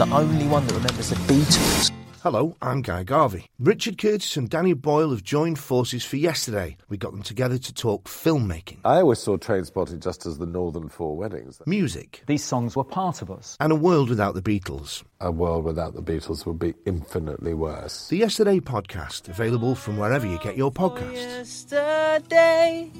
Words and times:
the 0.00 0.14
only 0.14 0.46
one 0.46 0.66
that 0.66 0.72
remembers 0.72 1.10
the 1.10 1.16
Beatles. 1.16 1.92
Hello, 2.22 2.56
I'm 2.62 2.80
Guy 2.80 3.02
Garvey. 3.02 3.50
Richard 3.58 3.98
Curtis 3.98 4.34
and 4.38 4.48
Danny 4.48 4.72
Boyle 4.72 5.10
have 5.10 5.22
joined 5.22 5.58
forces 5.58 6.06
for 6.06 6.16
yesterday. 6.16 6.78
We 6.88 6.96
got 6.96 7.12
them 7.12 7.20
together 7.22 7.58
to 7.58 7.74
talk 7.74 8.04
filmmaking, 8.04 8.78
I 8.82 9.00
always 9.00 9.18
saw 9.18 9.36
Trainspotting 9.36 10.02
just 10.02 10.24
as 10.24 10.38
the 10.38 10.46
Northern 10.46 10.88
Four 10.88 11.18
Weddings. 11.18 11.60
music, 11.66 12.22
These 12.26 12.42
songs 12.42 12.76
were 12.76 12.84
part 12.84 13.20
of 13.20 13.30
us. 13.30 13.58
and 13.60 13.72
a 13.72 13.76
world 13.76 14.08
without 14.08 14.32
the 14.32 14.40
Beatles. 14.40 15.02
A 15.20 15.30
world 15.30 15.66
without 15.66 15.92
the 15.92 16.02
Beatles 16.02 16.46
would 16.46 16.58
be 16.58 16.72
infinitely 16.86 17.52
worse. 17.52 18.08
The 18.08 18.16
Yesterday 18.16 18.58
podcast, 18.58 19.28
available 19.28 19.74
from 19.74 19.98
wherever 19.98 20.26
you 20.26 20.38
get 20.38 20.56
your 20.56 20.72
podcasts. 20.72 21.70
Yesterday. 21.70 22.90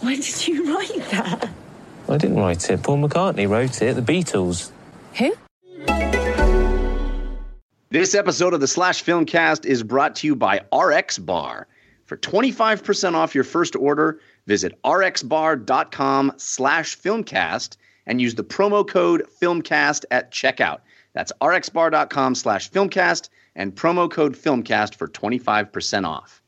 When 0.00 0.16
did 0.22 0.48
you 0.48 0.74
write 0.74 1.10
that? 1.10 1.50
I 2.08 2.16
didn't 2.16 2.38
write 2.38 2.70
it. 2.70 2.82
Paul 2.82 3.06
McCartney 3.06 3.46
wrote 3.46 3.82
it. 3.82 3.92
The 3.94 4.00
Beatles. 4.00 4.70
Who? 5.18 5.34
This 7.96 8.14
episode 8.14 8.52
of 8.52 8.60
the 8.60 8.66
Slash 8.66 9.02
Filmcast 9.02 9.64
is 9.64 9.82
brought 9.82 10.16
to 10.16 10.26
you 10.26 10.36
by 10.36 10.60
RX 10.70 11.16
Bar. 11.16 11.66
For 12.04 12.18
25% 12.18 13.14
off 13.14 13.34
your 13.34 13.42
first 13.42 13.74
order, 13.74 14.20
visit 14.46 14.78
rxbar.com 14.84 16.34
slash 16.36 16.98
filmcast 16.98 17.78
and 18.04 18.20
use 18.20 18.34
the 18.34 18.44
promo 18.44 18.86
code 18.86 19.26
filmcast 19.40 20.04
at 20.10 20.30
checkout. 20.30 20.80
That's 21.14 21.32
rxbar.com 21.40 22.34
slash 22.34 22.70
filmcast 22.70 23.30
and 23.54 23.74
promo 23.74 24.10
code 24.10 24.34
filmcast 24.36 24.94
for 24.94 25.08
25% 25.08 26.06
off. 26.06 26.42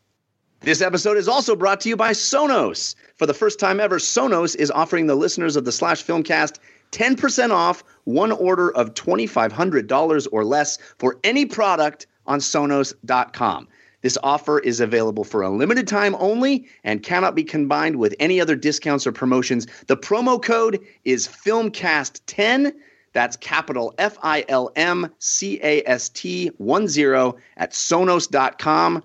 This 0.61 0.83
episode 0.83 1.17
is 1.17 1.29
also 1.29 1.57
brought 1.57 1.81
to 1.81 1.89
you 1.89 1.97
by 1.97 2.11
Sonos. 2.11 2.95
For 3.17 3.25
the 3.25 3.33
first 3.33 3.59
time 3.59 3.81
ever, 3.81 3.99
Sonos 3.99 4.55
is 4.55 4.71
offering 4.71 5.07
the 5.07 5.15
listeners 5.15 5.57
of 5.57 5.65
the 5.65 5.73
Slash 5.73 6.05
Filmcast 6.05 6.59
10% 6.93 7.51
off 7.51 7.85
one 8.05 8.33
order 8.33 8.71
of 8.75 8.95
$2,500 8.95 10.29
or 10.33 10.45
less 10.45 10.79
for 10.99 11.19
any 11.25 11.47
product 11.47 12.07
on 12.27 12.39
Sonos.com. 12.41 13.69
This 14.01 14.19
offer 14.23 14.61
is 14.61 14.81
available 14.81 15.25
for 15.25 15.43
a 15.43 15.51
limited 15.51 15.89
time 15.89 16.15
only 16.21 16.69
and 16.85 17.03
cannot 17.03 17.35
be 17.35 17.43
combined 17.43 17.97
with 17.97 18.15
any 18.21 18.41
other 18.41 18.55
discounts 18.55 19.07
or 19.07 19.13
promotions. 19.13 19.67
The 19.89 19.97
promo 19.97 20.41
code 20.41 20.79
is 21.05 21.27
FilmCast10. 21.27 22.73
That's 23.13 23.37
capital 23.37 23.95
F 23.99 24.17
I 24.23 24.45
L 24.49 24.71
M 24.77 25.11
C 25.19 25.59
A 25.63 25.83
S 25.85 26.11
T 26.11 26.49
1 26.59 26.89
0 26.89 27.37
at 27.57 27.73
Sonos.com 27.73 29.03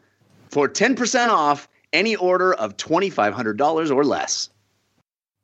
for 0.49 0.69
10% 0.69 1.29
off 1.29 1.67
any 1.93 2.15
order 2.15 2.53
of 2.53 2.77
$2,500 2.77 3.95
or 3.95 4.03
less. 4.03 4.49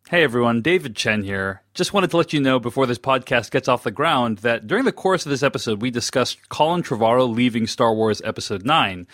Hey 0.09 0.23
everyone, 0.23 0.63
David 0.63 0.95
Chen 0.95 1.21
here. 1.21 1.61
Just 1.75 1.93
wanted 1.93 2.09
to 2.09 2.17
let 2.17 2.33
you 2.33 2.39
know 2.39 2.59
before 2.59 2.87
this 2.87 2.97
podcast 2.97 3.51
gets 3.51 3.67
off 3.67 3.83
the 3.83 3.91
ground 3.91 4.39
that 4.39 4.65
during 4.65 4.85
the 4.85 4.91
course 4.91 5.23
of 5.23 5.29
this 5.29 5.43
episode, 5.43 5.83
we 5.83 5.91
discussed 5.91 6.49
Colin 6.49 6.81
Trevorrow 6.81 7.31
leaving 7.31 7.67
Star 7.67 7.93
Wars 7.93 8.19
Episode 8.25 8.65
9. 8.65 9.05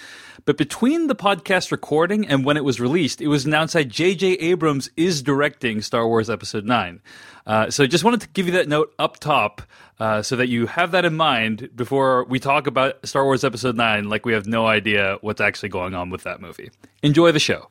But 0.46 0.56
between 0.56 1.08
the 1.08 1.14
podcast 1.16 1.70
recording 1.74 2.26
and 2.26 2.46
when 2.46 2.56
it 2.56 2.64
was 2.64 2.80
released, 2.80 3.20
it 3.20 3.28
was 3.28 3.46
announced 3.46 3.74
that 3.74 3.90
J.J. 3.90 4.36
Abrams 4.36 4.90
is 4.96 5.22
directing 5.22 5.82
Star 5.82 6.08
Wars 6.08 6.30
Episode 6.30 6.64
9. 6.64 7.02
Uh, 7.46 7.70
so 7.70 7.86
just 7.86 8.06
wanted 8.06 8.22
to 8.22 8.30
give 8.30 8.46
you 8.46 8.54
that 8.54 8.70
note 8.70 8.94
up 8.98 9.20
top 9.20 9.64
uh, 10.00 10.22
so 10.22 10.38
that 10.38 10.48
you 10.48 10.66
have 10.66 10.92
that 10.92 11.04
in 11.04 11.18
mind 11.18 11.72
before 11.76 12.24
we 12.24 12.40
talk 12.40 12.68
about 12.68 13.06
Star 13.06 13.26
Wars 13.26 13.44
Episode 13.44 13.76
9 13.76 14.08
like 14.08 14.26
we 14.26 14.32
have 14.32 14.48
no 14.48 14.66
idea 14.66 15.18
what's 15.20 15.42
actually 15.42 15.68
going 15.68 15.94
on 15.94 16.10
with 16.10 16.24
that 16.24 16.40
movie. 16.40 16.72
Enjoy 17.04 17.34
the 17.34 17.40
show. 17.42 17.68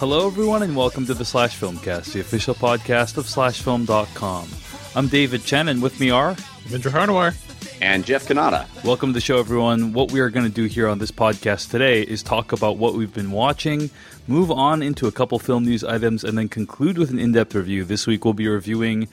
Hello, 0.00 0.26
everyone, 0.26 0.62
and 0.62 0.74
welcome 0.74 1.04
to 1.04 1.12
the 1.12 1.26
Slash 1.26 1.60
Filmcast, 1.60 2.14
the 2.14 2.20
official 2.20 2.54
podcast 2.54 3.18
of 3.18 3.26
SlashFilm.com. 3.26 4.48
I'm 4.96 5.08
David 5.08 5.44
Chen, 5.44 5.68
and 5.68 5.82
with 5.82 6.00
me 6.00 6.08
are 6.08 6.36
Vindra 6.64 6.90
Hardawar. 6.90 7.34
And 7.82 8.06
Jeff 8.06 8.26
Cannata. 8.26 8.66
Welcome 8.82 9.10
to 9.10 9.12
the 9.12 9.20
show, 9.20 9.38
everyone. 9.38 9.92
What 9.92 10.10
we 10.10 10.20
are 10.20 10.30
going 10.30 10.46
to 10.46 10.50
do 10.50 10.64
here 10.64 10.88
on 10.88 11.00
this 11.00 11.10
podcast 11.10 11.70
today 11.70 12.00
is 12.00 12.22
talk 12.22 12.52
about 12.52 12.78
what 12.78 12.94
we've 12.94 13.12
been 13.12 13.30
watching, 13.30 13.90
move 14.26 14.50
on 14.50 14.82
into 14.82 15.06
a 15.06 15.12
couple 15.12 15.38
film 15.38 15.66
news 15.66 15.84
items, 15.84 16.24
and 16.24 16.38
then 16.38 16.48
conclude 16.48 16.96
with 16.96 17.10
an 17.10 17.18
in 17.18 17.32
depth 17.32 17.54
review. 17.54 17.84
This 17.84 18.06
week, 18.06 18.24
we'll 18.24 18.32
be 18.32 18.48
reviewing 18.48 19.06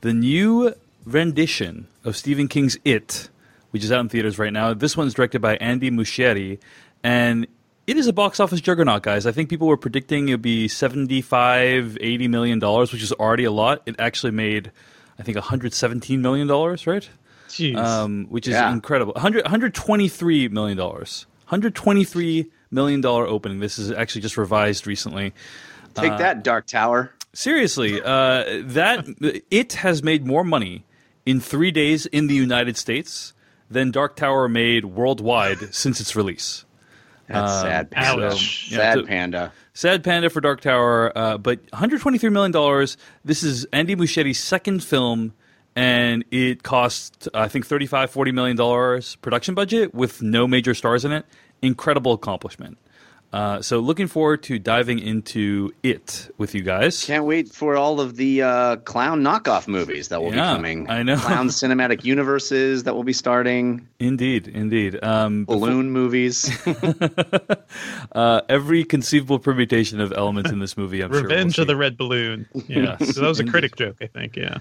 the 0.00 0.12
new 0.12 0.74
rendition 1.04 1.86
of 2.02 2.16
Stephen 2.16 2.48
King's 2.48 2.76
It, 2.84 3.28
which 3.70 3.84
is 3.84 3.92
out 3.92 4.00
in 4.00 4.08
theaters 4.08 4.40
right 4.40 4.52
now. 4.52 4.74
This 4.74 4.96
one's 4.96 5.14
directed 5.14 5.40
by 5.40 5.54
Andy 5.58 5.92
Muschietti, 5.92 6.58
and 7.04 7.46
it 7.86 7.96
is 7.96 8.06
a 8.06 8.12
box 8.12 8.40
office 8.40 8.60
juggernaut, 8.60 9.02
guys. 9.02 9.26
I 9.26 9.32
think 9.32 9.48
people 9.48 9.66
were 9.68 9.76
predicting 9.76 10.28
it 10.28 10.32
would 10.34 10.42
be 10.42 10.68
75, 10.68 11.98
80 12.00 12.28
million 12.28 12.58
dollars, 12.58 12.92
which 12.92 13.02
is 13.02 13.12
already 13.12 13.44
a 13.44 13.50
lot. 13.50 13.82
It 13.86 13.96
actually 13.98 14.32
made, 14.32 14.70
I 15.18 15.22
think, 15.22 15.36
117 15.36 16.20
million 16.22 16.46
dollars, 16.46 16.86
right? 16.86 17.08
Jeez. 17.48 17.76
um, 17.76 18.26
which 18.30 18.48
is 18.48 18.54
Yeah. 18.54 18.72
incredible. 18.72 19.12
100, 19.12 19.44
123 19.44 20.48
million 20.48 20.76
dollars. 20.78 21.26
123 21.48 22.46
million 22.70 23.02
dollar 23.02 23.26
opening. 23.26 23.60
This 23.60 23.78
is 23.78 23.90
actually 23.90 24.22
just 24.22 24.38
revised 24.38 24.86
recently. 24.86 25.34
Take 25.94 26.16
that, 26.16 26.42
Dark 26.42 26.66
Tower. 26.66 27.10
Seriously, 27.34 28.00
uh, 28.00 28.62
that 28.64 29.06
it 29.50 29.74
has 29.74 30.02
made 30.02 30.26
more 30.26 30.44
money 30.44 30.84
in 31.26 31.40
three 31.40 31.70
days 31.70 32.06
in 32.06 32.26
the 32.26 32.34
United 32.34 32.78
States 32.78 33.34
than 33.70 33.90
Dark 33.90 34.16
Tower 34.16 34.48
made 34.48 34.86
worldwide 34.86 35.74
since 35.74 36.00
its 36.00 36.16
release. 36.16 36.64
That's 37.32 37.60
sad 37.62 37.90
panda. 37.90 38.26
ouch. 38.28 38.68
Yeah, 38.70 38.76
sad 38.78 38.94
so- 38.98 39.06
panda. 39.06 39.52
Sad 39.74 40.04
Panda 40.04 40.28
for 40.28 40.42
Dark 40.42 40.60
Tower, 40.60 41.10
uh, 41.16 41.38
but 41.38 41.60
123 41.70 42.28
million 42.28 42.52
dollars. 42.52 42.98
This 43.24 43.42
is 43.42 43.64
Andy 43.72 43.96
Muschietti's 43.96 44.38
second 44.38 44.84
film, 44.84 45.32
and 45.74 46.24
it 46.30 46.62
cost 46.62 47.26
I 47.32 47.48
think 47.48 47.64
35, 47.66 48.10
40 48.10 48.32
million 48.32 48.56
dollars 48.56 49.16
production 49.16 49.54
budget 49.54 49.94
with 49.94 50.20
no 50.20 50.46
major 50.46 50.74
stars 50.74 51.06
in 51.06 51.12
it. 51.12 51.24
Incredible 51.62 52.12
accomplishment. 52.12 52.76
Uh, 53.32 53.62
so 53.62 53.78
looking 53.78 54.08
forward 54.08 54.42
to 54.42 54.58
diving 54.58 54.98
into 54.98 55.72
it 55.82 56.30
with 56.36 56.54
you 56.54 56.60
guys. 56.62 57.02
Can't 57.06 57.24
wait 57.24 57.48
for 57.48 57.76
all 57.76 57.98
of 57.98 58.16
the 58.16 58.42
uh, 58.42 58.76
clown 58.76 59.22
knockoff 59.22 59.66
movies 59.66 60.08
that 60.08 60.20
will 60.20 60.34
Yeah, 60.34 60.50
be 60.52 60.56
coming. 60.56 60.90
I 60.90 61.02
know. 61.02 61.16
Clown 61.16 61.48
cinematic 61.48 62.04
universes 62.04 62.84
that 62.84 62.94
will 62.94 63.04
be 63.04 63.14
starting. 63.14 63.88
Indeed, 63.98 64.48
indeed. 64.48 65.02
Um, 65.02 65.46
Balloon 65.46 65.92
movies. 65.92 66.50
uh, 68.12 68.42
every 68.48 68.84
conceivable 68.84 69.38
permutation 69.38 70.00
of 70.00 70.12
elements 70.12 70.50
in 70.50 70.58
this 70.58 70.76
movie. 70.76 71.00
I'm 71.02 71.10
sure. 71.10 71.22
we'll 71.22 71.30
Revenge 71.30 71.58
of 71.58 71.66
the 71.66 71.76
Red 71.76 71.96
Balloon. 71.96 72.46
Yeah. 72.66 72.98
So 72.98 73.20
that 73.22 73.28
was 73.28 73.40
a 73.40 73.44
critic 73.46 73.76
joke, 73.76 73.96
I 74.02 74.08
think. 74.08 74.36
Yeah. 74.36 74.58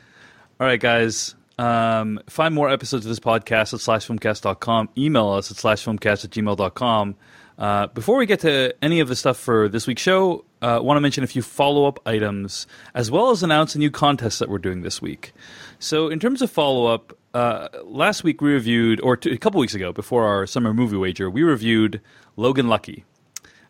All 0.60 0.68
right, 0.68 0.80
guys. 0.80 1.36
Um, 1.58 2.20
find 2.28 2.56
more 2.56 2.70
episodes 2.70 3.06
of 3.06 3.10
this 3.10 3.20
podcast 3.20 3.74
at 3.74 3.82
slashfilmcast.com. 3.82 4.90
Email 4.98 5.30
us 5.30 5.52
at 5.52 5.58
slashfilmcast 5.58 6.26
at 6.26 6.32
gmail.com. 6.32 7.16
Uh, 7.62 7.86
before 7.86 8.18
we 8.18 8.26
get 8.26 8.40
to 8.40 8.74
any 8.82 9.02
of 9.02 9.08
the 9.08 9.16
stuff 9.16 9.38
for 9.38 9.70
this 9.70 9.86
week's 9.86 10.02
show, 10.02 10.44
I 10.64 10.78
uh, 10.78 10.82
want 10.82 10.98
to 10.98 11.02
mention 11.02 11.24
a 11.24 11.28
few 11.28 11.44
follow 11.44 11.86
up 11.86 12.00
items, 12.08 12.66
as 12.96 13.12
well 13.12 13.30
as 13.30 13.44
announce 13.44 13.76
a 13.76 13.78
new 13.78 13.92
contest 13.92 14.40
that 14.40 14.50
we're 14.50 14.58
doing 14.58 14.82
this 14.82 15.00
week. 15.00 15.32
So, 15.78 16.10
in 16.10 16.20
terms 16.20 16.42
of 16.42 16.50
follow 16.50 16.88
up, 16.88 17.16
uh, 17.36 17.68
last 17.84 18.24
week 18.24 18.42
we 18.42 18.52
reviewed, 18.52 19.00
or 19.02 19.16
t- 19.16 19.30
a 19.30 19.38
couple 19.38 19.60
weeks 19.60 19.76
ago, 19.76 19.94
before 19.94 20.26
our 20.26 20.48
summer 20.48 20.74
movie 20.74 20.98
wager, 20.98 21.30
we 21.30 21.44
reviewed 21.44 22.02
Logan 22.36 22.68
Lucky. 22.68 23.06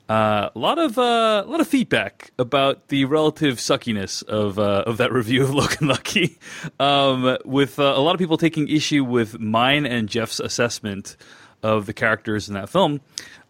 Uh, 0.07 0.49
a 0.55 0.59
lot 0.59 0.79
of 0.79 0.97
uh, 0.97 1.43
a 1.45 1.49
lot 1.49 1.59
of 1.59 1.67
feedback 1.67 2.31
about 2.39 2.87
the 2.87 3.03
relative 3.03 3.57
suckiness 3.59 4.23
of 4.23 4.57
uh, 4.57 4.85
of 4.87 4.97
that 4.97 5.11
review 5.19 5.43
of 5.43 5.53
Logan 5.53 5.89
Lucky, 5.89 6.39
um, 6.79 7.37
with 7.43 7.77
uh, 7.77 7.83
a 7.83 7.99
lot 7.99 8.15
of 8.15 8.19
people 8.19 8.37
taking 8.37 8.69
issue 8.69 9.03
with 9.03 9.37
mine 9.37 9.85
and 9.85 10.07
Jeff's 10.07 10.39
assessment 10.39 11.17
of 11.63 11.85
the 11.85 11.93
characters 11.93 12.47
in 12.47 12.55
that 12.55 12.69
film. 12.69 13.01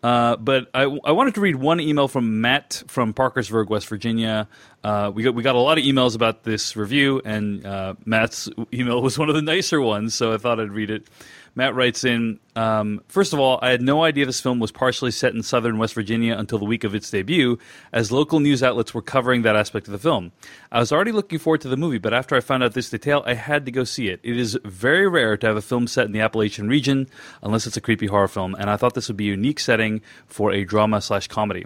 Uh, 0.03 0.35
but 0.35 0.67
I, 0.73 0.83
I 0.83 1.11
wanted 1.11 1.35
to 1.35 1.41
read 1.41 1.55
one 1.55 1.79
email 1.79 2.07
from 2.07 2.41
Matt 2.41 2.83
from 2.87 3.13
Parkersburg, 3.13 3.69
West 3.69 3.87
Virginia. 3.87 4.47
Uh, 4.83 5.11
we 5.13 5.21
got 5.21 5.35
we 5.35 5.43
got 5.43 5.55
a 5.55 5.59
lot 5.59 5.77
of 5.77 5.83
emails 5.83 6.15
about 6.15 6.43
this 6.43 6.75
review, 6.75 7.21
and 7.23 7.63
uh, 7.65 7.93
Matt's 8.03 8.49
email 8.73 9.01
was 9.01 9.19
one 9.19 9.29
of 9.29 9.35
the 9.35 9.43
nicer 9.43 9.79
ones, 9.79 10.15
so 10.15 10.33
I 10.33 10.37
thought 10.37 10.59
I'd 10.59 10.71
read 10.71 10.89
it. 10.89 11.07
Matt 11.55 11.75
writes 11.75 12.03
in 12.03 12.39
um, 12.55 13.01
First 13.07 13.33
of 13.33 13.39
all, 13.39 13.59
I 13.61 13.69
had 13.69 13.81
no 13.81 14.03
idea 14.03 14.25
this 14.25 14.41
film 14.41 14.59
was 14.59 14.71
partially 14.71 15.11
set 15.11 15.33
in 15.33 15.43
southern 15.43 15.77
West 15.77 15.93
Virginia 15.93 16.35
until 16.37 16.59
the 16.59 16.65
week 16.65 16.83
of 16.83 16.95
its 16.95 17.09
debut, 17.09 17.57
as 17.91 18.11
local 18.11 18.39
news 18.39 18.63
outlets 18.63 18.93
were 18.93 19.01
covering 19.01 19.41
that 19.41 19.55
aspect 19.55 19.87
of 19.87 19.91
the 19.91 19.99
film. 19.99 20.31
I 20.71 20.79
was 20.79 20.91
already 20.91 21.11
looking 21.11 21.39
forward 21.39 21.61
to 21.61 21.69
the 21.69 21.77
movie, 21.77 21.97
but 21.97 22.13
after 22.13 22.35
I 22.35 22.39
found 22.39 22.63
out 22.63 22.73
this 22.73 22.89
detail, 22.89 23.23
I 23.25 23.33
had 23.33 23.65
to 23.65 23.71
go 23.71 23.83
see 23.83 24.07
it. 24.07 24.19
It 24.23 24.37
is 24.37 24.57
very 24.63 25.07
rare 25.07 25.37
to 25.37 25.47
have 25.47 25.57
a 25.57 25.61
film 25.61 25.87
set 25.87 26.05
in 26.05 26.11
the 26.11 26.21
Appalachian 26.21 26.67
region, 26.67 27.07
unless 27.41 27.67
it's 27.67 27.77
a 27.77 27.81
creepy 27.81 28.07
horror 28.07 28.27
film, 28.27 28.55
and 28.55 28.69
I 28.69 28.77
thought 28.77 28.93
this 28.93 29.07
would 29.07 29.17
be 29.17 29.27
a 29.27 29.31
unique 29.31 29.59
setting 29.59 30.01
for 30.27 30.51
a 30.51 30.63
drama 30.63 31.01
slash 31.01 31.27
comedy. 31.27 31.65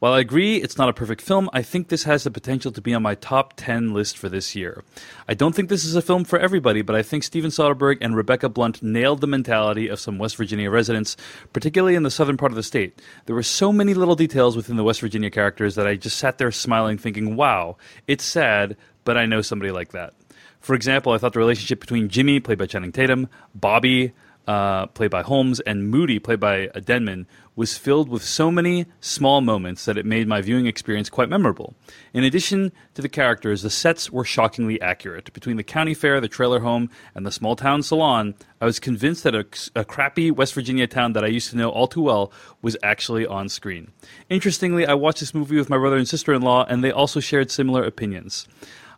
While 0.00 0.12
I 0.12 0.20
agree 0.20 0.58
it's 0.58 0.78
not 0.78 0.88
a 0.88 0.92
perfect 0.92 1.20
film, 1.20 1.50
I 1.52 1.62
think 1.62 1.88
this 1.88 2.04
has 2.04 2.22
the 2.22 2.30
potential 2.30 2.70
to 2.70 2.80
be 2.80 2.94
on 2.94 3.02
my 3.02 3.16
top 3.16 3.54
10 3.56 3.92
list 3.92 4.16
for 4.16 4.28
this 4.28 4.54
year. 4.54 4.84
I 5.26 5.34
don't 5.34 5.56
think 5.56 5.68
this 5.68 5.84
is 5.84 5.96
a 5.96 6.02
film 6.02 6.22
for 6.22 6.38
everybody, 6.38 6.82
but 6.82 6.94
I 6.94 7.02
think 7.02 7.24
Steven 7.24 7.50
Soderbergh 7.50 7.98
and 8.00 8.14
Rebecca 8.14 8.48
Blunt 8.48 8.80
nailed 8.80 9.20
the 9.20 9.26
mentality 9.26 9.88
of 9.88 9.98
some 9.98 10.16
West 10.16 10.36
Virginia 10.36 10.70
residents, 10.70 11.16
particularly 11.52 11.96
in 11.96 12.04
the 12.04 12.12
southern 12.12 12.36
part 12.36 12.52
of 12.52 12.56
the 12.56 12.62
state. 12.62 13.02
There 13.26 13.34
were 13.34 13.42
so 13.42 13.72
many 13.72 13.92
little 13.92 14.14
details 14.14 14.54
within 14.54 14.76
the 14.76 14.84
West 14.84 15.00
Virginia 15.00 15.30
characters 15.30 15.74
that 15.74 15.88
I 15.88 15.96
just 15.96 16.18
sat 16.18 16.38
there 16.38 16.52
smiling, 16.52 16.96
thinking, 16.96 17.34
wow, 17.34 17.76
it's 18.06 18.24
sad, 18.24 18.76
but 19.02 19.16
I 19.16 19.26
know 19.26 19.42
somebody 19.42 19.72
like 19.72 19.90
that. 19.90 20.14
For 20.60 20.76
example, 20.76 21.10
I 21.10 21.18
thought 21.18 21.32
the 21.32 21.40
relationship 21.40 21.80
between 21.80 22.08
Jimmy, 22.08 22.38
played 22.38 22.58
by 22.58 22.66
Channing 22.66 22.92
Tatum, 22.92 23.28
Bobby, 23.52 24.12
uh, 24.46 24.86
played 24.86 25.10
by 25.10 25.22
Holmes, 25.22 25.58
and 25.60 25.90
Moody, 25.90 26.20
played 26.20 26.40
by 26.40 26.68
Denman, 26.68 27.26
was 27.58 27.76
filled 27.76 28.08
with 28.08 28.22
so 28.22 28.52
many 28.52 28.86
small 29.00 29.40
moments 29.40 29.84
that 29.84 29.98
it 29.98 30.06
made 30.06 30.28
my 30.28 30.40
viewing 30.40 30.66
experience 30.66 31.10
quite 31.10 31.28
memorable. 31.28 31.74
In 32.14 32.22
addition 32.22 32.70
to 32.94 33.02
the 33.02 33.08
characters, 33.08 33.62
the 33.62 33.68
sets 33.68 34.12
were 34.12 34.24
shockingly 34.24 34.80
accurate. 34.80 35.32
Between 35.32 35.56
the 35.56 35.64
county 35.64 35.92
fair, 35.92 36.20
the 36.20 36.28
trailer 36.28 36.60
home, 36.60 36.88
and 37.16 37.26
the 37.26 37.32
small 37.32 37.56
town 37.56 37.82
salon, 37.82 38.36
I 38.60 38.64
was 38.64 38.78
convinced 38.78 39.24
that 39.24 39.34
a, 39.34 39.44
a 39.74 39.84
crappy 39.84 40.30
West 40.30 40.54
Virginia 40.54 40.86
town 40.86 41.14
that 41.14 41.24
I 41.24 41.26
used 41.26 41.50
to 41.50 41.56
know 41.56 41.70
all 41.70 41.88
too 41.88 42.02
well 42.02 42.32
was 42.62 42.76
actually 42.84 43.26
on 43.26 43.48
screen. 43.48 43.90
Interestingly, 44.30 44.86
I 44.86 44.94
watched 44.94 45.18
this 45.18 45.34
movie 45.34 45.56
with 45.56 45.68
my 45.68 45.78
brother 45.78 45.96
and 45.96 46.06
sister 46.06 46.32
in 46.32 46.42
law, 46.42 46.64
and 46.68 46.84
they 46.84 46.92
also 46.92 47.18
shared 47.18 47.50
similar 47.50 47.82
opinions. 47.82 48.46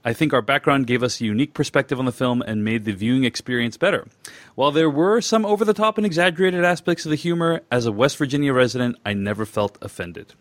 I 0.03 0.15
think 0.15 0.33
our 0.33 0.41
background 0.41 0.87
gave 0.87 1.03
us 1.03 1.21
a 1.21 1.27
unique 1.27 1.53
perspective 1.53 1.99
on 1.99 2.07
the 2.07 2.13
film 2.13 2.41
and 2.41 2.65
made 2.65 2.87
the 2.87 2.93
viewing 2.93 3.25
experience 3.25 3.77
better. 3.77 4.07
While 4.55 4.73
there 4.73 4.89
were 4.89 5.21
some 5.21 5.45
over 5.45 5.63
the 5.63 5.75
top 5.75 5.99
and 5.99 6.07
exaggerated 6.07 6.65
aspects 6.65 7.05
of 7.05 7.11
the 7.11 7.17
humor, 7.17 7.61
as 7.71 7.85
a 7.85 7.93
West 7.93 8.17
Virginia 8.17 8.55
resident, 8.55 8.97
I 9.05 9.13
never 9.13 9.45
felt 9.45 9.77
offended. 9.83 10.33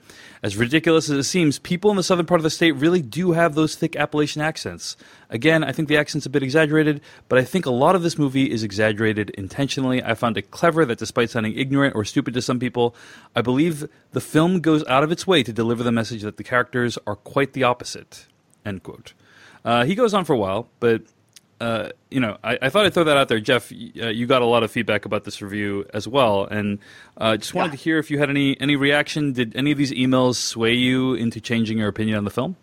As 0.41 0.55
ridiculous 0.55 1.09
as 1.09 1.17
it 1.17 1.23
seems, 1.23 1.59
people 1.59 1.91
in 1.91 1.97
the 1.97 2.03
southern 2.03 2.25
part 2.25 2.39
of 2.39 2.43
the 2.43 2.49
state 2.49 2.71
really 2.71 3.01
do 3.01 3.33
have 3.33 3.53
those 3.53 3.75
thick 3.75 3.97
Appalachian 3.97 4.41
accents. 4.41 4.95
Again, 5.29 5.61
I 5.65 5.73
think 5.73 5.89
the 5.89 5.97
accent's 5.97 6.25
a 6.25 6.29
bit 6.29 6.41
exaggerated, 6.41 7.01
but 7.27 7.37
I 7.37 7.43
think 7.43 7.65
a 7.65 7.71
lot 7.71 7.95
of 7.95 8.01
this 8.01 8.17
movie 8.17 8.49
is 8.49 8.63
exaggerated 8.63 9.29
intentionally. 9.31 10.01
I 10.01 10.13
found 10.13 10.37
it 10.37 10.51
clever 10.51 10.85
that 10.85 10.99
despite 10.99 11.31
sounding 11.31 11.57
ignorant 11.57 11.95
or 11.95 12.05
stupid 12.05 12.33
to 12.35 12.41
some 12.41 12.59
people, 12.59 12.95
I 13.35 13.41
believe 13.41 13.89
the 14.13 14.21
film 14.21 14.61
goes 14.61 14.87
out 14.87 15.03
of 15.03 15.11
its 15.11 15.27
way 15.27 15.43
to 15.43 15.51
deliver 15.51 15.83
the 15.83 15.91
message 15.91 16.21
that 16.21 16.37
the 16.37 16.45
characters 16.45 16.97
are 17.05 17.17
quite 17.17 17.51
the 17.51 17.63
opposite. 17.63 18.27
End 18.65 18.83
quote. 18.83 19.13
Uh, 19.65 19.85
he 19.85 19.95
goes 19.95 20.13
on 20.13 20.25
for 20.25 20.33
a 20.33 20.37
while, 20.37 20.67
but 20.79 21.01
uh, 21.61 21.89
you 22.09 22.19
know, 22.21 22.37
I, 22.43 22.57
I, 22.61 22.69
thought 22.69 22.85
I'd 22.85 22.93
throw 22.93 23.03
that 23.03 23.17
out 23.17 23.27
there, 23.27 23.39
Jeff. 23.41 23.71
Uh, 23.71 24.07
you 24.07 24.25
got 24.25 24.41
a 24.41 24.45
lot 24.45 24.63
of 24.63 24.71
feedback 24.71 25.03
about 25.03 25.25
this 25.25 25.41
review 25.41 25.85
as 25.93 26.07
well, 26.07 26.45
and 26.45 26.79
uh, 27.17 27.35
just 27.35 27.53
wanted 27.53 27.67
Yeah. 27.73 27.77
to 27.77 27.83
hear 27.83 27.97
if 27.99 28.09
you 28.09 28.17
had 28.17 28.29
any 28.29 28.59
any 28.61 28.75
reaction. 28.77 29.33
Did 29.33 29.55
any 29.55 29.71
of 29.71 29.77
these 29.77 29.91
emails 29.91 30.35
sway 30.35 30.73
you 30.73 31.15
into 31.15 31.41
changing 31.41 31.77
your 31.77 31.89
opinion 31.89 32.17
on 32.17 32.23
the 32.23 32.31
film? 32.31 32.55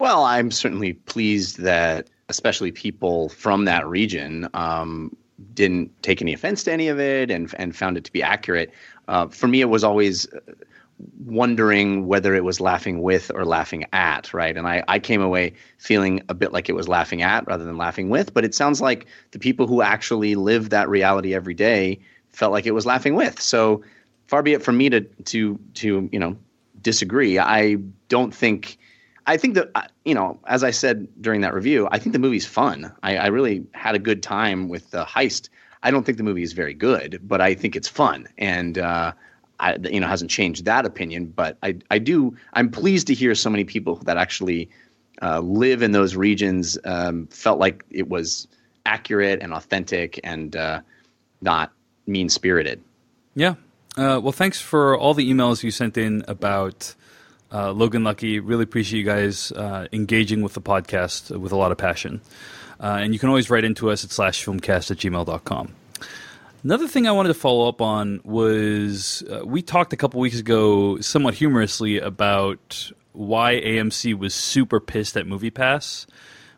Well, 0.00 0.24
I'm 0.24 0.50
certainly 0.50 0.94
pleased 0.94 1.60
that, 1.60 2.08
especially 2.28 2.72
people 2.72 3.28
from 3.28 3.64
that 3.66 3.86
region, 3.86 4.48
um, 4.52 5.16
didn't 5.54 5.92
take 6.02 6.20
any 6.20 6.32
offense 6.32 6.64
to 6.64 6.72
any 6.72 6.88
of 6.88 6.98
it 6.98 7.30
and 7.30 7.54
and 7.56 7.76
found 7.76 7.96
it 7.96 8.02
to 8.04 8.12
be 8.12 8.22
accurate. 8.22 8.72
Uh, 9.06 9.28
for 9.28 9.46
me, 9.46 9.60
it 9.60 9.68
was 9.68 9.84
always 9.84 10.26
uh, 10.32 10.40
wondering 11.24 12.06
whether 12.06 12.34
it 12.34 12.44
was 12.44 12.60
laughing 12.60 13.02
with 13.02 13.30
or 13.34 13.44
laughing 13.44 13.84
at, 13.92 14.32
right? 14.32 14.56
And 14.56 14.66
I, 14.66 14.84
I 14.88 14.98
came 14.98 15.20
away 15.20 15.54
feeling 15.78 16.22
a 16.28 16.34
bit 16.34 16.52
like 16.52 16.68
it 16.68 16.74
was 16.74 16.88
laughing 16.88 17.22
at 17.22 17.46
rather 17.46 17.64
than 17.64 17.76
laughing 17.76 18.08
with. 18.08 18.32
But 18.32 18.44
it 18.44 18.54
sounds 18.54 18.80
like 18.80 19.06
the 19.32 19.38
people 19.38 19.66
who 19.66 19.82
actually 19.82 20.34
live 20.34 20.70
that 20.70 20.88
reality 20.88 21.34
every 21.34 21.54
day 21.54 22.00
felt 22.30 22.52
like 22.52 22.66
it 22.66 22.72
was 22.72 22.86
laughing 22.86 23.14
with. 23.14 23.40
So 23.40 23.82
far 24.26 24.42
be 24.42 24.52
it 24.52 24.62
from 24.62 24.76
me 24.76 24.88
to 24.90 25.00
to 25.00 25.58
to 25.74 26.08
you 26.12 26.18
know 26.18 26.36
disagree. 26.80 27.38
I 27.38 27.76
don't 28.08 28.34
think. 28.34 28.78
I 29.26 29.38
think 29.38 29.54
that 29.54 29.90
you 30.04 30.14
know, 30.14 30.38
as 30.46 30.62
I 30.62 30.70
said 30.70 31.08
during 31.20 31.40
that 31.40 31.54
review, 31.54 31.88
I 31.90 31.98
think 31.98 32.12
the 32.12 32.18
movie's 32.18 32.46
fun. 32.46 32.92
I, 33.02 33.16
I 33.16 33.26
really 33.28 33.66
had 33.72 33.94
a 33.94 33.98
good 33.98 34.22
time 34.22 34.68
with 34.68 34.90
the 34.90 35.04
heist. 35.04 35.48
I 35.82 35.90
don't 35.90 36.04
think 36.04 36.18
the 36.18 36.24
movie 36.24 36.42
is 36.42 36.52
very 36.52 36.74
good, 36.74 37.20
but 37.22 37.40
I 37.40 37.54
think 37.54 37.74
it's 37.74 37.88
fun, 37.88 38.28
and 38.36 38.78
uh, 38.78 39.12
I, 39.60 39.76
you 39.76 40.00
know, 40.00 40.06
hasn't 40.06 40.30
changed 40.30 40.64
that 40.64 40.86
opinion. 40.86 41.26
But 41.26 41.58
I, 41.62 41.76
I 41.90 41.98
do. 41.98 42.36
I'm 42.52 42.70
pleased 42.70 43.06
to 43.08 43.14
hear 43.14 43.34
so 43.34 43.50
many 43.50 43.64
people 43.64 43.96
that 44.04 44.16
actually 44.16 44.70
uh, 45.22 45.40
live 45.40 45.82
in 45.82 45.92
those 45.92 46.16
regions 46.16 46.78
um, 46.84 47.26
felt 47.28 47.58
like 47.58 47.84
it 47.90 48.08
was 48.08 48.48
accurate 48.86 49.42
and 49.42 49.52
authentic 49.52 50.20
and 50.24 50.54
uh, 50.56 50.80
not 51.40 51.72
mean 52.06 52.28
spirited. 52.28 52.82
Yeah. 53.34 53.54
Uh, 53.96 54.20
well, 54.22 54.32
thanks 54.32 54.60
for 54.60 54.98
all 54.98 55.14
the 55.14 55.30
emails 55.30 55.62
you 55.62 55.70
sent 55.70 55.96
in 55.96 56.24
about 56.26 56.94
uh, 57.52 57.70
Logan 57.72 58.02
Lucky. 58.02 58.40
Really 58.40 58.64
appreciate 58.64 58.98
you 58.98 59.04
guys 59.04 59.52
uh, 59.52 59.86
engaging 59.92 60.42
with 60.42 60.54
the 60.54 60.60
podcast 60.60 61.36
with 61.38 61.52
a 61.52 61.56
lot 61.56 61.70
of 61.70 61.78
passion. 61.78 62.20
Uh, 62.80 62.98
and 63.00 63.12
you 63.12 63.20
can 63.20 63.28
always 63.28 63.48
write 63.50 63.64
into 63.64 63.90
us 63.90 64.04
at 64.04 64.10
slashfilmcast 64.10 64.90
at 64.90 64.98
gmail.com. 64.98 65.74
Another 66.64 66.88
thing 66.88 67.06
I 67.06 67.12
wanted 67.12 67.28
to 67.28 67.34
follow 67.34 67.68
up 67.68 67.82
on 67.82 68.22
was 68.24 69.22
uh, 69.30 69.44
we 69.44 69.60
talked 69.60 69.92
a 69.92 69.98
couple 69.98 70.18
weeks 70.18 70.38
ago, 70.38 70.98
somewhat 70.98 71.34
humorously, 71.34 71.98
about 71.98 72.90
why 73.12 73.60
AMC 73.60 74.18
was 74.18 74.32
super 74.32 74.80
pissed 74.80 75.14
at 75.18 75.26
MoviePass. 75.26 76.06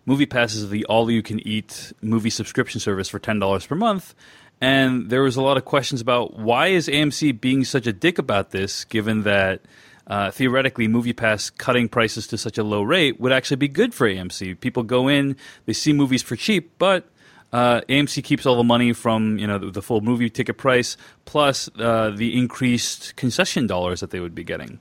MoviePass 0.07 0.55
is 0.55 0.71
the 0.71 0.85
all-you-can-eat 0.85 1.93
movie 2.03 2.31
subscription 2.31 2.79
service 2.79 3.09
for 3.09 3.19
ten 3.19 3.41
dollars 3.41 3.67
per 3.67 3.75
month, 3.75 4.15
and 4.61 5.11
there 5.11 5.23
was 5.23 5.35
a 5.35 5.43
lot 5.43 5.57
of 5.57 5.65
questions 5.65 6.01
about 6.01 6.39
why 6.39 6.69
is 6.69 6.87
AMC 6.87 7.41
being 7.41 7.65
such 7.65 7.89
a 7.89 7.93
dick 7.93 8.17
about 8.17 8.53
this, 8.53 8.85
given 8.85 9.25
that 9.25 9.63
uh, 10.07 10.31
theoretically 10.31 10.87
MoviePass 10.87 11.59
cutting 11.59 11.89
prices 11.89 12.29
to 12.29 12.39
such 12.39 12.59
a 12.59 12.63
low 12.63 12.83
rate 12.83 13.19
would 13.19 13.33
actually 13.33 13.57
be 13.57 13.67
good 13.67 13.93
for 13.93 14.09
AMC. 14.09 14.61
People 14.61 14.85
go 14.85 15.09
in, 15.09 15.37
they 15.65 15.73
see 15.73 15.93
movies 15.93 16.23
for 16.23 16.37
cheap, 16.37 16.79
but 16.79 17.09
uh, 17.53 17.81
AMC 17.89 18.23
keeps 18.25 18.47
all 18.47 18.57
the 18.57 18.65
money 18.65 18.93
from 18.93 19.39
you 19.39 19.47
know 19.47 19.59
the, 19.59 19.71
the 19.71 19.83
full 19.83 20.01
movie 20.01 20.31
ticket 20.31 20.59
price 20.59 20.97
plus 21.25 21.69
uh, 21.79 22.11
the 22.11 22.37
increased 22.39 23.17
concession 23.17 23.67
dollars 23.67 24.01
that 24.01 24.11
they 24.11 24.21
would 24.21 24.35
be 24.35 24.45
getting. 24.45 24.79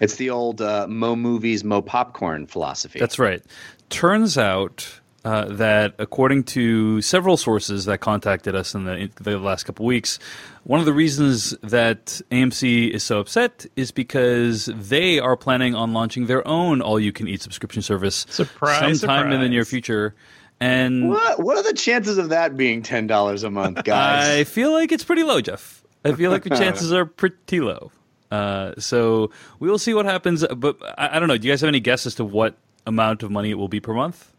It's 0.00 0.16
the 0.16 0.30
old 0.30 0.60
uh, 0.60 0.86
mo 0.88 1.16
movies, 1.16 1.64
mo 1.64 1.82
popcorn 1.82 2.46
philosophy. 2.46 2.98
That's 2.98 3.18
right. 3.18 3.42
Turns 3.88 4.36
out 4.36 5.00
uh, 5.26 5.46
that 5.46 5.94
according 5.98 6.44
to 6.44 7.02
several 7.02 7.36
sources 7.36 7.84
that 7.86 7.98
contacted 7.98 8.54
us 8.54 8.74
in 8.74 8.84
the, 8.84 8.92
in 8.92 9.10
the 9.20 9.38
last 9.38 9.64
couple 9.64 9.84
weeks, 9.84 10.20
one 10.62 10.78
of 10.78 10.86
the 10.86 10.92
reasons 10.92 11.50
that 11.62 12.20
AMC 12.30 12.90
is 12.90 13.02
so 13.02 13.18
upset 13.18 13.66
is 13.74 13.90
because 13.90 14.66
they 14.66 15.18
are 15.18 15.36
planning 15.36 15.74
on 15.74 15.92
launching 15.92 16.26
their 16.26 16.46
own 16.46 16.80
all-you-can-eat 16.80 17.42
subscription 17.42 17.82
service 17.82 18.24
Surprise, 18.28 19.00
sometime 19.00 19.32
in 19.32 19.40
the 19.40 19.48
near 19.48 19.64
surprise. 19.64 19.70
future. 19.70 20.14
And 20.60 21.10
What 21.10 21.40
what 21.42 21.56
are 21.58 21.62
the 21.62 21.74
chances 21.74 22.16
of 22.18 22.30
that 22.30 22.56
being 22.56 22.82
ten 22.82 23.06
dollars 23.06 23.42
a 23.42 23.50
month, 23.50 23.84
guys? 23.84 24.28
I 24.28 24.44
feel 24.44 24.72
like 24.72 24.90
it's 24.92 25.04
pretty 25.04 25.22
low, 25.22 25.40
Jeff. 25.40 25.82
I 26.04 26.12
feel 26.12 26.30
like 26.30 26.44
the 26.44 26.50
chances 26.56 26.92
are 26.92 27.04
pretty 27.04 27.60
low. 27.60 27.90
Uh, 28.30 28.72
so 28.78 29.30
we 29.60 29.68
will 29.70 29.78
see 29.78 29.92
what 29.94 30.04
happens. 30.06 30.44
But 30.56 30.76
I, 30.98 31.16
I 31.16 31.18
don't 31.18 31.28
know. 31.28 31.36
Do 31.36 31.46
you 31.46 31.52
guys 31.52 31.60
have 31.60 31.68
any 31.68 31.80
guess 31.80 32.06
as 32.06 32.14
to 32.16 32.24
what 32.24 32.56
amount 32.86 33.22
of 33.22 33.30
money 33.30 33.50
it 33.50 33.54
will 33.54 33.68
be 33.68 33.80
per 33.80 33.92
month? 33.92 34.32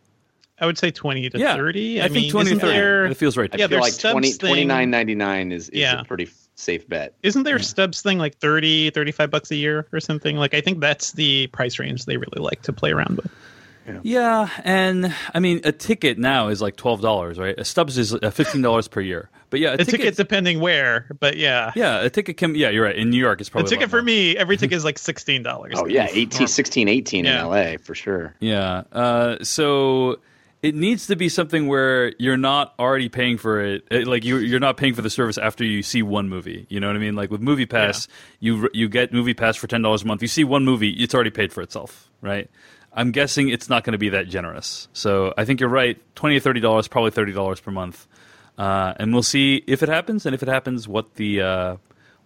I 0.59 0.65
would 0.65 0.77
say 0.79 0.89
20 0.89 1.29
to 1.29 1.37
Yeah, 1.37 1.55
30. 1.55 2.01
I 2.01 2.05
I, 2.05 2.07
think 2.07 2.23
mean, 2.23 2.31
20 2.31 2.45
to 2.49 2.55
isn't 2.55 2.59
30. 2.67 2.73
there, 2.73 3.05
It 3.05 3.13
feels 3.15 3.37
right 3.37 3.51
to 3.51 3.57
I. 3.57 3.59
Yeah, 3.61 3.67
feel 3.67 3.79
there's 3.79 4.03
like 4.03 4.11
20, 4.13 4.31
Stubs 4.31 4.51
thing- 4.55 4.67
29.99 4.67 5.51
is, 5.53 5.69
is 5.69 5.79
Yeah. 5.79 6.01
a 6.01 6.03
pretty 6.03 6.27
safe 6.55 6.87
bet. 6.89 7.13
Isn't 7.21 7.43
there 7.43 7.59
Stubs 7.59 8.01
thing 8.01 8.17
like 8.17 8.35
30, 8.39 8.89
35 8.89 9.29
bucks 9.29 9.51
a 9.51 9.55
year 9.55 9.85
or 9.93 9.99
something? 9.99 10.35
Like, 10.37 10.55
I 10.55 10.61
think 10.61 10.79
that's 10.79 11.11
the 11.11 11.45
price 11.47 11.77
range 11.77 12.05
they 12.05 12.17
really 12.17 12.39
like 12.41 12.63
to 12.63 12.73
play 12.73 12.91
around 12.91 13.17
with. 13.17 13.31
Yeah, 14.03 14.49
and 14.63 15.13
I 15.33 15.39
mean 15.39 15.61
a 15.63 15.71
ticket 15.71 16.17
now 16.17 16.47
is 16.49 16.61
like 16.61 16.75
twelve 16.75 17.01
dollars, 17.01 17.37
right? 17.39 17.57
A 17.57 17.63
Stubs 17.65 17.97
is 17.97 18.13
uh, 18.13 18.29
fifteen 18.31 18.61
dollars 18.61 18.87
per 18.87 19.01
year. 19.01 19.29
But 19.49 19.61
yeah, 19.61 19.71
a, 19.71 19.75
A 19.75 19.85
ticket 19.85 20.17
depending 20.17 20.59
where, 20.59 21.07
but 21.21 21.37
yeah. 21.37 21.71
Yeah, 21.75 22.01
a 22.01 22.09
ticket 22.09 22.35
can. 22.35 22.53
Yeah, 22.55 22.69
you're 22.69 22.83
right. 22.83 22.95
In 22.95 23.09
New 23.09 23.17
York, 23.19 23.39
it's 23.39 23.49
probably 23.49 23.67
a 23.67 23.69
ticket 23.69 23.89
for 23.89 23.97
more. 23.97 24.03
me, 24.03 24.35
every 24.35 24.57
ticket 24.57 24.75
is 24.75 24.83
like 24.83 24.97
$16. 24.97 25.71
Oh 25.75 25.85
yeah, 25.85 26.07
18, 26.11 26.47
16, 26.47 26.87
18 26.89 27.23
Yeah. 27.25 27.41
in 27.43 27.47
LA 27.47 27.77
for 27.81 27.95
sure. 27.95 28.35
Yeah. 28.41 28.83
Uh, 28.91 29.37
so 29.43 30.17
it 30.61 30.75
needs 30.75 31.07
to 31.07 31.15
be 31.15 31.29
something 31.29 31.67
where 31.67 32.11
you're 32.19 32.35
not 32.35 32.73
already 32.77 33.07
paying 33.07 33.37
for 33.37 33.61
it. 33.61 33.83
uh, 33.89 34.01
Like 34.05 34.25
you, 34.25 34.35
you're 34.37 34.59
not 34.59 34.75
paying 34.75 34.93
for 34.93 35.01
the 35.01 35.09
service 35.09 35.37
after 35.37 35.63
you 35.63 35.81
see 35.81 36.01
one 36.03 36.27
movie. 36.27 36.65
You 36.67 36.81
know 36.81 36.87
what 36.87 36.97
I 36.97 36.99
mean? 36.99 37.15
Like 37.15 37.31
with 37.31 37.39
Movie 37.39 37.65
Pass, 37.67 38.09
you 38.41 38.69
you 38.73 38.89
get 38.89 39.13
Movie 39.13 39.33
Pass 39.33 39.55
for 39.55 39.67
ten 39.67 39.81
dollars 39.81 40.03
a 40.03 40.07
month. 40.07 40.21
You 40.21 40.27
see 40.27 40.43
one 40.43 40.65
movie, 40.65 40.89
it's 40.89 41.15
already 41.15 41.29
paid 41.31 41.53
for 41.53 41.61
itself, 41.61 42.09
right? 42.21 42.49
I'm 42.97 43.11
guessing 43.11 43.49
it's 43.49 43.69
not 43.69 43.83
going 43.83 43.93
to 43.93 43.99
be 43.99 44.09
that 44.09 44.27
generous. 44.27 44.87
So 44.91 45.31
I 45.37 45.45
think 45.45 45.59
you're 45.59 45.69
right. 45.69 46.01
Twenty 46.15 46.35
or 46.35 46.39
thirty 46.39 46.59
dollars, 46.59 46.87
probably 46.87 47.11
thirty 47.11 47.31
dollars 47.31 47.59
per 47.59 47.71
month, 47.71 48.07
uh, 48.57 48.95
and 48.97 49.13
we'll 49.13 49.23
see 49.23 49.63
if 49.67 49.83
it 49.83 49.87
happens, 49.87 50.25
and 50.25 50.33
if 50.33 50.41
it 50.41 50.49
happens, 50.49 50.87
what 50.87 51.13
the 51.13 51.41
uh, 51.41 51.77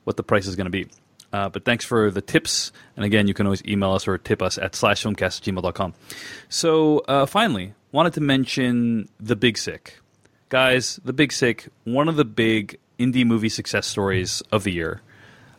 what 0.06 0.16
the 0.16 0.24
price 0.24 0.48
is 0.48 0.56
going 0.56 0.66
to 0.66 0.72
be. 0.72 0.88
Uh, 1.34 1.50
but 1.50 1.66
thanks 1.66 1.86
for 1.86 2.10
the 2.10 2.22
tips. 2.22 2.72
And 2.96 3.06
again, 3.06 3.28
you 3.28 3.34
can 3.34 3.46
always 3.46 3.64
email 3.66 3.92
us 3.92 4.08
or 4.08 4.18
tip 4.18 4.42
us 4.42 4.58
at 4.58 4.74
slashfilmcast 4.74 5.48
at 5.48 5.56
gmail.com. 5.56 5.94
So 6.50 7.00
uh, 7.00 7.26
finally, 7.26 7.74
wanted 7.92 8.14
to 8.14 8.22
mention 8.22 9.08
The 9.20 9.36
Big 9.36 9.58
Sick. 9.58 10.00
Guys, 10.50 11.00
The 11.06 11.14
Big 11.14 11.32
Sick, 11.32 11.70
one 11.86 12.10
of 12.10 12.18
the 12.18 12.26
big 12.26 12.80
indie 13.00 13.26
movie 13.26 13.50
success 13.50 13.88
stories 13.88 14.42
of 14.52 14.64
the 14.64 14.72
year. 14.72 15.02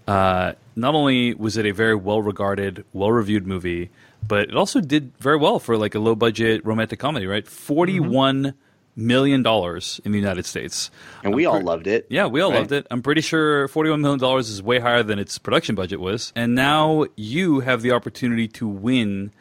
Uh, 0.07 0.53
not 0.77 0.95
only 0.95 1.33
was 1.35 1.57
it 1.57 1.65
a 1.65 1.71
very 1.73 1.95
well 1.95 2.21
regarded, 2.21 2.85
well 2.93 3.13
reviewed 3.13 3.47
movie, 3.47 3.91
but 4.27 4.51
it 4.51 4.57
also 4.57 4.81
did 4.81 5.13
very 5.19 5.37
well 5.37 5.59
for 5.59 5.77
like 5.77 5.95
a 5.95 5.99
low 5.99 6.15
budget 6.15 6.65
romantic 6.65 6.99
comedy. 6.99 7.27
Right, 7.27 7.47
forty 7.47 8.01
one 8.01 8.55
million 8.95 9.43
dollars 9.43 10.01
in 10.05 10.13
the 10.13 10.19
United 10.19 10.45
States. 10.47 10.91
And 11.25 11.35
we 11.35 11.47
all 11.47 11.61
loved 11.61 11.87
it. 11.87 12.07
Yeah, 12.11 12.27
we 12.27 12.41
all 12.41 12.51
right? 12.51 12.59
loved 12.59 12.73
it. 12.73 12.87
I'm 12.91 13.03
pretty 13.03 13.23
sure 13.23 13.69
$41 13.69 14.01
million 14.01 14.41
is 14.41 14.63
way 14.63 14.79
higher 14.81 15.03
than 15.03 15.19
its 15.19 15.39
production 15.39 15.75
budget 15.75 16.01
was. 16.01 16.33
And 16.37 16.55
now 16.55 17.07
you 17.17 17.61
have 17.61 17.83
the 17.83 17.93
opportunity 17.93 18.49
to 18.49 18.69
win 18.69 19.33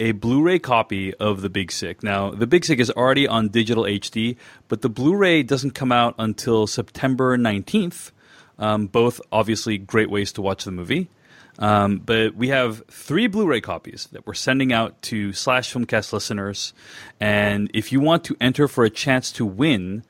a 0.00 0.12
Blu-ray 0.12 0.58
copy 0.58 1.14
of 1.14 1.40
The 1.42 1.48
Big 1.48 1.70
Sick. 1.70 2.02
Now, 2.02 2.30
The 2.30 2.46
Big 2.46 2.64
Sick 2.64 2.78
is 2.80 2.90
already 2.90 3.26
on 3.28 3.48
digital 3.48 3.84
HD, 3.84 4.36
but 4.68 4.82
the 4.82 4.88
Blu-ray 4.88 5.42
doesn't 5.42 5.72
come 5.72 5.92
out 5.92 6.14
until 6.18 6.66
September 6.66 7.36
19th. 7.38 8.10
Um, 8.58 8.86
both 8.86 9.20
obviously 9.32 9.78
great 9.78 10.10
ways 10.10 10.32
to 10.32 10.42
watch 10.42 10.64
the 10.64 10.70
movie. 10.70 11.08
Um, 11.58 11.98
but 11.98 12.34
we 12.34 12.48
have 12.48 12.82
three 12.88 13.26
Blu-ray 13.26 13.60
copies 13.60 14.08
that 14.12 14.26
we're 14.26 14.34
sending 14.34 14.72
out 14.72 15.00
to 15.02 15.32
Slash 15.32 15.72
Filmcast 15.72 16.12
listeners, 16.12 16.72
and 17.20 17.70
if 17.72 17.92
you 17.92 18.00
want 18.00 18.24
to 18.24 18.36
enter 18.40 18.66
for 18.66 18.84
a 18.84 18.90
chance 18.90 19.30
to 19.32 19.46
win 19.46 20.02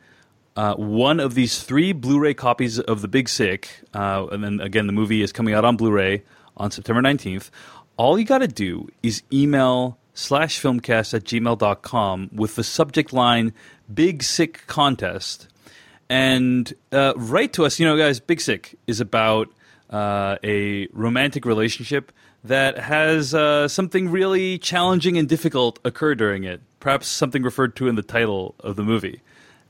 uh, 0.56 0.74
one 0.74 1.20
of 1.20 1.34
these 1.34 1.62
three 1.62 1.92
Blu-ray 1.92 2.34
copies 2.34 2.78
of 2.80 3.02
The 3.02 3.08
Big 3.08 3.28
Sick, 3.28 3.82
uh, 3.92 4.26
and 4.32 4.42
then 4.42 4.60
again 4.60 4.86
the 4.86 4.92
movie 4.92 5.20
is 5.20 5.32
coming 5.32 5.52
out 5.52 5.64
on 5.64 5.76
Blu-ray 5.76 6.22
on 6.56 6.70
September 6.70 7.02
19th, 7.02 7.50
all 7.96 8.18
you 8.18 8.24
got 8.24 8.38
to 8.38 8.48
do 8.48 8.88
is 9.02 9.22
email 9.32 9.98
slash 10.14 10.60
filmcast 10.60 11.12
at 11.12 11.24
gmail.com 11.24 12.30
with 12.32 12.54
the 12.54 12.64
subject 12.64 13.12
line 13.12 13.52
Big 13.92 14.22
Sick 14.22 14.66
Contest 14.66 15.48
and 16.08 16.72
uh, 16.92 17.12
write 17.16 17.52
to 17.54 17.64
us. 17.64 17.78
You 17.78 17.86
know, 17.86 17.96
guys, 17.96 18.20
Big 18.20 18.40
Sick 18.40 18.78
is 18.86 19.00
about 19.00 19.48
uh, 19.94 20.38
a 20.42 20.88
romantic 20.92 21.44
relationship 21.44 22.10
that 22.42 22.78
has 22.78 23.32
uh, 23.32 23.68
something 23.68 24.10
really 24.10 24.58
challenging 24.58 25.16
and 25.16 25.28
difficult 25.28 25.78
occur 25.84 26.16
during 26.16 26.42
it. 26.42 26.60
Perhaps 26.80 27.06
something 27.06 27.44
referred 27.44 27.76
to 27.76 27.86
in 27.86 27.94
the 27.94 28.02
title 28.02 28.56
of 28.58 28.74
the 28.74 28.82
movie. 28.82 29.20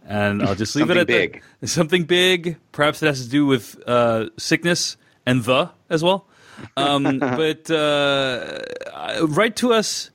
And 0.06 0.42
I'll 0.42 0.54
just 0.54 0.74
leave 0.76 0.88
it 0.90 0.96
at 0.96 1.06
big. 1.06 1.42
that. 1.60 1.68
Something 1.68 2.04
big. 2.04 2.56
Perhaps 2.72 3.02
it 3.02 3.06
has 3.06 3.22
to 3.22 3.28
do 3.28 3.44
with 3.44 3.78
uh, 3.86 4.30
sickness 4.38 4.96
and 5.26 5.44
the 5.44 5.70
as 5.90 6.02
well. 6.02 6.26
Um, 6.76 7.18
but 7.18 7.70
uh, 7.70 8.60
write 9.28 9.56
to 9.56 9.74
us 9.74 10.10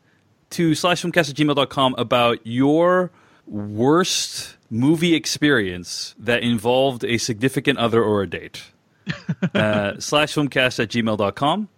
to 0.51 0.71
slashfilmcast 0.71 1.29
at 1.29 1.35
gmail.com 1.35 1.95
about 1.99 2.39
your 2.47 3.11
worst 3.45 4.57
movie 4.71 5.13
experience 5.13 6.15
that 6.17 6.41
involved 6.41 7.03
a 7.03 7.19
significant 7.19 7.77
other 7.77 8.03
or 8.03 8.23
a 8.23 8.27
date. 8.27 8.63
Uh, 9.09 9.93
slashfilmcast 9.97 10.81
at 10.81 10.89
gmail.com. 10.89 11.69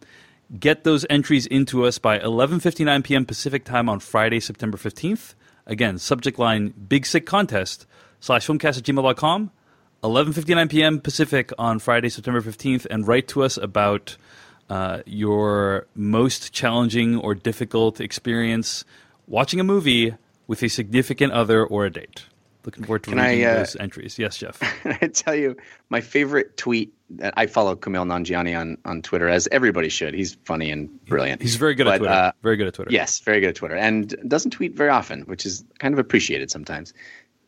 Get 0.60 0.84
those 0.84 1.06
entries 1.10 1.46
into 1.46 1.86
us 1.86 1.98
by 1.98 2.20
11.59 2.20 3.04
p.m. 3.04 3.26
Pacific 3.26 3.64
time 3.64 3.88
on 3.88 4.00
Friday, 4.00 4.40
September 4.40 4.78
15th. 4.78 5.36
Again, 5.66 5.98
subject 5.98 6.38
line 6.38 6.74
Big 6.88 7.06
Sick 7.06 7.26
Contest 7.26 7.86
slash 8.20 8.46
filmcast 8.48 8.78
at 8.78 8.84
gmail.com. 8.84 9.52
11.59 10.04 10.70
p.m. 10.70 11.00
Pacific 11.00 11.52
on 11.58 11.80
Friday, 11.80 12.10
September 12.10 12.42
15th. 12.42 12.86
And 12.90 13.08
write 13.08 13.28
to 13.30 13.44
us 13.44 13.58
about 13.58 14.18
uh, 14.70 15.02
your 15.06 15.88
most 15.96 16.52
challenging 16.52 17.18
or 17.18 17.36
difficult 17.36 18.02
experience 18.02 18.84
watching 19.28 19.60
a 19.60 19.64
movie 19.64 20.16
with 20.48 20.64
a 20.64 20.68
significant 20.70 21.32
other 21.34 21.66
or 21.66 21.86
a 21.86 21.90
date. 21.90 22.26
Looking 22.66 22.84
forward 22.84 23.04
to 23.04 23.12
Can 23.12 23.20
I, 23.20 23.30
reading 23.30 23.46
uh, 23.46 23.54
those 23.56 23.76
entries. 23.76 24.20
Yes, 24.20 24.38
Jeff. 24.38 24.62
I 24.86 25.08
tell 25.08 25.36
you, 25.36 25.58
my 25.90 26.02
favorite 26.02 26.58
tweet 26.58 26.94
I 27.36 27.46
follow 27.48 27.76
Kumail 27.76 28.06
Nanjiani 28.06 28.58
on, 28.60 28.78
on 28.86 29.02
Twitter, 29.02 29.28
as 29.28 29.48
everybody 29.52 29.90
should. 29.90 30.14
He's 30.14 30.36
funny 30.46 30.72
and 30.72 30.90
brilliant. 31.06 31.42
He's 31.42 31.56
very 31.56 31.76
good 31.76 31.88
at 31.88 31.98
Twitter. 31.98 32.14
uh, 32.14 32.32
very 32.44 32.58
good 32.58 32.68
at 32.68 32.74
Twitter. 32.74 32.92
Yes, 32.92 33.20
very 33.20 33.40
good 33.42 33.50
at 33.50 33.56
Twitter, 33.56 33.76
and 33.76 34.16
doesn't 34.28 34.52
tweet 34.52 34.76
very 34.76 34.90
often, 34.90 35.22
which 35.24 35.46
is 35.46 35.64
kind 35.80 35.94
of 35.94 36.00
appreciated 36.00 36.50
sometimes. 36.52 36.94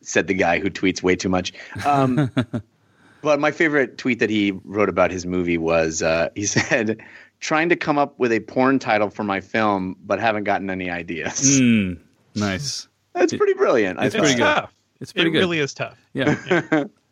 Said 0.02 0.26
the 0.26 0.34
guy 0.34 0.58
who 0.58 0.68
tweets 0.70 1.02
way 1.02 1.16
too 1.16 1.28
much. 1.30 1.52
Um, 1.86 2.30
but 3.22 3.40
my 3.40 3.50
favorite 3.50 3.96
tweet 3.96 4.18
that 4.18 4.28
he 4.30 4.52
wrote 4.64 4.88
about 4.90 5.10
his 5.10 5.24
movie 5.24 5.56
was 5.58 6.02
uh, 6.02 6.28
he 6.34 6.44
said, 6.46 7.00
"Trying 7.40 7.70
to 7.70 7.76
come 7.76 7.96
up 7.98 8.18
with 8.18 8.32
a 8.32 8.40
porn 8.40 8.78
title 8.78 9.08
for 9.08 9.24
my 9.24 9.40
film, 9.40 9.96
but 10.04 10.20
haven't 10.20 10.44
gotten 10.44 10.68
any 10.68 10.90
ideas." 10.90 11.58
Mm, 11.60 11.98
nice. 12.34 12.86
That's 13.14 13.32
pretty 13.32 13.54
brilliant. 13.54 13.98
I 13.98 14.06
It's 14.06 14.14
thought. 14.14 14.22
pretty 14.22 14.34
good. 14.38 14.44
tough. 14.44 14.74
It's 15.00 15.12
pretty 15.12 15.30
it 15.30 15.32
good. 15.32 15.38
really 15.38 15.58
is 15.60 15.72
tough. 15.72 15.96
Yeah. 16.12 16.84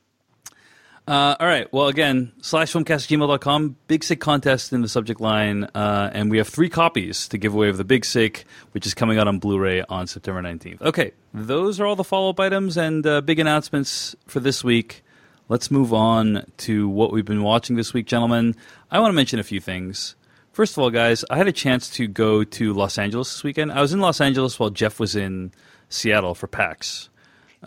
uh, 1.09 1.37
all 1.41 1.47
right. 1.47 1.73
Well, 1.73 1.89
again, 1.89 2.33
slash 2.43 2.73
filmcast 2.73 3.09
gmail.com, 3.09 3.77
Big 3.89 4.05
Sick 4.05 4.21
contest 4.21 4.73
in 4.73 4.83
the 4.83 4.89
subject 4.89 5.21
line. 5.21 5.65
Uh, 5.75 6.11
and 6.13 6.31
we 6.31 6.39
have 6.39 6.49
three 6.49 6.69
copies 6.69 7.27
to 7.29 7.39
give 7.39 7.55
away 7.55 7.69
of 7.69 7.77
the 7.77 7.85
Big 7.85 8.05
Sick, 8.05 8.45
which 8.73 8.87
is 8.87 8.95
coming 8.95 9.19
out 9.19 9.27
on 9.27 9.39
Blu 9.39 9.59
ray 9.59 9.83
on 9.83 10.07
September 10.07 10.41
19th. 10.43 10.81
Okay. 10.81 11.13
Those 11.35 11.81
are 11.81 11.87
all 11.87 11.97
the 11.97 12.05
follow 12.05 12.31
up 12.31 12.41
items 12.41 12.77
and 12.77 13.07
uh, 13.07 13.21
big 13.21 13.39
announcements 13.39 14.15
for 14.27 14.39
this 14.39 14.63
week. 14.63 15.03
Let's 15.49 15.71
move 15.71 15.93
on 15.93 16.47
to 16.59 16.89
what 16.89 17.13
we've 17.13 17.25
been 17.25 17.43
watching 17.43 17.77
this 17.77 17.93
week, 17.93 18.07
gentlemen. 18.07 18.55
I 18.91 19.01
want 19.01 19.11
to 19.11 19.17
mention 19.17 19.39
a 19.39 19.45
few 19.45 19.61
things. 19.61 20.15
First 20.53 20.77
of 20.77 20.83
all, 20.83 20.91
guys, 20.91 21.25
I 21.31 21.37
had 21.37 21.49
a 21.49 21.53
chance 21.53 21.91
to 21.91 22.07
go 22.07 22.45
to 22.45 22.73
Los 22.75 22.97
Angeles 22.97 23.33
this 23.33 23.43
weekend. 23.43 23.73
I 23.73 23.81
was 23.81 23.93
in 23.93 24.01
Los 24.01 24.21
Angeles 24.21 24.59
while 24.61 24.71
Jeff 24.71 25.01
was 25.01 25.17
in 25.17 25.53
Seattle 25.89 26.35
for 26.35 26.47
PAX. 26.47 27.09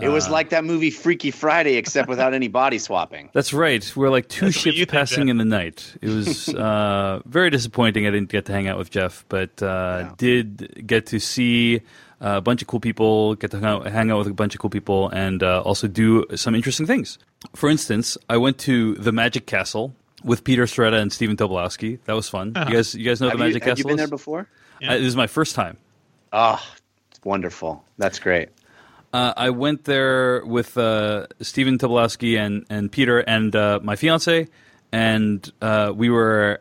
It 0.02 0.10
was 0.10 0.30
like 0.30 0.50
that 0.50 0.66
movie 0.66 0.92
Freaky 0.92 1.32
Friday, 1.32 1.76
except 1.76 2.10
without 2.10 2.34
any 2.34 2.50
body 2.50 2.80
swapping. 2.80 3.30
That's 3.34 3.54
right. 3.54 3.96
We're 3.96 4.10
like 4.10 4.28
two 4.28 4.48
That's 4.48 4.58
ships 4.58 4.92
passing 4.92 5.30
in 5.30 5.38
the 5.38 5.46
night. 5.46 5.96
It 6.02 6.10
was 6.10 6.50
uh, 6.54 7.22
very 7.26 7.50
disappointing. 7.50 8.06
I 8.06 8.12
didn't 8.12 8.30
get 8.30 8.46
to 8.46 8.52
hang 8.52 8.68
out 8.68 8.78
with 8.78 8.90
Jeff, 8.92 9.24
but 9.30 9.62
uh, 9.64 10.12
did 10.18 10.86
get 10.86 11.06
to 11.08 11.20
see 11.20 11.82
a 12.20 12.42
bunch 12.42 12.62
of 12.62 12.68
cool 12.68 12.80
people, 12.82 13.36
get 13.36 13.52
to 13.52 13.58
hang 13.58 13.66
out, 13.66 13.88
hang 13.88 14.12
out 14.12 14.18
with 14.20 14.28
a 14.28 14.34
bunch 14.34 14.54
of 14.54 14.60
cool 14.60 14.70
people, 14.70 15.10
and 15.10 15.42
uh, 15.44 15.62
also 15.62 15.88
do 15.88 16.26
some 16.36 16.56
interesting 16.56 16.86
things. 16.86 17.18
For 17.56 17.70
instance, 17.70 18.18
I 18.30 18.38
went 18.38 18.58
to 18.60 18.96
the 18.96 19.12
Magic 19.12 19.46
Castle 19.46 19.96
with 20.24 20.44
Peter 20.44 20.64
Sciretta 20.66 21.00
and 21.00 21.14
Stephen 21.14 21.38
Tobolowsky. 21.38 22.00
That 22.06 22.14
was 22.14 22.28
fun. 22.28 22.48
You 22.68 22.74
guys, 22.76 22.96
you 22.96 23.06
guys 23.06 23.22
know 23.22 23.30
Have 23.30 23.38
the 23.38 23.44
you, 23.46 23.50
Magic 23.50 23.64
have 23.64 23.78
Castle? 23.78 23.80
you 23.80 23.92
been 23.92 23.98
there 23.98 24.06
is? 24.06 24.10
before? 24.10 24.50
Uh, 24.86 24.98
this 24.98 25.06
is 25.06 25.16
my 25.16 25.28
first 25.28 25.56
time. 25.56 25.78
Oh, 26.34 26.62
wonderful. 27.24 27.84
That's 27.98 28.20
great. 28.20 28.50
Uh, 29.16 29.34
I 29.38 29.50
went 29.52 29.86
there 29.86 30.46
with 30.46 30.78
uh, 30.78 31.28
Stephen 31.40 31.78
Tobolowsky 31.78 32.38
and, 32.38 32.66
and 32.70 32.92
Peter 32.92 33.20
and 33.20 33.56
uh, 33.56 33.80
my 33.82 33.96
fiance, 33.96 34.50
and 34.92 35.54
uh, 35.62 35.94
we 35.96 36.10
were 36.10 36.60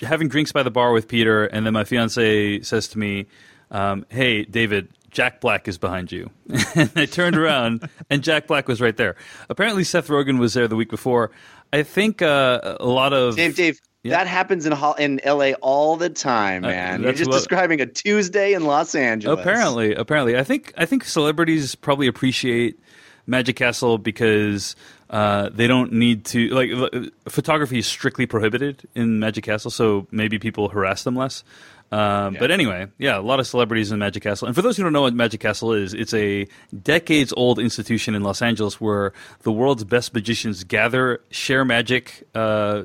having 0.00 0.28
drinks 0.28 0.52
by 0.52 0.62
the 0.62 0.70
bar 0.70 0.92
with 0.92 1.08
Peter, 1.08 1.44
and 1.44 1.66
then 1.66 1.72
my 1.72 1.82
fiance 1.82 2.60
says 2.60 2.86
to 2.86 3.00
me, 3.00 3.26
um, 3.72 4.06
"Hey, 4.08 4.44
David." 4.44 4.90
Jack 5.10 5.42
Black 5.42 5.68
is 5.68 5.76
behind 5.76 6.10
you. 6.10 6.30
and 6.74 6.90
I 6.96 7.04
turned 7.04 7.36
around, 7.36 7.86
and 8.08 8.24
Jack 8.24 8.46
Black 8.46 8.66
was 8.66 8.80
right 8.80 8.96
there. 8.96 9.14
Apparently, 9.50 9.84
Seth 9.84 10.08
Rogen 10.08 10.38
was 10.38 10.54
there 10.54 10.66
the 10.68 10.76
week 10.76 10.88
before. 10.88 11.30
I 11.70 11.82
think 11.82 12.22
uh, 12.22 12.78
a 12.80 12.86
lot 12.86 13.12
of 13.12 13.36
Dave, 13.36 13.54
Dave, 13.54 13.78
Yeah. 14.04 14.18
that 14.18 14.26
happens 14.26 14.66
in 14.66 14.74
in 14.98 15.20
L.A. 15.22 15.54
all 15.54 15.96
the 15.96 16.10
time, 16.10 16.64
Uh, 16.64 16.68
man. 16.68 17.02
You're 17.02 17.12
just 17.12 17.30
what- 17.30 17.36
describing 17.36 17.80
a 17.80 17.86
Tuesday 17.86 18.52
in 18.54 18.64
Los 18.64 18.94
Angeles. 18.94 19.38
Apparently, 19.40 19.94
apparently, 19.94 20.36
I 20.36 20.42
think 20.44 20.72
I 20.76 20.86
think 20.86 21.04
celebrities 21.04 21.74
probably 21.76 22.08
appreciate 22.08 22.78
Magic 23.26 23.54
Castle 23.56 23.98
because 23.98 24.74
uh, 25.10 25.50
they 25.52 25.66
don't 25.68 25.92
need 25.92 26.24
to 26.26 26.48
like 26.48 27.12
photography 27.28 27.78
is 27.78 27.86
strictly 27.86 28.26
prohibited 28.26 28.82
in 28.96 29.20
Magic 29.20 29.44
Castle, 29.44 29.70
so 29.70 30.06
maybe 30.10 30.38
people 30.38 30.70
harass 30.70 31.04
them 31.04 31.14
less. 31.14 31.44
Um, 31.92 32.36
But 32.40 32.50
anyway, 32.50 32.86
yeah, 32.98 33.18
a 33.18 33.20
lot 33.20 33.38
of 33.38 33.46
celebrities 33.46 33.92
in 33.92 33.98
Magic 33.98 34.22
Castle. 34.22 34.46
And 34.46 34.56
for 34.56 34.62
those 34.62 34.78
who 34.78 34.82
don't 34.82 34.94
know 34.94 35.02
what 35.02 35.12
Magic 35.14 35.40
Castle 35.40 35.74
is, 35.74 35.92
it's 35.92 36.14
a 36.14 36.48
decades 36.82 37.34
old 37.36 37.58
institution 37.58 38.14
in 38.14 38.22
Los 38.22 38.40
Angeles 38.40 38.80
where 38.80 39.12
the 39.42 39.52
world's 39.52 39.84
best 39.84 40.14
magicians 40.14 40.64
gather, 40.64 41.20
share 41.30 41.66
magic 41.66 42.26
uh, 42.34 42.84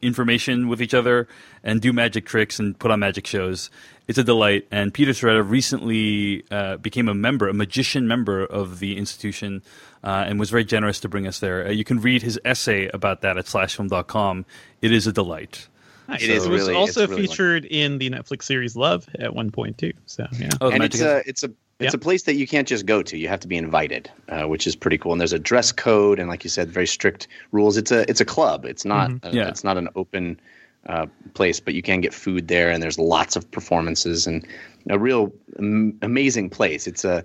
information 0.00 0.68
with 0.68 0.80
each 0.80 0.94
other, 0.94 1.28
and 1.62 1.82
do 1.82 1.92
magic 1.92 2.24
tricks 2.24 2.58
and 2.58 2.78
put 2.78 2.90
on 2.90 3.00
magic 3.00 3.26
shows. 3.26 3.70
It's 4.06 4.16
a 4.16 4.24
delight. 4.24 4.66
And 4.70 4.94
Peter 4.94 5.12
Sciretta 5.12 5.46
recently 5.46 6.42
uh, 6.50 6.78
became 6.78 7.08
a 7.08 7.14
member, 7.14 7.48
a 7.48 7.54
magician 7.54 8.08
member 8.08 8.42
of 8.42 8.78
the 8.78 8.96
institution, 8.96 9.62
uh, 10.02 10.24
and 10.26 10.40
was 10.40 10.48
very 10.48 10.64
generous 10.64 11.00
to 11.00 11.08
bring 11.10 11.26
us 11.26 11.40
there. 11.40 11.66
Uh, 11.66 11.70
you 11.70 11.84
can 11.84 12.00
read 12.00 12.22
his 12.22 12.40
essay 12.46 12.88
about 12.94 13.20
that 13.20 13.36
at 13.36 13.44
slashfilm.com. 13.44 14.46
It 14.80 14.90
is 14.92 15.06
a 15.06 15.12
delight. 15.12 15.68
Nice. 16.08 16.22
It 16.22 16.30
is 16.30 16.46
It 16.46 16.50
was 16.50 16.62
really- 16.62 16.74
also 16.74 17.06
really 17.06 17.26
featured 17.26 17.64
in 17.66 17.98
the 17.98 18.08
Netflix 18.10 18.44
series 18.44 18.74
Love 18.76 19.06
at 19.18 19.34
one 19.34 19.50
point 19.50 19.76
too. 19.78 19.92
So 20.06 20.26
yeah. 20.38 20.48
Oh, 20.60 20.70
and 20.70 20.82
it's 20.82 21.00
a 21.00 21.22
it's 21.26 21.42
a 21.44 21.50
it's 21.80 21.92
Yeah. 21.94 21.96
a 21.96 21.98
place 21.98 22.22
that 22.24 22.34
you 22.34 22.46
can't 22.46 22.66
just 22.66 22.86
go 22.86 23.02
to. 23.02 23.16
You 23.16 23.28
have 23.28 23.38
to 23.40 23.46
be 23.48 23.56
invited, 23.56 24.10
uh, 24.28 24.44
which 24.44 24.66
is 24.66 24.74
pretty 24.74 24.98
cool. 24.98 25.12
And 25.12 25.20
there's 25.20 25.32
a 25.34 25.38
dress 25.38 25.70
code, 25.70 26.18
and 26.18 26.28
like 26.28 26.42
you 26.42 26.50
said, 26.50 26.70
very 26.72 26.86
strict 26.88 27.28
rules. 27.52 27.76
It's 27.76 27.92
a 27.92 28.08
it's 28.10 28.20
a 28.20 28.24
club. 28.24 28.64
It's 28.64 28.84
not 28.84 29.10
Mm-hmm. 29.10 29.26
uh, 29.26 29.30
Yeah. 29.32 29.48
it's 29.48 29.62
not 29.64 29.76
an 29.76 29.88
open 29.94 30.40
uh, 30.86 31.06
place, 31.34 31.60
but 31.60 31.74
you 31.74 31.82
can 31.82 32.00
get 32.00 32.14
food 32.14 32.48
there, 32.48 32.70
and 32.70 32.82
there's 32.82 32.98
lots 32.98 33.36
of 33.36 33.48
performances 33.50 34.26
and 34.26 34.46
a 34.88 34.98
real 34.98 35.30
am- 35.58 35.98
amazing 36.00 36.48
place. 36.48 36.86
It's 36.86 37.04
a 37.04 37.22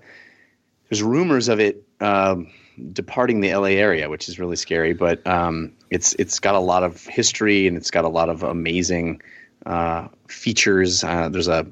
there's 0.90 1.02
rumors 1.02 1.48
of 1.48 1.58
it 1.60 1.82
um, 2.00 2.48
departing 2.92 3.40
the 3.40 3.54
LA 3.54 3.68
area, 3.78 4.08
which 4.08 4.28
is 4.28 4.38
really 4.38 4.56
scary. 4.56 4.92
But 4.94 5.26
um, 5.26 5.72
it's 5.90 6.14
it's 6.18 6.40
got 6.40 6.54
a 6.54 6.60
lot 6.60 6.82
of 6.82 7.04
history 7.06 7.66
and 7.66 7.76
it's 7.76 7.90
got 7.90 8.04
a 8.04 8.08
lot 8.08 8.28
of 8.28 8.42
amazing 8.42 9.22
uh, 9.66 10.08
features. 10.28 11.02
Uh, 11.04 11.28
there's 11.28 11.48
a 11.48 11.66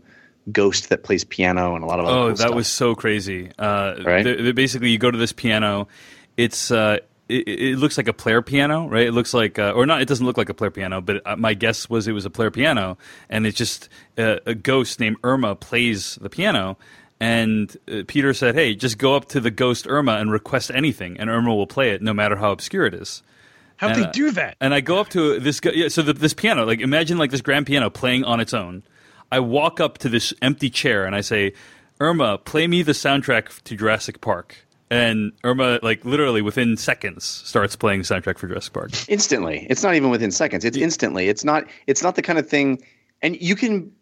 ghost 0.50 0.88
that 0.88 1.04
plays 1.04 1.23
piano 1.25 1.75
and 1.76 1.85
a 1.85 1.87
lot 1.87 2.00
of 2.00 2.06
other 2.06 2.14
Oh, 2.16 2.21
cool 2.23 2.28
that 2.30 2.38
stuff. 2.38 2.54
was 2.54 2.68
so 2.68 2.94
crazy. 2.94 3.50
Uh, 3.59 3.94
Right? 4.04 4.54
basically, 4.54 4.90
you 4.90 4.99
go 4.99 5.11
to 5.11 5.18
this 5.18 5.32
piano. 5.32 5.88
It's 6.37 6.71
uh, 6.71 6.99
it, 7.28 7.47
it 7.49 7.78
looks 7.78 7.97
like 7.97 8.09
a 8.09 8.12
player 8.12 8.42
piano, 8.42 8.88
right? 8.88 9.06
It 9.06 9.12
looks 9.12 9.32
like, 9.32 9.59
uh, 9.59 9.73
or 9.73 9.87
not. 9.87 10.02
It 10.02 10.09
doesn't 10.09 10.26
look 10.26 10.37
like 10.37 10.49
a 10.49 10.54
player 10.54 10.71
piano, 10.71 11.00
but 11.00 11.23
uh, 11.26 11.37
my 11.37 11.54
guess 11.54 11.88
was 11.88 12.09
it 12.09 12.12
was 12.12 12.25
a 12.25 12.30
player 12.30 12.50
piano, 12.50 12.99
and 13.30 13.47
it's 13.47 13.56
just 13.56 13.88
uh, 14.18 14.37
a 14.44 14.54
ghost 14.54 14.99
named 15.00 15.16
Irma 15.23 15.54
plays 15.54 16.16
the 16.21 16.28
piano. 16.28 16.76
And 17.22 17.76
uh, 17.88 18.02
Peter 18.08 18.34
said, 18.34 18.56
"Hey, 18.56 18.74
just 18.74 18.98
go 18.98 19.14
up 19.14 19.28
to 19.28 19.38
the 19.38 19.52
ghost 19.52 19.86
Irma 19.88 20.14
and 20.14 20.32
request 20.32 20.72
anything, 20.74 21.18
and 21.20 21.30
Irma 21.30 21.54
will 21.54 21.68
play 21.68 21.90
it, 21.90 22.02
no 22.02 22.12
matter 22.12 22.34
how 22.34 22.50
obscure 22.50 22.84
it 22.84 22.94
is." 22.94 23.22
How'd 23.76 23.92
And, 23.92 24.04
they 24.04 24.10
do 24.10 24.32
that? 24.32 24.56
And 24.60 24.74
I 24.74 24.80
go 24.80 24.98
up 24.98 25.08
to 25.10 25.38
this 25.38 25.60
guy. 25.60 25.70
Yeah, 25.72 25.86
so 25.86 26.02
the, 26.02 26.14
this 26.14 26.34
piano, 26.34 26.64
like 26.64 26.80
imagine 26.80 27.18
like 27.18 27.30
this 27.30 27.40
grand 27.40 27.66
piano 27.66 27.90
playing 27.90 28.24
on 28.24 28.40
its 28.40 28.52
own. 28.52 28.82
I 29.30 29.38
walk 29.38 29.78
up 29.78 29.98
to 29.98 30.08
this 30.08 30.34
empty 30.42 30.68
chair 30.68 31.04
and 31.04 31.14
I 31.14 31.20
say, 31.20 31.52
Irma, 32.00 32.38
play 32.38 32.66
me 32.66 32.82
the 32.82 32.92
soundtrack 32.92 33.62
to 33.62 33.76
Jurassic 33.76 34.20
Park. 34.20 34.56
And 34.90 35.30
Irma, 35.44 35.78
like 35.80 36.04
literally 36.04 36.42
within 36.42 36.76
seconds, 36.76 37.24
starts 37.24 37.76
playing 37.76 38.02
the 38.02 38.04
soundtrack 38.04 38.36
for 38.36 38.48
Jurassic 38.48 38.72
Park. 38.72 38.90
instantly. 39.08 39.64
It's 39.70 39.84
not 39.84 39.94
even 39.94 40.10
within 40.10 40.32
seconds. 40.32 40.64
It's 40.64 40.76
instantly. 40.76 41.28
It's 41.28 41.44
not. 41.44 41.64
It's 41.86 42.02
not 42.02 42.16
the 42.16 42.22
kind 42.22 42.38
of 42.38 42.48
thing. 42.48 42.84
And 43.22 43.40
you 43.40 43.54
can 43.54 43.92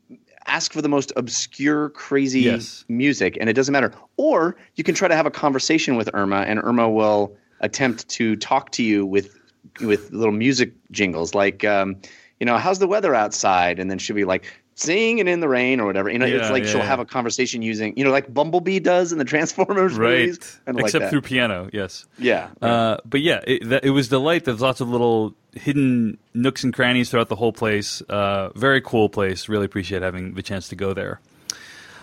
ask 0.47 0.73
for 0.73 0.83
the 0.83 0.89
most 0.89 1.13
obscure, 1.17 1.91
crazy 1.91 2.41
Yes. 2.43 2.85
music, 2.89 3.37
and 3.41 3.49
it 3.49 3.55
doesn't 3.55 3.73
matter. 3.73 3.93
Or 4.17 4.57
you 4.77 4.85
can 4.85 4.95
try 4.95 5.09
to 5.09 5.17
have 5.17 5.27
a 5.27 5.31
conversation 5.31 5.97
with 5.97 6.11
Irma, 6.15 6.39
and 6.43 6.61
Irma 6.63 6.89
will 6.91 7.37
attempt 7.61 8.09
to 8.11 8.37
talk 8.37 8.71
to 8.73 8.83
you 8.83 9.05
with 9.07 9.37
with 9.83 10.11
little 10.11 10.33
music 10.33 10.73
jingles, 10.91 11.35
like, 11.35 11.65
um, 11.65 11.97
you 12.41 12.47
know, 12.47 12.57
how's 12.57 12.79
the 12.79 12.87
weather 12.89 13.15
outside, 13.15 13.79
and 13.79 13.91
then 13.91 13.99
she'll 13.99 14.17
be 14.17 14.25
like. 14.25 14.45
Singing 14.77 15.29
in 15.29 15.41
the 15.41 15.49
rain 15.49 15.79
or 15.79 15.85
whatever, 15.85 16.09
you 16.09 16.19
know, 16.19 16.25
it's 16.25 16.49
like 16.49 16.63
yeah, 16.65 16.71
she'll 16.71 16.79
yeah. 16.81 16.87
have 16.87 17.01
a 17.01 17.05
conversation 17.05 17.61
using, 17.61 17.93
you 17.99 18.05
know, 18.05 18.11
like 18.11 18.33
Bumblebee 18.33 18.79
does 18.79 19.13
in 19.13 19.19
the 19.19 19.25
Transformers 19.35 19.93
Right. 19.99 20.21
movies, 20.21 20.59
like 20.67 20.79
Except 20.79 21.03
that. 21.03 21.11
through 21.11 21.21
piano, 21.21 21.69
yes. 21.71 22.07
yeah, 22.17 22.49
Uh, 22.63 22.97
but 23.05 23.21
yeah, 23.21 23.41
it, 23.47 23.69
that, 23.69 23.85
it 23.85 23.91
was 23.91 24.09
delight. 24.09 24.47
There's 24.47 24.63
lots 24.63 24.81
of 24.81 24.89
little 24.89 25.35
hidden 25.55 26.19
nooks 26.35 26.65
and 26.65 26.73
crannies 26.73 27.11
throughout 27.11 27.29
the 27.29 27.37
whole 27.37 27.53
place. 27.53 28.01
Uh, 28.03 28.51
very 28.55 28.81
cool 28.81 29.09
place. 29.09 29.49
Really 29.49 29.65
appreciate 29.67 30.03
having 30.03 30.35
the 30.35 30.43
chance 30.43 30.69
to 30.69 30.77
go 30.77 30.93
there. 30.95 31.21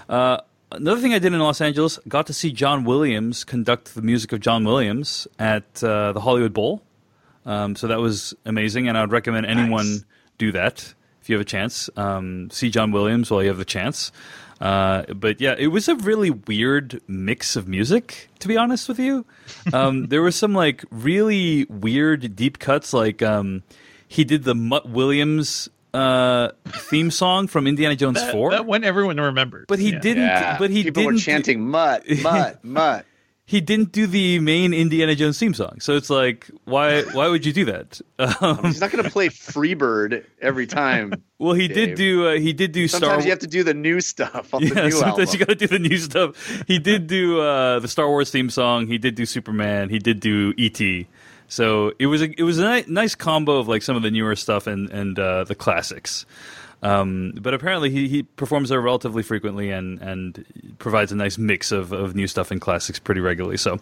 Uh, 0.09 0.37
another 0.71 1.01
thing 1.01 1.13
I 1.13 1.19
did 1.19 1.33
in 1.33 1.39
Los 1.39 1.61
Angeles, 1.61 1.99
got 2.07 2.27
to 2.27 2.33
see 2.33 2.51
John 2.51 2.83
Williams 2.83 3.43
conduct 3.43 3.95
the 3.95 4.01
music 4.01 4.31
of 4.31 4.39
John 4.39 4.63
Williams 4.63 5.27
at 5.39 5.83
uh, 5.83 6.13
the 6.13 6.21
Hollywood 6.21 6.53
Bowl. 6.53 6.81
Um, 7.45 7.75
so 7.75 7.87
that 7.87 7.99
was 7.99 8.33
amazing, 8.45 8.87
and 8.89 8.97
I 8.97 9.01
would 9.01 9.11
recommend 9.11 9.45
anyone 9.45 9.89
Nice. 9.91 10.03
do 10.37 10.51
that 10.51 10.93
if 11.21 11.29
you 11.29 11.35
have 11.35 11.41
a 11.41 11.45
chance. 11.49 11.89
Um, 11.95 12.49
see 12.51 12.69
John 12.69 12.91
Williams 12.91 13.31
while 13.31 13.41
you 13.41 13.49
have 13.49 13.57
the 13.57 13.65
chance. 13.65 14.11
Uh, 14.59 15.03
but 15.13 15.39
yeah, 15.39 15.55
it 15.57 15.67
was 15.67 15.87
a 15.87 15.95
really 15.95 16.29
weird 16.31 16.99
mix 17.07 17.55
of 17.55 17.67
music, 17.67 18.29
to 18.39 18.47
be 18.47 18.57
honest 18.57 18.89
with 18.89 18.99
you. 18.99 19.25
Um, 19.71 20.05
there 20.09 20.21
were 20.21 20.31
some 20.31 20.53
like 20.53 20.83
really 20.91 21.65
weird 21.65 22.35
deep 22.35 22.57
cuts, 22.59 22.93
like 22.93 23.21
um, 23.21 23.63
he 24.07 24.23
did 24.23 24.43
the 24.43 24.55
Mutt 24.55 24.89
Williams 24.89 25.69
uh, 25.93 26.49
theme 26.67 27.11
song 27.11 27.47
from 27.47 27.67
Indiana 27.67 27.95
Jones 27.95 28.19
That, 28.19 28.31
Four. 28.31 28.51
that 28.51 28.65
one 28.65 28.83
everyone 28.83 29.17
remembers. 29.19 29.65
But 29.67 29.79
he 29.79 29.91
Yeah. 29.91 29.99
didn't. 29.99 30.23
yeah. 30.23 30.57
But 30.57 30.69
he 30.71 30.83
people 30.83 31.03
didn't. 31.03 31.15
were 31.15 31.19
chanting 31.19 31.61
"mutt, 31.69 32.03
mutt, 32.21 32.63
mutt." 32.63 33.05
He 33.49 33.61
didn't 33.61 33.93
do 33.93 34.07
the 34.07 34.39
main 34.39 34.73
Indiana 34.73 35.15
Jones 35.15 35.39
theme 35.39 35.53
song. 35.53 35.79
So 35.79 35.95
it's 35.95 36.09
like, 36.09 36.51
why? 36.65 37.03
Why 37.03 37.29
would 37.29 37.45
you 37.45 37.53
do 37.53 37.65
that? 37.65 38.01
Um, 38.41 38.65
He's 38.65 38.81
not 38.81 38.91
going 38.91 39.03
to 39.03 39.09
play 39.09 39.29
Freebird 39.29 40.25
every 40.41 40.67
time. 40.67 41.13
well, 41.39 41.53
he 41.53 41.69
did 41.69 41.95
do. 41.95 42.27
Uh, 42.27 42.31
he 42.33 42.51
did 42.51 42.73
do 42.73 42.87
Star. 42.89 42.99
Sometimes 42.99 43.23
you 43.23 43.31
have 43.31 43.39
to 43.39 43.47
do 43.47 43.63
the 43.63 43.73
new 43.73 44.01
stuff 44.01 44.53
on 44.53 44.61
the 44.63 44.67
yeah, 44.75 44.83
new 44.85 44.91
sometimes 44.91 45.29
album. 45.29 45.33
you 45.39 45.45
got 45.45 45.47
to 45.47 45.55
do 45.55 45.67
the 45.67 45.79
new 45.79 45.97
stuff. 45.97 46.63
He 46.67 46.77
did 46.77 47.07
do 47.07 47.39
uh, 47.39 47.79
the 47.79 47.87
Star 47.87 48.09
Wars 48.09 48.31
theme 48.31 48.49
song. 48.49 48.87
He 48.87 48.97
did 48.97 49.15
do 49.15 49.25
Superman. 49.25 49.89
He 49.89 49.99
did 49.99 50.19
do 50.19 50.53
ET. 50.57 51.05
So 51.47 51.93
it 51.99 52.07
was 52.07 52.21
a 52.21 52.37
it 52.37 52.43
was 52.43 52.59
a 52.59 52.69
ni- 52.69 52.85
nice 52.87 53.15
combo 53.15 53.59
of 53.59 53.69
like 53.69 53.81
some 53.81 53.95
of 53.95 54.03
the 54.03 54.11
newer 54.11 54.35
stuff 54.35 54.67
and 54.67 54.89
and 54.89 55.17
uh, 55.17 55.45
the 55.45 55.55
classics. 55.55 56.25
Um, 56.83 57.33
but 57.41 57.53
apparently 57.53 57.89
he, 57.89 58.07
he 58.07 58.23
performs 58.23 58.69
there 58.69 58.79
relatively 58.81 59.23
frequently 59.23 59.71
and 59.71 59.99
and 60.01 60.45
provides 60.77 61.11
a 61.11 61.15
nice 61.15 61.37
mix 61.37 61.71
of, 61.71 61.91
of 61.91 62.15
new 62.15 62.27
stuff 62.27 62.51
and 62.51 62.61
classics 62.61 62.99
pretty 62.99 63.21
regularly. 63.21 63.57
So. 63.57 63.79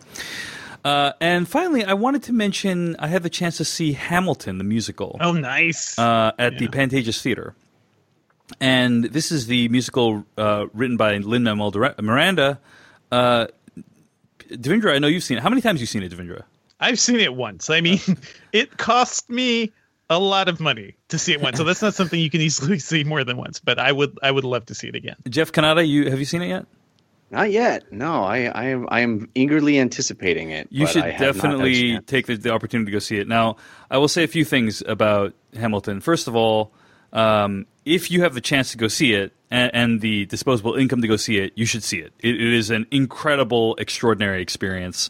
Uh, 0.86 1.14
and 1.20 1.48
finally, 1.50 1.84
I 1.84 1.94
wanted 1.94 2.22
to 2.24 2.34
mention 2.34 2.96
I 3.00 3.08
had 3.08 3.24
the 3.24 3.30
chance 3.30 3.58
to 3.58 3.66
see 3.66 3.94
Hamilton, 3.94 4.60
the 4.60 4.64
musical 4.64 5.18
Oh, 5.20 5.32
nice. 5.32 5.98
uh, 5.98 6.32
at 6.38 6.60
the 6.60 6.66
Yeah. 6.66 6.70
Pantages 6.70 7.20
Theater. 7.24 7.56
And 8.62 9.06
this 9.06 9.32
is 9.32 9.48
the 9.48 9.68
musical 9.70 10.24
uh, 10.38 10.68
written 10.74 10.96
by 10.96 11.18
Lin 11.18 11.42
Manuel 11.42 11.72
Miranda. 12.00 12.60
Uh, 13.12 13.48
Devindra, 14.50 14.94
I 14.94 15.00
know 15.00 15.08
you've 15.08 15.24
seen 15.24 15.38
it. 15.38 15.42
How 15.42 15.50
many 15.50 15.62
times 15.62 15.80
have 15.80 15.82
you 15.82 15.88
seen 15.88 16.04
it, 16.04 16.12
Devindra? 16.12 16.44
I've 16.80 17.00
seen 17.00 17.20
it 17.20 17.34
once. 17.34 17.72
I 17.72 17.82
mean, 17.82 18.00
it 18.54 18.78
cost 18.78 19.28
me 19.30 19.72
a 20.10 20.20
lot 20.20 20.48
of 20.48 20.60
money 20.60 20.96
to 21.10 21.18
see 21.18 21.34
it 21.34 21.42
once, 21.42 21.58
so 21.58 21.64
that's 21.64 21.82
not 21.82 21.94
something 21.94 22.20
you 22.20 22.30
can 22.30 22.42
easily 22.42 22.80
see 22.92 23.04
more 23.04 23.24
than 23.24 23.38
once. 23.38 23.60
But 23.60 23.80
I 23.80 23.92
would, 23.92 24.18
I 24.22 24.32
would 24.32 24.44
love 24.44 24.66
to 24.68 24.76
see 24.76 24.88
it 24.88 24.96
again. 24.96 25.16
Jeff 25.30 25.52
Cannata, 25.52 25.88
you 25.88 26.10
have 26.10 26.20
you 26.20 26.26
seen 26.26 26.42
it 26.42 26.48
yet? 26.48 26.66
Not 27.32 27.52
yet. 27.52 27.92
No, 27.92 28.24
I, 28.24 28.46
I 28.46 28.66
am 28.66 28.88
I 28.90 29.00
am 29.02 29.30
eagerly 29.34 29.80
anticipating 29.80 30.52
it. 30.52 30.68
You 30.70 30.86
should 30.86 31.04
I 31.04 31.12
have 31.12 31.20
not 31.20 31.20
had 31.20 31.30
a 31.30 31.34
definitely 31.34 32.00
take 32.02 32.28
the, 32.28 32.38
the 32.38 32.52
opportunity 32.52 32.92
to 32.92 32.96
go 32.96 33.00
see 33.00 33.18
it. 33.18 33.28
Now, 33.28 33.58
I 33.90 33.98
will 33.98 34.08
say 34.08 34.24
a 34.24 34.28
few 34.28 34.46
things 34.46 34.84
about 34.88 35.34
Hamilton. 35.56 36.02
First 36.02 36.28
of 36.28 36.36
all, 36.36 36.72
um, 37.14 37.66
if 37.84 38.12
you 38.12 38.22
have 38.22 38.36
the 38.36 38.42
chance 38.42 38.72
to 38.72 38.78
go 38.78 38.88
see 38.88 39.14
it 39.14 39.34
and, 39.50 39.72
and 39.74 40.02
the 40.02 40.26
disposable 40.28 40.76
income 40.76 41.02
to 41.02 41.08
go 41.08 41.18
see 41.18 41.38
it, 41.40 41.54
you 41.56 41.66
should 41.66 41.84
see 41.84 41.98
it. 41.98 42.14
It, 42.20 42.36
it 42.36 42.54
is 42.54 42.70
an 42.70 42.86
incredible, 42.92 43.76
extraordinary 43.78 44.42
experience, 44.42 45.10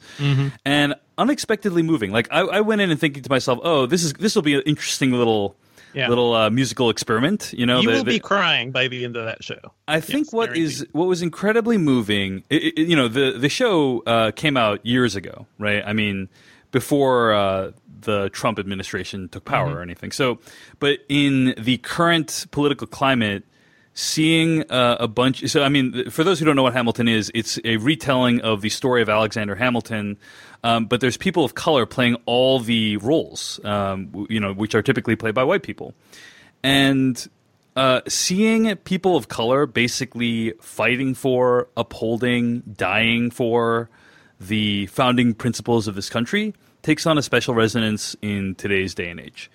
and 0.64 0.96
unexpectedly 1.18 1.82
moving. 1.84 2.12
Like 2.12 2.28
I, 2.32 2.40
I 2.42 2.62
went 2.62 2.82
in 2.82 2.92
and 2.92 3.00
thinking 3.00 3.24
to 3.24 3.30
myself, 3.30 3.60
"Oh, 3.64 3.86
this 3.86 4.04
is 4.04 4.14
this 4.14 4.36
will 4.36 4.42
be 4.44 4.56
an 4.56 4.62
interesting 4.66 5.12
little." 5.12 5.56
Yeah. 5.94 6.10
Little 6.10 6.34
uh, 6.34 6.50
musical 6.50 6.90
experiment, 6.90 7.54
you 7.58 7.66
know. 7.66 7.80
you 7.80 7.88
the- 7.88 7.94
will 7.96 8.04
the- 8.04 8.12
be 8.12 8.20
crying 8.20 8.72
by 8.72 8.90
the 8.90 9.06
end 9.06 9.16
of 9.16 9.24
that 9.24 9.42
show. 9.42 9.60
I 9.88 10.02
think 10.02 10.26
Yes, 10.28 10.34
what 10.34 10.46
guaranteed. 10.48 10.64
is 10.66 10.88
what 10.92 11.06
was 11.08 11.22
incredibly 11.22 11.78
moving, 11.78 12.44
it, 12.50 12.78
it- 12.78 12.88
you 12.90 12.98
know, 12.98 13.08
the 13.08 13.32
the 13.40 13.48
show 13.48 14.02
uh, 14.06 14.32
came 14.32 14.58
out 14.58 14.86
years 14.86 15.16
ago, 15.16 15.48
right? 15.58 15.82
I 15.88 15.94
mean, 15.94 16.28
before 16.72 17.32
uh, 17.34 17.72
the 18.02 18.28
Trump 18.32 18.60
administration 18.60 19.30
took 19.30 19.46
power 19.46 19.68
Mm-hmm. 19.70 19.78
or 19.78 19.82
anything. 19.82 20.12
So, 20.12 20.40
but 20.80 21.00
in 21.08 21.56
the 21.58 21.78
current 21.78 22.48
political 22.52 22.88
climate, 22.88 23.46
seeing 23.94 24.70
uh, 24.70 24.98
a 25.00 25.08
bunch. 25.08 25.48
So, 25.48 25.64
I 25.64 25.70
mean, 25.70 26.10
for 26.10 26.26
those 26.26 26.40
who 26.40 26.46
don't 26.46 26.58
know 26.58 26.64
what 26.64 26.74
Hamilton 26.74 27.08
is, 27.08 27.32
it's 27.34 27.58
a 27.64 27.78
retelling 27.78 28.42
of 28.42 28.60
the 28.62 28.70
story 28.70 29.02
of 29.02 29.08
Alexander 29.08 29.56
Hamilton. 29.56 30.18
Um, 30.66 30.88
but 30.88 31.00
there's 31.00 31.16
people 31.16 31.46
of 31.46 31.54
color 31.54 31.86
playing 31.86 32.18
all 32.26 32.60
the 32.60 32.98
roles, 32.98 33.64
um, 33.64 34.26
you 34.30 34.40
know, 34.40 34.52
which 34.52 34.74
are 34.74 34.82
typically 34.82 35.16
played 35.16 35.36
by 35.36 35.44
white 35.44 35.62
people, 35.62 35.94
and 36.64 37.30
uh, 37.76 38.02
seeing 38.08 38.76
people 38.78 39.16
of 39.16 39.28
color 39.28 39.68
basically 39.68 40.54
fighting 40.62 41.14
for, 41.14 41.68
upholding, 41.78 42.62
dying 42.62 43.30
for 43.30 43.90
the 44.40 44.88
founding 44.88 45.34
principles 45.36 45.88
of 45.88 45.94
this 45.94 46.10
country 46.10 46.54
takes 46.82 47.06
on 47.06 47.18
a 47.18 47.22
special 47.22 47.54
resonance 47.54 48.16
in 48.22 48.56
today's 48.56 48.94
day 48.94 49.10
and 49.10 49.20
age. 49.20 49.50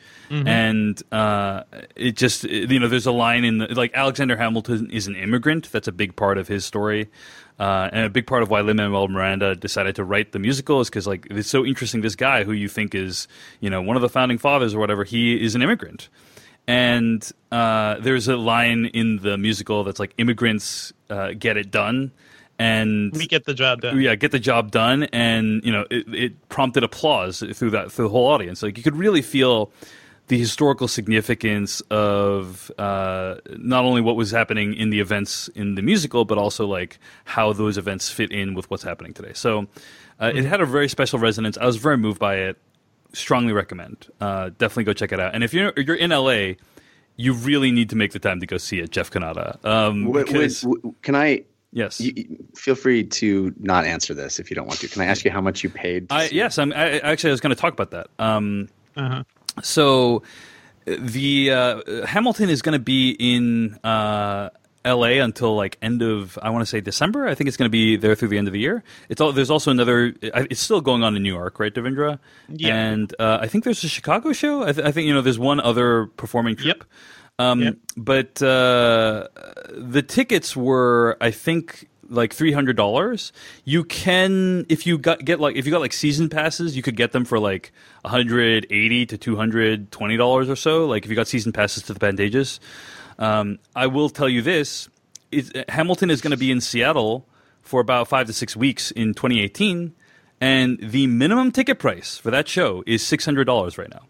And 0.47 1.03
uh, 1.13 1.63
it 1.97 2.17
just, 2.17 2.45
you 2.45 2.79
know, 2.79 2.89
there's 2.89 3.07
a 3.07 3.13
line 3.13 3.45
in 3.45 3.59
the, 3.59 3.67
like 3.75 3.93
Alexander 3.95 4.37
Hamilton 4.37 4.91
is 4.91 5.07
an 5.07 5.17
immigrant. 5.17 5.71
That's 5.73 5.89
a 5.89 5.93
big 5.93 6.15
part 6.15 6.39
of 6.39 6.49
his 6.49 6.65
story. 6.65 7.09
Uh, 7.61 7.91
and 7.93 8.07
a 8.07 8.09
big 8.09 8.27
part 8.27 8.43
of 8.43 8.49
why 8.49 8.63
Lin 8.63 8.79
Manuel 8.79 9.07
Miranda 9.09 9.55
decided 9.55 9.95
to 9.97 10.03
write 10.05 10.33
the 10.33 10.39
musical 10.39 10.81
is 10.81 10.89
because, 10.89 11.07
like, 11.07 11.27
it's 11.31 11.51
so 11.51 11.63
interesting. 11.67 12.01
This 12.01 12.17
guy 12.17 12.43
who 12.43 12.53
you 12.53 12.69
think 12.69 12.95
is, 12.95 13.29
you 13.61 13.69
know, 13.69 13.83
one 13.83 13.97
of 13.97 14.03
the 14.03 14.09
founding 14.09 14.39
fathers 14.39 14.75
or 14.75 14.79
whatever, 14.79 15.05
he 15.05 15.39
is 15.45 15.55
an 15.55 15.61
immigrant. 15.61 16.09
And 16.67 17.31
uh, 17.53 17.99
there's 18.01 18.29
a 18.29 18.37
line 18.39 18.87
in 18.87 19.19
the 19.19 19.37
musical 19.37 19.85
that's 19.85 20.01
like, 20.01 20.15
immigrants 20.17 20.95
uh, 21.11 21.33
get 21.39 21.59
it 21.59 21.71
done. 21.71 22.13
And 22.59 23.13
We 23.15 23.27
get 23.27 23.45
the 23.45 23.55
job 23.55 23.83
done. 23.83 24.01
yeah, 24.01 24.15
get 24.15 24.33
the 24.33 24.39
job 24.39 24.71
done, 24.71 25.05
and 25.05 25.65
you 25.65 25.73
know 25.73 25.87
it, 25.91 26.15
it 26.15 26.49
prompted 26.51 26.83
applause 26.83 27.39
through 27.55 27.71
that 27.71 27.91
through 27.91 28.05
the 28.05 28.11
whole 28.11 28.27
audience. 28.27 28.63
Like 28.63 28.77
you 28.77 28.83
could 28.83 28.97
really 28.97 29.23
feel 29.23 29.73
the 30.31 30.39
historical 30.39 30.87
significance 30.87 31.81
of 31.91 32.71
uh, 32.79 33.35
not 33.59 33.85
only 33.85 34.01
what 34.01 34.15
was 34.15 34.31
happening 34.31 34.75
in 34.75 34.91
the 34.91 35.01
events 35.01 35.49
in 35.57 35.75
the 35.75 35.83
musical, 35.83 36.25
but 36.25 36.39
also 36.39 36.67
like 36.67 36.99
how 37.25 37.53
those 37.53 37.77
events 37.77 38.09
fit 38.11 38.31
in 38.31 38.55
with 38.55 38.71
what's 38.71 38.85
happening 38.85 39.13
today. 39.13 39.33
So 39.35 39.67
uh, 40.21 40.31
it 40.33 40.45
had 40.45 40.61
a 40.61 40.67
very 40.67 40.89
special 40.89 41.19
resonance. 41.19 41.59
I 41.59 41.67
was 41.67 41.77
very 41.77 41.99
moved 41.99 42.21
by 42.21 42.37
it. 42.37 42.57
Strongly 43.13 43.53
recommend. 43.53 44.07
Uh, 44.21 44.51
definitely 44.57 44.85
go 44.85 44.93
check 44.93 45.11
it 45.11 45.19
out. 45.19 45.35
And 45.35 45.43
if 45.43 45.53
you're 45.53 45.73
you're 45.77 45.97
in 45.97 46.11
LA, 46.11 46.53
you 47.17 47.33
really 47.33 47.73
need 47.73 47.91
to 47.91 47.97
make 47.97 48.13
the 48.13 48.21
time 48.21 48.39
to 48.39 48.47
go 48.47 48.57
see 48.57 48.79
it, 48.79 48.91
Jeff 48.93 49.11
Cannata. 49.11 49.63
Um, 49.65 50.05
Wait, 50.05 50.15
wait, 50.15 50.27
because 50.27 50.65
can 51.03 51.17
I 51.17 51.43
Yes. 51.73 52.01
You, 52.01 52.13
you- 52.17 52.47
feel 52.55 52.75
free 52.77 53.03
to 53.05 53.53
not 53.59 53.85
answer 53.85 54.15
this 54.15 54.39
if 54.39 54.49
you 54.51 54.55
don't 54.55 54.67
want 54.69 54.79
to. 54.81 54.89
Can 54.89 55.03
I 55.03 55.07
ask 55.07 55.25
you 55.25 55.31
how 55.33 55.41
much 55.41 55.63
you 55.65 55.71
paid? 55.71 56.07
I, 56.11 56.29
yes, 56.29 56.57
I'm 56.59 56.73
I, 56.73 56.99
actually 57.01 57.31
I 57.31 57.33
was 57.33 57.41
going 57.41 57.55
to 57.55 57.61
talk 57.61 57.73
about 57.73 57.91
that. 57.91 58.07
Um, 58.19 58.69
Uh-huh. 58.97 59.23
So 59.63 60.23
the 60.87 61.51
uh, 61.51 62.07
Hamilton 62.07 62.51
is 62.51 62.63
going 62.63 62.73
to 62.73 62.79
be 62.85 63.11
in 63.19 63.79
uh, 63.85 64.51
L.A. 64.85 65.19
until 65.19 65.55
like 65.55 65.77
end 65.83 66.03
of 66.03 66.39
I 66.43 66.51
want 66.51 66.63
to 66.63 66.67
say 66.67 66.81
December. 66.81 67.27
I 67.29 67.35
think 67.35 67.49
it's 67.49 67.57
going 67.57 67.67
to 67.69 67.71
be 67.71 67.97
there 67.97 68.15
through 68.15 68.29
the 68.29 68.39
end 68.39 68.47
of 68.49 68.53
the 68.53 68.61
year. 68.61 68.83
It's 69.09 69.21
all 69.21 69.33
there's 69.33 69.51
also 69.51 69.71
another. 69.71 70.15
It's 70.23 70.61
still 70.61 70.81
going 70.81 71.05
on 71.05 71.17
in 71.17 71.23
New 71.23 71.33
York, 71.33 71.61
right, 71.61 71.73
Devindra? 71.75 72.19
Yeah. 72.49 72.75
And 72.75 73.15
uh, 73.19 73.39
I 73.43 73.47
think 73.47 73.65
there's 73.65 73.85
a 73.85 73.89
Chicago 73.89 74.33
show. 74.33 74.63
I, 74.63 74.73
th- 74.73 74.87
I 74.87 74.91
think 74.91 75.07
you 75.07 75.13
know 75.15 75.21
there's 75.21 75.39
one 75.39 75.61
other 75.61 76.07
performing 76.07 76.57
troupe. 76.57 76.79
Yep. 76.79 76.85
Um, 77.39 77.63
Yep. 77.63 77.77
But 77.97 78.43
uh, 78.43 79.29
the 79.75 80.03
tickets 80.03 80.57
were, 80.57 81.17
I 81.21 81.31
think, 81.31 81.89
like 82.11 82.35
three 82.35 82.53
hundred 82.53 82.77
dollars. 82.77 83.33
You 83.65 83.85
can, 83.85 84.67
if 84.69 84.87
you 84.87 84.99
got 84.99 85.25
get 85.25 85.41
like 85.41 85.57
if 85.57 85.65
you 85.67 85.73
got 85.73 85.81
like 85.81 85.93
season 85.93 86.29
passes, 86.29 86.77
you 86.77 86.83
could 86.83 86.97
get 86.97 87.13
them 87.13 87.25
for 87.25 87.39
like 87.39 87.73
one 88.03 88.11
hundred 88.11 88.67
eighty 88.71 89.07
to 89.07 89.17
two 89.17 89.37
hundred 89.37 89.91
twenty 89.91 90.17
dollars 90.17 90.49
or 90.51 90.57
so. 90.57 90.87
Like 90.87 91.05
if 91.05 91.11
you 91.11 91.17
got 91.17 91.29
season 91.29 91.53
passes 91.53 91.83
to 91.85 91.95
the 91.95 92.01
Pantages. 92.01 92.59
Um, 93.19 93.59
I 93.77 93.87
will 93.87 94.09
tell 94.09 94.29
you 94.29 94.43
this: 94.43 94.89
is, 95.31 95.53
Hamilton 95.69 96.11
is 96.11 96.21
going 96.21 96.31
to 96.33 96.37
be 96.37 96.51
in 96.51 96.61
Seattle 96.61 97.27
for 97.63 97.81
about 97.81 98.09
five 98.09 98.27
to 98.27 98.33
six 98.33 98.57
weeks 98.57 98.91
in 98.91 99.15
2018, 99.15 99.95
and 100.41 100.79
the 100.81 101.07
minimum 101.07 101.53
ticket 101.53 101.79
price 101.79 102.17
for 102.17 102.31
that 102.31 102.49
show 102.49 102.83
is 102.87 103.07
six 103.07 103.25
hundred 103.25 103.45
dollars 103.45 103.77
right 103.79 103.91
now. 103.91 104.03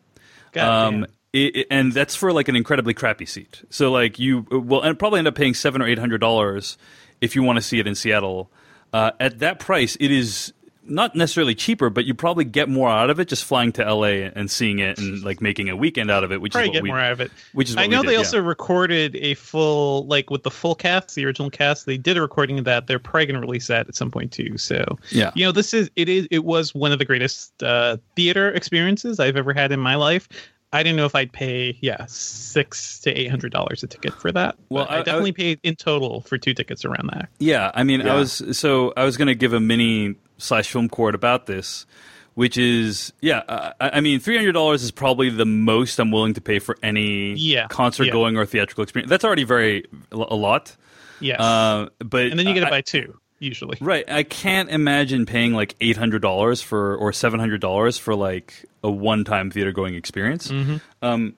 God 0.52 0.88
Um, 0.94 1.06
it, 1.32 1.56
it- 1.56 1.66
and 1.70 1.92
that's 1.92 2.14
for 2.16 2.32
like 2.32 2.48
an 2.48 2.56
incredibly 2.56 2.94
crappy 2.94 3.26
seat. 3.26 3.62
So 3.70 3.90
like 3.92 4.18
you 4.18 4.46
will 4.50 4.82
and 4.82 4.98
probably 4.98 5.18
end 5.18 5.28
up 5.28 5.34
paying 5.34 5.54
seven 5.54 5.82
or 5.82 5.86
eight 5.86 5.98
hundred 5.98 6.20
dollars 6.20 6.78
if 7.20 7.36
you 7.36 7.42
want 7.42 7.56
to 7.56 7.62
see 7.62 7.78
it 7.78 7.86
in 7.86 7.94
Seattle. 7.94 8.50
Uh, 8.92 9.12
at 9.20 9.38
that 9.38 9.60
price, 9.60 9.96
it 10.00 10.10
is 10.10 10.52
not 10.90 11.14
necessarily 11.14 11.54
cheaper, 11.54 11.90
but 11.90 12.04
you 12.04 12.14
probably 12.14 12.44
get 12.44 12.68
more 12.68 12.90
out 12.90 13.10
of 13.10 13.20
it 13.20 13.28
just 13.28 13.44
flying 13.44 13.72
to 13.72 13.94
LA 13.94 14.28
and 14.34 14.50
seeing 14.50 14.80
it 14.80 14.98
and 14.98 15.22
like 15.22 15.40
making 15.40 15.68
a 15.68 15.76
weekend 15.76 16.10
out 16.10 16.24
of 16.24 16.32
it, 16.32 16.40
which 16.40 16.52
Probably 16.52 16.66
is 16.66 16.68
what 16.70 16.74
get 16.74 16.82
we, 16.82 16.88
more 16.88 16.98
out 16.98 17.12
of 17.12 17.20
it. 17.20 17.30
Which 17.52 17.70
is 17.70 17.76
what 17.76 17.82
I 17.82 17.86
know 17.86 18.02
did, 18.02 18.08
they 18.08 18.12
yeah. 18.14 18.18
also 18.18 18.40
recorded 18.40 19.16
a 19.16 19.34
full, 19.34 20.06
like 20.06 20.30
with 20.30 20.42
the 20.42 20.50
full 20.50 20.74
cast, 20.74 21.14
the 21.14 21.24
original 21.24 21.50
cast. 21.50 21.86
They 21.86 21.96
did 21.96 22.16
a 22.16 22.20
recording 22.20 22.58
of 22.58 22.64
that. 22.64 22.86
They're 22.86 22.98
probably 22.98 23.26
going 23.26 23.40
to 23.40 23.46
release 23.46 23.68
that 23.68 23.88
at 23.88 23.94
some 23.94 24.10
point 24.10 24.32
too. 24.32 24.58
So 24.58 24.98
Yeah. 25.10 25.30
you 25.34 25.44
know, 25.44 25.52
this 25.52 25.72
is 25.72 25.90
it 25.96 26.08
is 26.08 26.26
it 26.30 26.44
was 26.44 26.74
one 26.74 26.92
of 26.92 26.98
the 26.98 27.04
greatest 27.04 27.62
uh, 27.62 27.98
theater 28.16 28.50
experiences 28.50 29.20
I've 29.20 29.36
ever 29.36 29.52
had 29.52 29.72
in 29.72 29.80
my 29.80 29.94
life. 29.94 30.28
I 30.72 30.82
didn't 30.84 30.96
know 30.96 31.04
if 31.06 31.14
I'd 31.14 31.32
pay 31.32 31.76
yeah 31.80 32.06
six 32.08 33.00
to 33.00 33.10
eight 33.12 33.28
hundred 33.28 33.52
dollars 33.52 33.82
a 33.82 33.86
ticket 33.86 34.14
for 34.14 34.30
that. 34.32 34.56
Well, 34.68 34.86
I- 34.88 34.96
I, 34.96 35.00
I- 35.00 35.02
definitely 35.02 35.32
paid 35.32 35.60
in 35.62 35.74
total 35.76 36.20
for 36.22 36.38
two 36.38 36.54
tickets 36.54 36.84
around 36.84 37.10
that. 37.12 37.28
Yeah, 37.38 37.70
I 37.74 37.82
mean, 37.84 38.02
I 38.06 38.14
was 38.14 38.42
so 38.56 38.92
I 38.96 39.04
was 39.04 39.16
going 39.16 39.28
to 39.28 39.34
give 39.34 39.52
a 39.52 39.60
mini 39.60 40.14
slash 40.38 40.70
film 40.70 40.88
court 40.88 41.14
about 41.14 41.46
this, 41.46 41.86
which 42.34 42.56
is 42.56 43.12
yeah, 43.20 43.42
I, 43.48 43.72
I 43.80 44.00
mean, 44.00 44.20
three 44.20 44.36
hundred 44.36 44.52
dollars 44.52 44.82
is 44.82 44.90
probably 44.92 45.28
the 45.28 45.44
most 45.46 45.98
I'm 45.98 46.10
willing 46.12 46.34
to 46.34 46.40
pay 46.40 46.58
for 46.60 46.76
any 46.82 47.34
Yeah, 47.34 47.66
concert 47.68 48.04
yeah. 48.04 48.12
going 48.12 48.36
or 48.36 48.46
theatrical 48.46 48.82
experience. 48.84 49.10
That's 49.10 49.24
already 49.24 49.44
very 49.44 49.84
a 50.12 50.16
lot. 50.16 50.76
Yes, 51.20 51.40
Uh, 51.40 51.88
but 51.98 52.26
and 52.28 52.38
then 52.38 52.46
you 52.46 52.54
get 52.54 52.62
I- 52.62 52.66
to 52.66 52.70
buy 52.70 52.80
two 52.80 53.18
usually. 53.40 53.76
Right, 53.80 54.08
I 54.08 54.22
can't 54.22 54.70
imagine 54.70 55.26
paying 55.26 55.52
like 55.54 55.74
eight 55.80 55.96
hundred 55.96 56.22
dollars 56.22 56.62
for 56.62 56.94
or 56.96 57.12
seven 57.12 57.40
hundred 57.40 57.60
dollars 57.60 57.98
for 57.98 58.14
like 58.14 58.64
a 58.84 58.90
one-time 58.90 59.50
theater 59.50 59.72
going 59.72 59.94
experience. 59.96 60.48
Mm-hmm. 60.48 60.76
Um, 61.02 61.34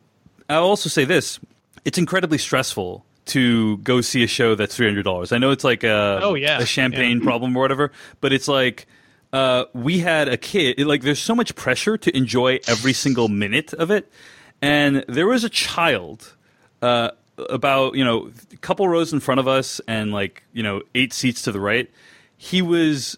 I'll 0.50 0.64
also 0.64 0.88
say 0.90 1.04
this: 1.06 1.40
it's 1.86 1.96
incredibly 1.96 2.36
stressful 2.38 3.06
to 3.24 3.78
go 3.78 4.00
see 4.00 4.22
a 4.24 4.26
show 4.26 4.54
that's 4.54 4.76
three 4.76 4.86
hundred 4.86 5.04
dollars. 5.04 5.32
I 5.32 5.38
know 5.38 5.50
it's 5.52 5.64
like 5.64 5.84
a 5.84 6.20
Oh, 6.22 6.34
yeah. 6.34 6.58
a 6.58 6.66
champagne 6.66 7.20
problem 7.22 7.56
or 7.56 7.60
whatever, 7.62 7.92
but 8.20 8.32
it's 8.34 8.48
like. 8.48 8.86
Uh, 9.34 9.64
we 9.72 9.98
had 10.00 10.28
a 10.28 10.36
kid. 10.36 10.78
it- 10.78 10.86
like, 10.86 11.00
there's 11.00 11.18
so 11.18 11.34
much 11.34 11.54
pressure 11.54 11.96
to 11.96 12.14
enjoy 12.14 12.58
every 12.68 12.92
single 12.92 13.28
minute 13.28 13.72
of 13.72 13.90
it, 13.90 14.12
and 14.60 15.06
there 15.08 15.26
was 15.26 15.42
a 15.42 15.48
child 15.48 16.34
uh, 16.82 17.12
about 17.38 17.94
you 17.94 18.04
know 18.04 18.30
a 18.52 18.56
couple 18.58 18.86
rows 18.88 19.12
in 19.12 19.20
front 19.20 19.40
of 19.40 19.48
us 19.48 19.80
and 19.88 20.12
like 20.12 20.44
you 20.52 20.62
know 20.62 20.82
eight 20.94 21.12
seats 21.12 21.42
to 21.42 21.52
the 21.52 21.60
right. 21.60 21.90
He 22.36 22.62
was 22.62 23.16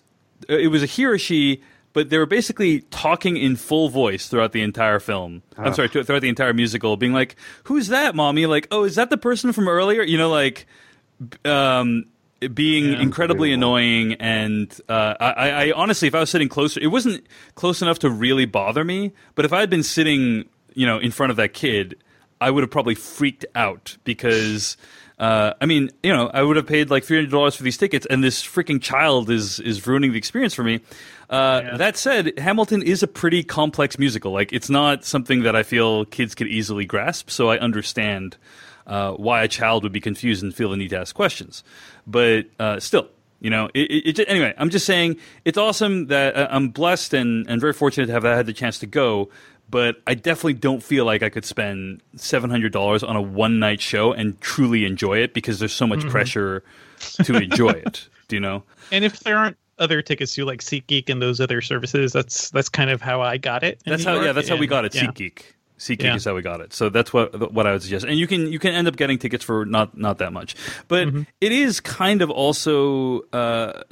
it 0.48 0.70
was 0.70 0.82
a 0.82 0.86
he 0.86 1.04
or 1.04 1.18
she, 1.18 1.62
but 1.92 2.10
they 2.10 2.18
were 2.18 2.26
basically 2.26 2.80
talking 2.90 3.36
in 3.36 3.56
full 3.56 3.88
voice 3.88 4.28
throughout 4.28 4.52
the 4.52 4.62
entire 4.62 5.00
film. 5.00 5.42
I'm 5.56 5.74
sorry, 5.74 5.88
throughout 5.88 6.20
the 6.20 6.28
entire 6.28 6.52
musical, 6.52 6.96
being 6.96 7.12
like, 7.12 7.36
"Who's 7.64 7.88
that, 7.88 8.14
mommy?" 8.14 8.46
Like, 8.46 8.68
"Oh, 8.70 8.84
is 8.84 8.96
that 8.96 9.10
the 9.10 9.16
person 9.18 9.52
from 9.52 9.68
earlier?" 9.68 10.02
You 10.02 10.18
know, 10.18 10.30
like. 10.30 10.66
Um, 11.44 12.06
being 12.52 12.92
incredibly 12.92 13.52
annoying, 13.52 14.14
and 14.14 14.68
uh, 14.88 15.14
I, 15.18 15.50
I 15.50 15.72
honestly, 15.72 16.08
if 16.08 16.14
I 16.14 16.20
was 16.20 16.28
sitting 16.28 16.48
closer, 16.48 16.80
it 16.80 16.88
wasn't 16.88 17.24
close 17.54 17.80
enough 17.80 18.00
to 18.00 18.10
really 18.10 18.44
bother 18.44 18.84
me. 18.84 19.12
But 19.34 19.46
if 19.46 19.52
I 19.52 19.60
had 19.60 19.70
been 19.70 19.84
sitting, 19.84 20.46
you 20.74 20.84
know, 20.84 20.98
in 20.98 21.10
front 21.10 21.30
of 21.30 21.36
that 21.36 21.54
kid, 21.54 21.96
I 22.40 22.50
would 22.50 22.62
have 22.62 22.70
probably 22.70 22.94
freaked 22.94 23.46
out 23.54 23.96
because 24.04 24.76
uh, 25.18 25.54
I 25.60 25.66
mean, 25.66 25.90
you 26.02 26.12
know, 26.12 26.28
I 26.32 26.42
would 26.42 26.56
have 26.56 26.66
paid 26.66 26.90
like 26.90 27.04
three 27.04 27.16
hundred 27.16 27.30
dollars 27.30 27.54
for 27.54 27.62
these 27.62 27.76
tickets, 27.76 28.06
and 28.10 28.22
this 28.22 28.42
freaking 28.42 28.82
child 28.82 29.30
is 29.30 29.60
is 29.60 29.86
ruining 29.86 30.12
the 30.12 30.18
experience 30.18 30.54
for 30.54 30.64
me. 30.64 30.80
Uh, 31.30 31.76
That 31.76 31.96
said, 31.96 32.38
Hamilton 32.38 32.82
is 32.82 33.02
a 33.02 33.06
pretty 33.06 33.44
complex 33.44 33.98
musical. 33.98 34.32
Like, 34.32 34.52
it's 34.52 34.68
not 34.68 35.04
something 35.04 35.42
that 35.42 35.54
I 35.54 35.62
feel 35.62 36.04
kids 36.04 36.34
could 36.34 36.48
easily 36.48 36.84
grasp. 36.84 37.30
So 37.30 37.48
I 37.48 37.58
understand 37.58 38.36
uh, 38.86 39.12
why 39.12 39.42
a 39.42 39.48
child 39.48 39.84
would 39.84 39.92
be 39.92 40.00
confused 40.00 40.42
and 40.42 40.54
feel 40.54 40.70
the 40.70 40.76
need 40.76 40.90
to 40.90 40.98
ask 40.98 41.14
questions. 41.14 41.62
But 42.06 42.46
uh, 42.58 42.80
still, 42.80 43.08
you 43.40 43.50
know, 43.50 43.70
it, 43.72 43.90
it, 43.90 44.18
it, 44.18 44.28
anyway, 44.28 44.52
I'm 44.58 44.70
just 44.70 44.84
saying 44.84 45.16
it's 45.44 45.58
awesome 45.58 46.08
that 46.08 46.36
uh, 46.36 46.48
I'm 46.50 46.70
blessed 46.70 47.14
and, 47.14 47.48
and 47.48 47.60
very 47.60 47.72
fortunate 47.72 48.06
to 48.06 48.12
have 48.12 48.24
had 48.24 48.46
the 48.46 48.52
chance 48.52 48.80
to 48.80 48.86
go. 48.86 49.30
But 49.70 49.96
I 50.06 50.14
definitely 50.14 50.54
don't 50.54 50.82
feel 50.82 51.04
like 51.04 51.22
I 51.22 51.28
could 51.30 51.44
spend 51.44 52.00
seven 52.16 52.50
hundred 52.50 52.72
dollars 52.72 53.02
on 53.02 53.16
a 53.16 53.22
one 53.22 53.58
night 53.58 53.80
show 53.80 54.12
and 54.12 54.40
truly 54.40 54.84
enjoy 54.84 55.18
it 55.18 55.34
because 55.34 55.58
there's 55.58 55.72
so 55.72 55.86
much 55.86 56.06
pressure 56.08 56.62
to 57.24 57.34
enjoy 57.36 57.70
it. 57.70 58.08
Do 58.28 58.36
you 58.36 58.40
know? 58.40 58.62
And 58.92 59.04
if 59.04 59.20
there 59.20 59.36
aren't 59.36 59.56
other 59.78 60.00
tickets 60.02 60.34
to 60.36 60.44
like 60.44 60.60
SeatGeek 60.60 61.10
and 61.10 61.20
those 61.20 61.40
other 61.40 61.60
services, 61.60 62.12
that's 62.12 62.50
that's 62.50 62.68
kind 62.68 62.90
of 62.90 63.00
how 63.02 63.20
I 63.22 63.36
got 63.38 63.64
it. 63.64 63.82
That's 63.84 64.04
New 64.04 64.08
how. 64.10 64.14
York, 64.16 64.26
Yeah, 64.26 64.32
that's 64.32 64.48
how 64.48 64.56
we 64.56 64.66
got 64.66 64.84
it. 64.84 64.94
yeah. 64.94 65.06
SeatGeek. 65.06 65.42
SeatGeek 65.76 66.02
Yeah. 66.04 66.14
is 66.14 66.24
how 66.24 66.34
we 66.36 66.40
got 66.42 66.60
it. 66.60 66.72
So 66.72 66.88
that's 66.88 67.12
what 67.12 67.52
what 67.52 67.66
I 67.66 67.72
would 67.72 67.82
suggest. 67.82 68.04
And 68.06 68.16
you 68.16 68.28
can 68.28 68.52
you 68.52 68.60
can 68.60 68.74
end 68.74 68.86
up 68.86 68.94
getting 68.96 69.18
tickets 69.18 69.44
for 69.44 69.64
not 69.66 69.96
not 69.98 70.18
that 70.18 70.32
much. 70.32 70.54
But 70.86 71.08
Mm-hmm. 71.08 71.22
it 71.40 71.50
is 71.52 71.80
kind 71.80 72.22
of 72.22 72.30
also 72.30 73.22
uh, 73.32 73.82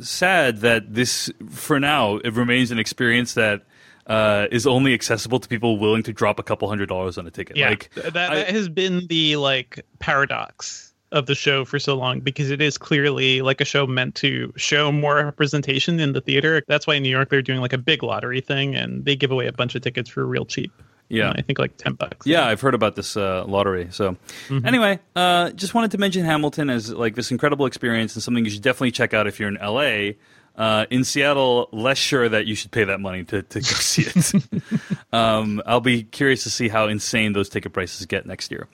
sad 0.00 0.58
that 0.58 0.94
this, 0.94 1.30
for 1.50 1.80
now, 1.80 2.18
it 2.18 2.34
remains 2.34 2.70
an 2.70 2.78
experience 2.78 3.34
that 3.34 3.62
uh, 4.06 4.46
is 4.50 4.66
only 4.66 4.94
accessible 4.94 5.38
to 5.40 5.48
people 5.48 5.78
willing 5.78 6.02
to 6.04 6.12
drop 6.12 6.38
a 6.38 6.42
couple 6.42 6.68
hundred 6.68 6.88
dollars 6.88 7.18
on 7.18 7.26
a 7.26 7.30
ticket. 7.30 7.56
Yeah, 7.56 7.70
Like 7.70 7.90
th- 7.94 8.12
that, 8.14 8.32
I- 8.32 8.50
has 8.50 8.68
been 8.68 9.06
the 9.08 9.36
like 9.36 9.84
paradox 9.98 10.92
of 11.12 11.26
the 11.26 11.34
show 11.34 11.64
for 11.64 11.78
so 11.78 11.94
long 11.94 12.20
because 12.20 12.50
it 12.50 12.62
is 12.62 12.78
clearly 12.78 13.42
like 13.42 13.60
a 13.60 13.64
show 13.66 13.86
meant 13.86 14.14
to 14.14 14.50
show 14.56 14.90
more 14.90 15.16
representation 15.16 16.00
in 16.00 16.12
the 16.14 16.20
theater. 16.22 16.62
That's 16.68 16.86
why 16.86 16.94
in 16.94 17.02
New 17.02 17.10
York 17.10 17.28
they're 17.28 17.42
doing 17.42 17.60
like 17.60 17.74
a 17.74 17.78
big 17.78 18.02
lottery 18.02 18.40
thing 18.40 18.74
and 18.74 19.04
they 19.04 19.14
give 19.14 19.30
away 19.30 19.46
a 19.46 19.52
bunch 19.52 19.74
of 19.74 19.82
tickets 19.82 20.08
for 20.08 20.24
real 20.26 20.46
cheap. 20.46 20.72
Yeah. 21.10 21.30
I 21.36 21.42
think 21.42 21.58
like 21.58 21.76
ten 21.76 21.92
bucks. 21.92 22.26
Yeah, 22.26 22.46
I've 22.46 22.62
heard 22.62 22.72
about 22.74 22.96
this 22.96 23.18
uh, 23.18 23.44
lottery. 23.46 23.88
So, 23.90 24.16
Mm-hmm. 24.48 24.66
anyway, 24.66 24.98
uh, 25.14 25.50
just 25.50 25.74
wanted 25.74 25.90
to 25.90 25.98
mention 25.98 26.24
Hamilton 26.24 26.70
as 26.70 26.90
like 26.90 27.14
this 27.14 27.30
incredible 27.30 27.66
experience 27.66 28.14
and 28.16 28.22
something 28.22 28.44
you 28.46 28.50
should 28.50 28.62
definitely 28.62 28.92
check 28.92 29.12
out 29.12 29.26
if 29.26 29.38
you're 29.38 29.50
in 29.50 29.58
LA. 29.60 30.12
Uh, 30.54 30.84
in 30.90 31.02
Seattle, 31.02 31.68
less 31.72 31.96
sure 31.96 32.28
that 32.28 32.46
you 32.46 32.54
should 32.54 32.70
pay 32.70 32.84
that 32.84 33.00
money 33.00 33.24
to, 33.24 33.42
to 33.42 33.60
go 33.60 33.64
see 33.64 34.02
it. 34.02 34.32
um, 35.12 35.62
I'll 35.64 35.80
be 35.80 36.02
curious 36.02 36.42
to 36.42 36.50
see 36.50 36.68
how 36.68 36.88
insane 36.88 37.32
those 37.32 37.48
ticket 37.48 37.72
prices 37.72 38.04
get 38.06 38.26
next 38.26 38.50
year. 38.50 38.68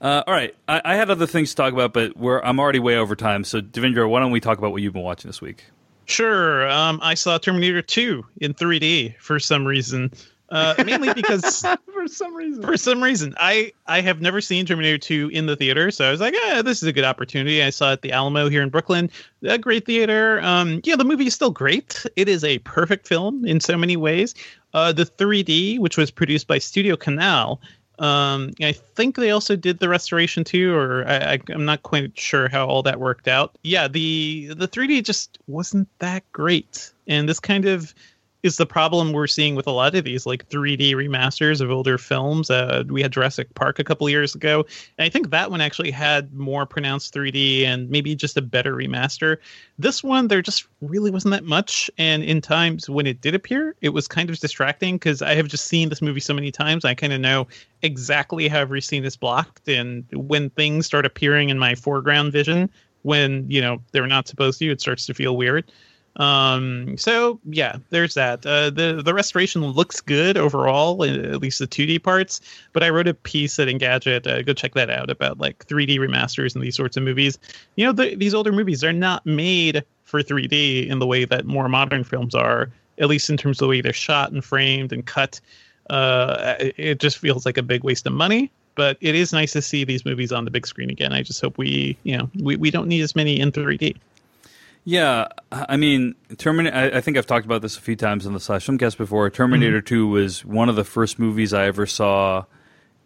Uh, 0.00 0.22
all 0.26 0.34
right, 0.34 0.54
I, 0.68 0.82
I 0.84 0.94
had 0.96 1.10
other 1.10 1.26
things 1.26 1.50
to 1.50 1.56
talk 1.56 1.72
about, 1.72 1.92
but 1.92 2.16
we're, 2.16 2.40
I'm 2.42 2.60
already 2.60 2.78
way 2.78 2.96
over 2.96 3.16
time. 3.16 3.42
So, 3.42 3.60
Devindra, 3.60 4.08
why 4.08 4.20
don't 4.20 4.30
we 4.30 4.40
talk 4.40 4.58
about 4.58 4.70
what 4.70 4.82
you've 4.82 4.92
been 4.92 5.02
watching 5.02 5.28
this 5.28 5.40
week? 5.40 5.64
Sure. 6.04 6.68
Um, 6.70 7.00
I 7.02 7.14
saw 7.14 7.36
Terminator 7.38 7.82
2 7.82 8.24
in 8.40 8.54
3D 8.54 9.16
for 9.18 9.40
some 9.40 9.66
reason. 9.66 10.10
Uh, 10.50 10.74
mainly 10.86 11.12
because 11.12 11.66
For 11.92 12.08
some 12.08 12.34
reason. 12.34 12.62
for 12.62 12.76
some 12.76 13.02
reason 13.02 13.34
I 13.38 13.72
I 13.86 14.00
have 14.00 14.22
never 14.22 14.40
seen 14.40 14.64
Terminator 14.64 14.96
2 14.96 15.30
in 15.32 15.46
the 15.46 15.56
theater, 15.56 15.90
so 15.90 16.06
I 16.06 16.10
was 16.10 16.20
like, 16.20 16.34
yeah, 16.34 16.62
this 16.62 16.82
is 16.82 16.88
a 16.88 16.92
good 16.92 17.04
opportunity. 17.04 17.62
I 17.62 17.70
saw 17.70 17.90
it 17.90 17.94
at 17.94 18.02
the 18.02 18.12
Alamo 18.12 18.48
here 18.48 18.62
in 18.62 18.70
Brooklyn, 18.70 19.10
a 19.42 19.58
great 19.58 19.84
theater. 19.84 20.40
Um, 20.42 20.80
yeah, 20.84 20.96
the 20.96 21.04
movie 21.04 21.26
is 21.26 21.34
still 21.34 21.50
great. 21.50 22.06
It 22.16 22.28
is 22.28 22.44
a 22.44 22.58
perfect 22.60 23.06
film 23.06 23.44
in 23.44 23.60
so 23.60 23.76
many 23.76 23.96
ways. 23.96 24.34
Uh, 24.72 24.92
the 24.92 25.04
3D, 25.04 25.78
which 25.80 25.96
was 25.96 26.10
produced 26.10 26.46
by 26.46 26.58
Studio 26.58 26.96
Canal. 26.96 27.60
Um, 27.98 28.52
I 28.62 28.72
think 28.72 29.16
they 29.16 29.32
also 29.32 29.56
did 29.56 29.80
the 29.80 29.88
restoration 29.88 30.44
too, 30.44 30.74
or 30.74 31.06
I, 31.08 31.16
I, 31.34 31.38
I'm 31.48 31.64
not 31.64 31.82
quite 31.82 32.16
sure 32.18 32.48
how 32.48 32.66
all 32.66 32.82
that 32.84 33.00
worked 33.00 33.26
out. 33.26 33.58
Yeah, 33.64 33.88
the 33.88 34.54
the 34.54 34.68
3D 34.68 35.02
just 35.04 35.38
wasn't 35.48 35.88
that 35.98 36.22
great, 36.32 36.92
and 37.08 37.28
this 37.28 37.40
kind 37.40 37.64
of 37.64 37.92
is 38.42 38.56
the 38.56 38.66
problem 38.66 39.12
we're 39.12 39.26
seeing 39.26 39.56
with 39.56 39.66
a 39.66 39.72
lot 39.72 39.94
of 39.94 40.04
these 40.04 40.24
like 40.24 40.48
3D 40.48 40.92
remasters 40.92 41.60
of 41.60 41.70
older 41.70 41.98
films. 41.98 42.50
Uh, 42.50 42.84
we 42.86 43.02
had 43.02 43.12
Jurassic 43.12 43.52
Park 43.54 43.78
a 43.78 43.84
couple 43.84 44.08
years 44.08 44.34
ago, 44.34 44.64
and 44.96 45.04
I 45.04 45.08
think 45.08 45.30
that 45.30 45.50
one 45.50 45.60
actually 45.60 45.90
had 45.90 46.32
more 46.32 46.64
pronounced 46.64 47.12
3D 47.12 47.64
and 47.64 47.90
maybe 47.90 48.14
just 48.14 48.36
a 48.36 48.42
better 48.42 48.74
remaster. 48.74 49.38
This 49.78 50.04
one, 50.04 50.28
there 50.28 50.42
just 50.42 50.66
really 50.80 51.10
wasn't 51.10 51.32
that 51.32 51.44
much, 51.44 51.90
and 51.98 52.22
in 52.22 52.40
times 52.40 52.88
when 52.88 53.06
it 53.06 53.20
did 53.20 53.34
appear, 53.34 53.74
it 53.80 53.90
was 53.90 54.06
kind 54.06 54.30
of 54.30 54.38
distracting 54.38 54.96
because 54.96 55.20
I 55.20 55.34
have 55.34 55.48
just 55.48 55.66
seen 55.66 55.88
this 55.88 56.02
movie 56.02 56.20
so 56.20 56.34
many 56.34 56.52
times. 56.52 56.84
I 56.84 56.94
kind 56.94 57.12
of 57.12 57.20
know 57.20 57.48
exactly 57.82 58.46
how 58.48 58.60
every 58.60 58.82
scene 58.82 59.04
is 59.04 59.16
blocked, 59.16 59.68
and 59.68 60.04
when 60.12 60.50
things 60.50 60.86
start 60.86 61.06
appearing 61.06 61.48
in 61.48 61.58
my 61.58 61.74
foreground 61.74 62.32
vision 62.32 62.70
when 63.02 63.48
you 63.50 63.60
know 63.60 63.80
they're 63.92 64.06
not 64.06 64.28
supposed 64.28 64.58
to, 64.58 64.70
it 64.70 64.80
starts 64.80 65.06
to 65.06 65.14
feel 65.14 65.36
weird. 65.36 65.70
Um, 66.18 66.98
so 66.98 67.38
yeah, 67.44 67.76
there's 67.90 68.14
that. 68.14 68.44
Uh, 68.44 68.70
the 68.70 69.02
the 69.04 69.14
restoration 69.14 69.64
looks 69.64 70.00
good 70.00 70.36
overall, 70.36 71.02
at 71.04 71.40
least 71.40 71.60
the 71.60 71.66
2D 71.66 72.02
parts. 72.02 72.40
But 72.72 72.82
I 72.82 72.90
wrote 72.90 73.06
a 73.06 73.14
piece 73.14 73.58
at 73.58 73.68
Engadget. 73.68 74.26
Uh, 74.26 74.42
go 74.42 74.52
check 74.52 74.74
that 74.74 74.90
out 74.90 75.10
about 75.10 75.38
like 75.38 75.66
3D 75.66 75.98
remasters 75.98 76.54
and 76.54 76.64
these 76.64 76.76
sorts 76.76 76.96
of 76.96 77.04
movies. 77.04 77.38
You 77.76 77.86
know, 77.86 77.92
the, 77.92 78.16
these 78.16 78.34
older 78.34 78.52
movies 78.52 78.82
are 78.82 78.92
not 78.92 79.24
made 79.24 79.84
for 80.04 80.22
3D 80.22 80.88
in 80.88 80.98
the 80.98 81.06
way 81.06 81.24
that 81.24 81.44
more 81.46 81.68
modern 81.68 82.04
films 82.04 82.34
are. 82.34 82.70
At 82.98 83.06
least 83.06 83.30
in 83.30 83.36
terms 83.36 83.58
of 83.58 83.66
the 83.66 83.68
way 83.68 83.80
they're 83.80 83.92
shot 83.92 84.32
and 84.32 84.44
framed 84.44 84.92
and 84.92 85.06
cut. 85.06 85.40
Uh, 85.88 86.56
it 86.58 86.98
just 86.98 87.18
feels 87.18 87.46
like 87.46 87.56
a 87.56 87.62
big 87.62 87.84
waste 87.84 88.06
of 88.08 88.12
money. 88.12 88.50
But 88.74 88.96
it 89.00 89.14
is 89.14 89.32
nice 89.32 89.52
to 89.52 89.62
see 89.62 89.84
these 89.84 90.04
movies 90.04 90.30
on 90.30 90.44
the 90.44 90.50
big 90.50 90.66
screen 90.66 90.90
again. 90.90 91.12
I 91.12 91.22
just 91.22 91.40
hope 91.40 91.58
we, 91.58 91.96
you 92.04 92.16
know, 92.16 92.30
we, 92.40 92.56
we 92.56 92.70
don't 92.70 92.88
need 92.88 93.02
as 93.02 93.16
many 93.16 93.38
in 93.40 93.50
3D. 93.50 93.96
Yeah, 94.84 95.28
I 95.52 95.76
mean, 95.76 96.14
Terminator. 96.38 96.76
I, 96.76 96.98
I 96.98 97.00
think 97.00 97.16
I've 97.16 97.26
talked 97.26 97.44
about 97.44 97.62
this 97.62 97.76
a 97.76 97.80
few 97.80 97.96
times 97.96 98.26
on 98.26 98.32
the 98.32 98.40
Slash 98.40 98.66
Filmcast 98.66 98.96
before. 98.96 99.28
Terminator 99.30 99.80
Two 99.80 100.08
was 100.08 100.44
one 100.44 100.68
of 100.68 100.76
the 100.76 100.84
first 100.84 101.18
movies 101.18 101.52
I 101.52 101.66
ever 101.66 101.86
saw, 101.86 102.44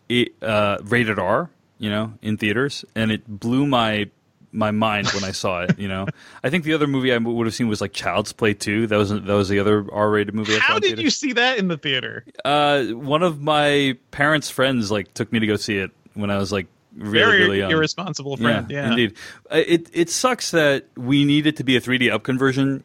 it, 0.09 0.35
uh, 0.43 0.79
rated 0.83 1.19
R. 1.19 1.51
You 1.79 1.91
know, 1.91 2.15
in 2.23 2.37
theaters, 2.37 2.85
and 2.95 3.11
it 3.11 3.27
blew 3.27 3.67
my 3.67 4.09
my 4.53 4.71
mind 4.71 5.09
when 5.09 5.25
I 5.25 5.33
saw 5.33 5.63
it. 5.63 5.79
You 5.79 5.89
know, 5.89 6.07
I 6.45 6.51
think 6.51 6.63
the 6.65 6.75
other 6.75 6.87
movie 6.87 7.13
I 7.13 7.19
would 7.19 7.47
have 7.47 7.55
seen 7.55 7.67
was 7.69 7.81
like 7.81 7.93
Child's 7.93 8.33
Play 8.33 8.55
Two. 8.55 8.87
That 8.87 8.97
was 8.97 9.11
that 9.11 9.25
was 9.25 9.49
the 9.49 9.59
other 9.59 9.85
R 9.93 10.11
rated 10.11 10.35
movie. 10.35 10.55
I 10.55 10.59
saw 10.59 10.63
How 10.65 10.79
did 10.79 11.01
you 11.01 11.11
see 11.11 11.33
that 11.33 11.59
in 11.59 11.69
the 11.69 11.79
theater? 11.79 12.25
Uh, 12.45 12.85
one 12.85 13.23
of 13.23 13.41
my 13.41 13.97
parents' 14.13 14.51
friends 14.51 14.91
like 14.93 15.13
took 15.15 15.33
me 15.33 15.41
to 15.41 15.47
go 15.47 15.57
see 15.57 15.79
it 15.79 15.91
when 16.15 16.31
I 16.31 16.39
was 16.39 16.53
like 16.53 16.67
really 16.97 17.11
Very 17.19 17.39
really 17.41 17.59
young. 17.59 17.71
irresponsible 17.71 18.37
friend. 18.37 18.71
Yeah, 18.71 18.91
indeed. 18.91 19.15
Uh, 19.51 19.63
It 19.67 19.89
it 19.93 20.11
sucks 20.11 20.51
that 20.53 20.87
we 20.97 21.25
needed 21.25 21.57
to 21.57 21.65
be 21.65 21.77
a 21.77 21.81
3D 21.81 22.11
up 22.13 22.23
conversion 22.23 22.85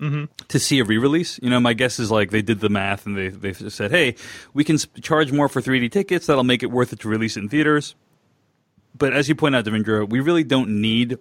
Mm-hmm. 0.00 0.24
to 0.48 0.58
see 0.58 0.80
a 0.80 0.84
re-release. 0.84 1.38
You 1.40 1.48
know, 1.50 1.60
my 1.60 1.72
guess 1.72 2.00
is 2.00 2.10
like 2.10 2.30
they 2.32 2.42
did 2.42 2.58
the 2.60 2.68
math 2.68 3.06
and 3.06 3.16
they 3.16 3.28
they 3.28 3.52
said, 3.52 3.92
hey, 3.92 4.16
we 4.52 4.64
can 4.64 4.74
s- 4.74 4.88
charge 5.00 5.30
more 5.32 5.48
for 5.48 5.62
3D 5.62 5.90
tickets. 5.92 6.26
That'll 6.26 6.42
make 6.44 6.62
it 6.64 6.70
worth 6.70 6.92
it 6.92 6.98
to 7.00 7.08
release 7.08 7.36
it 7.36 7.44
in 7.44 7.48
theaters. 7.48 7.94
But 8.98 9.12
as 9.12 9.28
you 9.28 9.34
point 9.36 9.54
out, 9.54 9.64
Devindra, 9.64 10.08
we 10.08 10.18
really 10.20 10.42
don't 10.44 10.80
need 10.80 11.18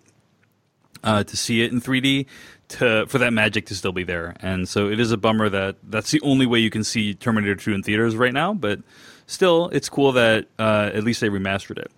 uh, 1.04 1.24
to 1.24 1.38
see 1.38 1.62
it 1.62 1.72
in 1.72 1.82
3D 1.82 2.26
to 2.70 3.06
for 3.08 3.20
that 3.20 3.32
magic 3.32 3.68
to 3.68 3.76
still 3.76 3.92
be 3.94 4.04
there. 4.04 4.36
And 4.42 4.68
so 4.68 4.90
it 4.90 5.00
is 5.00 5.12
a 5.12 5.18
bummer 5.18 5.50
that 5.50 5.76
that's 5.84 6.10
the 6.12 6.20
only 6.22 6.48
way 6.48 6.60
you 6.60 6.72
can 6.72 6.84
see 6.84 7.14
Terminator 7.14 7.56
2 7.56 7.74
in 7.74 7.84
theaters 7.84 8.16
right 8.16 8.34
now. 8.34 8.54
But 8.56 8.80
still, 9.28 9.70
it's 9.72 9.88
cool 9.88 10.14
that 10.14 10.48
uh, 10.58 10.90
at 10.94 11.04
least 11.04 11.22
they 11.22 11.30
remastered 11.30 11.78
it. 11.78 11.92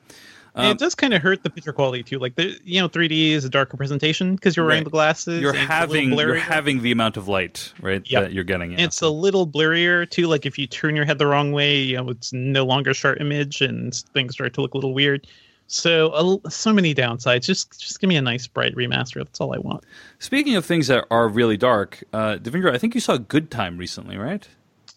And 0.56 0.68
it 0.72 0.78
does 0.78 0.96
kind 0.96 1.13
of 1.13 1.22
hurt 1.22 1.44
the 1.44 1.50
picture 1.50 1.74
quality 1.74 2.02
too. 2.04 2.18
Like 2.18 2.36
the 2.36 2.58
you 2.63 2.80
know 2.82 2.88
3D 2.89 3.32
is 3.32 3.44
a 3.46 3.50
darker 3.50 3.76
presentation 3.78 4.36
because 4.36 4.56
you're 4.56 4.65
wearing 4.65 4.80
Right. 4.80 4.86
the 4.86 4.89
glasses. 4.91 5.41
You're 5.41 5.54
and 5.54 5.60
it's 5.62 5.70
a 5.70 5.74
little 5.74 5.76
having 5.78 6.12
you're 6.18 6.36
having 6.36 6.82
the 6.82 6.91
amount 6.91 7.18
of 7.18 7.28
light, 7.28 7.74
right? 7.82 8.02
Yep. 8.10 8.24
That 8.24 8.34
you're 8.34 8.44
getting. 8.44 8.72
Yeah. 8.72 8.86
it's 8.86 9.02
a 9.02 9.10
little 9.10 9.46
blurrier 9.48 10.10
too. 10.10 10.28
Like 10.28 10.46
if 10.46 10.58
you 10.58 10.65
turn 10.68 10.96
your 10.96 11.06
head 11.06 11.18
the 11.18 11.28
wrong 11.28 11.52
way, 11.52 11.78
you 11.78 11.98
know 11.98 12.10
it's 12.10 12.32
no 12.34 12.65
longer 12.65 12.91
a 12.91 12.94
sharp 12.94 13.20
image, 13.20 13.62
and 13.62 13.94
things 14.13 14.34
start 14.34 14.54
to 14.54 14.62
look 14.62 14.74
a 14.74 14.78
little 14.78 14.94
weird. 14.94 15.28
So 15.68 16.10
uh, 16.10 16.50
so 16.50 16.72
many 16.72 16.94
downsides. 16.94 17.46
Just 17.46 17.80
just 17.80 18.00
give 18.00 18.08
me 18.08 18.15
a 18.15 18.22
nice 18.22 18.46
bright 18.48 18.76
remaster. 18.76 19.15
That's 19.15 19.41
all 19.41 19.54
I 19.54 19.58
want. 19.58 19.84
Speaking 20.20 20.56
of 20.56 20.65
things 20.65 20.88
that 20.88 21.06
are 21.10 21.28
really 21.28 21.58
dark, 21.58 22.04
uh, 22.13 22.38
I 22.44 22.78
think 22.78 22.94
you 22.96 23.02
saw 23.02 23.18
Good 23.18 23.50
Time 23.50 23.78
recently, 23.78 24.18
right? 24.18 24.48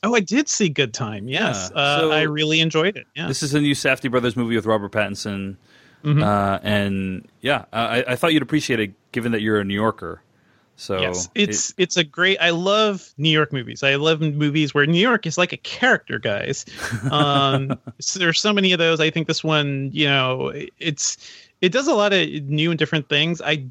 Oh, 0.02 0.14
I 0.14 0.20
did 0.20 0.48
see 0.48 0.68
Good 0.68 0.94
Time. 0.94 1.28
Yes, 1.28 1.70
Yeah, 1.74 1.80
uh, 1.80 2.00
so- 2.00 2.10
I 2.12 2.22
really 2.22 2.60
enjoyed 2.60 2.96
it. 2.96 3.06
Yeah. 3.16 3.26
This 3.28 3.42
is 3.42 3.54
a 3.54 3.60
new 3.60 3.74
Safdie 3.74 4.10
brothers 4.10 4.36
movie 4.36 4.54
with 4.56 4.66
Robert 4.66 4.92
Pattinson, 4.92 5.56
Mm-hmm. 6.04 6.22
uh, 6.22 6.60
and 6.62 7.26
yeah, 7.40 7.64
I, 7.72 8.04
I 8.06 8.16
thought 8.16 8.32
you'd 8.32 8.42
appreciate 8.42 8.78
it, 8.78 8.92
given 9.10 9.32
that 9.32 9.40
you're 9.42 9.58
a 9.58 9.64
New 9.64 9.74
Yorker. 9.74 10.22
So 10.76 11.00
yes, 11.00 11.28
it's 11.34 11.74
it's 11.76 11.96
a 11.96 12.04
great. 12.04 12.38
I 12.40 12.50
love 12.50 13.12
New 13.18 13.30
York 13.30 13.52
movies. 13.52 13.82
I 13.82 13.96
love 13.96 14.20
movies 14.20 14.72
where 14.72 14.86
New 14.86 15.00
York 15.00 15.26
is 15.26 15.36
like 15.36 15.52
a 15.52 15.56
character, 15.56 16.20
guys. 16.20 16.64
Um, 17.10 17.76
so 17.98 18.20
there's 18.20 18.38
so 18.40 18.52
many 18.52 18.70
of 18.72 18.78
those. 18.78 19.00
I 19.00 19.10
think 19.10 19.26
this 19.26 19.42
one, 19.42 19.90
you 19.92 20.06
know, 20.06 20.52
it's 20.78 21.16
it 21.60 21.72
does 21.72 21.88
a 21.88 21.94
lot 21.94 22.12
of 22.12 22.28
new 22.44 22.70
and 22.70 22.78
different 22.78 23.08
things. 23.08 23.42
I. 23.42 23.64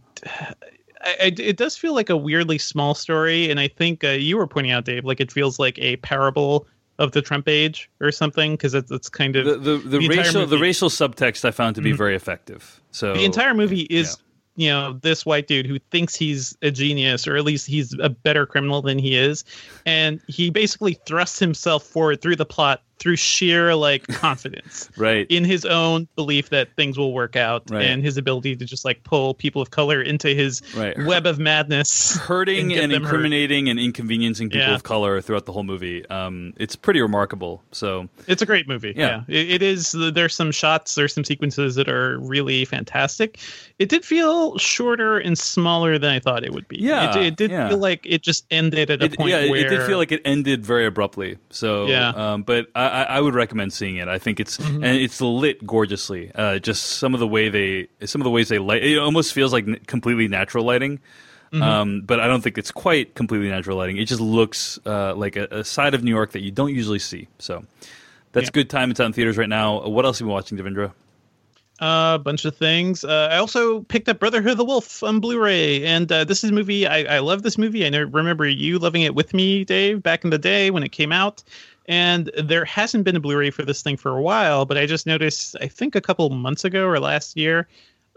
I, 1.07 1.33
it 1.37 1.57
does 1.57 1.77
feel 1.77 1.93
like 1.93 2.09
a 2.09 2.17
weirdly 2.17 2.57
small 2.57 2.93
story, 2.95 3.49
and 3.49 3.59
I 3.59 3.67
think 3.67 4.03
uh, 4.03 4.09
you 4.09 4.37
were 4.37 4.47
pointing 4.47 4.71
out, 4.71 4.85
Dave, 4.85 5.05
like 5.05 5.19
it 5.19 5.31
feels 5.31 5.59
like 5.59 5.77
a 5.79 5.97
parable 5.97 6.67
of 6.99 7.11
the 7.11 7.21
Trump 7.21 7.47
age 7.47 7.89
or 8.01 8.11
something, 8.11 8.53
because 8.53 8.73
it's, 8.73 8.91
it's 8.91 9.09
kind 9.09 9.35
of 9.35 9.45
the 9.45 9.57
the, 9.57 9.77
the, 9.77 9.97
entire 9.97 10.17
racial 10.17 10.45
the 10.45 10.57
racial 10.57 10.89
subtext 10.89 11.45
I 11.45 11.51
found 11.51 11.75
to 11.75 11.81
be 11.81 11.93
Mhm. 11.93 11.97
very 11.97 12.15
effective. 12.15 12.81
So 12.91 13.13
the 13.13 13.23
entire 13.25 13.53
movie 13.53 13.87
is 13.89 14.17
you 14.55 14.69
know 14.69 14.93
this 15.03 15.25
white 15.25 15.47
dude 15.47 15.67
who 15.67 15.77
thinks 15.91 16.15
he's 16.15 16.57
a 16.63 16.71
genius 16.71 17.27
or 17.27 17.37
at 17.37 17.43
least 17.43 17.67
he's 17.67 17.93
a 17.99 18.09
better 18.09 18.47
criminal 18.47 18.81
than 18.81 18.97
he 18.97 19.15
is 19.15 19.45
and 19.85 20.19
he 20.27 20.49
basically 20.49 20.97
thrusts 21.05 21.37
himself 21.37 21.83
forward 21.83 22.21
through 22.23 22.35
the 22.35 22.45
plot 22.45 22.81
through 22.99 23.15
sheer 23.15 23.75
like 23.75 24.05
confidence 24.07 24.89
right 24.97 25.27
in 25.29 25.43
his 25.43 25.65
own 25.65 26.07
belief 26.15 26.49
that 26.49 26.73
things 26.75 26.97
will 26.97 27.13
work 27.13 27.35
out 27.35 27.63
Right. 27.69 27.85
and 27.85 28.03
his 28.03 28.17
ability 28.17 28.55
to 28.55 28.65
just 28.65 28.85
like 28.85 29.03
pull 29.03 29.33
people 29.33 29.61
of 29.61 29.71
color 29.71 30.01
into 30.01 30.29
his 30.29 30.61
Right. 30.75 30.97
web 31.05 31.25
of 31.25 31.37
madness 31.39 32.17
hurting 32.17 32.69
get 32.69 32.83
and 32.83 32.91
them 32.91 33.03
hurt. 33.03 33.07
incriminating 33.13 33.69
and 33.69 33.79
inconveniencing 33.79 34.49
people 34.49 34.67
Yeah. 34.67 34.75
of 34.75 34.83
color 34.83 35.21
throughout 35.21 35.45
the 35.45 35.51
whole 35.51 35.63
movie. 35.63 36.05
Um, 36.09 36.53
it's 36.57 36.75
pretty 36.75 37.01
remarkable. 37.01 37.63
So 37.71 38.09
It's 38.27 38.41
a 38.41 38.45
great 38.45 38.67
movie. 38.67 38.93
Yeah. 38.95 39.23
Yeah, 39.27 39.39
It, 39.39 39.51
it 39.51 39.61
is. 39.61 39.91
There's 39.97 40.33
some 40.35 40.51
shots. 40.51 40.95
There's 40.95 41.13
some 41.13 41.23
sequences 41.23 41.75
that 41.75 41.87
are 41.89 42.17
really 42.19 42.65
fantastic. 42.65 43.39
It 43.79 43.89
did 43.89 44.03
feel 44.05 44.57
shorter 44.57 45.17
and 45.19 45.37
smaller 45.37 45.97
than 45.99 46.11
I 46.11 46.19
thought 46.19 46.43
it 46.43 46.53
would 46.53 46.67
be. 46.67 46.77
Yeah, 46.79 47.17
it, 47.17 47.25
it 47.25 47.35
did 47.35 47.51
yeah. 47.51 47.69
feel 47.69 47.77
like 47.77 48.01
it 48.05 48.21
just 48.23 48.45
ended 48.51 48.89
at 48.89 49.01
a 49.01 49.05
it, 49.05 49.17
point 49.17 49.29
yeah, 49.29 49.39
it- 49.39 49.49
where 49.51 49.65
it 49.65 49.69
did 49.69 49.85
feel 49.85 49.97
like 49.97 50.11
it 50.11 50.21
ended 50.25 50.65
very 50.65 50.85
abruptly. 50.85 51.37
So 51.49 51.85
Yeah. 51.87 52.09
um, 52.09 52.43
but 52.43 52.67
I, 52.75 52.86
I 52.87 53.03
I 53.03 53.21
would 53.21 53.35
recommend 53.35 53.73
seeing 53.73 53.97
it. 53.97 54.07
I 54.07 54.17
think 54.19 54.39
it's 54.39 54.57
Mm-hmm. 54.57 54.83
and 54.83 54.97
it's 54.97 55.21
lit 55.21 55.65
gorgeously. 55.65 56.31
Uh, 56.35 56.59
just 56.59 56.83
some 56.83 57.13
of 57.13 57.19
the 57.19 57.27
way 57.27 57.49
they 57.49 57.87
some 58.05 58.21
of 58.21 58.23
the 58.25 58.31
ways 58.31 58.49
they 58.49 58.59
light. 58.59 58.83
It 58.83 58.97
almost 58.97 59.33
feels 59.33 59.53
like 59.53 59.67
n- 59.67 59.79
completely 59.87 60.27
natural 60.27 60.63
lighting. 60.65 60.99
Mm-hmm. 61.53 61.63
Um, 61.63 62.01
but 62.01 62.19
I 62.19 62.27
don't 62.27 62.41
think 62.41 62.57
it's 62.57 62.71
quite 62.71 63.15
completely 63.15 63.49
natural 63.49 63.77
lighting. 63.77 63.95
It 63.97 64.05
just 64.05 64.19
looks 64.19 64.77
uh, 64.85 65.15
like 65.15 65.37
a, 65.37 65.47
a 65.51 65.63
side 65.63 65.93
of 65.93 66.03
New 66.03 66.11
York 66.11 66.31
that 66.33 66.41
you 66.41 66.51
don't 66.51 66.73
usually 66.75 66.99
see. 66.99 67.29
So 67.39 67.63
that's 68.33 68.47
Yeah. 68.47 68.51
good 68.51 68.69
time. 68.69 68.91
It's 68.91 68.99
out 68.99 69.05
in 69.05 69.13
theaters 69.13 69.37
right 69.37 69.47
now. 69.47 69.81
Uh, 69.81 69.87
What 69.89 70.03
else 70.03 70.19
have 70.19 70.25
you 70.25 70.27
been 70.27 70.33
watching, 70.33 70.57
Devindra? 70.57 70.91
a 71.79 72.19
bunch 72.21 72.43
of 72.45 72.55
things. 72.55 73.03
Uh, 73.03 73.29
I 73.31 73.37
also 73.37 73.81
picked 73.81 74.09
up 74.09 74.19
Brotherhood 74.19 74.53
of 74.53 74.57
the 74.57 74.65
Wolf 74.65 75.03
on 75.03 75.19
Blu-ray, 75.19 75.85
and 75.85 76.11
uh, 76.11 76.23
this 76.23 76.43
is 76.43 76.49
a 76.49 76.53
movie. 76.53 76.87
I, 76.87 77.17
I 77.17 77.19
love 77.19 77.43
this 77.43 77.57
movie. 77.57 77.85
I 77.85 77.89
know, 77.89 78.03
remember 78.03 78.47
you 78.47 78.79
loving 78.79 79.03
it 79.03 79.13
with 79.15 79.33
me, 79.33 79.63
Dave, 79.63 80.01
back 80.01 80.23
in 80.23 80.31
the 80.31 80.39
day 80.39 80.71
when 80.71 80.81
it 80.83 80.91
came 80.91 81.11
out. 81.11 81.43
And 81.87 82.29
there 82.37 82.65
hasn't 82.65 83.05
been 83.05 83.15
a 83.15 83.19
Blu-ray 83.19 83.49
for 83.51 83.63
this 83.63 83.81
thing 83.81 83.95
for 83.95 84.11
a 84.11 84.21
while, 84.21 84.65
but 84.65 84.77
I 84.77 84.85
just 84.85 85.05
noticed. 85.05 85.55
I 85.61 85.67
think 85.67 85.95
a 85.95 86.01
couple 86.01 86.29
months 86.29 86.65
ago 86.65 86.85
or 86.85 86.99
last 86.99 87.37
year, 87.37 87.67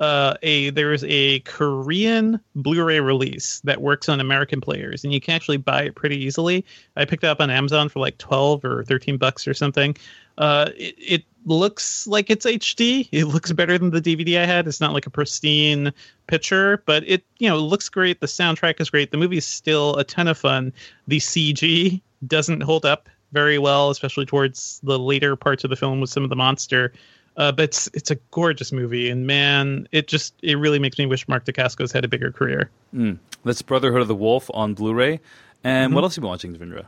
uh, 0.01 0.35
a 0.43 0.71
there's 0.71 1.05
a 1.05 1.41
Korean 1.41 2.41
Blu-ray 2.57 3.01
release 3.01 3.61
that 3.65 3.83
works 3.83 4.09
on 4.09 4.19
American 4.19 4.61
players, 4.61 5.05
and 5.05 5.13
you 5.13 5.21
can 5.21 5.35
actually 5.35 5.59
buy 5.59 5.83
it 5.85 5.95
pretty 5.95 6.17
easily. 6.17 6.65
I 6.97 7.05
picked 7.05 7.23
it 7.23 7.29
up 7.29 7.41
on 7.41 7.51
Amazon 7.51 7.89
for 7.89 8.01
like 8.01 8.17
twelve 8.19 8.65
or 8.65 8.83
thirteen 8.85 9.19
bucks 9.19 9.47
or 9.47 9.55
something. 9.55 9.97
Uh, 10.39 10.71
it, 10.75 10.95
it 10.99 11.25
looks 11.45 12.07
like 12.07 12.31
it's 12.31 12.47
HD. 12.47 13.09
It 13.13 13.27
looks 13.27 13.53
better 13.53 13.77
than 13.77 13.91
the 13.91 14.01
DVD 14.01 14.41
I 14.41 14.47
had. 14.47 14.67
It's 14.67 14.81
not 14.81 14.95
like 14.95 15.07
a 15.07 15.11
pristine 15.11 15.93
picture, 16.27 16.83
but 16.87 17.05
it 17.07 17.23
you 17.39 17.49
know 17.49 17.59
looks 17.59 17.91
great. 17.91 18.21
The 18.21 18.27
soundtrack 18.27 18.81
is 18.81 18.89
great. 18.89 19.11
The 19.11 19.19
movie 19.19 19.37
is 19.37 19.47
still 19.47 19.97
a 19.97 20.05
ton 20.05 20.29
of 20.29 20.39
fun. 20.39 20.73
The 21.09 21.19
CG 21.19 22.01
doesn't 22.27 22.63
hold 22.63 22.87
up 22.87 23.09
very 23.33 23.59
well, 23.59 23.91
especially 23.91 24.27
towards 24.27 24.81
the 24.83 24.99
later 24.99 25.37
parts 25.37 25.65
of 25.65 25.71
the 25.71 25.77
film 25.77 26.01
with 26.01 26.11
some 26.11 26.25
of 26.25 26.31
the 26.31 26.37
monster. 26.37 26.93
Uh, 27.37 27.53
but 27.53 27.63
it's, 27.65 27.89
it's 27.95 28.11
a 28.11 28.17
gorgeous 28.33 28.73
movie, 28.73 29.09
and 29.09 29.27
man, 29.27 29.87
it 29.93 30.09
just 30.09 30.35
it 30.43 30.57
really 30.59 30.79
makes 30.81 30.99
me 30.99 31.07
wish 31.07 31.27
Mark 31.29 31.45
Dacascos 31.47 31.93
had 31.93 32.05
a 32.05 32.09
bigger 32.09 32.33
career. 32.33 32.71
That's 33.45 33.63
Brotherhood 33.63 34.03
of 34.03 34.09
the 34.09 34.15
Wolf 34.17 34.51
on 34.53 34.75
Blu-ray. 34.75 35.21
And 35.63 35.89
Mm-hmm. 35.91 35.95
what 35.95 36.05
else 36.05 36.17
have 36.17 36.23
you 36.23 36.23
been 36.23 36.31
watching, 36.31 36.55
Devindra? 36.57 36.87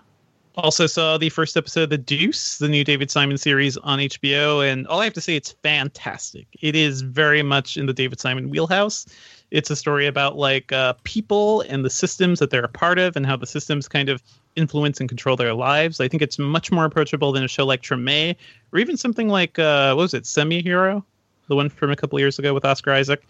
Also 0.56 0.86
saw 0.86 1.16
the 1.16 1.30
first 1.30 1.56
episode 1.56 1.84
of 1.84 1.90
The 1.90 1.96
Deuce, 1.98 2.58
the 2.58 2.68
new 2.68 2.84
David 2.84 3.10
Simon 3.10 3.38
series 3.38 3.78
on 3.78 4.00
HBO, 4.00 4.70
and 4.70 4.86
all 4.88 5.00
I 5.00 5.04
have 5.04 5.14
to 5.14 5.20
say, 5.22 5.36
it's 5.36 5.52
fantastic. 5.62 6.46
It 6.60 6.76
is 6.76 7.00
very 7.00 7.42
much 7.42 7.78
in 7.78 7.86
the 7.86 7.94
David 7.94 8.20
Simon 8.20 8.50
wheelhouse. 8.50 9.06
It's 9.50 9.70
a 9.70 9.76
story 9.76 10.06
about 10.06 10.36
like 10.36 10.70
uh, 10.72 10.94
people 11.04 11.62
and 11.62 11.84
the 11.84 11.90
systems 11.90 12.38
that 12.40 12.50
they're 12.50 12.64
a 12.64 12.68
part 12.68 12.98
of, 12.98 13.16
and 13.16 13.24
how 13.24 13.36
the 13.36 13.46
systems 13.46 13.88
kind 13.88 14.08
of 14.10 14.22
influence 14.56 15.00
and 15.00 15.08
control 15.08 15.36
their 15.36 15.54
lives. 15.54 16.00
I 16.00 16.08
think 16.08 16.22
it's 16.22 16.38
much 16.38 16.70
more 16.70 16.84
approachable 16.84 17.32
than 17.32 17.44
a 17.44 17.48
show 17.48 17.64
like 17.64 17.82
Treme, 17.82 18.36
or 18.72 18.78
even 18.78 18.96
something 18.96 19.28
like 19.28 19.58
uh, 19.58 19.94
what 19.94 20.02
was 20.02 20.14
it, 20.14 20.26
Semi 20.26 20.62
Hero, 20.62 21.04
the 21.48 21.56
one 21.56 21.68
from 21.68 21.90
a 21.90 21.96
couple 21.96 22.18
years 22.18 22.38
ago 22.38 22.54
with 22.54 22.64
Oscar 22.64 22.92
Isaac. 22.92 23.22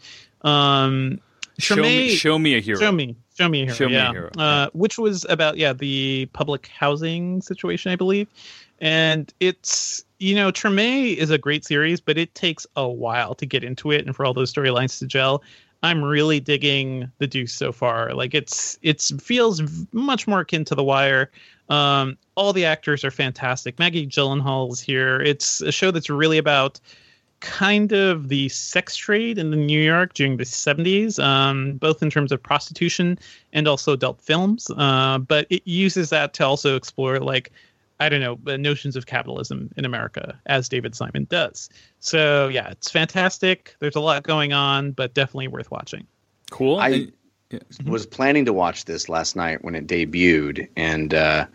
Um, 0.43 1.21
Show 1.59 1.77
me, 1.77 2.09
show 2.15 2.39
me 2.39 2.55
a 2.57 2.61
hero. 2.61 2.81
Show 2.81 2.93
me, 2.93 3.15
show 3.37 3.49
me 3.49 3.61
a 3.61 3.65
hero. 3.67 3.75
Show 3.75 3.89
me 3.89 3.97
a 3.97 4.11
hero, 4.11 4.31
Uh, 4.39 4.69
which 4.73 4.99
was 4.99 5.27
about 5.29 5.59
yeah 5.59 5.73
the 5.73 6.27
public 6.33 6.67
housing 6.69 7.43
situation, 7.43 7.93
I 7.93 7.97
believe. 7.97 8.27
And 8.81 9.33
it's 9.39 10.05
you 10.19 10.35
know 10.35 10.51
Treme 10.51 11.15
is 11.17 11.31
a 11.31 11.39
great 11.39 11.65
series, 11.65 12.01
but 12.01 12.17
it 12.17 12.35
takes 12.35 12.67
a 12.75 12.89
while 12.89 13.35
to 13.35 13.47
get 13.47 13.63
into 13.63 13.91
it 13.91 14.07
and 14.07 14.17
for 14.17 14.25
all 14.25 14.35
those 14.35 14.53
storylines 14.53 14.99
to 15.01 15.07
gel. 15.07 15.43
I'm 15.83 16.03
really 16.03 16.39
digging 16.41 17.11
the 17.19 17.27
Deuce 17.27 17.53
so 17.53 17.73
far. 17.73 18.15
Like 18.15 18.35
it's 18.35 18.79
it's 18.83 19.11
feels 19.23 19.63
much 19.93 20.29
more 20.29 20.41
akin 20.41 20.65
to 20.67 20.75
The 20.75 20.85
Wire. 20.85 21.31
Um, 21.69 22.19
all 22.37 22.53
the 22.53 22.65
actors 22.65 23.05
are 23.05 23.11
fantastic. 23.11 23.79
Maggie 23.79 24.07
Gyllenhaal 24.07 24.73
is 24.73 24.81
here. 24.81 25.21
It's 25.21 25.61
a 25.61 25.73
show 25.73 25.91
that's 25.91 26.11
really 26.11 26.39
about 26.39 26.81
kind 27.41 27.93
of 27.93 28.29
the 28.29 28.49
sex 28.49 28.95
trade 28.95 29.37
in 29.37 29.51
New 29.51 29.81
York 29.81 30.15
during 30.15 30.37
the 30.37 30.45
70s, 30.45 31.23
um, 31.23 31.73
both 31.75 32.01
in 32.01 32.09
terms 32.09 32.31
of 32.31 32.41
prostitution 32.41 33.19
and 33.53 33.67
also 33.67 33.93
adult 33.93 34.21
films. 34.21 34.71
Uh, 34.77 35.19
but 35.19 35.47
it 35.51 35.63
uses 35.65 36.11
that 36.11 36.35
to 36.35 36.47
also 36.47 36.77
explore, 36.77 37.19
like, 37.19 37.51
I 38.03 38.09
don't 38.09 38.21
know, 38.21 38.39
the 38.43 38.59
notions 38.59 38.97
of 38.97 39.07
capitalism 39.07 39.71
in 39.77 39.85
America, 39.85 40.39
as 40.47 40.69
David 40.69 40.95
Simon 40.95 41.27
does. 41.31 41.69
So, 42.01 42.49
yeah, 42.49 42.71
it's 42.71 42.91
fantastic. 42.91 43.75
There's 43.79 43.97
a 43.97 44.01
lot 44.01 44.23
going 44.25 44.53
on, 44.53 44.93
but 44.93 45.15
definitely 45.15 45.49
worth 45.49 45.71
watching. 45.71 46.07
Cool. 46.51 46.79
I 46.79 46.89
And- 46.89 47.13
was 47.85 48.07
planning 48.07 48.47
to 48.47 48.53
watch 48.53 48.87
this 48.87 49.09
last 49.11 49.37
night 49.37 49.63
when 49.63 49.75
it 49.75 49.87
debuted 49.87 50.69
and 50.75 51.13
uh, 51.13 51.47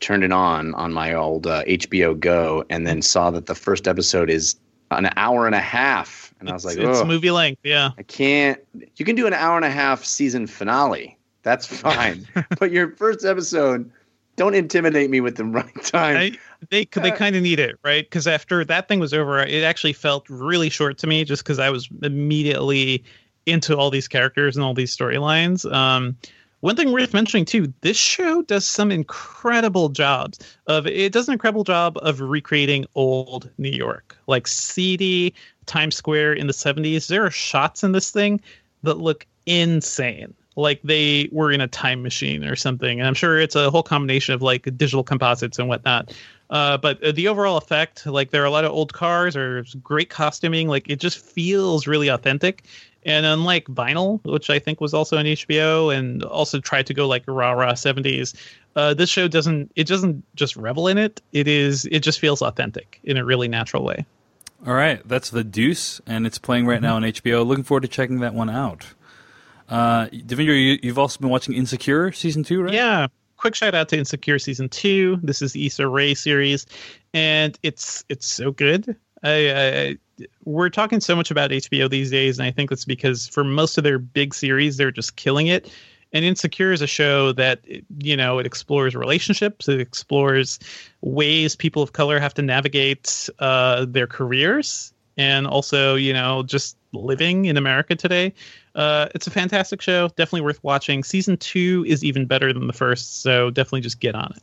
turned 0.00 0.24
it 0.24 0.32
on 0.32 0.74
on 0.74 0.92
my 0.92 1.14
old 1.14 1.46
uh, 1.46 1.62
HBO 1.64 2.18
Go 2.18 2.64
and 2.68 2.84
then 2.86 3.00
saw 3.00 3.30
that 3.30 3.46
the 3.46 3.54
first 3.54 3.86
episode 3.86 4.28
is 4.28 4.56
an 4.90 5.08
hour 5.16 5.46
and 5.46 5.54
a 5.54 5.60
half. 5.60 6.34
And 6.40 6.50
I 6.50 6.52
was 6.52 6.64
like, 6.64 6.78
it's 6.78 7.04
movie 7.04 7.30
length, 7.30 7.60
yeah. 7.62 7.90
I 7.96 8.02
can't. 8.02 8.60
You 8.96 9.04
can 9.04 9.14
do 9.14 9.26
an 9.26 9.32
hour 9.34 9.54
and 9.56 9.64
a 9.64 9.70
half 9.70 10.04
season 10.04 10.46
finale. 10.48 11.16
That's 11.42 11.64
fine. 11.66 12.26
but 12.58 12.72
your 12.72 12.96
first 12.96 13.24
episode, 13.24 13.90
don't 14.36 14.54
intimidate 14.54 15.10
me 15.10 15.20
with 15.20 15.36
the 15.36 15.44
running 15.46 15.74
time. 15.74 16.16
I, 16.16 16.38
they 16.70 16.84
they 16.92 17.10
kind 17.10 17.36
of 17.36 17.42
need 17.42 17.58
it, 17.58 17.78
right? 17.84 18.04
Because 18.04 18.26
after 18.26 18.64
that 18.64 18.88
thing 18.88 19.00
was 19.00 19.12
over, 19.14 19.38
it 19.40 19.64
actually 19.64 19.92
felt 19.92 20.28
really 20.28 20.70
short 20.70 20.98
to 20.98 21.06
me, 21.06 21.24
just 21.24 21.42
because 21.42 21.58
I 21.58 21.70
was 21.70 21.88
immediately 22.02 23.04
into 23.46 23.76
all 23.76 23.90
these 23.90 24.08
characters 24.08 24.56
and 24.56 24.64
all 24.64 24.74
these 24.74 24.94
storylines. 24.96 25.70
Um, 25.72 26.16
one 26.60 26.76
thing 26.76 26.92
worth 26.92 27.14
mentioning 27.14 27.46
too, 27.46 27.72
this 27.80 27.96
show 27.96 28.42
does 28.42 28.66
some 28.66 28.92
incredible 28.92 29.88
jobs 29.88 30.38
of 30.66 30.86
it 30.86 31.12
does 31.12 31.26
an 31.26 31.32
incredible 31.32 31.64
job 31.64 31.98
of 32.02 32.20
recreating 32.20 32.84
old 32.94 33.50
New 33.56 33.70
York, 33.70 34.16
like 34.26 34.46
seedy 34.46 35.34
Times 35.64 35.94
Square 35.94 36.34
in 36.34 36.46
the 36.46 36.52
70s. 36.52 37.06
There 37.06 37.24
are 37.24 37.30
shots 37.30 37.82
in 37.82 37.92
this 37.92 38.10
thing 38.10 38.40
that 38.82 38.98
look 38.98 39.26
insane. 39.46 40.34
Like 40.60 40.80
they 40.82 41.28
were 41.32 41.50
in 41.50 41.60
a 41.60 41.68
time 41.68 42.02
machine 42.02 42.44
or 42.44 42.56
something. 42.56 43.00
And 43.00 43.06
I'm 43.06 43.14
sure 43.14 43.38
it's 43.38 43.56
a 43.56 43.70
whole 43.70 43.82
combination 43.82 44.34
of 44.34 44.42
like 44.42 44.64
digital 44.76 45.02
composites 45.02 45.58
and 45.58 45.68
whatnot. 45.68 46.14
Uh, 46.50 46.76
but 46.76 47.02
uh, 47.02 47.12
the 47.12 47.28
overall 47.28 47.56
effect, 47.56 48.06
like 48.06 48.30
there 48.30 48.42
are 48.42 48.46
a 48.46 48.50
lot 48.50 48.64
of 48.64 48.72
old 48.72 48.92
cars 48.92 49.36
or 49.36 49.64
great 49.82 50.10
costuming. 50.10 50.68
Like 50.68 50.88
it 50.88 51.00
just 51.00 51.18
feels 51.18 51.86
really 51.86 52.08
authentic. 52.08 52.64
And 53.04 53.24
unlike 53.24 53.64
Vinyl, 53.66 54.22
which 54.24 54.50
I 54.50 54.58
think 54.58 54.80
was 54.80 54.92
also 54.92 55.16
on 55.16 55.24
HBO 55.24 55.96
and 55.96 56.22
also 56.24 56.60
tried 56.60 56.86
to 56.86 56.94
go 56.94 57.08
like 57.08 57.24
rah 57.26 57.52
rah 57.52 57.72
70s, 57.72 58.34
uh, 58.76 58.94
this 58.94 59.08
show 59.08 59.26
doesn't. 59.26 59.72
It 59.74 59.86
doesn't 59.86 60.22
just 60.36 60.56
revel 60.56 60.86
in 60.86 60.98
it. 60.98 61.20
It 61.32 61.48
is. 61.48 61.86
It 61.86 62.00
just 62.00 62.20
feels 62.20 62.42
authentic 62.42 63.00
in 63.02 63.16
a 63.16 63.24
really 63.24 63.48
natural 63.48 63.84
way. 63.84 64.04
All 64.66 64.74
right, 64.74 65.00
that's 65.08 65.30
the 65.30 65.42
Deuce, 65.42 66.02
and 66.06 66.26
it's 66.26 66.38
playing 66.38 66.66
right 66.66 66.82
now 66.82 66.96
on 66.96 67.02
HBO. 67.02 67.46
Looking 67.46 67.64
forward 67.64 67.80
to 67.80 67.88
checking 67.88 68.20
that 68.20 68.34
one 68.34 68.50
out. 68.50 68.86
Uh, 69.70 70.06
Devindra, 70.08 70.60
you, 70.60 70.78
you've 70.82 70.98
also 70.98 71.18
been 71.20 71.30
watching 71.30 71.54
Insecure 71.54 72.12
season 72.12 72.42
two, 72.42 72.62
right? 72.62 72.74
Yeah. 72.74 73.06
Quick 73.36 73.54
shout 73.54 73.74
out 73.74 73.88
to 73.90 73.96
Insecure 73.96 74.38
season 74.38 74.68
two. 74.68 75.18
This 75.22 75.40
is 75.40 75.52
the 75.52 75.64
Issa 75.64 75.88
Rae 75.88 76.12
series, 76.12 76.66
and 77.14 77.58
it's 77.62 78.04
it's 78.10 78.26
so 78.26 78.50
good. 78.50 78.94
I, 79.22 79.50
I 79.50 79.98
we're 80.44 80.68
talking 80.68 81.00
so 81.00 81.16
much 81.16 81.30
about 81.30 81.50
HBO 81.50 81.88
these 81.88 82.10
days, 82.10 82.38
and 82.38 82.46
I 82.46 82.50
think 82.50 82.68
that's 82.68 82.84
because 82.84 83.28
for 83.28 83.42
most 83.42 83.78
of 83.78 83.84
their 83.84 83.98
big 83.98 84.34
series, 84.34 84.76
they're 84.76 84.90
just 84.90 85.16
killing 85.16 85.46
it. 85.46 85.72
And 86.12 86.24
Insecure 86.24 86.72
is 86.72 86.82
a 86.82 86.86
show 86.86 87.32
that 87.32 87.60
you 87.98 88.16
know 88.16 88.38
it 88.38 88.44
explores 88.44 88.94
relationships, 88.94 89.68
it 89.68 89.80
explores 89.80 90.58
ways 91.00 91.56
people 91.56 91.82
of 91.82 91.92
color 91.92 92.18
have 92.18 92.34
to 92.34 92.42
navigate 92.42 93.30
uh, 93.38 93.86
their 93.88 94.06
careers, 94.06 94.92
and 95.16 95.46
also 95.46 95.94
you 95.94 96.12
know 96.12 96.42
just 96.42 96.76
living 96.92 97.46
in 97.46 97.56
America 97.56 97.94
today. 97.94 98.34
Uh, 98.74 99.08
it's 99.14 99.26
a 99.26 99.30
fantastic 99.30 99.80
show, 99.82 100.08
definitely 100.08 100.42
worth 100.42 100.62
watching. 100.62 101.02
Season 101.02 101.36
two 101.36 101.84
is 101.88 102.04
even 102.04 102.26
better 102.26 102.52
than 102.52 102.66
the 102.66 102.72
first, 102.72 103.22
so 103.22 103.50
definitely 103.50 103.80
just 103.80 104.00
get 104.00 104.14
on 104.14 104.32
it. 104.36 104.42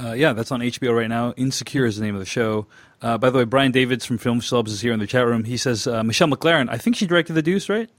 Uh, 0.00 0.12
yeah, 0.12 0.32
that's 0.32 0.52
on 0.52 0.60
HBO 0.60 0.96
right 0.96 1.08
now. 1.08 1.32
Insecure 1.36 1.84
is 1.84 1.96
the 1.96 2.04
name 2.04 2.14
of 2.14 2.20
the 2.20 2.26
show. 2.26 2.66
Uh, 3.02 3.18
by 3.18 3.28
the 3.28 3.38
way, 3.38 3.44
Brian 3.44 3.72
Davids 3.72 4.06
from 4.06 4.18
Film 4.18 4.40
Celebs 4.40 4.68
is 4.68 4.80
here 4.80 4.92
in 4.92 5.00
the 5.00 5.06
chat 5.06 5.26
room. 5.26 5.44
He 5.44 5.56
says 5.56 5.86
uh, 5.86 6.02
Michelle 6.04 6.28
MacLaren, 6.28 6.68
I 6.70 6.78
think 6.78 6.96
she 6.96 7.06
directed 7.06 7.32
The 7.32 7.42
Deuce, 7.42 7.68
right? 7.68 7.90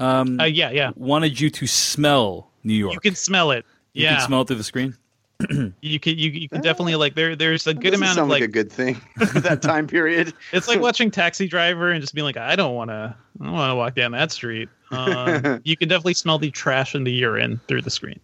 Uh, 0.00 0.24
yeah, 0.44 0.70
yeah, 0.70 0.92
Wanted 0.96 1.38
you 1.40 1.50
to 1.50 1.66
smell 1.66 2.50
New 2.64 2.74
York. 2.74 2.94
you 2.94 3.00
can 3.00 3.14
smell 3.14 3.50
it. 3.50 3.64
You 3.92 4.04
yeah, 4.04 4.16
can 4.16 4.26
smell 4.26 4.42
it 4.42 4.48
through 4.48 4.56
the 4.56 4.64
screen. 4.64 4.96
you 5.82 6.00
can 6.00 6.16
you, 6.18 6.30
you 6.30 6.48
can 6.48 6.62
definitely 6.62 6.96
like 6.96 7.14
there 7.14 7.36
there's 7.36 7.66
a 7.66 7.74
good 7.74 7.90
Doesn't 7.90 8.02
amount 8.02 8.18
of 8.18 8.28
like 8.28 8.40
like 8.40 8.48
a 8.48 8.52
good 8.52 8.72
thing 8.72 8.94
for 9.26 9.40
that 9.40 9.60
time 9.62 9.86
period. 9.86 10.32
it's 10.52 10.66
like 10.68 10.80
watching 10.80 11.10
Taxi 11.10 11.46
Driver 11.46 11.90
and 11.90 12.00
just 12.00 12.14
being 12.14 12.24
like 12.24 12.36
I 12.38 12.56
don't 12.56 12.74
want 12.74 12.88
to 12.90 13.14
I 13.40 13.44
don't 13.44 13.52
want 13.52 13.70
to 13.70 13.74
walk 13.76 13.94
down 13.94 14.12
that 14.12 14.32
street. 14.32 14.68
Um, 14.90 15.60
you 15.64 15.76
can 15.76 15.88
definitely 15.88 16.14
smell 16.14 16.38
the 16.38 16.50
trash 16.50 16.94
and 16.94 17.06
the 17.06 17.12
urine 17.12 17.60
through 17.68 17.82
the 17.82 17.90
screen. 17.90 18.18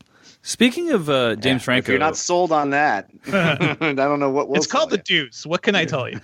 Speaking 0.44 0.90
of 0.90 1.09
uh, 1.11 1.37
James 1.37 1.61
If 1.61 1.64
Franco, 1.64 1.92
you're 1.92 1.98
not 2.01 2.16
sold 2.16 2.51
on 2.51 2.70
that, 2.70 3.09
I 3.33 3.77
don't 3.94 4.18
know 4.18 4.31
what. 4.31 4.48
will 4.48 4.57
it's 4.57 4.66
called 4.66 4.90
sell 4.90 4.96
the 4.96 5.03
Deuce. 5.05 5.44
What 5.46 5.62
can 5.62 5.75
I 5.77 5.85
tell 5.85 6.09
you? 6.09 6.18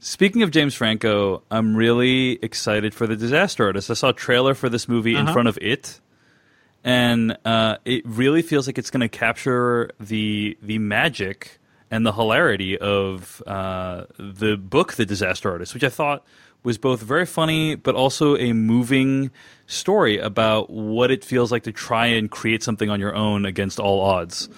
Speaking 0.00 0.42
of 0.42 0.50
James 0.50 0.74
Franco, 0.74 1.42
I'm 1.50 1.74
really 1.76 2.32
excited 2.42 2.94
for 2.94 3.06
the 3.06 3.16
Disaster 3.16 3.64
Artist. 3.64 3.90
I 3.90 3.94
saw 3.94 4.08
a 4.10 4.12
trailer 4.12 4.52
for 4.54 4.68
this 4.68 4.88
movie 4.88 5.12
in 5.14 5.22
Uh-huh. 5.22 5.32
front 5.32 5.48
of 5.48 5.58
it, 5.62 6.00
and 6.86 7.36
uh, 7.44 7.78
it 7.84 8.06
really 8.06 8.42
feels 8.42 8.68
like 8.68 8.78
it's 8.78 8.90
going 8.90 9.00
to 9.00 9.08
capture 9.08 9.90
the 10.00 10.56
the 10.62 10.78
magic 10.78 11.58
and 11.90 12.06
the 12.06 12.12
hilarity 12.12 12.78
of 12.78 13.42
uh, 13.46 14.04
the 14.18 14.56
book, 14.56 14.94
The 14.94 15.04
Disaster 15.04 15.50
Artist, 15.50 15.74
which 15.74 15.84
I 15.84 15.88
thought 15.88 16.24
was 16.62 16.78
both 16.78 17.02
very 17.02 17.26
funny 17.26 17.74
but 17.74 17.94
also 17.94 18.36
a 18.36 18.52
moving 18.52 19.30
story 19.66 20.18
about 20.18 20.70
what 20.70 21.10
it 21.10 21.24
feels 21.24 21.52
like 21.52 21.64
to 21.64 21.72
try 21.72 22.06
and 22.06 22.30
create 22.30 22.62
something 22.62 22.88
on 22.88 23.00
your 23.00 23.14
own 23.14 23.44
against 23.44 23.78
all 23.78 24.00
odds. 24.00 24.48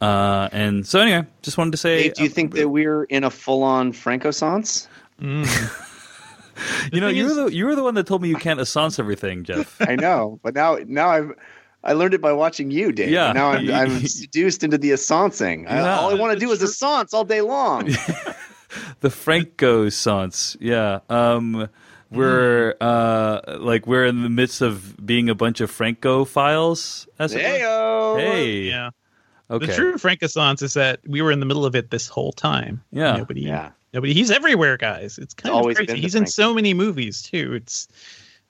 Uh, 0.00 0.48
and 0.52 0.86
so, 0.86 1.00
anyway, 1.00 1.24
just 1.42 1.56
wanted 1.56 1.70
to 1.70 1.76
say, 1.76 2.02
Dave, 2.04 2.14
do 2.14 2.22
you 2.24 2.28
think 2.28 2.54
that 2.54 2.68
we're 2.68 3.04
in 3.04 3.24
a 3.24 3.30
full-on 3.30 3.92
Franco-sance? 3.92 4.88
you 6.92 7.00
know, 7.00 7.08
you 7.08 7.24
were 7.24 7.30
is- 7.30 7.36
the 7.36 7.46
you 7.52 7.64
were 7.66 7.74
the 7.74 7.82
one 7.82 7.94
that 7.94 8.06
told 8.06 8.22
me 8.22 8.28
you 8.28 8.36
can't 8.36 8.60
assance 8.60 8.98
everything, 8.98 9.44
Jeff. 9.44 9.80
I 9.80 9.96
know, 9.96 10.38
but 10.42 10.54
now 10.54 10.78
now 10.86 11.08
I've 11.08 11.32
I 11.86 11.92
learned 11.92 12.12
it 12.14 12.20
by 12.20 12.32
watching 12.32 12.70
you, 12.70 12.92
Dave. 12.92 13.10
Yeah. 13.10 13.32
Now 13.32 13.52
I'm, 13.52 13.70
I'm 13.72 14.00
seduced 14.06 14.62
into 14.64 14.76
the 14.76 14.90
assancing. 14.90 15.66
I, 15.68 15.76
Yeah. 15.76 15.98
all 15.98 16.10
I 16.10 16.14
want 16.14 16.34
to 16.34 16.38
do 16.38 16.50
is 16.50 16.60
assance 16.60 17.14
all 17.14 17.24
day 17.24 17.40
long. 17.40 17.86
the 19.00 19.08
Franco 19.10 19.86
sance, 19.86 20.56
yeah. 20.60 20.98
Um, 21.08 21.68
we're 22.10 22.74
uh, 22.80 23.58
like 23.60 23.86
we're 23.86 24.04
in 24.06 24.22
the 24.22 24.28
midst 24.28 24.60
of 24.62 24.94
being 25.04 25.28
a 25.28 25.34
bunch 25.34 25.60
of 25.60 25.70
Franco 25.70 26.24
files. 26.24 27.08
As 27.18 27.32
it 27.34 27.38
were. 27.42 28.18
Hey, 28.18 28.60
Yeah. 28.62 28.90
okay, 29.50 29.66
The 29.66 29.74
true 29.74 29.98
Francoissance 29.98 30.62
is 30.62 30.74
that 30.74 31.00
we 31.06 31.22
were 31.22 31.32
in 31.32 31.40
the 31.40 31.46
middle 31.46 31.64
of 31.64 31.74
it 31.74 31.90
this 31.90 32.08
whole 32.08 32.32
time. 32.32 32.82
Yeah. 32.92 33.16
Nobody, 33.16 33.42
Yeah. 33.42 33.70
nobody. 33.92 34.12
He's 34.14 34.30
everywhere, 34.30 34.76
guys. 34.76 35.18
It's 35.18 35.34
kind 35.34 35.54
Always 35.54 35.78
of 35.78 35.86
crazy. 35.86 36.00
the 36.00 36.02
He's 36.02 36.14
in 36.14 36.22
Frank- 36.24 36.32
so 36.34 36.54
many 36.54 36.74
movies 36.74 37.22
too. 37.22 37.54
It's 37.54 37.88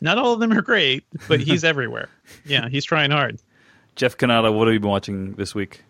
not 0.01 0.19
all 0.19 0.33
of 0.33 0.41
them 0.41 0.53
are 0.53 0.63
great, 0.63 1.05
but 1.29 1.41
he's 1.41 1.65
everywhere. 1.73 2.09
Yeah, 2.45 2.69
he's 2.69 2.85
trying 2.85 3.11
hard. 3.11 3.39
Jeff 3.95 4.17
Cannata. 4.17 4.55
What 4.55 4.69
have 4.69 4.75
you 4.75 4.81
been 4.81 4.91
watching 4.91 5.33
this 5.35 5.55
week? 5.55 5.83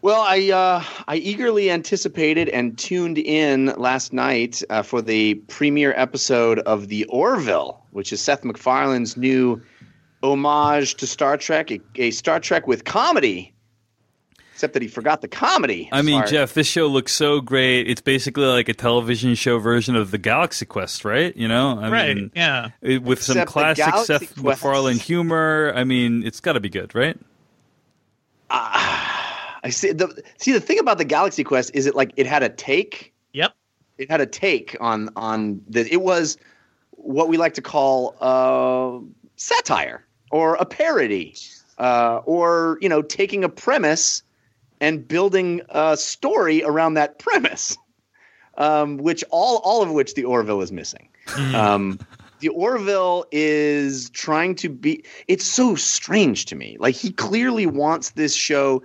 Well, 0.00 0.20
I 0.20 0.50
uh, 0.50 0.84
I 1.08 1.16
eagerly 1.16 1.70
anticipated 1.70 2.48
and 2.50 2.78
tuned 2.78 3.18
in 3.18 3.66
last 3.76 4.12
night 4.12 4.62
uh, 4.70 4.82
for 4.82 5.02
the 5.02 5.34
premiere 5.48 5.92
episode 5.96 6.60
of 6.60 6.88
The 6.88 7.04
Orville, 7.06 7.80
which 7.90 8.12
is 8.12 8.20
Seth 8.20 8.44
MacFarlane's 8.44 9.16
new 9.16 9.60
homage 10.22 10.94
to 10.96 11.06
Star 11.06 11.36
Trek, 11.36 11.70
a, 11.72 11.80
a 11.96 12.10
Star 12.12 12.38
Trek 12.38 12.66
with 12.68 12.84
comedy. 12.84 13.52
Except 14.58 14.72
that 14.72 14.82
he 14.82 14.88
forgot 14.88 15.20
the 15.20 15.28
comedy. 15.28 15.88
I 15.92 16.02
mean, 16.02 16.18
Sorry. 16.18 16.30
Jeff, 16.32 16.54
this 16.54 16.66
show 16.66 16.88
looks 16.88 17.12
so 17.12 17.40
great. 17.40 17.88
It's 17.88 18.00
basically 18.00 18.46
like 18.46 18.68
a 18.68 18.74
television 18.74 19.36
show 19.36 19.60
version 19.60 19.94
of 19.94 20.10
the 20.10 20.18
Galaxy 20.18 20.66
Quest, 20.66 21.04
right? 21.04 21.34
You 21.36 21.46
know, 21.46 21.78
I 21.78 21.88
right. 21.88 22.16
mean, 22.16 22.32
yeah. 22.34 22.70
it- 22.82 23.04
with 23.04 23.22
some 23.22 23.36
Except 23.36 23.46
the 23.46 23.52
classic 23.52 23.94
Seth 24.04 24.34
Quest- 24.34 24.42
MacFarlane 24.42 24.96
humor. 24.98 25.72
I 25.76 25.84
mean, 25.84 26.26
it's 26.26 26.40
got 26.40 26.54
to 26.54 26.60
be 26.60 26.68
good, 26.70 26.92
right? 26.92 27.16
I 28.50 29.70
see 29.70 29.92
the 29.92 30.22
see 30.38 30.50
the 30.50 30.60
thing 30.60 30.80
about 30.80 30.98
the 30.98 31.04
Galaxy 31.04 31.44
Quest 31.44 31.70
is 31.72 31.86
it 31.86 31.94
like 31.94 32.10
it 32.16 32.26
had 32.26 32.42
a 32.42 32.48
take. 32.48 33.14
Yep. 33.34 33.54
It 33.98 34.10
had 34.10 34.20
a 34.20 34.26
take 34.26 34.76
on 34.80 35.10
on 35.14 35.60
the. 35.68 35.86
It 35.92 36.02
was 36.02 36.36
what 36.92 37.28
we 37.28 37.36
like 37.36 37.54
to 37.54 37.62
call 37.62 38.16
uh, 38.20 38.98
satire 39.36 40.04
or 40.32 40.56
a 40.56 40.64
parody, 40.64 41.36
uh, 41.78 42.22
or 42.24 42.78
you 42.80 42.88
know, 42.88 43.02
taking 43.02 43.44
a 43.44 43.48
premise 43.48 44.24
and 44.80 45.06
building 45.06 45.62
a 45.70 45.96
story 45.96 46.62
around 46.64 46.94
that 46.94 47.18
premise. 47.18 47.76
Um, 48.56 48.96
which 48.96 49.22
all 49.30 49.58
all 49.62 49.82
of 49.82 49.90
which 49.92 50.14
the 50.14 50.24
Orville 50.24 50.60
is 50.62 50.72
missing. 50.72 51.08
Um, 51.54 52.00
the 52.40 52.48
Orville 52.48 53.24
is 53.30 54.10
trying 54.10 54.56
to 54.56 54.68
be. 54.68 55.04
It's 55.28 55.44
so 55.44 55.76
strange 55.76 56.46
to 56.46 56.56
me. 56.56 56.76
Like 56.80 56.96
he 56.96 57.12
clearly 57.12 57.66
wants 57.66 58.10
this 58.10 58.34
show 58.34 58.82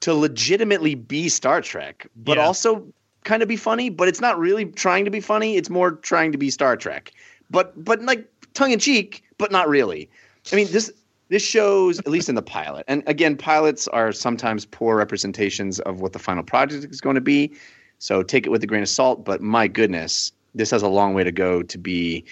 to 0.00 0.14
legitimately 0.14 0.94
be 0.94 1.28
Star 1.28 1.60
Trek, 1.60 2.06
but 2.14 2.36
Yeah. 2.36 2.44
also 2.46 2.86
kind 3.24 3.42
of 3.42 3.48
be 3.48 3.56
funny. 3.56 3.90
But 3.90 4.06
it's 4.06 4.20
not 4.20 4.38
really 4.38 4.66
trying 4.66 5.04
to 5.06 5.10
be 5.10 5.20
funny. 5.20 5.56
It's 5.56 5.70
more 5.70 5.90
trying 5.92 6.30
to 6.30 6.38
be 6.38 6.48
Star 6.50 6.76
Trek. 6.76 7.12
But 7.50 7.82
but 7.84 8.00
like 8.02 8.28
tongue 8.54 8.70
in 8.70 8.78
cheek, 8.78 9.24
but 9.38 9.50
not 9.50 9.68
really. 9.68 10.08
I 10.52 10.56
mean 10.56 10.68
this. 10.70 10.92
This 11.28 11.42
shows, 11.42 11.98
at 11.98 12.08
least 12.08 12.28
in 12.28 12.36
the 12.36 12.42
pilot, 12.42 12.84
and 12.86 13.02
again, 13.06 13.36
pilots 13.36 13.88
are 13.88 14.12
sometimes 14.12 14.64
poor 14.64 14.96
representations 14.96 15.80
of 15.80 16.00
what 16.00 16.12
the 16.12 16.20
final 16.20 16.44
project 16.44 16.84
is 16.92 17.00
going 17.00 17.16
to 17.16 17.20
be. 17.20 17.52
So 17.98 18.22
take 18.22 18.46
it 18.46 18.50
with 18.50 18.62
a 18.62 18.66
grain 18.66 18.82
of 18.82 18.88
salt. 18.88 19.24
But 19.24 19.40
my 19.40 19.66
goodness, 19.66 20.32
this 20.54 20.70
has 20.70 20.82
a 20.82 20.88
long 20.88 21.14
way 21.14 21.24
to 21.24 21.32
go 21.32 21.62
to 21.62 21.78
be 21.78 22.24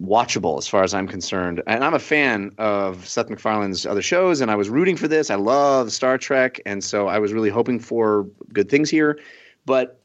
watchable 0.00 0.58
as 0.58 0.68
far 0.68 0.84
as 0.84 0.94
I'm 0.94 1.08
concerned. 1.08 1.62
And 1.66 1.84
I'm 1.84 1.94
a 1.94 1.98
fan 1.98 2.52
of 2.58 3.06
Seth 3.06 3.28
MacFarlane's 3.28 3.84
other 3.84 4.02
shows, 4.02 4.40
and 4.40 4.50
I 4.50 4.54
was 4.54 4.70
rooting 4.70 4.96
for 4.96 5.08
this. 5.08 5.30
I 5.30 5.34
love 5.34 5.92
Star 5.92 6.16
Trek, 6.16 6.60
and 6.64 6.82
so 6.82 7.08
I 7.08 7.18
was 7.18 7.32
really 7.32 7.50
hoping 7.50 7.80
for 7.80 8.24
good 8.52 8.68
things 8.70 8.88
here. 8.88 9.18
But 9.66 10.00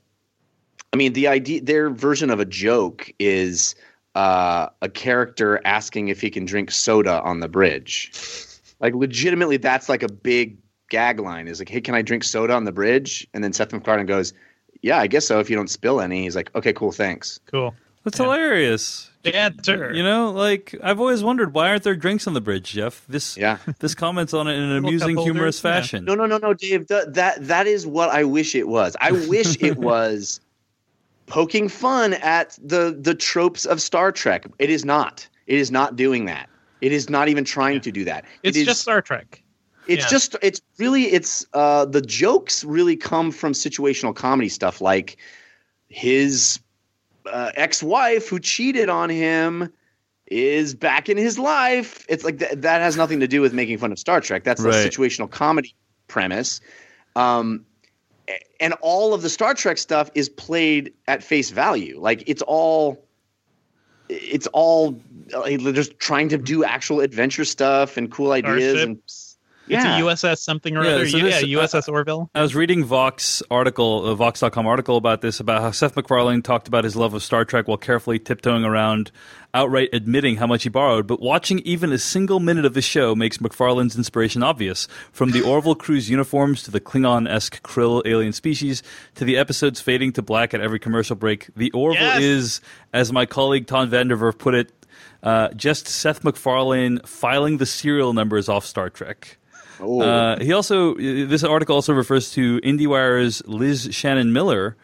I 0.91 0.97
mean, 0.97 1.13
the 1.13 1.27
idea, 1.27 1.61
their 1.61 1.89
version 1.89 2.29
of 2.29 2.39
a 2.39 2.45
joke 2.45 3.11
is 3.17 3.75
uh, 4.15 4.69
a 4.81 4.89
character 4.89 5.59
asking 5.65 6.09
if 6.09 6.21
he 6.21 6.29
can 6.29 6.45
drink 6.45 6.71
soda 6.71 7.21
on 7.21 7.39
the 7.39 7.47
bridge. 7.47 8.11
Like, 8.79 8.93
legitimately, 8.93 9.57
that's 9.57 9.89
like 9.89 10.03
a 10.03 10.11
big 10.11 10.57
gag 10.89 11.19
line. 11.19 11.47
Is 11.47 11.59
like, 11.59 11.69
"Hey, 11.69 11.81
can 11.81 11.95
I 11.95 12.01
drink 12.01 12.23
soda 12.23 12.53
on 12.53 12.65
the 12.65 12.71
bridge?" 12.71 13.27
And 13.33 13.43
then 13.43 13.53
Seth 13.53 13.73
MacFarlane 13.73 14.05
goes, 14.05 14.33
"Yeah, 14.81 14.99
I 14.99 15.07
guess 15.07 15.25
so. 15.25 15.39
If 15.39 15.49
you 15.49 15.55
don't 15.55 15.69
spill 15.69 16.01
any." 16.01 16.23
He's 16.23 16.35
like, 16.35 16.53
"Okay, 16.55 16.73
cool, 16.73 16.91
thanks." 16.91 17.39
Cool. 17.47 17.73
That's 18.03 18.17
hilarious. 18.17 19.09
Yeah, 19.23 19.49
sure. 19.65 19.93
You 19.93 20.03
know, 20.03 20.31
like 20.31 20.75
I've 20.83 20.99
always 20.99 21.23
wondered 21.23 21.53
why 21.53 21.69
aren't 21.69 21.83
there 21.83 21.95
drinks 21.95 22.27
on 22.27 22.33
the 22.33 22.41
bridge, 22.41 22.73
Jeff? 22.73 23.05
This 23.07 23.37
Yeah. 23.37 23.57
this 23.79 23.95
comments 23.95 24.33
on 24.33 24.47
it 24.47 24.55
in 24.55 24.63
an 24.63 24.75
amusing, 24.75 25.17
humorous 25.17 25.61
holders, 25.61 25.63
yeah. 25.63 25.81
fashion. 25.81 26.05
No, 26.05 26.15
no, 26.15 26.25
no, 26.25 26.37
no, 26.37 26.53
Dave. 26.53 26.87
That 26.87 27.13
that 27.13 27.47
that 27.47 27.67
is 27.67 27.87
what 27.87 28.09
I 28.09 28.25
wish 28.25 28.53
it 28.55 28.67
was. 28.67 28.97
I 28.99 29.11
wish 29.11 29.61
it 29.61 29.77
was 29.77 30.41
poking 31.25 31.67
fun 31.69 32.13
at 32.15 32.57
the 32.63 32.97
the 32.99 33.15
tropes 33.15 33.65
of 33.65 33.81
Star 33.81 34.11
Trek. 34.11 34.45
It 34.59 34.69
is 34.69 34.85
not. 34.85 35.27
It 35.47 35.57
is 35.59 35.71
not 35.71 35.95
doing 35.95 36.25
that. 36.25 36.49
It 36.81 36.91
is 36.91 37.09
not 37.09 37.29
even 37.29 37.43
trying 37.45 37.81
to 37.81 37.91
do 37.91 38.03
that. 38.05 38.25
It's 38.43 38.57
it 38.57 38.61
is, 38.61 38.67
just 38.67 38.81
Star 38.81 39.01
Trek. 39.01 39.41
it's 39.87 40.03
yeah. 40.03 40.09
just 40.09 40.35
it's 40.41 40.61
really 40.77 41.03
it's 41.05 41.45
uh 41.53 41.85
the 41.85 42.01
jokes 42.01 42.63
really 42.63 42.95
come 42.95 43.31
from 43.31 43.53
situational 43.53 44.15
comedy 44.15 44.49
stuff 44.49 44.81
like 44.81 45.17
his 45.89 46.59
uh, 47.31 47.51
ex-wife 47.55 48.27
who 48.27 48.39
cheated 48.39 48.89
on 48.89 49.09
him 49.09 49.71
is 50.27 50.73
back 50.73 51.07
in 51.07 51.17
his 51.17 51.37
life. 51.39 52.05
It's 52.09 52.23
like 52.23 52.39
th- 52.39 52.51
that 52.55 52.81
has 52.81 52.97
nothing 52.97 53.19
to 53.21 53.27
do 53.27 53.39
with 53.41 53.53
making 53.53 53.77
fun 53.77 53.91
of 53.91 53.99
Star 53.99 54.19
Trek. 54.19 54.43
That's 54.43 54.61
Right. 54.61 54.71
the 54.71 54.89
situational 54.89 55.29
comedy 55.29 55.75
premise. 56.07 56.59
Um, 57.15 57.65
a- 57.65 57.72
and 58.59 58.73
all 58.81 59.13
of 59.13 59.21
the 59.21 59.29
Star 59.29 59.53
Trek 59.53 59.77
stuff 59.77 60.09
is 60.15 60.29
played 60.29 60.93
at 61.07 61.23
face 61.23 61.49
value. 61.49 61.99
Like 61.99 62.23
it's 62.27 62.41
all, 62.41 63.05
it's 64.09 64.47
all 64.47 64.99
uh, 65.33 65.49
just 65.71 65.99
trying 65.99 66.29
to 66.29 66.37
do 66.37 66.63
actual 66.63 67.01
adventure 67.01 67.45
stuff 67.45 67.97
and 67.97 68.11
cool 68.11 68.31
ideas. 68.31 68.81
And, 68.81 68.97
Starships. 68.97 69.22
Yeah, 69.67 69.97
It's 69.97 70.23
a 70.23 70.27
USS 70.27 70.39
something 70.41 70.75
or 70.75 70.83
Yeah, 70.83 70.91
other. 70.95 71.07
so 71.07 71.17
yeah, 71.17 71.39
this- 71.39 71.43
USS 71.45 71.87
Orville. 71.87 72.29
I 72.35 72.41
was 72.41 72.53
reading 72.53 72.83
Vox 72.83 73.41
article, 73.49 74.05
a 74.05 74.15
Vox.com 74.15 74.67
article 74.67 74.97
about 74.97 75.21
this, 75.21 75.39
about 75.39 75.61
how 75.61 75.71
Seth 75.71 75.95
MacFarlane 75.95 76.41
talked 76.41 76.67
about 76.67 76.83
his 76.83 76.95
love 76.97 77.13
of 77.13 77.23
Star 77.23 77.45
Trek 77.45 77.67
while 77.67 77.77
carefully 77.77 78.19
tiptoeing 78.19 78.65
around, 78.65 79.09
outright 79.53 79.87
admitting 79.93 80.35
how 80.35 80.47
much 80.47 80.63
he 80.63 80.69
borrowed. 80.69 81.07
But 81.07 81.21
watching 81.21 81.59
even 81.59 81.93
a 81.93 81.97
single 81.97 82.41
minute 82.41 82.65
of 82.65 82.73
the 82.73 82.81
show 82.81 83.15
makes 83.15 83.39
MacFarlane's 83.39 83.95
inspiration 83.95 84.43
obvious. 84.43 84.87
From 85.13 85.31
the 85.31 85.41
Orville 85.41 85.75
crew's 85.75 86.09
uniforms 86.09 86.63
to 86.63 86.71
the 86.71 86.81
Klingon-esque 86.81 87.61
krill 87.63 88.01
alien 88.05 88.33
species 88.33 88.83
to 89.15 89.23
the 89.23 89.37
episodes 89.37 89.79
fading 89.79 90.11
to 90.13 90.21
black 90.21 90.53
at 90.53 90.59
every 90.59 90.79
commercial 90.79 91.15
break, 91.15 91.47
the 91.55 91.71
Orville 91.71 92.01
Yes. 92.01 92.21
is, 92.21 92.61
as 92.93 93.13
my 93.13 93.25
colleague 93.25 93.67
Todd 93.67 93.89
VanDerWerff 93.91 94.37
put 94.37 94.55
it, 94.55 94.73
uh, 95.23 95.49
just 95.55 95.87
Seth 95.87 96.23
MacFarlane 96.25 96.99
filing 97.05 97.57
the 97.57 97.65
serial 97.65 98.11
numbers 98.11 98.49
off 98.49 98.65
Star 98.65 98.89
Trek. 98.89 99.37
Oh. 99.83 100.01
Uh, 100.01 100.39
he 100.39 100.53
also 100.53 100.95
this 100.95 101.43
article 101.43 101.75
also 101.75 101.93
refers 101.93 102.31
to 102.31 102.59
IndieWire's 102.61 103.41
Liz 103.45 103.89
Shannon 103.91 104.31
Miller, 104.33 104.75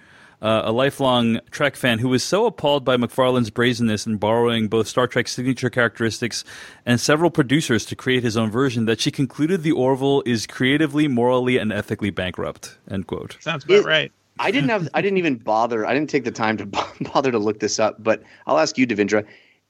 uh, 0.42 0.62
a 0.66 0.72
lifelong 0.72 1.40
Trek 1.52 1.76
fan 1.76 2.00
who 2.00 2.10
was 2.10 2.24
so 2.24 2.46
appalled 2.46 2.84
by 2.86 2.98
MacFarlane's 2.98 3.50
brazenness 3.50 4.06
in 4.06 4.18
borrowing 4.18 4.68
both 4.68 4.88
Star 4.88 5.08
Trek's 5.08 5.32
signature 5.32 5.70
characteristics 5.70 6.44
and 6.86 7.00
several 7.00 7.30
producers 7.30 7.86
to 7.86 7.96
create 7.96 8.24
his 8.24 8.38
own 8.38 8.50
version 8.52 8.86
that 8.86 9.00
she 9.00 9.12
concluded 9.12 9.64
the 9.64 9.72
Orville 9.72 10.24
is 10.26 10.46
creatively, 10.48 11.08
morally, 11.08 11.58
and 11.58 11.72
ethically 11.74 12.10
bankrupt. 12.10 12.78
End 12.90 13.08
quote. 13.08 13.38
Sounds 13.40 13.64
about 13.64 13.78
It- 13.78 13.86
right. 13.86 14.12
I 14.42 14.52
didn't 14.52 14.70
have. 14.70 14.88
I 14.94 15.02
didn't 15.02 15.18
even 15.18 15.36
bother. 15.36 15.86
I 15.86 15.94
didn't 15.94 16.10
take 16.10 16.24
the 16.24 16.32
time 16.32 16.56
to 16.58 16.66
bother 17.14 17.30
to 17.32 17.38
look 17.40 17.60
this 17.60 17.78
up. 17.78 18.02
But 18.02 18.24
I'll 18.48 18.58
ask 18.58 18.78
you, 18.78 18.88
Devindra, 18.88 19.26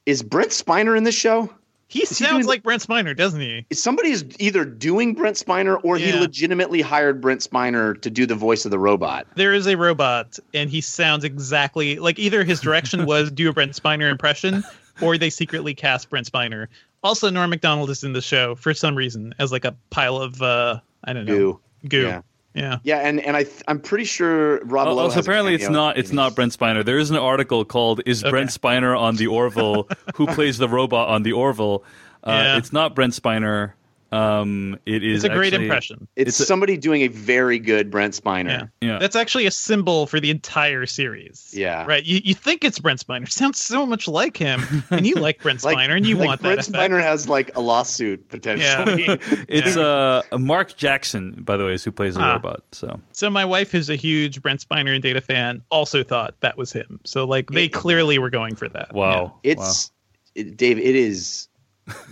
Is 0.06 0.22
Brent 0.22 0.50
Spiner 0.50 0.96
in 0.96 1.02
this 1.02 1.16
show? 1.16 1.52
He 1.90 2.00
he 2.00 2.06
sounds 2.06 2.30
doing- 2.30 2.46
like 2.46 2.62
Brent 2.62 2.86
Spiner, 2.86 3.16
doesn't 3.16 3.40
he? 3.40 3.66
Is 3.68 3.82
somebody 3.82 4.10
is 4.10 4.24
either 4.38 4.64
doing 4.64 5.12
Brent 5.12 5.36
Spiner 5.36 5.80
or 5.82 5.96
he 5.98 6.12
legitimately 6.12 6.82
hired 6.82 7.20
Brent 7.20 7.40
Spiner 7.40 8.00
to 8.00 8.08
do 8.08 8.26
the 8.26 8.36
voice 8.36 8.64
of 8.64 8.70
the 8.70 8.78
robot? 8.78 9.26
There 9.34 9.52
is 9.52 9.66
a 9.66 9.76
robot, 9.76 10.38
and 10.54 10.70
he 10.70 10.80
sounds 10.80 11.24
exactly 11.24 11.98
like 11.98 12.16
either 12.20 12.44
his 12.44 12.60
direction 12.60 13.06
was 13.06 13.32
do 13.32 13.48
a 13.48 13.52
Brent 13.52 13.72
Spiner 13.72 14.08
impression, 14.08 14.62
or 15.00 15.18
they 15.18 15.30
secretly 15.30 15.74
cast 15.74 16.08
Brent 16.10 16.30
Spiner. 16.30 16.68
Also, 17.02 17.28
Norm 17.28 17.50
Macdonald 17.50 17.90
is 17.90 18.04
in 18.04 18.12
the 18.12 18.20
show 18.20 18.54
for 18.54 18.72
some 18.72 18.94
reason 18.94 19.34
as 19.40 19.50
like 19.50 19.64
a 19.64 19.74
pile 19.90 20.16
of 20.16 20.40
uh, 20.40 20.78
I 21.02 21.12
don't 21.12 21.24
know 21.24 21.34
Goo. 21.34 21.60
Goo. 21.88 22.02
Yeah. 22.02 22.22
Yeah. 22.54 22.78
Yeah, 22.82 22.98
and 22.98 23.20
and 23.20 23.36
I 23.36 23.44
th- 23.44 23.62
I'm 23.68 23.78
pretty 23.80 24.04
sure 24.04 24.58
Rob. 24.64 24.88
Lowe 24.88 24.98
Also, 24.98 25.14
has 25.16 25.26
a 25.26 25.30
apparently, 25.30 25.54
it's 25.54 25.68
not. 25.68 25.96
It's 25.98 26.12
not 26.12 26.34
Brent 26.34 26.56
Spiner. 26.58 26.84
There 26.84 26.98
is 26.98 27.10
an 27.10 27.16
article 27.16 27.64
called 27.64 28.00
"Is 28.06 28.22
Okay. 28.24 28.30
Brent 28.30 28.50
Spiner 28.50 28.98
on 28.98 29.16
the 29.16 29.28
Orville? 29.28 29.88
Who 30.16 30.26
plays 30.34 30.58
the 30.58 30.68
robot 30.68 31.08
on 31.08 31.22
the 31.22 31.32
Orville?" 31.32 31.84
Uh, 32.24 32.30
Yeah. 32.32 32.56
It's 32.58 32.72
not 32.72 32.94
Brent 32.94 33.14
Spiner. 33.14 33.72
Um, 34.12 34.78
it 34.86 35.04
is. 35.04 35.24
It's 35.24 35.32
a 35.32 35.36
great 35.36 35.52
actually- 35.52 35.66
impression. 35.66 36.08
It's, 36.16 36.28
it's 36.30 36.40
a- 36.40 36.44
somebody 36.46 36.76
doing 36.76 37.02
a 37.02 37.08
very 37.08 37.58
good 37.58 37.90
Brent 37.90 38.14
Spiner. 38.14 38.70
Yeah. 38.80 38.88
Yeah. 38.88 38.98
That's 38.98 39.14
actually 39.16 39.46
a 39.46 39.50
symbol 39.50 40.06
for 40.06 40.18
the 40.20 40.30
entire 40.30 40.84
series. 40.86 41.52
Yeah. 41.56 41.84
Right. 41.86 42.04
You, 42.04 42.20
you 42.24 42.34
think 42.34 42.64
it's 42.64 42.78
Brent 42.78 43.06
Spiner. 43.06 43.30
Sounds 43.30 43.60
so 43.60 43.86
much 43.86 44.08
like 44.08 44.36
him. 44.36 44.62
And 44.90 45.06
you 45.06 45.14
like 45.14 45.40
Brent 45.42 45.62
Like, 45.64 45.76
Spiner 45.76 45.96
and 45.96 46.06
you 46.06 46.16
like 46.16 46.26
want 46.26 46.40
Brent 46.42 46.58
that. 46.60 46.68
effect. 46.68 46.92
Spiner 46.92 47.00
has 47.00 47.28
like 47.28 47.56
a 47.56 47.60
lawsuit 47.60 48.28
potentially. 48.28 49.06
It's 49.48 49.76
uh, 49.76 50.22
Mark 50.38 50.76
Jackson, 50.76 51.42
by 51.42 51.56
the 51.56 51.64
way, 51.66 51.74
is 51.74 51.84
who 51.84 51.92
plays 51.92 52.14
the 52.14 52.22
Ah. 52.22 52.32
robot. 52.34 52.62
So 52.72 53.00
So 53.12 53.30
my 53.30 53.44
wife, 53.44 53.70
who's 53.70 53.90
a 53.90 53.96
huge 53.96 54.42
Brent 54.42 54.66
Spiner 54.66 54.92
and 54.94 55.02
Data 55.02 55.20
fan, 55.20 55.62
also 55.70 56.02
thought 56.02 56.34
that 56.40 56.56
was 56.56 56.72
him. 56.72 57.00
So 57.04 57.24
like 57.26 57.50
they 57.50 57.68
clearly 57.68 58.18
were 58.18 58.30
going 58.30 58.56
for 58.56 58.68
that. 58.70 58.92
wow, 58.92 59.34
It's 59.42 59.90
it, 60.34 60.56
Dave. 60.56 60.78
It 60.78 60.94
is 60.96 61.48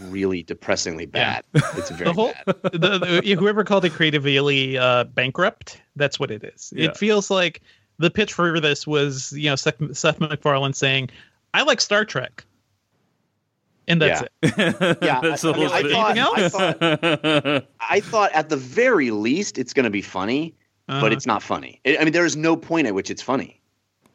really 0.01 0.43
depressingly 0.43 1.07
bad. 1.07 1.45
It's 1.55 1.91
very 1.91 2.05
The 2.11 2.13
whole 2.13 2.33
bad. 2.47 2.57
the, 2.73 3.21
the, 3.25 3.35
whoever 3.39 3.65
called 3.65 3.85
it 3.85 3.93
creatively 3.93 4.77
uh, 4.79 5.05
bankrupt, 5.05 5.81
that's 5.97 6.19
what 6.19 6.31
it 6.31 6.43
is. 6.45 6.73
Yeah. 6.75 6.87
It 6.87 6.97
feels 6.97 7.31
like 7.31 7.63
the 7.99 8.11
pitch 8.11 8.33
for 8.33 8.59
this 8.61 8.87
was 8.87 9.33
you 9.33 9.51
know 9.51 9.57
Seth, 9.57 9.97
Seth 9.97 10.21
MacFarlane 10.21 10.73
saying, 10.73 11.11
"I 11.55 11.63
like 11.63 11.81
Star 11.81 12.05
Trek," 12.05 12.45
and 13.87 14.01
that's 14.03 14.23
Yeah. 14.43 14.49
it. 14.59 14.99
Yeah, 15.03 15.21
That's 15.21 15.45
I, 15.45 15.51
a 15.51 15.53
I 15.53 15.57
mean, 15.57 15.69
I 15.71 15.83
thought, 15.91 16.19
I 16.39 16.49
thought 16.49 17.65
I 17.81 18.01
thought 18.01 18.33
at 18.33 18.49
the 18.49 18.57
very 18.57 19.11
least 19.11 19.59
it's 19.59 19.73
going 19.73 19.85
to 19.85 19.91
be 19.91 20.03
funny, 20.03 20.55
Uh, 20.89 21.01
but 21.01 21.13
it's 21.13 21.27
not 21.27 21.43
funny. 21.43 21.81
I 21.87 21.99
I 21.99 22.05
mean, 22.05 22.13
there 22.13 22.25
is 22.27 22.37
no 22.37 22.57
point 22.57 22.87
at 22.87 22.95
which 22.95 23.11
it's 23.11 23.23
funny. 23.23 23.58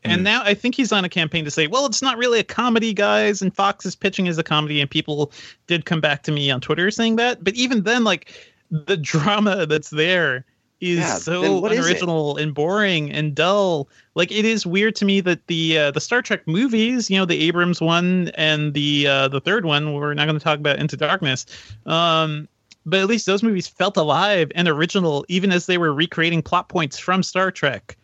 And 0.05 0.23
now 0.23 0.43
I 0.43 0.53
think 0.53 0.75
he's 0.75 0.91
on 0.91 1.05
a 1.05 1.09
campaign 1.09 1.45
to 1.45 1.51
say, 1.51 1.67
well, 1.67 1.85
it's 1.85 2.01
not 2.01 2.17
really 2.17 2.39
a 2.39 2.43
comedy, 2.43 2.93
guys. 2.93 3.41
And 3.41 3.55
Fox 3.55 3.85
is 3.85 3.95
pitching 3.95 4.27
as 4.27 4.37
a 4.37 4.43
comedy. 4.43 4.81
And 4.81 4.89
people 4.89 5.31
did 5.67 5.85
come 5.85 6.01
back 6.01 6.23
to 6.23 6.31
me 6.31 6.51
on 6.51 6.61
Twitter 6.61 6.91
saying 6.91 7.15
that. 7.17 7.43
But 7.43 7.53
even 7.55 7.83
then, 7.83 8.03
like 8.03 8.31
the 8.69 8.97
drama 8.97 9.65
that's 9.65 9.89
there 9.89 10.45
is 10.81 10.99
Yeah, 10.99 11.17
so 11.17 11.59
what 11.59 11.71
is 11.71 11.79
unoriginal 11.79 12.37
and 12.37 12.53
boring 12.53 13.11
and 13.11 13.33
dull. 13.33 13.87
Like 14.15 14.31
it 14.31 14.45
is 14.45 14.65
weird 14.65 14.95
to 14.97 15.05
me 15.05 15.21
that 15.21 15.47
the 15.47 15.77
uh, 15.77 15.91
the 15.91 16.01
Star 16.01 16.21
Trek 16.21 16.45
movies, 16.47 17.09
you 17.09 17.17
know, 17.17 17.25
the 17.25 17.39
Abrams 17.47 17.79
one 17.79 18.29
and 18.35 18.73
the 18.73 19.07
uh, 19.07 19.27
the 19.29 19.39
third 19.39 19.65
one, 19.65 19.93
we're 19.93 20.13
not 20.13 20.25
going 20.25 20.37
to 20.37 20.43
talk 20.43 20.59
about 20.59 20.79
Into 20.79 20.97
Darkness. 20.97 21.45
Um, 21.85 22.49
but 22.85 22.99
at 22.99 23.07
least 23.07 23.25
those 23.25 23.43
movies 23.43 23.67
felt 23.67 23.95
alive 23.95 24.51
and 24.55 24.67
original, 24.67 25.25
even 25.29 25.51
as 25.51 25.67
they 25.67 25.77
were 25.77 25.93
recreating 25.93 26.41
plot 26.41 26.67
points 26.67 26.99
from 26.99 27.23
Star 27.23 27.49
Trek. 27.49 27.95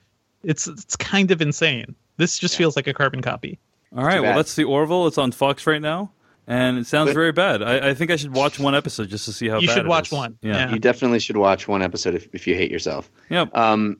It's 0.44 0.68
it's 0.68 0.96
kind 0.96 1.32
of 1.32 1.42
insane. 1.42 1.96
This 2.18 2.38
just 2.38 2.58
feels 2.58 2.76
like 2.76 2.88
a 2.88 2.94
carbon 2.94 3.22
copy. 3.22 3.60
All 3.96 4.04
right, 4.04 4.22
well, 4.22 4.36
that's 4.36 4.56
the 4.56 4.66
Orville. 4.66 5.08
It's 5.08 5.18
on 5.18 5.32
Fox 5.32 5.66
right 5.66 5.82
now, 5.82 6.12
and 6.48 6.78
it 6.78 6.86
sounds 6.88 7.10
But- 7.10 7.14
very 7.16 7.32
bad. 7.32 7.64
I, 7.64 7.90
I 7.90 7.94
think 7.94 8.12
I 8.12 8.16
should 8.18 8.36
watch 8.36 8.60
one 8.60 8.76
episode 8.76 9.10
just 9.10 9.26
to 9.26 9.34
see 9.34 9.48
how 9.50 9.60
You 9.60 9.68
bad 9.68 9.74
should 9.74 9.86
it 9.86 9.90
watch 9.90 10.08
is. 10.08 10.14
one. 10.14 10.38
Yeah. 10.42 10.54
Yeah. 10.68 10.74
You 10.74 10.80
definitely 10.80 11.20
should 11.20 11.38
watch 11.38 11.68
one 11.68 11.82
episode 11.82 12.14
if, 12.16 12.28
if 12.34 12.46
you 12.48 12.56
hate 12.56 12.70
yourself. 12.72 13.10
Yep. 13.30 13.56
Um, 13.58 14.00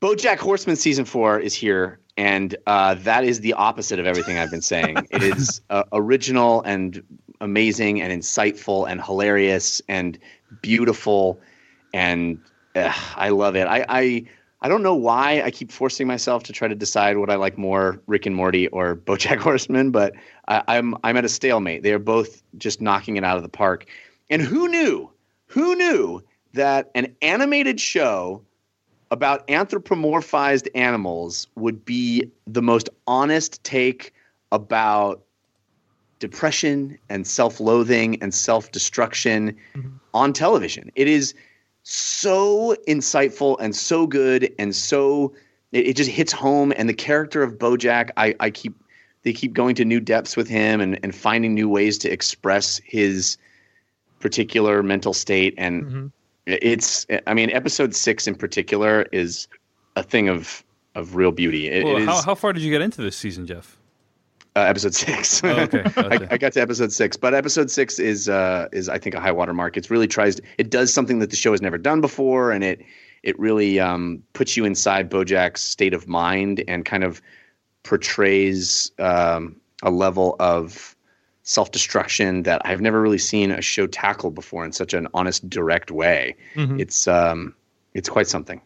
BoJack 0.00 0.38
Horseman 0.38 0.76
season 0.76 1.04
four 1.04 1.38
is 1.38 1.54
here, 1.54 1.98
and 2.16 2.56
uh, 2.66 2.94
that 2.94 3.24
is 3.24 3.40
the 3.40 3.52
opposite 3.54 3.98
of 4.00 4.06
everything 4.06 4.36
I've 4.38 4.50
been 4.50 4.62
saying. 4.62 4.96
it 5.10 5.22
is 5.22 5.60
uh, 5.70 5.84
original 5.92 6.62
and 6.62 7.02
amazing 7.40 8.02
and 8.02 8.12
insightful 8.12 8.90
and 8.90 9.00
hilarious 9.02 9.80
and 9.88 10.18
beautiful, 10.60 11.40
and 11.94 12.38
uh, 12.74 12.92
I 13.16 13.28
love 13.30 13.54
it. 13.56 13.66
I, 13.68 13.86
I 13.88 14.24
I 14.62 14.68
don't 14.68 14.82
know 14.84 14.94
why 14.94 15.42
I 15.42 15.50
keep 15.50 15.72
forcing 15.72 16.06
myself 16.06 16.44
to 16.44 16.52
try 16.52 16.68
to 16.68 16.74
decide 16.74 17.18
what 17.18 17.30
I 17.30 17.34
like 17.34 17.58
more, 17.58 18.00
Rick 18.06 18.26
and 18.26 18.34
Morty 18.34 18.68
or 18.68 18.96
BoJack 19.06 19.38
Horseman, 19.38 19.90
but 19.90 20.14
I, 20.48 20.62
I'm 20.68 20.96
I'm 21.02 21.16
at 21.16 21.24
a 21.24 21.28
stalemate. 21.28 21.82
They 21.82 21.92
are 21.92 21.98
both 21.98 22.42
just 22.56 22.80
knocking 22.80 23.16
it 23.16 23.24
out 23.24 23.36
of 23.36 23.42
the 23.42 23.48
park. 23.48 23.86
And 24.30 24.40
who 24.40 24.68
knew? 24.68 25.10
Who 25.46 25.74
knew 25.74 26.22
that 26.54 26.90
an 26.94 27.14
animated 27.22 27.80
show 27.80 28.42
about 29.10 29.46
anthropomorphized 29.48 30.68
animals 30.74 31.46
would 31.56 31.84
be 31.84 32.30
the 32.46 32.62
most 32.62 32.88
honest 33.06 33.62
take 33.64 34.14
about 34.52 35.22
depression 36.18 36.96
and 37.10 37.26
self-loathing 37.26 38.22
and 38.22 38.32
self-destruction 38.32 39.56
mm-hmm. 39.74 39.88
on 40.14 40.32
television. 40.32 40.90
It 40.94 41.08
is 41.08 41.34
so 41.82 42.76
insightful 42.88 43.56
and 43.60 43.74
so 43.74 44.06
good 44.06 44.52
and 44.58 44.74
so 44.74 45.32
it, 45.72 45.88
it 45.88 45.96
just 45.96 46.10
hits 46.10 46.32
home 46.32 46.72
and 46.76 46.88
the 46.88 46.94
character 46.94 47.42
of 47.42 47.54
Bojack 47.58 48.10
I, 48.16 48.34
I 48.40 48.50
keep 48.50 48.74
they 49.24 49.32
keep 49.32 49.52
going 49.52 49.74
to 49.76 49.84
new 49.84 50.00
depths 50.00 50.36
with 50.36 50.48
him 50.48 50.80
and, 50.80 50.98
and 51.02 51.14
finding 51.14 51.54
new 51.54 51.68
ways 51.68 51.98
to 51.98 52.10
express 52.10 52.80
his 52.84 53.36
particular 54.20 54.82
mental 54.82 55.12
state 55.12 55.54
and 55.58 55.84
Mhm. 55.84 56.12
it's 56.46 57.06
i 57.26 57.34
mean 57.34 57.50
episode 57.50 57.94
six 57.94 58.26
in 58.28 58.34
particular 58.36 59.06
is 59.12 59.48
a 59.96 60.02
thing 60.02 60.28
of 60.28 60.62
of 60.94 61.16
real 61.16 61.32
beauty 61.32 61.68
It- 61.68 61.84
Well, 61.84 61.96
it 61.96 62.02
is 62.02 62.08
how, 62.08 62.22
how 62.22 62.34
far 62.36 62.52
did 62.52 62.62
you 62.62 62.70
get 62.70 62.82
into 62.82 63.00
this 63.02 63.16
season, 63.16 63.46
Jeff? 63.46 63.76
Uh, 64.56 64.60
episode 64.60 64.94
six 64.94 65.42
Oh, 65.44 65.48
okay, 65.48 65.82
I. 65.96 66.28
I 66.32 66.38
got 66.38 66.52
to 66.54 66.60
episode 66.60 66.92
six 66.92 67.16
but 67.16 67.34
episode 67.34 67.70
six 67.70 67.98
is 67.98 68.28
uh 68.28 68.68
is 68.72 68.88
i 68.88 68.98
think 68.98 69.14
a 69.14 69.20
high 69.20 69.32
water 69.32 69.54
mark 69.54 69.76
it's 69.76 69.90
really 69.90 70.08
tries 70.08 70.40
it 70.58 70.70
does 70.70 70.92
something 70.92 71.18
that 71.20 71.30
the 71.30 71.36
show 71.36 71.52
has 71.52 71.62
never 71.62 71.78
done 71.78 72.00
before 72.00 72.52
and 72.52 72.62
it 72.62 72.82
it 73.22 73.38
really 73.38 73.80
um 73.80 74.22
puts 74.32 74.56
you 74.56 74.64
inside 74.64 75.10
bojack's 75.10 75.62
state 75.62 75.94
of 75.94 76.06
mind 76.06 76.62
and 76.68 76.84
kind 76.84 77.04
of 77.04 77.22
portrays 77.82 78.90
um 78.98 79.56
a 79.82 79.90
level 79.90 80.36
of 80.38 80.96
self-destruction 81.44 82.44
that 82.44 82.62
I've 82.64 82.80
never 82.80 83.00
really 83.00 83.18
seen 83.18 83.50
a 83.50 83.60
show 83.60 83.86
tackle 83.86 84.30
before 84.30 84.64
in 84.64 84.72
such 84.72 84.94
an 84.94 85.08
honest, 85.12 85.48
direct 85.50 85.90
way. 85.90 86.36
Mhm. 86.54 86.80
It's 86.80 87.08
um, 87.08 87.54
it's 87.94 88.08
quite 88.08 88.28
something. 88.28 88.60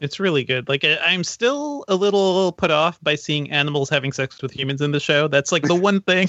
It's 0.00 0.18
really 0.18 0.44
good. 0.44 0.68
Like 0.68 0.84
I- 0.84 0.98
I'm 1.04 1.24
still 1.24 1.84
a 1.88 1.94
little 1.94 2.52
put 2.52 2.70
off 2.70 2.98
by 3.02 3.14
seeing 3.14 3.50
animals 3.50 3.88
having 3.90 4.12
sex 4.12 4.40
with 4.42 4.52
humans 4.52 4.80
in 4.80 4.92
the 4.92 5.00
show. 5.00 5.28
That's 5.28 5.52
like 5.52 5.64
the 5.64 5.74
one 5.88 6.00
thing. 6.00 6.28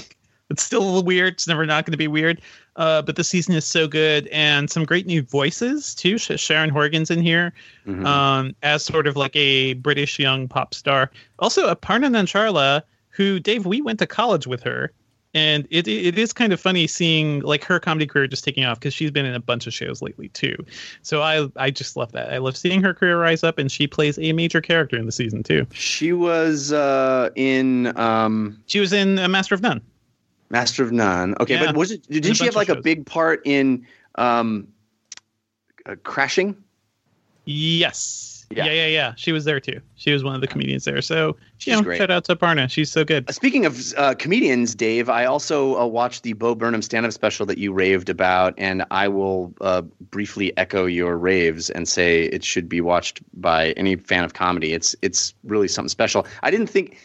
It's 0.50 0.62
still 0.62 0.82
a 0.82 0.84
little 0.84 1.02
weird. 1.04 1.34
It's 1.34 1.48
never 1.48 1.64
not 1.64 1.86
going 1.86 1.92
to 1.92 1.96
be 1.98 2.08
weird. 2.08 2.42
Uh, 2.76 3.00
but 3.00 3.16
the 3.16 3.24
season 3.24 3.54
is 3.54 3.64
so 3.64 3.88
good 3.88 4.26
and 4.28 4.70
some 4.70 4.84
great 4.84 5.06
new 5.06 5.22
voices 5.22 5.94
too. 5.94 6.18
Sh- 6.18 6.32
Sharon 6.36 6.68
Horgan's 6.68 7.10
in 7.10 7.22
here 7.22 7.52
Mhm. 7.86 8.04
um, 8.04 8.54
as 8.62 8.84
sort 8.84 9.06
of 9.06 9.16
like 9.16 9.34
a 9.34 9.74
British 9.74 10.18
young 10.18 10.48
pop 10.48 10.74
star. 10.74 11.10
Also, 11.38 11.72
Aparna 11.74 12.08
Nancherla, 12.10 12.82
who 13.10 13.40
Dave, 13.40 13.64
we 13.64 13.80
went 13.80 13.98
to 14.00 14.06
college 14.06 14.46
with 14.46 14.62
her. 14.62 14.92
And 15.34 15.66
it 15.70 15.88
it 15.88 16.18
is 16.18 16.32
kind 16.32 16.52
of 16.52 16.60
funny 16.60 16.86
seeing 16.86 17.40
like 17.40 17.64
her 17.64 17.80
comedy 17.80 18.06
career 18.06 18.26
just 18.26 18.44
taking 18.44 18.64
off 18.64 18.78
because 18.78 18.92
she's 18.92 19.10
been 19.10 19.24
in 19.24 19.34
a 19.34 19.40
bunch 19.40 19.66
of 19.66 19.72
shows 19.72 20.02
lately 20.02 20.28
too. 20.28 20.54
So 21.00 21.22
I 21.22 21.48
I 21.56 21.70
just 21.70 21.96
love 21.96 22.12
that. 22.12 22.32
I 22.32 22.38
love 22.38 22.54
seeing 22.56 22.82
her 22.82 22.92
career 22.92 23.18
rise 23.18 23.42
up, 23.42 23.56
and 23.56 23.72
she 23.72 23.86
plays 23.86 24.18
a 24.18 24.32
major 24.34 24.60
character 24.60 24.98
in 24.98 25.06
the 25.06 25.12
season 25.12 25.42
too. 25.42 25.66
She 25.72 26.12
was 26.12 26.70
uh, 26.72 27.30
in 27.34 27.96
um, 27.98 28.62
She 28.66 28.78
was 28.78 28.92
in 28.92 29.18
uh, 29.18 29.26
Master 29.28 29.54
of 29.54 29.62
None. 29.62 29.80
Master 30.50 30.82
of 30.84 30.92
None. 30.92 31.34
Okay, 31.40 31.54
Yeah. 31.54 31.64
but 31.66 31.76
was 31.76 31.92
it? 31.92 32.06
Didn't 32.10 32.34
she 32.34 32.44
have 32.44 32.54
like 32.56 32.68
a 32.68 32.82
big 32.82 33.06
part 33.06 33.40
in 33.46 33.86
um, 34.16 34.68
uh, 35.86 35.96
Crashing? 36.02 36.54
Yes. 37.46 38.46
Yeah. 38.50 38.66
Yeah. 38.66 38.72
yeah, 38.72 38.86
yeah, 38.86 39.12
She 39.16 39.32
was 39.32 39.44
there 39.46 39.60
too. 39.60 39.80
She 39.94 40.12
was 40.12 40.22
one 40.22 40.34
of 40.34 40.42
the 40.42 40.46
comedians 40.46 40.84
there. 40.84 41.00
So 41.00 41.36
She's 41.62 41.70
you 41.70 41.76
know, 41.76 41.82
great. 41.84 41.98
shout 41.98 42.10
out 42.10 42.24
to 42.24 42.34
Aparna. 42.34 42.68
She's 42.68 42.90
so 42.90 43.04
good. 43.04 43.28
Uh, 43.28 43.32
Speaking 43.32 43.66
of 43.66 43.92
uh, 43.96 44.14
comedians, 44.14 44.74
Dave, 44.74 45.08
I 45.08 45.24
also 45.26 45.78
uh, 45.78 45.86
watched 45.86 46.24
the 46.24 46.32
Bo 46.32 46.56
Burnham 46.56 46.82
stand-up 46.82 47.12
special 47.12 47.46
that 47.46 47.56
you 47.58 47.72
raved 47.72 48.08
about, 48.08 48.52
and 48.58 48.84
I 48.90 49.06
will 49.06 49.54
uh, 49.60 49.82
briefly 50.10 50.52
echo 50.56 50.86
your 50.86 51.16
raves 51.16 51.70
and 51.70 51.88
say 51.88 52.24
it 52.24 52.42
should 52.42 52.68
be 52.68 52.80
watched 52.80 53.20
by 53.40 53.70
any 53.72 53.94
fan 53.94 54.24
of 54.24 54.34
comedy. 54.34 54.72
It's 54.72 54.96
it's 55.02 55.34
really 55.44 55.68
something 55.68 55.88
special. 55.88 56.26
I 56.42 56.50
didn't 56.50 56.66
think, 56.66 56.98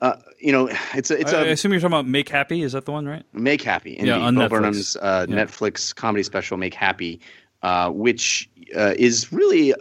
uh, 0.00 0.16
you 0.40 0.50
know, 0.50 0.68
it's 0.94 1.12
a 1.12 1.20
it's 1.20 1.32
I, 1.32 1.42
I 1.42 1.44
a 1.46 1.52
assume 1.52 1.70
you're 1.70 1.80
talking 1.80 1.92
about 1.94 2.08
Make 2.08 2.28
Happy. 2.28 2.62
Is 2.62 2.72
that 2.72 2.86
the 2.86 2.92
one, 2.92 3.06
right? 3.06 3.22
Make 3.32 3.62
Happy. 3.62 3.92
Indeed. 3.96 4.08
Yeah, 4.08 4.18
on 4.18 4.34
Bo 4.34 4.40
Netflix. 4.40 4.50
Burnham's 4.50 4.96
uh, 4.96 5.26
Yeah. 5.28 5.36
Netflix 5.36 5.94
comedy 5.94 6.24
special, 6.24 6.56
Make 6.56 6.74
Happy, 6.74 7.20
uh, 7.62 7.90
which 7.90 8.50
uh, 8.76 8.94
is 8.98 9.32
really 9.32 9.72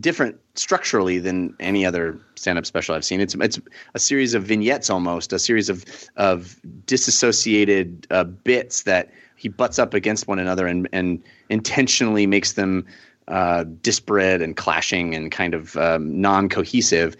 different 0.00 0.38
structurally 0.54 1.18
than 1.18 1.54
any 1.60 1.84
other 1.86 2.18
stand-up 2.34 2.66
special 2.66 2.94
I've 2.94 3.04
seen. 3.04 3.20
It's 3.20 3.34
it's 3.36 3.58
a 3.94 3.98
series 3.98 4.34
of 4.34 4.44
vignettes, 4.44 4.90
almost 4.90 5.32
a 5.32 5.38
series 5.38 5.68
of 5.68 5.84
of 6.16 6.60
disassociated 6.86 8.06
uh, 8.10 8.24
bits 8.24 8.82
that 8.82 9.10
he 9.36 9.48
butts 9.48 9.78
up 9.78 9.94
against 9.94 10.28
one 10.28 10.38
another 10.38 10.66
and 10.66 10.88
and 10.92 11.22
intentionally 11.48 12.26
makes 12.26 12.54
them 12.54 12.86
uh, 13.28 13.64
disparate 13.82 14.42
and 14.42 14.56
clashing 14.56 15.14
and 15.14 15.30
kind 15.32 15.54
of 15.54 15.76
um, 15.76 16.20
non-cohesive. 16.20 17.16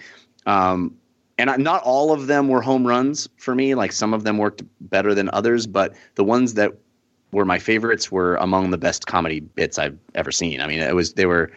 Um, 0.46 0.96
and 1.38 1.62
not 1.62 1.82
all 1.82 2.12
of 2.12 2.28
them 2.28 2.48
were 2.48 2.62
home 2.62 2.86
runs 2.86 3.28
for 3.36 3.54
me. 3.54 3.74
Like 3.74 3.92
some 3.92 4.14
of 4.14 4.24
them 4.24 4.38
worked 4.38 4.62
better 4.80 5.14
than 5.14 5.28
others, 5.32 5.66
but 5.66 5.94
the 6.14 6.24
ones 6.24 6.54
that 6.54 6.72
were 7.32 7.44
my 7.44 7.58
favorites 7.58 8.10
were 8.10 8.36
among 8.36 8.70
the 8.70 8.78
best 8.78 9.06
comedy 9.06 9.40
bits 9.40 9.78
I've 9.78 9.98
ever 10.14 10.32
seen. 10.32 10.60
I 10.60 10.66
mean, 10.66 10.80
it 10.80 10.94
was 10.94 11.12
they 11.14 11.26
were 11.26 11.50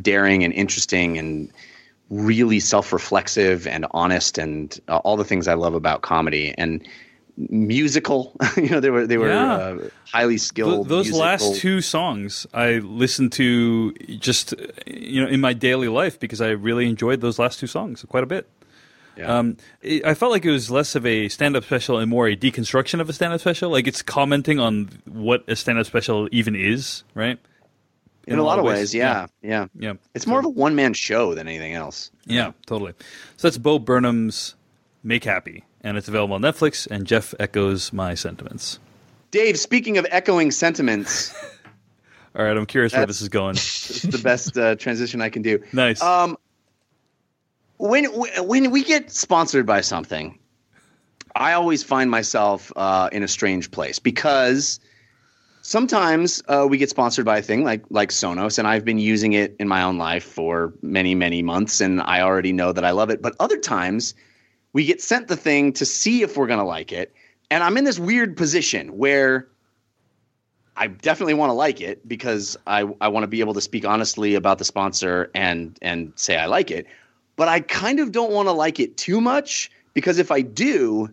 daring 0.00 0.44
and 0.44 0.52
interesting 0.54 1.18
and 1.18 1.50
really 2.10 2.60
self-reflexive 2.60 3.66
and 3.66 3.86
honest 3.92 4.36
and 4.38 4.78
uh, 4.88 4.98
all 4.98 5.16
the 5.16 5.24
things 5.24 5.48
I 5.48 5.54
love 5.54 5.74
about 5.74 6.02
comedy 6.02 6.54
and 6.58 6.86
musical. 7.48 8.36
you 8.56 8.68
know, 8.68 8.80
they 8.80 8.90
were 8.90 9.06
they 9.06 9.16
were 9.18 9.28
Yeah. 9.28 9.52
uh, 9.54 9.88
highly 10.12 10.34
Th- 10.34 10.40
skilled. 10.42 10.88
those 10.88 11.06
musical- 11.06 11.20
last 11.20 11.56
two 11.56 11.80
songs 11.80 12.46
I 12.52 12.74
listened 12.78 13.32
to 13.32 13.92
just 14.18 14.54
you 14.86 15.22
know 15.22 15.28
in 15.28 15.40
my 15.40 15.52
daily 15.52 15.88
life 15.88 16.20
because 16.20 16.40
I 16.40 16.50
really 16.50 16.86
enjoyed 16.88 17.20
those 17.20 17.38
last 17.38 17.58
two 17.60 17.66
songs 17.66 18.04
quite 18.08 18.22
a 18.22 18.26
bit. 18.26 18.48
Yeah. 19.16 19.38
Um, 19.38 19.56
it, 19.82 20.06
I 20.06 20.14
felt 20.14 20.32
like 20.32 20.44
it 20.46 20.50
was 20.50 20.70
less 20.70 20.94
of 20.94 21.04
a 21.04 21.28
stand-up 21.28 21.64
special 21.64 21.98
and 21.98 22.08
more 22.08 22.28
a 22.28 22.34
deconstruction 22.36 22.98
of 22.98 23.10
a 23.10 23.12
stand-up 23.12 23.40
special. 23.40 23.70
Like 23.70 23.86
it's 23.86 24.00
commenting 24.00 24.58
on 24.58 24.88
what 25.04 25.44
a 25.48 25.54
stand-up 25.54 25.84
special 25.84 26.30
even 26.32 26.56
is, 26.56 27.04
right? 27.14 27.38
In, 28.26 28.38
a 28.38 28.42
lot 28.42 28.58
of 28.58 28.64
ways, 28.64 28.94
yeah, 28.94 29.26
yeah. 29.42 29.66
yeah. 29.78 29.94
It's 30.14 30.26
more 30.26 30.38
of 30.38 30.44
a 30.44 30.50
one-man 30.50 30.94
show 30.94 31.34
than 31.34 31.48
anything 31.48 31.74
else. 31.74 32.10
Yeah, 32.24 32.52
totally. 32.66 32.92
So 33.36 33.48
that's 33.48 33.58
Bo 33.58 33.78
Burnham's 33.78 34.54
"Make 35.02 35.24
Happy," 35.24 35.64
and 35.80 35.96
it's 35.96 36.08
available 36.08 36.34
on 36.34 36.42
Netflix. 36.42 36.86
And 36.86 37.06
Jeff 37.06 37.34
echoes 37.40 37.92
my 37.92 38.14
sentiments. 38.14 38.78
Dave, 39.30 39.58
speaking 39.58 39.98
of 39.98 40.06
echoing 40.10 40.50
sentiments, 40.50 41.34
All 42.34 42.44
right, 42.44 42.56
I'm 42.56 42.66
curious 42.66 42.94
where 42.94 43.06
this 43.06 43.20
is 43.20 43.28
going. 43.28 43.54
this 43.54 44.04
is 44.04 44.10
the 44.10 44.18
best 44.18 44.56
uh, 44.56 44.74
transition 44.76 45.20
I 45.20 45.28
can 45.28 45.42
do. 45.42 45.62
Nice. 45.72 46.00
Um, 46.02 46.38
when 47.76 48.04
when 48.04 48.70
we 48.70 48.84
get 48.84 49.10
sponsored 49.10 49.66
by 49.66 49.82
something, 49.82 50.38
I 51.34 51.52
always 51.52 51.82
find 51.82 52.10
myself 52.10 52.72
uh, 52.76 53.10
in 53.12 53.22
a 53.22 53.28
strange 53.28 53.70
place 53.70 53.98
because 53.98 54.80
sometimes 55.62 56.42
uh, 56.48 56.66
we 56.68 56.76
get 56.76 56.90
sponsored 56.90 57.24
by 57.24 57.38
a 57.38 57.42
thing 57.42 57.64
like 57.64 57.82
like 57.88 58.10
Sonos, 58.10 58.58
and 58.58 58.68
I've 58.68 58.84
been 58.84 58.98
using 58.98 59.32
it 59.32 59.56
in 59.58 59.66
my 59.66 59.82
own 59.82 59.96
life 59.96 60.24
for 60.24 60.74
many 60.82 61.14
many 61.14 61.42
months, 61.42 61.80
and 61.80 62.02
I 62.02 62.20
already 62.20 62.52
know 62.52 62.72
that 62.72 62.84
I 62.84 62.90
love 62.90 63.08
it. 63.08 63.22
But 63.22 63.34
other 63.40 63.58
times, 63.58 64.14
we 64.74 64.84
get 64.84 65.00
sent 65.00 65.28
the 65.28 65.36
thing 65.36 65.72
to 65.74 65.86
see 65.86 66.22
if 66.22 66.36
we're 66.36 66.46
gonna 66.46 66.66
like 66.66 66.92
it, 66.92 67.14
and 67.50 67.64
I'm 67.64 67.76
in 67.76 67.84
this 67.84 67.98
weird 67.98 68.36
position 68.36 68.98
where 68.98 69.48
I 70.76 70.88
definitely 70.88 71.34
want 71.34 71.50
to 71.50 71.54
like 71.54 71.80
it 71.80 72.06
because 72.06 72.56
I, 72.66 72.86
I 73.00 73.08
want 73.08 73.24
to 73.24 73.28
be 73.28 73.40
able 73.40 73.54
to 73.54 73.60
speak 73.60 73.84
honestly 73.84 74.34
about 74.34 74.58
the 74.58 74.64
sponsor 74.64 75.30
and 75.34 75.78
and 75.80 76.12
say 76.16 76.36
I 76.36 76.46
like 76.46 76.70
it. 76.70 76.86
But 77.36 77.48
I 77.48 77.60
kind 77.60 77.98
of 77.98 78.12
don't 78.12 78.32
want 78.32 78.48
to 78.48 78.52
like 78.52 78.78
it 78.78 78.96
too 78.96 79.20
much 79.20 79.70
because 79.94 80.18
if 80.18 80.30
I 80.30 80.42
do, 80.42 81.08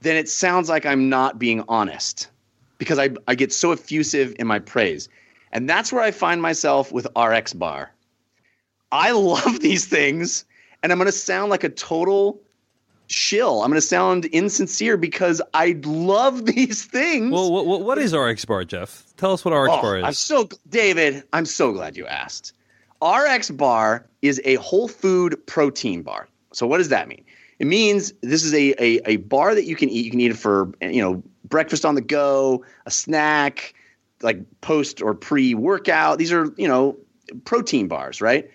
then 0.00 0.16
it 0.16 0.28
sounds 0.28 0.68
like 0.68 0.86
I'm 0.86 1.08
not 1.08 1.38
being 1.38 1.64
honest 1.68 2.28
because 2.78 2.98
I, 2.98 3.10
I 3.28 3.34
get 3.34 3.52
so 3.52 3.72
effusive 3.72 4.34
in 4.38 4.46
my 4.46 4.58
praise. 4.58 5.08
And 5.52 5.68
that's 5.68 5.92
where 5.92 6.02
I 6.02 6.10
find 6.10 6.42
myself 6.42 6.92
with 6.92 7.06
RX 7.16 7.52
Bar. 7.52 7.90
I 8.92 9.12
love 9.12 9.60
these 9.60 9.86
things, 9.86 10.44
and 10.82 10.92
I'm 10.92 10.98
going 10.98 11.06
to 11.06 11.12
sound 11.12 11.50
like 11.50 11.64
a 11.64 11.68
total 11.68 12.40
shill. 13.06 13.62
I'm 13.62 13.70
going 13.70 13.80
to 13.80 13.86
sound 13.86 14.24
insincere 14.26 14.96
because 14.96 15.40
I 15.52 15.78
love 15.84 16.46
these 16.46 16.84
things. 16.84 17.32
Well, 17.32 17.52
what, 17.52 17.82
what 17.82 17.98
is 17.98 18.14
RX 18.14 18.44
Bar, 18.44 18.64
Jeff? 18.64 19.04
Tell 19.16 19.32
us 19.32 19.44
what 19.44 19.52
RX 19.52 19.72
Oh, 19.74 19.82
Bar 19.82 19.98
is. 19.98 20.04
I'm 20.04 20.12
so 20.12 20.48
David. 20.68 21.22
I'm 21.32 21.46
so 21.46 21.72
glad 21.72 21.96
you 21.96 22.06
asked. 22.06 22.52
RX 23.02 23.50
Bar 23.50 24.06
is 24.22 24.40
a 24.44 24.54
whole 24.56 24.88
food 24.88 25.44
protein 25.46 26.02
bar. 26.02 26.28
So 26.52 26.66
what 26.66 26.78
does 26.78 26.88
that 26.88 27.08
mean? 27.08 27.24
It 27.64 27.68
means 27.68 28.12
this 28.20 28.44
is 28.44 28.52
a, 28.52 28.74
a 28.78 29.00
a 29.06 29.16
bar 29.16 29.54
that 29.54 29.64
you 29.64 29.74
can 29.74 29.88
eat. 29.88 30.04
You 30.04 30.10
can 30.10 30.20
eat 30.20 30.32
it 30.32 30.36
for 30.36 30.70
you 30.82 31.00
know 31.00 31.22
breakfast 31.48 31.86
on 31.86 31.94
the 31.94 32.02
go, 32.02 32.62
a 32.84 32.90
snack, 32.90 33.72
like 34.20 34.42
post 34.60 35.00
or 35.00 35.14
pre 35.14 35.54
workout. 35.54 36.18
These 36.18 36.30
are 36.30 36.52
you 36.58 36.68
know 36.68 36.94
protein 37.46 37.88
bars, 37.88 38.20
right? 38.20 38.50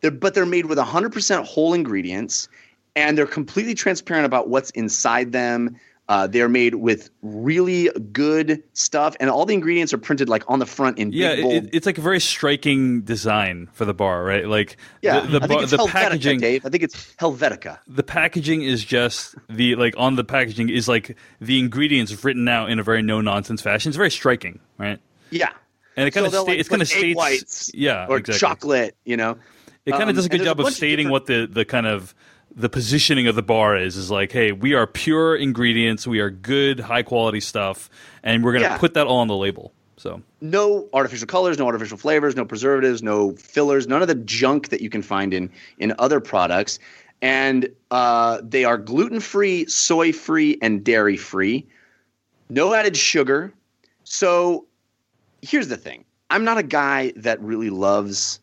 They're, 0.00 0.10
but 0.10 0.34
they're 0.34 0.44
made 0.44 0.66
with 0.66 0.78
100% 0.78 1.44
whole 1.44 1.72
ingredients, 1.72 2.48
and 2.96 3.16
they're 3.16 3.28
completely 3.28 3.74
transparent 3.74 4.26
about 4.26 4.48
what's 4.48 4.70
inside 4.70 5.30
them. 5.30 5.76
Uh, 6.08 6.26
they're 6.26 6.48
made 6.48 6.74
with 6.74 7.08
really 7.22 7.88
good 8.12 8.62
stuff, 8.74 9.16
and 9.20 9.30
all 9.30 9.46
the 9.46 9.54
ingredients 9.54 9.94
are 9.94 9.98
printed 9.98 10.28
like 10.28 10.42
on 10.48 10.58
the 10.58 10.66
front 10.66 10.98
in 10.98 11.12
yeah, 11.12 11.36
big 11.36 11.44
it, 11.64 11.70
it's 11.72 11.86
like 11.86 11.96
a 11.96 12.00
very 12.02 12.20
striking 12.20 13.02
design 13.02 13.68
for 13.72 13.84
the 13.84 13.94
bar, 13.94 14.24
right? 14.24 14.46
Like 14.46 14.76
yeah, 15.00 15.20
the, 15.20 15.26
the, 15.28 15.36
I 15.36 15.40
think 15.46 15.50
bar, 15.52 15.62
it's 15.62 15.70
the 15.70 15.76
Helvetica, 15.78 15.90
packaging. 15.92 16.40
Dave. 16.40 16.66
I 16.66 16.70
think 16.70 16.82
it's 16.82 17.14
Helvetica. 17.14 17.78
the 17.86 18.02
packaging 18.02 18.62
is 18.62 18.84
just 18.84 19.36
the 19.48 19.76
like 19.76 19.94
on 19.96 20.16
the 20.16 20.24
packaging 20.24 20.68
is 20.70 20.88
like 20.88 21.16
the 21.40 21.58
ingredients 21.60 22.24
written 22.24 22.48
out 22.48 22.68
in 22.68 22.78
a 22.78 22.82
very 22.82 23.00
no 23.00 23.20
nonsense 23.20 23.62
fashion. 23.62 23.88
It's 23.90 23.96
very 23.96 24.10
striking, 24.10 24.58
right? 24.78 24.98
Yeah, 25.30 25.50
And 25.96 26.08
it 26.08 26.10
kind 26.10 26.24
So 26.30 26.40
of 26.40 26.42
sta- 26.44 26.50
like, 26.50 26.58
it's 26.58 26.68
kind 26.68 26.82
of 26.82 26.88
states, 26.88 27.16
whites 27.16 27.70
yeah, 27.74 28.06
or 28.08 28.18
exactly. 28.18 28.38
chocolate. 28.40 28.96
You 29.04 29.16
know, 29.16 29.38
It 29.86 29.92
kind 29.92 30.02
of 30.02 30.08
Um, 30.10 30.14
does 30.16 30.26
a 30.26 30.28
good 30.28 30.40
a 30.42 30.44
job 30.44 30.60
of 30.60 30.68
stating 30.74 31.06
different- 31.06 31.12
what 31.12 31.26
the 31.26 31.46
the 31.46 31.64
kind 31.64 31.86
of 31.86 32.14
the 32.54 32.68
positioning 32.68 33.26
of 33.26 33.34
the 33.34 33.42
bar 33.42 33.76
is. 33.76 33.96
Is 33.96 34.10
like, 34.10 34.32
hey, 34.32 34.52
we 34.52 34.74
are 34.74 34.86
pure 34.86 35.36
ingredients. 35.36 36.06
We 36.06 36.20
are 36.20 36.30
good, 36.30 36.80
high 36.80 37.02
quality 37.02 37.40
stuff, 37.40 37.88
and 38.22 38.44
we're 38.44 38.52
gonna 38.52 38.64
Yeah. 38.64 38.78
put 38.78 38.94
that 38.94 39.06
all 39.06 39.18
on 39.18 39.28
the 39.28 39.36
label. 39.36 39.72
So 39.96 40.22
no 40.40 40.88
artificial 40.92 41.26
colors, 41.26 41.58
no 41.58 41.66
artificial 41.66 41.96
flavors, 41.96 42.34
no 42.34 42.44
preservatives, 42.44 43.02
no 43.02 43.32
fillers, 43.36 43.86
none 43.86 44.02
of 44.02 44.08
the 44.08 44.16
junk 44.16 44.70
that 44.70 44.80
you 44.80 44.90
can 44.90 45.02
find 45.02 45.32
in 45.32 45.50
in 45.78 45.94
other 45.98 46.18
products. 46.20 46.78
And 47.20 47.68
uh, 47.92 48.40
they 48.42 48.64
are 48.64 48.76
gluten 48.76 49.20
free, 49.20 49.64
soy 49.66 50.12
free, 50.12 50.58
and 50.60 50.82
dairy 50.82 51.16
free. 51.16 51.64
No 52.50 52.74
added 52.74 52.96
sugar. 52.96 53.52
So 54.02 54.66
here's 55.40 55.68
the 55.68 55.76
thing: 55.76 56.04
I'm 56.30 56.42
not 56.44 56.58
a 56.58 56.64
guy 56.64 57.12
that 57.16 57.40
really 57.40 57.70
loves 57.70 58.40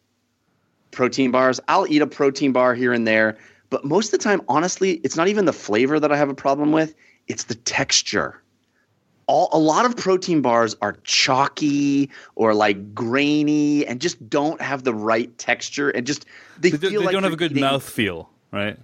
protein 0.91 1.29
bars. 1.31 1.59
I'll 1.67 1.85
eat 1.91 2.01
a 2.01 2.07
protein 2.07 2.53
bar 2.53 2.73
here 2.73 2.93
and 2.93 3.05
there, 3.05 3.37
but 3.69 3.85
most 3.85 4.07
of 4.07 4.19
the 4.19 4.23
time, 4.23 4.41
honestly, 4.47 4.93
it's 5.03 5.15
not 5.15 5.27
even 5.27 5.45
the 5.45 5.53
flavor 5.53 5.99
that 5.99 6.11
I 6.11 6.17
have 6.17 6.29
a 6.29 6.33
problem 6.35 6.71
with. 6.71 6.95
It's 7.27 7.43
the 7.45 7.55
texture 7.55 8.41
all 9.27 9.47
a 9.53 9.59
lot 9.59 9.85
of 9.85 9.95
protein 9.95 10.41
bars 10.41 10.75
are 10.81 10.93
chalky 11.03 12.09
or 12.33 12.55
like 12.55 12.95
grainy 12.95 13.85
and 13.85 14.01
just 14.01 14.27
don't 14.27 14.59
have 14.59 14.83
the 14.83 14.91
right 14.93 15.37
texture 15.37 15.91
and 15.91 16.07
just 16.07 16.25
they, 16.59 16.71
they, 16.71 16.77
do- 16.77 16.89
feel 16.89 17.01
they 17.01 17.05
like 17.05 17.13
don't 17.13 17.21
have 17.21 17.33
a 17.33 17.35
good 17.35 17.51
eating- 17.51 17.61
mouth 17.61 17.87
feel, 17.87 18.27
right? 18.51 18.75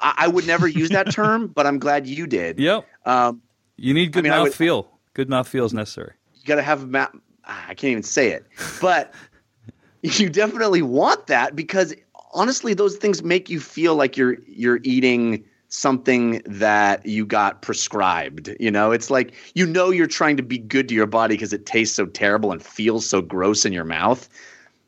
I, 0.00 0.14
I 0.20 0.28
would 0.28 0.46
never 0.46 0.66
use 0.66 0.88
that 0.88 1.12
term, 1.12 1.48
but 1.54 1.66
I'm 1.66 1.78
glad 1.78 2.06
you 2.06 2.26
did. 2.26 2.58
Yep. 2.58 2.86
Um, 3.04 3.42
You 3.76 3.92
need 3.92 4.12
good 4.12 4.24
mean, 4.24 4.30
mouth 4.30 4.44
would- 4.44 4.54
feel. 4.54 4.88
Good 5.12 5.28
mouth 5.28 5.46
feel 5.46 5.66
is 5.66 5.74
necessary. 5.74 6.14
you 6.36 6.46
got 6.46 6.54
to 6.54 6.62
have 6.62 6.88
ma- 6.88 7.08
I 7.44 7.74
can't 7.74 7.90
even 7.90 8.02
say 8.04 8.30
it, 8.30 8.46
but 8.80 9.12
you 10.02 10.30
definitely 10.30 10.80
want 10.80 11.26
that 11.26 11.54
because 11.54 11.94
honestly, 12.32 12.74
those 12.74 12.96
things 12.96 13.22
make 13.22 13.48
you 13.48 13.60
feel 13.60 13.94
like 13.94 14.16
you're 14.16 14.38
you're 14.46 14.80
eating 14.82 15.44
something 15.68 16.40
that 16.46 17.04
you 17.04 17.26
got 17.26 17.62
prescribed. 17.62 18.50
You 18.58 18.70
know, 18.70 18.90
it's 18.90 19.10
like 19.10 19.34
you 19.54 19.66
know 19.66 19.90
you're 19.90 20.06
trying 20.06 20.36
to 20.36 20.42
be 20.42 20.58
good 20.58 20.88
to 20.88 20.94
your 20.94 21.06
body 21.06 21.34
because 21.34 21.52
it 21.52 21.66
tastes 21.66 21.94
so 21.94 22.06
terrible 22.06 22.52
and 22.52 22.62
feels 22.62 23.08
so 23.08 23.20
gross 23.20 23.64
in 23.64 23.72
your 23.72 23.84
mouth, 23.84 24.28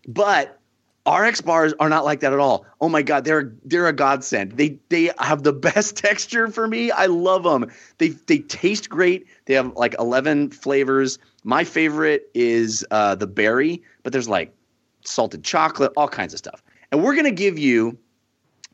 but 0.08 0.60
RX 1.08 1.40
bars 1.40 1.72
are 1.80 1.88
not 1.88 2.04
like 2.04 2.20
that 2.20 2.32
at 2.32 2.38
all. 2.38 2.66
Oh 2.80 2.88
my 2.88 3.02
god, 3.02 3.24
they're 3.24 3.52
they're 3.64 3.88
a 3.88 3.92
godsend. 3.92 4.52
They 4.52 4.78
they 4.90 5.10
have 5.18 5.42
the 5.42 5.52
best 5.68 5.96
texture 5.96 6.48
for 6.48 6.68
me. 6.68 6.90
I 6.90 7.06
love 7.06 7.44
them. 7.44 7.70
They 7.98 8.08
they 8.08 8.38
taste 8.38 8.90
great. 8.90 9.26
They 9.46 9.54
have 9.54 9.74
like 9.76 9.94
11 9.98 10.50
flavors. 10.50 11.18
My 11.42 11.64
favorite 11.64 12.30
is 12.34 12.84
uh, 12.90 13.14
the 13.14 13.26
berry, 13.26 13.82
but 14.02 14.12
there's 14.12 14.28
like 14.28 14.54
salted 15.04 15.42
chocolate, 15.42 15.92
all 15.96 16.08
kinds 16.08 16.34
of 16.34 16.38
stuff. 16.38 16.62
And 16.92 17.02
we're 17.02 17.14
gonna 17.14 17.30
give 17.30 17.58
you 17.58 17.98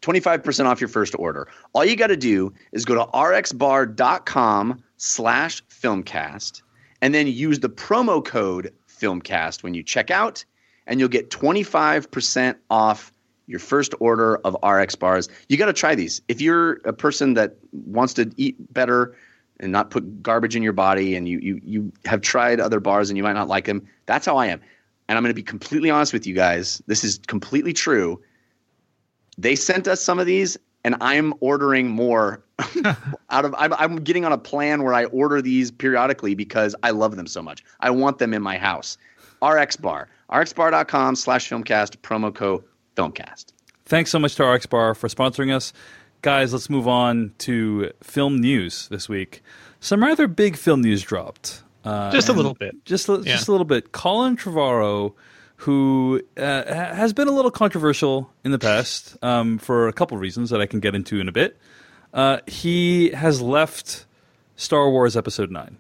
25% 0.02 0.66
off 0.66 0.80
your 0.80 0.88
first 0.88 1.14
order. 1.18 1.48
All 1.72 1.84
you 1.84 1.96
got 1.96 2.08
to 2.08 2.16
do 2.16 2.52
is 2.72 2.84
go 2.84 2.94
to 2.94 3.10
rxbar.com 3.12 4.82
slash 4.98 5.64
filmcast 5.66 6.62
and 7.02 7.14
then 7.14 7.26
use 7.26 7.60
the 7.60 7.68
promo 7.68 8.24
code 8.24 8.72
filmcast 8.88 9.62
when 9.62 9.74
you 9.74 9.82
check 9.82 10.10
out 10.10 10.44
and 10.86 11.00
you'll 11.00 11.08
get 11.08 11.30
25% 11.30 12.56
off 12.70 13.12
your 13.46 13.58
first 13.58 13.94
order 14.00 14.36
of 14.38 14.56
RX 14.62 14.94
bars. 14.94 15.28
You 15.48 15.56
got 15.56 15.66
to 15.66 15.72
try 15.72 15.94
these. 15.94 16.20
If 16.28 16.40
you're 16.40 16.74
a 16.84 16.92
person 16.92 17.34
that 17.34 17.56
wants 17.72 18.14
to 18.14 18.30
eat 18.36 18.56
better 18.72 19.16
and 19.60 19.72
not 19.72 19.90
put 19.90 20.22
garbage 20.22 20.56
in 20.56 20.62
your 20.62 20.72
body 20.72 21.16
and 21.16 21.28
you 21.28 21.38
you 21.38 21.60
you 21.64 21.92
have 22.04 22.20
tried 22.20 22.60
other 22.60 22.80
bars 22.80 23.08
and 23.08 23.16
you 23.16 23.22
might 23.22 23.32
not 23.32 23.48
like 23.48 23.64
them, 23.64 23.86
that's 24.06 24.26
how 24.26 24.36
I 24.36 24.46
am. 24.46 24.60
And 25.08 25.16
I'm 25.16 25.22
going 25.22 25.30
to 25.30 25.34
be 25.34 25.42
completely 25.42 25.90
honest 25.90 26.12
with 26.12 26.26
you 26.26 26.34
guys. 26.34 26.82
This 26.86 27.04
is 27.04 27.18
completely 27.26 27.72
true 27.72 28.20
they 29.38 29.54
sent 29.54 29.86
us 29.86 30.02
some 30.02 30.18
of 30.18 30.26
these 30.26 30.56
and 30.84 30.96
i'm 31.00 31.34
ordering 31.40 31.88
more 31.88 32.42
out 33.30 33.44
of 33.44 33.54
I'm, 33.58 33.72
I'm 33.74 33.96
getting 33.96 34.24
on 34.24 34.32
a 34.32 34.38
plan 34.38 34.82
where 34.82 34.94
i 34.94 35.04
order 35.06 35.42
these 35.42 35.70
periodically 35.70 36.34
because 36.34 36.74
i 36.82 36.90
love 36.90 37.16
them 37.16 37.26
so 37.26 37.42
much 37.42 37.64
i 37.80 37.90
want 37.90 38.18
them 38.18 38.32
in 38.34 38.42
my 38.42 38.58
house 38.58 38.96
rx 39.42 39.76
bar 39.76 40.08
rxbar.com 40.30 41.16
slash 41.16 41.48
filmcast 41.48 41.96
promo 41.98 42.34
code 42.34 42.64
filmcast 42.96 43.46
Thanks 43.88 44.10
so 44.10 44.18
much 44.18 44.34
to 44.34 44.44
RX 44.44 44.66
Bar 44.66 44.96
for 44.96 45.06
sponsoring 45.06 45.54
us. 45.54 45.72
Guys, 46.20 46.52
let's 46.52 46.68
move 46.68 46.88
on 46.88 47.32
to 47.38 47.92
film 48.02 48.40
news 48.40 48.88
this 48.88 49.08
week. 49.08 49.42
Some 49.78 50.02
rather 50.02 50.26
big 50.26 50.56
film 50.56 50.80
news 50.80 51.02
dropped. 51.02 51.62
Uh, 51.86 52.10
Just 52.10 52.28
a 52.28 52.32
little 52.32 52.54
bit. 52.54 52.84
Just, 52.84 53.08
a- 53.08 53.22
Yeah. 53.24 53.36
just 53.36 53.48
a 53.48 53.52
little 53.52 53.64
bit. 53.64 53.92
Colin 53.92 54.36
Trevorrow, 54.36 55.14
who 55.58 56.20
uh, 56.36 56.64
has 56.74 57.12
been 57.12 57.28
a 57.28 57.30
little 57.32 57.50
controversial 57.50 58.30
in 58.44 58.50
the 58.50 58.58
past 58.58 59.16
um, 59.22 59.58
for 59.58 59.86
a 59.88 59.92
couple 59.92 60.16
reasons 60.18 60.50
that 60.50 60.60
I 60.60 60.66
can 60.66 60.80
get 60.80 60.94
into 60.94 61.20
in 61.20 61.28
a 61.28 61.32
bit, 61.32 61.56
uh, 62.12 62.38
he 62.46 63.10
has 63.10 63.40
left 63.40 64.04
Star 64.56 64.90
Wars 64.90 65.16
Episode 65.16 65.50
9. 65.50 65.76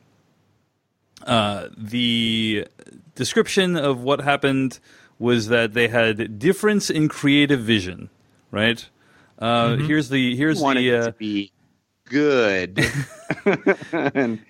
Uh, 1.26 1.68
the 1.76 2.66
description 3.14 3.76
of 3.76 4.00
what 4.00 4.20
happened 4.20 4.78
was 5.18 5.48
that 5.48 5.72
they 5.74 5.88
had 5.88 6.38
difference 6.38 6.88
in 6.90 7.08
creative 7.08 7.60
vision, 7.60 8.10
right? 8.50 8.88
Uh, 9.38 9.76
Here's 9.76 10.08
the 10.08 10.36
here's 10.36 10.60
wanted 10.60 10.80
the 10.82 10.88
it 10.90 11.00
uh, 11.00 11.06
to 11.06 11.12
be 11.12 11.52
good 12.04 12.78
and 14.14 14.40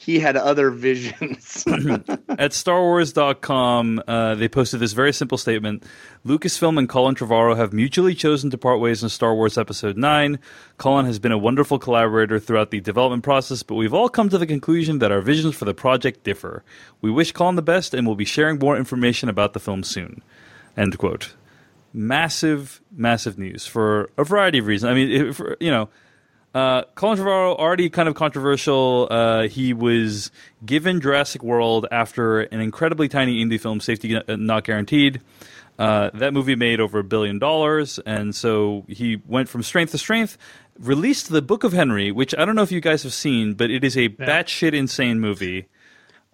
he 0.00 0.20
had 0.20 0.36
other 0.36 0.70
visions 0.70 1.64
at 1.66 2.52
StarWars.com, 2.52 4.02
uh, 4.06 4.36
they 4.36 4.48
posted 4.48 4.78
this 4.78 4.92
very 4.92 5.12
simple 5.12 5.36
statement. 5.36 5.82
Lucasfilm 6.24 6.78
and 6.78 6.88
Colin 6.88 7.16
Trevorrow 7.16 7.56
have 7.56 7.72
mutually 7.72 8.14
chosen 8.14 8.48
to 8.50 8.56
part 8.56 8.78
ways 8.78 9.02
in 9.02 9.08
Star 9.08 9.34
Wars 9.34 9.58
Episode 9.58 9.96
9. 9.96 10.38
Colin 10.76 11.04
has 11.04 11.18
been 11.18 11.32
a 11.32 11.36
wonderful 11.36 11.80
collaborator 11.80 12.38
throughout 12.38 12.70
the 12.70 12.80
development 12.80 13.24
process, 13.24 13.64
but 13.64 13.74
we've 13.74 13.92
all 13.92 14.08
come 14.08 14.28
to 14.28 14.38
the 14.38 14.46
conclusion 14.46 15.00
that 15.00 15.10
our 15.10 15.20
visions 15.20 15.56
for 15.56 15.64
the 15.64 15.74
project 15.74 16.22
differ. 16.22 16.62
We 17.00 17.10
wish 17.10 17.32
Colin 17.32 17.56
the 17.56 17.62
best 17.62 17.92
and 17.92 18.06
will 18.06 18.14
be 18.14 18.24
sharing 18.24 18.60
more 18.60 18.76
information 18.76 19.28
about 19.28 19.52
the 19.52 19.60
film 19.60 19.82
soon. 19.82 20.22
End 20.76 20.96
quote. 20.96 21.34
Massive, 21.92 22.80
massive 22.92 23.36
news 23.36 23.66
for 23.66 24.10
a 24.16 24.22
variety 24.22 24.58
of 24.58 24.68
reasons. 24.68 24.92
I 24.92 24.94
mean, 24.94 25.10
if, 25.10 25.40
you 25.58 25.72
know, 25.72 25.88
uh, 26.58 26.82
Colin 26.94 27.18
Trevorrow 27.18 27.56
already 27.56 27.88
kind 27.90 28.08
of 28.08 28.14
controversial. 28.14 29.06
Uh, 29.10 29.48
he 29.48 29.72
was 29.72 30.30
given 30.66 31.00
Jurassic 31.00 31.42
World 31.42 31.86
after 31.92 32.40
an 32.40 32.60
incredibly 32.60 33.08
tiny 33.08 33.44
indie 33.44 33.60
film, 33.60 33.80
Safety 33.80 34.16
uh, 34.16 34.22
Not 34.36 34.64
Guaranteed. 34.64 35.20
Uh, 35.78 36.10
that 36.14 36.32
movie 36.34 36.56
made 36.56 36.80
over 36.80 36.98
a 36.98 37.04
billion 37.04 37.38
dollars, 37.38 38.00
and 38.04 38.34
so 38.34 38.84
he 38.88 39.20
went 39.26 39.48
from 39.48 39.62
strength 39.62 39.92
to 39.92 39.98
strength. 39.98 40.36
Released 40.80 41.28
the 41.30 41.42
Book 41.42 41.62
of 41.64 41.72
Henry, 41.72 42.10
which 42.10 42.34
I 42.36 42.44
don't 42.44 42.56
know 42.56 42.62
if 42.62 42.72
you 42.72 42.80
guys 42.80 43.02
have 43.04 43.12
seen, 43.12 43.54
but 43.54 43.70
it 43.70 43.84
is 43.84 43.96
a 43.96 44.08
batshit 44.08 44.72
insane 44.74 45.20
movie. 45.20 45.66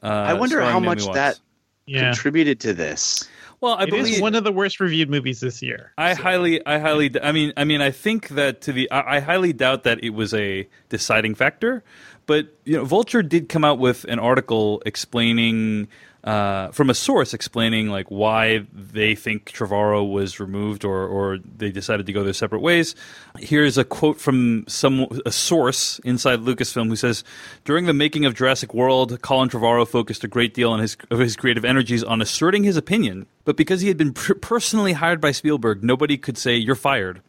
Uh, 0.02 0.06
I 0.06 0.34
wonder 0.34 0.60
how 0.60 0.70
Naomi 0.78 0.86
much 0.86 1.02
Watts. 1.04 1.14
that 1.14 1.38
Yeah. 1.86 2.04
contributed 2.04 2.60
to 2.60 2.72
this. 2.72 3.28
Well, 3.64 3.76
I 3.78 3.84
It 3.84 3.94
is 3.94 4.08
believe 4.08 4.20
one 4.20 4.34
of 4.34 4.44
the 4.44 4.52
worst 4.52 4.78
reviewed 4.78 5.08
movies 5.08 5.40
this 5.40 5.62
year. 5.62 5.94
I 5.96 6.12
highly, 6.12 6.64
I 6.66 6.78
highly, 6.78 7.10
I 7.22 7.32
mean, 7.32 7.54
I 7.56 7.64
mean, 7.64 7.80
I 7.80 7.92
think 7.92 8.28
that 8.28 8.60
to 8.60 8.72
the, 8.72 8.90
I, 8.90 9.16
I 9.16 9.20
highly 9.20 9.54
doubt 9.54 9.84
that 9.84 10.04
it 10.04 10.10
was 10.10 10.34
a 10.34 10.68
deciding 10.90 11.34
factor. 11.34 11.82
But 12.26 12.48
you 12.64 12.76
know, 12.76 12.84
Vulture 12.84 13.22
did 13.22 13.48
come 13.48 13.64
out 13.64 13.78
with 13.78 14.04
an 14.04 14.18
article 14.18 14.82
explaining 14.84 15.88
uh, 16.24 16.70
from 16.72 16.88
a 16.88 16.94
source 16.94 17.34
explaining 17.34 17.90
like 17.90 18.10
why 18.10 18.66
they 18.72 19.14
think 19.14 19.52
Trevorrow 19.52 20.10
was 20.10 20.40
removed 20.40 20.84
or 20.84 21.06
or 21.06 21.38
they 21.38 21.70
decided 21.70 22.06
to 22.06 22.12
go 22.12 22.24
their 22.24 22.32
separate 22.32 22.60
ways. 22.60 22.94
Here's 23.38 23.76
a 23.76 23.84
quote 23.84 24.18
from 24.18 24.64
some 24.66 25.06
a 25.26 25.30
source 25.30 25.98
inside 26.00 26.40
Lucasfilm 26.40 26.88
who 26.88 26.96
says, 26.96 27.24
"During 27.64 27.84
the 27.84 27.92
making 27.92 28.24
of 28.24 28.34
Jurassic 28.34 28.72
World, 28.72 29.20
Colin 29.20 29.50
Trevorrow 29.50 29.86
focused 29.86 30.24
a 30.24 30.28
great 30.28 30.54
deal 30.54 30.70
on 30.70 30.80
his 30.80 30.96
of 31.10 31.18
his 31.18 31.36
creative 31.36 31.64
energies 31.64 32.02
on 32.02 32.22
asserting 32.22 32.64
his 32.64 32.78
opinion, 32.78 33.26
but 33.44 33.58
because 33.58 33.82
he 33.82 33.88
had 33.88 33.98
been 33.98 34.14
per- 34.14 34.34
personally 34.34 34.94
hired 34.94 35.20
by 35.20 35.30
Spielberg, 35.30 35.84
nobody 35.84 36.16
could 36.16 36.38
say 36.38 36.56
you're 36.56 36.74
fired." 36.74 37.20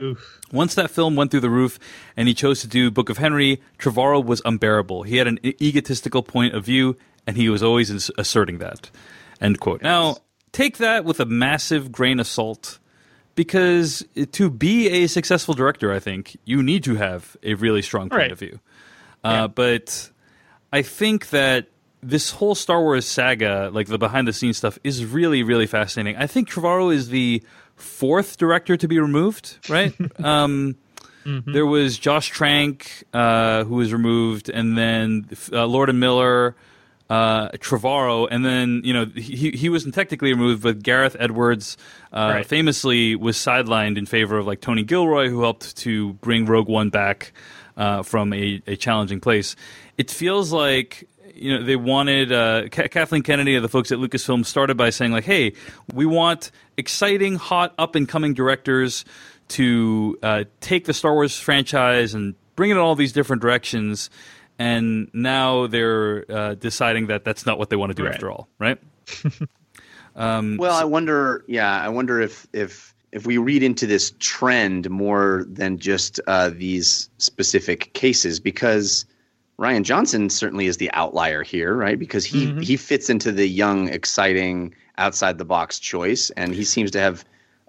Oof. 0.00 0.40
Once 0.52 0.74
that 0.74 0.90
film 0.90 1.16
went 1.16 1.30
through 1.30 1.40
the 1.40 1.50
roof 1.50 1.78
and 2.16 2.28
he 2.28 2.34
chose 2.34 2.60
to 2.60 2.66
do 2.66 2.90
Book 2.90 3.08
of 3.08 3.18
Henry, 3.18 3.60
Trevorrow 3.78 4.24
was 4.24 4.42
unbearable. 4.44 5.04
He 5.04 5.16
had 5.16 5.26
an 5.26 5.40
egotistical 5.42 6.22
point 6.22 6.54
of 6.54 6.64
view, 6.64 6.96
and 7.26 7.36
he 7.36 7.48
was 7.48 7.62
always 7.62 7.90
ins- 7.90 8.10
asserting 8.18 8.58
that. 8.58 8.90
End 9.40 9.60
quote. 9.60 9.82
Now, 9.82 10.16
take 10.52 10.78
that 10.78 11.04
with 11.04 11.20
a 11.20 11.26
massive 11.26 11.92
grain 11.92 12.20
of 12.20 12.26
salt, 12.26 12.78
because 13.34 14.04
to 14.32 14.50
be 14.50 14.88
a 14.88 15.06
successful 15.06 15.54
director, 15.54 15.92
I 15.92 15.98
think 15.98 16.36
you 16.44 16.62
need 16.62 16.84
to 16.84 16.94
have 16.96 17.36
a 17.42 17.54
really 17.54 17.82
strong 17.82 18.08
point 18.08 18.20
Right. 18.22 18.32
of 18.32 18.38
view. 18.38 18.60
Uh, 19.24 19.48
But 19.48 20.10
I 20.72 20.82
think 20.82 21.30
that 21.30 21.68
this 22.02 22.30
whole 22.30 22.54
Star 22.54 22.80
Wars 22.80 23.04
saga, 23.06 23.70
like 23.72 23.88
the 23.88 23.98
behind 23.98 24.28
the 24.28 24.32
scenes 24.32 24.56
stuff, 24.58 24.78
is 24.84 25.04
really, 25.04 25.42
really 25.42 25.66
fascinating. 25.66 26.16
I 26.20 26.26
think 26.26 26.48
Trevorrow 26.48 26.94
is 26.94 27.08
the 27.08 27.42
fourth 27.74 28.36
director 28.38 28.76
to 28.76 28.86
be 28.88 28.98
removed, 29.00 29.58
right? 29.68 29.92
um, 30.24 30.76
There 31.24 31.66
was 31.66 31.98
Josh 31.98 32.30
Trank, 32.30 33.02
uh, 33.12 33.64
who 33.64 33.74
was 33.74 33.92
removed, 33.92 34.48
and 34.48 34.78
then 34.78 35.26
uh, 35.52 35.66
Lord 35.66 35.88
and 35.90 35.98
Miller, 35.98 36.54
uh, 37.08 37.48
Trevorrow, 37.50 38.26
and 38.30 38.44
then 38.44 38.80
you 38.84 38.92
know 38.92 39.04
he 39.14 39.50
he 39.52 39.68
wasn't 39.68 39.94
technically 39.94 40.32
removed, 40.32 40.62
but 40.62 40.82
Gareth 40.82 41.16
Edwards 41.18 41.76
uh, 42.12 42.32
Right. 42.36 42.46
famously 42.46 43.14
was 43.14 43.36
sidelined 43.36 43.96
in 43.96 44.06
favor 44.06 44.38
of 44.38 44.46
like 44.46 44.60
Tony 44.60 44.82
Gilroy, 44.82 45.28
who 45.28 45.42
helped 45.42 45.76
to 45.78 46.14
bring 46.14 46.46
Rogue 46.46 46.68
One 46.68 46.90
back 46.90 47.32
uh, 47.76 48.02
from 48.02 48.32
a, 48.32 48.60
a 48.66 48.74
challenging 48.76 49.20
place. 49.20 49.54
It 49.98 50.10
feels 50.10 50.52
like 50.52 51.08
you 51.34 51.56
know 51.56 51.62
they 51.64 51.76
wanted 51.76 52.32
uh, 52.32 52.68
Ka- 52.70 52.88
Kathleen 52.88 53.22
Kennedy, 53.22 53.54
of 53.54 53.62
the 53.62 53.68
folks 53.68 53.92
at 53.92 53.98
Lucasfilm, 53.98 54.44
started 54.44 54.76
by 54.76 54.90
saying 54.90 55.12
like, 55.12 55.24
"Hey, 55.24 55.52
we 55.94 56.06
want 56.06 56.50
exciting, 56.76 57.36
hot, 57.36 57.72
up 57.78 57.94
and 57.94 58.08
coming 58.08 58.34
directors 58.34 59.04
to 59.48 60.18
uh, 60.22 60.44
take 60.60 60.86
the 60.86 60.92
Star 60.94 61.12
Wars 61.14 61.38
franchise 61.38 62.14
and 62.14 62.34
bring 62.56 62.70
it 62.70 62.74
in 62.74 62.78
all 62.80 62.96
these 62.96 63.12
different 63.12 63.42
directions." 63.42 64.10
And 64.58 65.10
now 65.12 65.66
they're 65.66 66.24
uh, 66.30 66.54
deciding 66.54 67.08
that 67.08 67.24
that's 67.24 67.44
not 67.44 67.58
what 67.58 67.68
they 67.70 67.76
want 67.76 67.90
to 67.90 67.94
do 67.94 68.04
Right. 68.04 68.14
after 68.14 68.30
all, 68.30 68.48
right? 68.58 68.78
Well, 70.16 70.72
I 70.72 70.84
wonder. 70.84 71.44
Yeah, 71.46 71.80
I 71.80 71.88
wonder 71.88 72.20
if 72.20 72.46
if 72.52 72.94
if 73.12 73.26
we 73.26 73.38
read 73.38 73.62
into 73.62 73.86
this 73.86 74.12
trend 74.18 74.88
more 74.90 75.44
than 75.48 75.78
just 75.78 76.20
uh, 76.26 76.50
these 76.50 77.10
specific 77.18 77.92
cases, 77.92 78.40
because 78.40 79.04
Rian 79.58 79.82
Johnson 79.82 80.30
certainly 80.30 80.66
is 80.66 80.78
the 80.78 80.90
outlier 80.92 81.42
here, 81.42 81.74
right? 81.74 81.98
Because 81.98 82.24
he 82.24 82.54
he 82.62 82.76
fits 82.78 83.10
into 83.10 83.30
the 83.30 83.46
young, 83.46 83.88
exciting, 83.88 84.74
outside 84.98 85.36
the 85.38 85.44
box 85.44 85.78
choice, 85.78 86.30
and 86.30 86.54
he 86.54 86.64
seems 86.64 86.90
to 86.92 87.00
have 87.00 87.24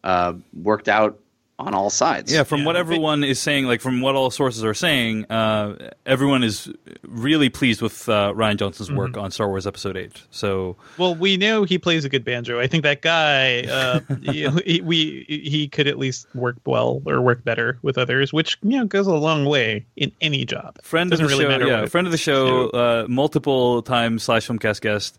uh, 0.05 0.33
worked 0.53 0.87
out 0.87 1.19
on 1.59 1.73
all 1.73 1.89
sides. 1.89 2.31
Yeah, 2.31 2.43
from 2.43 2.59
Yeah. 2.59 2.65
what 2.67 2.75
everyone 2.75 3.23
is 3.23 3.39
saying, 3.39 3.65
like 3.65 3.81
from 3.81 3.99
what 4.01 4.13
all 4.15 4.29
sources 4.29 4.63
are 4.63 4.75
saying, 4.75 5.25
uh, 5.31 5.89
everyone 6.05 6.43
is 6.43 6.69
really 7.03 7.49
pleased 7.49 7.81
with 7.81 8.07
uh, 8.07 8.31
Rian 8.35 8.57
Johnson's 8.57 8.91
work 8.91 9.17
on 9.17 9.31
Star 9.31 9.47
Wars 9.47 9.65
Episode 9.65 9.97
Eight. 9.97 10.21
So 10.29 10.75
Well, 10.99 11.15
we 11.15 11.35
know 11.35 11.63
he 11.63 11.79
plays 11.79 12.05
a 12.05 12.09
good 12.09 12.23
banjo. 12.23 12.59
I 12.59 12.67
think 12.67 12.83
that 12.83 13.01
guy, 13.01 13.61
uh, 13.63 14.01
you 14.21 14.51
know, 14.51 14.59
he, 14.65 14.81
we 14.81 15.25
he 15.27 15.67
could 15.67 15.87
at 15.87 15.97
least 15.97 16.27
work 16.35 16.57
well 16.65 17.01
or 17.07 17.21
work 17.21 17.43
better 17.43 17.79
with 17.81 17.97
others, 17.97 18.31
which 18.31 18.57
you 18.61 18.77
know 18.77 18.85
goes 18.85 19.07
a 19.07 19.13
long 19.15 19.45
way 19.45 19.83
in 19.95 20.11
any 20.21 20.45
job. 20.45 20.77
friend 20.83 21.09
Doesn't 21.09 21.25
of 21.25 21.31
the 21.31 21.35
really 21.37 21.45
show, 21.45 21.49
matter 21.57 21.67
yeah, 21.67 21.85
friend 21.87 22.05
of 22.05 22.11
the 22.11 22.17
show, 22.19 22.69
uh, 22.69 23.05
multiple 23.09 23.81
time 23.81 24.19
slash 24.19 24.47
filmcast 24.47 24.81
guest, 24.81 25.17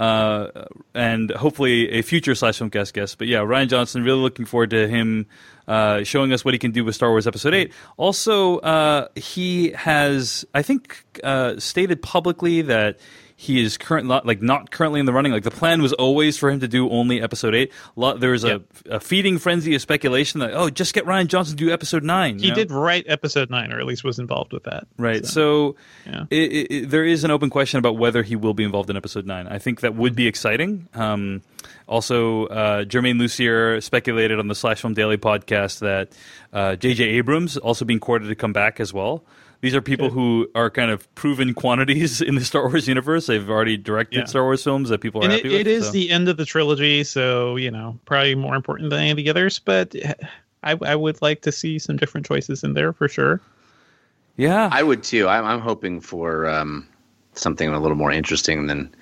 uh, 0.00 0.64
and 0.94 1.30
hopefully 1.30 1.90
a 1.90 2.02
future 2.02 2.34
slash 2.34 2.58
filmcast 2.58 2.94
guest. 2.94 3.18
But 3.18 3.28
yeah, 3.28 3.40
Rian 3.40 3.68
Johnson, 3.68 4.02
really 4.02 4.18
looking 4.18 4.46
forward 4.46 4.70
to 4.70 4.88
him 4.88 5.26
uh, 5.68 6.02
showing 6.04 6.32
us 6.32 6.42
what 6.42 6.54
he 6.54 6.58
can 6.58 6.70
do 6.70 6.84
with 6.84 6.94
Star 6.94 7.10
Wars 7.10 7.26
Episode 7.26 7.52
Eight. 7.52 7.72
Also, 7.98 8.58
uh, 8.60 9.08
he 9.14 9.72
has, 9.72 10.46
I 10.54 10.62
think, 10.62 11.04
uh, 11.22 11.60
stated 11.60 12.02
publicly 12.02 12.62
that. 12.62 12.98
He 13.40 13.64
is 13.64 13.78
current, 13.78 14.06
not, 14.06 14.26
like 14.26 14.42
not 14.42 14.70
currently 14.70 15.00
in 15.00 15.06
the 15.06 15.14
running. 15.14 15.32
Like 15.32 15.44
the 15.44 15.50
plan 15.50 15.80
was 15.80 15.94
always 15.94 16.36
for 16.36 16.50
him 16.50 16.60
to 16.60 16.68
do 16.68 16.90
only 16.90 17.22
episode 17.22 17.54
eight. 17.54 17.72
Lot, 17.96 18.20
there's 18.20 18.44
Yep. 18.44 18.62
a, 18.84 18.96
a 18.96 19.00
feeding 19.00 19.38
frenzy 19.38 19.74
of 19.74 19.80
speculation 19.80 20.40
that 20.40 20.52
oh, 20.52 20.68
just 20.68 20.92
get 20.92 21.06
Rian 21.06 21.26
Johnson 21.26 21.56
to 21.56 21.64
do 21.64 21.72
episode 21.72 22.04
nine. 22.04 22.38
He 22.38 22.50
know? 22.50 22.54
did 22.54 22.70
write 22.70 23.06
episode 23.08 23.48
nine, 23.48 23.72
or 23.72 23.80
at 23.80 23.86
least 23.86 24.04
was 24.04 24.18
involved 24.18 24.52
with 24.52 24.64
that. 24.64 24.86
Right. 24.98 25.24
So, 25.24 25.76
yeah. 26.04 26.24
it, 26.28 26.70
it, 26.70 26.90
there 26.90 27.02
is 27.02 27.24
an 27.24 27.30
open 27.30 27.48
question 27.48 27.78
about 27.78 27.96
whether 27.96 28.22
he 28.22 28.36
will 28.36 28.52
be 28.52 28.62
involved 28.62 28.90
in 28.90 28.96
episode 28.98 29.24
nine. 29.24 29.48
I 29.48 29.58
think 29.58 29.80
that 29.80 29.94
would 29.94 30.14
be 30.14 30.26
exciting. 30.26 30.86
Um, 30.92 31.40
also, 31.88 32.44
uh, 32.48 32.84
Germain 32.84 33.16
Lussier 33.16 33.82
speculated 33.82 34.38
on 34.38 34.48
the 34.48 34.54
Slash 34.54 34.82
Film 34.82 34.92
Daily 34.92 35.16
podcast 35.16 35.78
that 35.78 36.10
uh, 36.52 36.76
J.J. 36.76 37.04
Abrams 37.04 37.56
also 37.56 37.86
being 37.86 38.00
courted 38.00 38.28
to 38.28 38.34
come 38.34 38.52
back 38.52 38.80
as 38.80 38.92
well. 38.92 39.24
These 39.62 39.74
are 39.74 39.82
people 39.82 40.08
who 40.08 40.48
are 40.54 40.70
kind 40.70 40.90
of 40.90 41.12
proven 41.14 41.52
quantities 41.52 42.20
in 42.22 42.34
the 42.34 42.44
Star 42.44 42.68
Wars 42.68 42.88
universe. 42.88 43.26
They've 43.26 43.48
already 43.48 43.76
directed 43.76 44.20
Yeah. 44.20 44.24
Star 44.24 44.44
Wars 44.44 44.64
films 44.64 44.88
that 44.88 45.00
people 45.00 45.20
are 45.20 45.24
and 45.24 45.32
it, 45.34 45.36
happy 45.36 45.48
with. 45.50 45.60
it 45.60 45.66
is 45.66 45.86
so. 45.86 45.92
the 45.92 46.10
end 46.10 46.28
of 46.28 46.36
the 46.38 46.46
trilogy, 46.46 47.04
so 47.04 47.56
you 47.56 47.70
know 47.70 47.98
probably 48.06 48.34
more 48.34 48.54
important 48.54 48.90
than 48.90 49.00
any 49.00 49.10
of 49.10 49.16
the 49.18 49.28
others. 49.28 49.58
But 49.58 49.94
I, 50.62 50.78
I 50.82 50.94
would 50.96 51.20
like 51.22 51.42
to 51.42 51.52
see 51.52 51.78
some 51.78 51.96
different 51.96 52.26
choices 52.26 52.62
in 52.64 52.74
there 52.74 52.92
for 52.92 53.08
sure. 53.08 53.40
yeah. 54.36 54.68
I 54.72 54.82
would 54.82 55.02
too. 55.02 55.26
I'm, 55.28 55.44
I'm 55.44 55.60
hoping 55.60 56.00
for 56.00 56.46
um, 56.48 56.86
something 57.34 57.68
a 57.68 57.80
little 57.80 57.96
more 57.96 58.12
interesting 58.12 58.66
than 58.66 58.94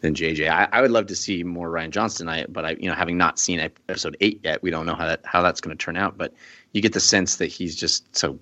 than 0.00 0.14
JJ. 0.14 0.48
I, 0.48 0.68
I 0.72 0.80
would 0.80 0.90
love 0.90 1.06
to 1.06 1.16
see 1.16 1.42
more 1.42 1.68
Rian 1.68 1.90
Johnston. 1.90 2.28
I, 2.28 2.46
but 2.46 2.64
I, 2.64 2.70
you 2.78 2.88
know, 2.88 2.94
having 2.94 3.18
not 3.18 3.38
seen 3.38 3.58
episode 3.58 4.16
eight 4.20 4.40
yet, 4.44 4.62
we 4.62 4.70
don't 4.70 4.86
know 4.86 4.94
how 4.94 5.06
that 5.06 5.20
how 5.24 5.42
that's 5.42 5.60
going 5.60 5.76
to 5.76 5.84
turn 5.84 5.96
out. 5.96 6.16
But 6.16 6.32
you 6.72 6.80
get 6.80 6.92
the 6.92 7.00
sense 7.00 7.36
that 7.36 7.46
he's 7.46 7.74
just 7.74 8.14
so 8.16 8.38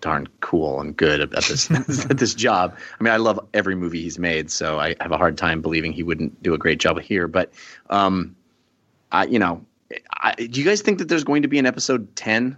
darn 0.00 0.28
cool 0.40 0.80
and 0.80 0.96
good 0.96 1.20
at 1.20 1.30
this 1.30 1.70
at 2.10 2.18
this 2.18 2.34
job. 2.34 2.76
I 2.98 3.02
mean, 3.04 3.12
I 3.12 3.16
love 3.16 3.40
every 3.54 3.74
movie 3.74 4.02
he's 4.02 4.18
made, 4.18 4.50
so 4.50 4.78
I 4.78 4.94
have 5.00 5.12
a 5.12 5.16
hard 5.18 5.36
time 5.38 5.60
believing 5.62 5.92
he 5.92 6.02
wouldn't 6.02 6.42
do 6.42 6.54
a 6.54 6.58
great 6.58 6.78
job 6.80 7.00
here. 7.00 7.26
But, 7.28 7.52
um, 7.90 8.36
I, 9.12 9.24
you 9.26 9.38
know, 9.38 9.64
I, 10.12 10.34
do 10.34 10.60
you 10.60 10.64
guys 10.66 10.82
think 10.82 10.98
that 10.98 11.08
there's 11.08 11.24
going 11.24 11.42
to 11.42 11.48
be 11.48 11.58
an 11.58 11.66
episode 11.66 12.14
ten? 12.16 12.56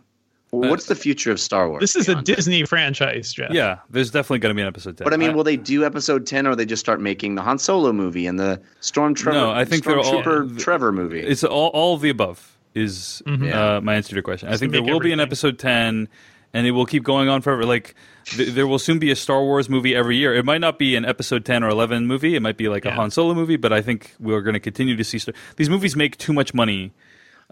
What's 0.53 0.87
the 0.87 0.97
future 0.97 1.31
of 1.31 1.39
Star 1.39 1.69
Wars? 1.69 1.81
This 1.81 1.95
is 1.95 2.09
a 2.09 2.13
beyond 2.13 2.27
that? 2.27 2.35
Disney 2.37 2.65
franchise, 2.65 3.33
Jeff. 3.33 3.53
yeah. 3.53 3.79
There's 3.89 4.11
definitely 4.11 4.41
going 4.41 4.51
to 4.51 4.57
be 4.57 4.63
an 4.63 4.67
episode 4.67 4.97
10. 4.97 5.05
But 5.05 5.15
I 5.15 5.17
mean, 5.17 5.31
I- 5.31 5.35
will 5.35 5.45
they 5.45 5.57
do 5.57 5.85
episode 5.85 6.27
ten, 6.27 6.45
or 6.45 6.57
they 6.57 6.67
just 6.67 6.81
start 6.81 7.01
making 7.01 7.37
the 7.37 7.43
Han 7.43 7.59
Solo 7.61 7.93
movie 7.93 8.27
and 8.27 8.37
the 8.37 8.61
Stormtrooper? 8.81 9.33
No, 9.33 9.53
I 9.53 9.65
think 9.65 9.85
they're 9.85 10.01
all- 10.01 10.49
Trevor 10.59 10.91
movie. 10.91 11.21
It's 11.21 11.45
all, 11.45 11.69
all 11.69 11.95
of 11.95 12.01
the 12.01 12.11
above 12.11 12.59
is 12.75 13.23
Yeah. 13.27 13.77
uh, 13.77 13.81
my 13.81 13.95
answer 13.95 14.09
to 14.11 14.15
your 14.17 14.23
question. 14.25 14.49
I 14.49 14.57
think 14.57 14.73
there 14.73 14.83
make 14.83 14.91
will 14.93 14.99
be 14.99 15.13
an 15.13 15.21
episode 15.21 15.57
10 15.59 16.09
and 16.53 16.67
it 16.67 16.73
will 16.73 16.87
keep 16.87 17.03
going 17.05 17.29
on 17.29 17.43
forever. 17.43 17.65
Like 17.65 17.95
th- 18.27 18.51
there 18.51 18.67
will 18.67 18.79
soon 18.79 18.99
be 18.99 19.11
a 19.11 19.17
Star 19.17 19.43
Wars 19.43 19.69
movie 19.69 19.95
every 19.95 20.17
year. 20.17 20.35
It 20.35 20.45
might 20.45 20.61
not 20.61 20.79
be 20.79 20.97
an 20.97 21.05
episode 21.05 21.45
10 21.45 21.63
or 21.65 21.69
11 21.69 22.07
movie. 22.07 22.35
It 22.37 22.41
might 22.43 22.57
be 22.57 22.69
like 22.69 22.85
a 22.85 22.91
Han 22.93 23.11
Solo 23.11 23.35
movie, 23.35 23.57
but 23.57 23.73
I 23.73 23.83
think 23.83 24.15
we're 24.21 24.41
going 24.43 24.55
to 24.55 24.61
continue 24.61 24.97
to 24.97 25.05
see 25.05 25.19
Star- 25.19 25.35
these 25.57 25.71
movies 25.71 25.97
make 25.97 26.17
too 26.19 26.33
much 26.33 26.53
money. 26.55 26.93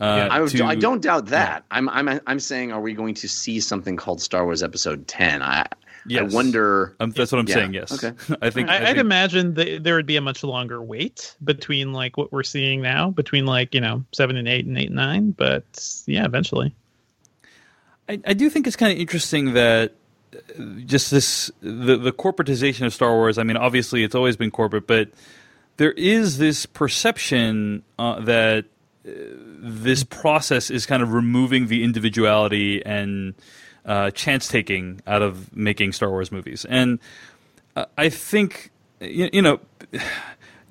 Uh, 0.00 0.28
I, 0.30 0.44
to- 0.46 0.64
I 0.64 0.76
don't 0.76 1.02
doubt 1.02 1.26
that. 1.26 1.64
I'm, 1.72 1.88
I'm, 1.88 2.20
I'm 2.26 2.38
saying, 2.38 2.70
are 2.72 2.80
we 2.80 2.92
going 2.92 3.14
to 3.14 3.28
see 3.28 3.58
something 3.58 3.96
called 3.96 4.20
Star 4.22 4.44
Wars 4.44 4.62
Episode 4.62 5.08
Ten? 5.08 5.42
I, 5.42 5.66
Yes. 6.06 6.32
I 6.32 6.34
wonder. 6.34 6.94
Um, 7.00 7.10
that's 7.10 7.32
what 7.32 7.38
I'm 7.40 7.48
Yeah, 7.48 7.54
saying. 7.54 7.74
Yes. 7.74 7.92
okay. 7.92 8.16
I 8.40 8.48
think. 8.48 8.70
I, 8.70 8.76
I 8.76 8.78
I'd 8.78 8.84
think- 8.86 8.98
imagine 8.98 9.54
that 9.54 9.82
there 9.84 9.94
would 9.96 10.06
be 10.06 10.16
a 10.16 10.22
much 10.22 10.42
longer 10.42 10.80
wait 10.80 11.36
between 11.44 11.92
like 11.92 12.16
what 12.16 12.32
we're 12.32 12.44
seeing 12.44 12.80
now, 12.80 13.10
between 13.10 13.44
like 13.44 13.74
you 13.74 13.80
know 13.82 14.02
seven 14.12 14.36
and 14.36 14.48
eight 14.48 14.64
and 14.64 14.78
eight 14.78 14.86
and 14.86 14.96
nine. 14.96 15.32
But 15.32 15.64
yeah, 16.06 16.24
eventually. 16.24 16.74
I, 18.08 18.20
I 18.26 18.32
do 18.34 18.48
think 18.48 18.66
it's 18.66 18.76
kind 18.76 18.92
of 18.92 18.98
interesting 18.98 19.52
that 19.54 19.92
just 20.84 21.10
this 21.10 21.50
the 21.60 21.96
the 21.96 22.12
corporatization 22.12 22.86
of 22.86 22.94
Star 22.94 23.12
Wars. 23.12 23.38
I 23.38 23.42
mean, 23.42 23.56
obviously 23.56 24.04
it's 24.04 24.14
always 24.14 24.36
been 24.36 24.50
corporate, 24.50 24.86
but 24.86 25.10
there 25.76 25.92
is 25.92 26.38
this 26.38 26.66
perception 26.66 27.82
uh, 27.98 28.20
that 28.20 28.64
uh, 29.06 29.10
this 29.60 30.04
process 30.04 30.70
is 30.70 30.86
kind 30.86 31.02
of 31.02 31.12
removing 31.12 31.68
the 31.68 31.82
individuality 31.84 32.84
and 32.84 33.34
uh, 33.84 34.10
chance 34.10 34.48
taking 34.48 35.00
out 35.06 35.22
of 35.22 35.54
making 35.56 35.92
Star 35.92 36.10
Wars 36.10 36.30
movies, 36.30 36.64
and 36.66 36.98
uh, 37.76 37.86
I 37.96 38.08
think 38.08 38.70
you, 39.00 39.30
you 39.32 39.42
know 39.42 39.60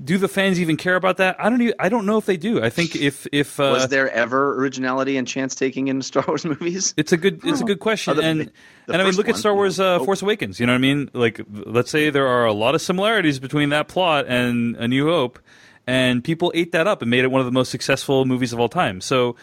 do 0.03 0.17
the 0.17 0.27
fans 0.27 0.59
even 0.59 0.77
care 0.77 0.95
about 0.95 1.17
that? 1.17 1.35
I 1.39 1.49
don't. 1.49 1.61
Even, 1.61 1.73
I 1.79 1.89
don't 1.89 2.05
know 2.05 2.17
if 2.17 2.25
they 2.25 2.37
do. 2.37 2.61
I 2.63 2.69
think 2.69 2.95
if 2.95 3.25
if 3.31 3.59
uh, 3.59 3.69
Was 3.73 3.87
there 3.87 4.09
ever 4.11 4.53
originality 4.59 5.17
and 5.17 5.27
chance 5.27 5.55
taking 5.55 5.87
in 5.87 6.01
Star 6.01 6.23
Wars 6.27 6.45
movies? 6.45 6.93
It's 6.97 7.11
a 7.11 7.17
good. 7.17 7.41
It's 7.43 7.61
a 7.61 7.63
good 7.65 7.79
question, 7.79 8.11
Oh, 8.11 8.15
the- 8.15 8.23
and 8.23 8.39
the 8.41 8.93
and 8.93 8.95
I 8.95 8.97
mean, 8.97 9.05
first 9.07 9.17
look 9.17 9.27
at 9.27 9.33
one, 9.33 9.39
Star 9.39 9.51
you 9.53 9.55
Wars: 9.57 9.79
know. 9.79 9.95
uh, 9.95 9.99
Oh. 9.99 10.05
Force 10.05 10.21
Awakens. 10.21 10.59
You 10.59 10.65
know 10.67 10.73
what 10.73 10.77
I 10.77 10.81
mean? 10.81 11.09
Like, 11.13 11.41
let's 11.51 11.89
say 11.89 12.09
there 12.09 12.27
are 12.27 12.45
a 12.45 12.53
lot 12.53 12.75
of 12.75 12.81
similarities 12.81 13.39
between 13.39 13.69
that 13.69 13.87
plot 13.87 14.25
and 14.27 14.75
A 14.77 14.87
New 14.87 15.07
Hope, 15.07 15.39
and 15.87 16.23
people 16.23 16.51
ate 16.55 16.71
that 16.73 16.85
up 16.87 17.01
and 17.01 17.09
made 17.09 17.23
it 17.23 17.31
one 17.31 17.41
of 17.41 17.45
the 17.45 17.51
most 17.51 17.69
successful 17.71 18.25
movies 18.25 18.53
of 18.53 18.59
all 18.59 18.69
time. 18.69 19.01
So, 19.01 19.35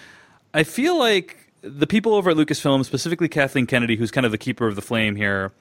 I 0.54 0.62
feel 0.62 0.98
like 0.98 1.36
the 1.62 1.86
people 1.86 2.14
over 2.14 2.30
at 2.30 2.36
Lucasfilm, 2.36 2.84
specifically 2.84 3.28
Kathleen 3.28 3.66
Kennedy, 3.66 3.96
who's 3.96 4.10
kind 4.10 4.24
of 4.26 4.30
the 4.32 4.38
keeper 4.38 4.66
of 4.68 4.76
the 4.76 4.82
flame 4.82 5.16
here, 5.16 5.52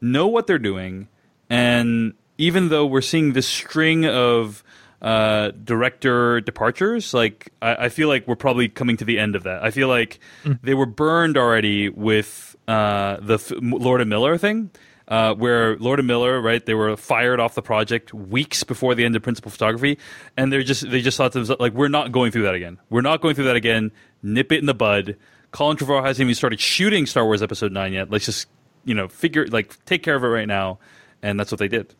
know 0.00 0.26
what 0.26 0.46
they're 0.48 0.58
doing, 0.58 1.06
and 1.48 2.14
even 2.38 2.68
though 2.68 2.86
we're 2.86 3.00
seeing 3.00 3.32
this 3.32 3.46
string 3.46 4.06
of 4.06 4.62
uh, 5.00 5.50
director 5.64 6.40
departures, 6.40 7.12
like 7.12 7.52
I, 7.60 7.86
I 7.86 7.88
feel 7.88 8.08
like 8.08 8.26
we're 8.28 8.36
probably 8.36 8.68
coming 8.68 8.96
to 8.98 9.04
the 9.04 9.18
end 9.18 9.34
of 9.36 9.42
that. 9.44 9.62
I 9.62 9.70
feel 9.70 9.88
like 9.88 10.20
they 10.62 10.74
were 10.74 10.86
burned 10.86 11.36
already 11.36 11.88
with 11.88 12.56
uh, 12.68 13.16
the 13.20 13.34
f- 13.34 13.52
Lord 13.60 14.00
and 14.00 14.10
Miller 14.10 14.38
thing. 14.38 14.70
Uh, 15.08 15.34
where 15.34 15.76
Lord 15.78 15.98
and 15.98 16.06
Miller, 16.06 16.40
right? 16.40 16.64
They 16.64 16.74
were 16.74 16.96
fired 16.96 17.40
off 17.40 17.54
the 17.54 17.60
project 17.60 18.14
weeks 18.14 18.62
before 18.62 18.94
the 18.94 19.04
end 19.04 19.14
of 19.16 19.22
principal 19.22 19.50
photography, 19.50 19.98
and 20.36 20.50
they're 20.50 20.62
just 20.62 20.88
they 20.88 21.02
just 21.02 21.16
thought 21.18 21.32
to 21.32 21.38
themselves 21.38 21.60
like, 21.60 21.74
we're 21.74 21.88
not 21.88 22.12
going 22.12 22.30
through 22.30 22.44
that 22.44 22.54
again. 22.54 22.78
We're 22.88 23.02
not 23.02 23.20
going 23.20 23.34
through 23.34 23.46
that 23.46 23.56
again. 23.56 23.90
Nip 24.22 24.52
it 24.52 24.60
in 24.60 24.66
the 24.66 24.74
bud. 24.74 25.16
Colin 25.50 25.76
Trevorrow 25.76 26.02
hasn't 26.02 26.24
even 26.24 26.34
started 26.36 26.60
shooting 26.60 27.04
Star 27.04 27.24
Wars 27.24 27.42
Episode 27.42 27.72
Nine 27.72 27.92
yet. 27.92 28.10
Let's 28.10 28.24
just 28.24 28.46
you 28.84 28.94
know 28.94 29.08
figure 29.08 29.46
like 29.48 29.84
take 29.84 30.02
care 30.04 30.14
of 30.14 30.22
it 30.22 30.28
right 30.28 30.48
now, 30.48 30.78
and 31.20 31.38
that's 31.38 31.50
what 31.50 31.58
they 31.58 31.68
did. 31.68 31.94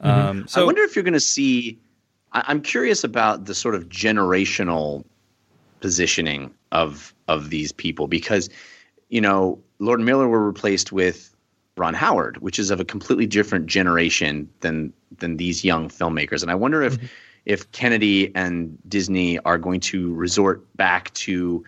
Um, 0.00 0.46
so 0.48 0.62
I 0.62 0.64
wonder 0.64 0.82
if 0.82 0.96
you're 0.96 1.02
going 1.02 1.14
to 1.14 1.20
see. 1.20 1.78
I, 2.32 2.44
I'm 2.46 2.62
curious 2.62 3.04
about 3.04 3.46
the 3.46 3.54
sort 3.54 3.74
of 3.74 3.88
generational 3.88 5.04
positioning 5.80 6.52
of 6.72 7.14
of 7.28 7.50
these 7.50 7.72
people 7.72 8.06
because, 8.06 8.48
you 9.08 9.20
know, 9.20 9.58
Lord 9.78 10.00
and 10.00 10.06
Miller 10.06 10.28
were 10.28 10.44
replaced 10.44 10.92
with 10.92 11.34
Ron 11.76 11.94
Howard, 11.94 12.38
which 12.38 12.58
is 12.58 12.70
of 12.70 12.80
a 12.80 12.84
completely 12.84 13.26
different 13.26 13.66
generation 13.66 14.48
than 14.60 14.92
than 15.18 15.36
these 15.36 15.64
young 15.64 15.88
filmmakers, 15.88 16.42
and 16.42 16.50
I 16.50 16.54
wonder 16.54 16.82
if 16.82 16.98
if 17.46 17.70
Kennedy 17.72 18.30
and 18.34 18.78
Disney 18.88 19.38
are 19.40 19.58
going 19.58 19.80
to 19.80 20.14
resort 20.14 20.64
back 20.76 21.12
to 21.14 21.64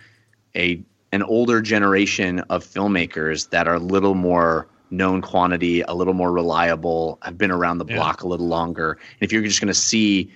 a 0.55 0.83
an 1.13 1.23
older 1.23 1.61
generation 1.61 2.41
of 2.51 2.65
filmmakers 2.65 3.51
that 3.51 3.69
are 3.69 3.75
a 3.75 3.81
little 3.81 4.15
more 4.15 4.69
known 4.93 5.23
quantity, 5.23 5.81
a 5.83 5.95
little 5.95 6.15
more 6.15 6.31
reliable, 6.31 7.19
have 7.23 7.37
been 7.39 7.51
around 7.51 7.79
the 7.79 7.87
Yeah. 7.87 7.97
block 7.97 8.23
a 8.23 8.29
little 8.29 8.47
longer. 8.47 8.93
And 8.93 9.23
if 9.23 9.33
you're 9.33 9.43
just 9.43 9.61
going 9.61 9.69
to 9.69 9.75
see 9.75 10.31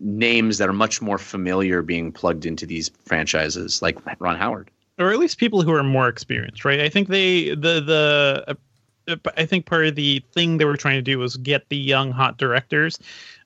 names 0.00 0.58
that 0.58 0.68
are 0.68 0.72
much 0.74 1.00
more 1.00 1.18
familiar 1.18 1.82
being 1.82 2.12
plugged 2.12 2.44
into 2.44 2.66
these 2.66 2.90
franchises, 3.04 3.80
like 3.80 3.98
Ron 4.20 4.36
Howard. 4.36 4.70
or 4.98 5.10
at 5.10 5.18
least 5.18 5.38
people 5.38 5.62
who 5.62 5.72
are 5.72 5.82
more 5.82 6.08
experienced, 6.08 6.64
right? 6.64 6.80
I 6.80 6.88
think 6.88 7.08
they 7.08 7.50
the 7.50 7.80
the 7.80 8.44
uh, 9.08 9.16
I 9.36 9.46
think 9.46 9.66
part 9.66 9.86
of 9.86 9.94
the 9.96 10.22
thing 10.32 10.58
they 10.58 10.64
were 10.64 10.76
trying 10.76 10.96
to 10.98 11.02
do 11.02 11.18
was 11.18 11.36
get 11.36 11.68
the 11.70 11.76
young 11.76 12.12
hot 12.12 12.36
directors. 12.38 12.98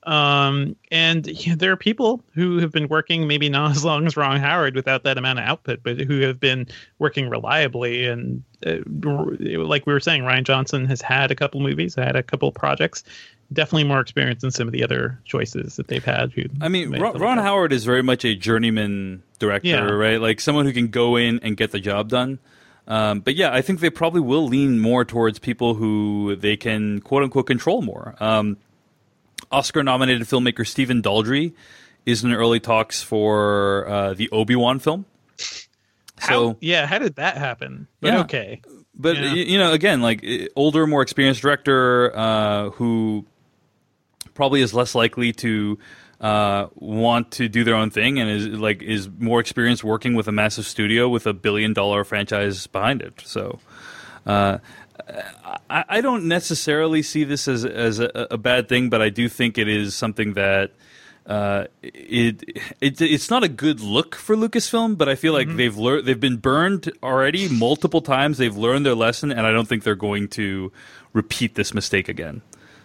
Um, 0.06 0.76
and 0.90 1.24
there 1.56 1.72
are 1.72 1.76
people 1.76 2.22
who 2.32 2.58
have 2.58 2.72
been 2.72 2.88
working 2.88 3.26
maybe 3.26 3.48
not 3.48 3.70
as 3.76 3.84
long 3.84 4.06
as 4.06 4.16
Ron 4.16 4.40
Howard 4.40 4.74
without 4.74 5.02
that 5.04 5.18
amount 5.18 5.38
of 5.40 5.44
output, 5.44 5.80
but 5.82 6.00
who 6.00 6.20
have 6.20 6.40
been 6.40 6.66
working 6.98 7.28
reliably. 7.28 8.06
And 8.06 8.42
uh, 8.64 8.76
like 8.86 9.86
we 9.86 9.92
were 9.92 10.00
saying, 10.00 10.22
Rian 10.22 10.44
Johnson 10.44 10.86
has 10.86 11.02
had 11.02 11.30
a 11.30 11.34
couple 11.34 11.60
movies, 11.60 11.94
had 11.94 12.16
a 12.16 12.22
couple 12.22 12.50
projects, 12.52 13.04
definitely 13.52 13.84
more 13.84 14.00
experience 14.00 14.42
than 14.42 14.50
some 14.50 14.66
of 14.68 14.72
the 14.72 14.82
other 14.82 15.20
choices 15.24 15.76
that 15.76 15.88
they've 15.88 16.04
had. 16.04 16.32
Who 16.32 16.44
I 16.60 16.68
mean, 16.68 16.90
Ron, 16.98 17.18
Ron. 17.18 17.38
Howard 17.38 17.72
is 17.72 17.84
very 17.84 18.02
much 18.02 18.24
a 18.24 18.34
journeyman 18.34 19.22
director, 19.38 19.68
Yeah. 19.68 19.84
right? 19.90 20.20
Like 20.20 20.40
someone 20.40 20.66
who 20.66 20.72
can 20.72 20.88
go 20.88 21.16
in 21.16 21.40
and 21.40 21.56
get 21.56 21.72
the 21.72 21.80
job 21.80 22.08
done. 22.08 22.38
Um, 22.88 23.18
but 23.20 23.34
yeah, 23.34 23.52
I 23.52 23.62
think 23.62 23.80
they 23.80 23.90
probably 23.90 24.20
will 24.20 24.46
lean 24.46 24.78
more 24.78 25.04
towards 25.04 25.40
people 25.40 25.74
who 25.74 26.36
they 26.36 26.56
can 26.56 27.00
quote 27.00 27.24
unquote 27.24 27.46
control 27.48 27.82
more. 27.82 28.14
Um, 28.20 28.56
Oscar 29.50 29.82
nominated 29.82 30.22
filmmaker 30.26 30.66
Stephen 30.66 31.02
Daldry 31.02 31.52
is 32.04 32.22
in 32.24 32.32
early 32.32 32.60
talks 32.60 33.02
for 33.02 33.86
uh, 33.88 34.14
the 34.14 34.28
Obi 34.30 34.56
Wan 34.56 34.78
film. 34.78 35.04
How, 36.18 36.28
So, 36.28 36.56
yeah, 36.60 36.86
how 36.86 36.98
did 36.98 37.16
that 37.16 37.36
happen? 37.36 37.88
But 38.00 38.12
Yeah. 38.12 38.20
okay. 38.20 38.60
but 38.94 39.16
Yeah. 39.16 39.34
you 39.34 39.58
know, 39.58 39.72
again, 39.72 40.00
like 40.00 40.24
older, 40.56 40.86
more 40.86 41.02
experienced 41.02 41.42
director 41.42 42.16
uh, 42.16 42.70
who 42.70 43.26
probably 44.34 44.60
is 44.62 44.72
less 44.72 44.94
likely 44.94 45.32
to 45.34 45.78
uh, 46.20 46.68
want 46.74 47.32
to 47.32 47.48
do 47.48 47.64
their 47.64 47.74
own 47.74 47.90
thing 47.90 48.18
and 48.18 48.30
is 48.30 48.46
like 48.46 48.82
is 48.82 49.08
more 49.18 49.40
experienced 49.40 49.84
working 49.84 50.14
with 50.14 50.28
a 50.28 50.32
massive 50.32 50.66
studio 50.66 51.08
with 51.08 51.26
a 51.26 51.34
billion 51.34 51.72
dollar 51.72 52.04
franchise 52.04 52.66
behind 52.66 53.02
it. 53.02 53.20
So. 53.24 53.58
Uh, 54.24 54.58
I, 55.70 55.84
I 55.88 56.00
don't 56.00 56.24
necessarily 56.24 57.02
see 57.02 57.24
this 57.24 57.48
as 57.48 57.64
as 57.64 57.98
a, 57.98 58.28
a 58.30 58.38
bad 58.38 58.68
thing, 58.68 58.88
but 58.88 59.02
I 59.02 59.08
do 59.08 59.28
think 59.28 59.58
it 59.58 59.68
is 59.68 59.94
something 59.94 60.34
that 60.34 60.72
uh, 61.26 61.64
it, 61.82 62.42
it 62.80 63.00
it's 63.00 63.30
not 63.30 63.42
a 63.42 63.48
good 63.48 63.80
look 63.80 64.14
for 64.14 64.36
Lucasfilm. 64.36 64.96
But 64.96 65.08
I 65.08 65.14
feel 65.14 65.32
like 65.32 65.54
they've 65.56 65.76
learned 65.76 66.06
they've 66.06 66.20
been 66.20 66.36
burned 66.36 66.90
already 67.02 67.48
multiple 67.48 68.00
times. 68.00 68.38
They've 68.38 68.56
learned 68.56 68.86
their 68.86 68.94
lesson, 68.94 69.30
and 69.32 69.46
I 69.46 69.52
don't 69.52 69.68
think 69.68 69.82
they're 69.82 69.94
going 69.94 70.28
to 70.30 70.72
repeat 71.12 71.54
this 71.54 71.74
mistake 71.74 72.08
again. 72.08 72.42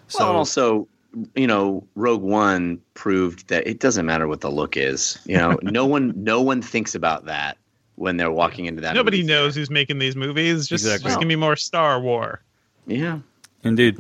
So 0.08 0.20
well, 0.20 0.30
and 0.30 0.38
also, 0.38 0.88
you 1.36 1.48
know, 1.48 1.86
Rogue 1.96 2.24
One 2.24 2.82
proved 2.94 3.50
that 3.50 3.68
it 3.68 3.80
doesn't 3.80 4.06
matter 4.06 4.28
what 4.28 4.42
the 4.42 4.52
look 4.52 4.76
is. 4.76 5.20
You 5.26 5.38
know, 5.38 5.60
no 5.64 5.86
one 5.86 6.14
no 6.16 6.42
one 6.42 6.62
thinks 6.62 6.96
about 6.96 7.26
that 7.26 7.58
when 8.02 8.18
they're 8.18 8.32
walking 8.32 8.66
into 8.66 8.82
that. 8.82 8.96
Nobody 8.96 9.20
movie 9.20 9.28
knows 9.28 9.56
who's 9.56 9.70
making 9.70 10.00
these 10.00 10.16
movies. 10.16 10.68
Just, 10.68 10.84
Exactly. 10.84 11.10
just 11.10 11.20
give 11.20 11.28
me 11.28 11.36
more 11.36 11.56
Star 11.56 12.02
War. 12.02 12.42
Yeah. 12.88 13.20
Indeed. 13.64 14.00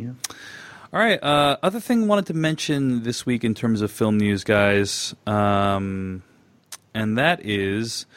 All 0.93 0.99
right. 0.99 1.21
Uh, 1.21 1.57
other 1.61 1.79
thing 1.79 2.03
I 2.03 2.07
wanted 2.07 2.25
to 2.27 2.33
mention 2.33 3.03
this 3.03 3.25
week 3.25 3.43
in 3.43 3.53
terms 3.53 3.81
of 3.81 3.91
film 3.91 4.17
news, 4.17 4.43
guys, 4.43 5.13
um, 5.27 6.23
and 6.93 7.17
that 7.17 7.45
is 7.45 8.07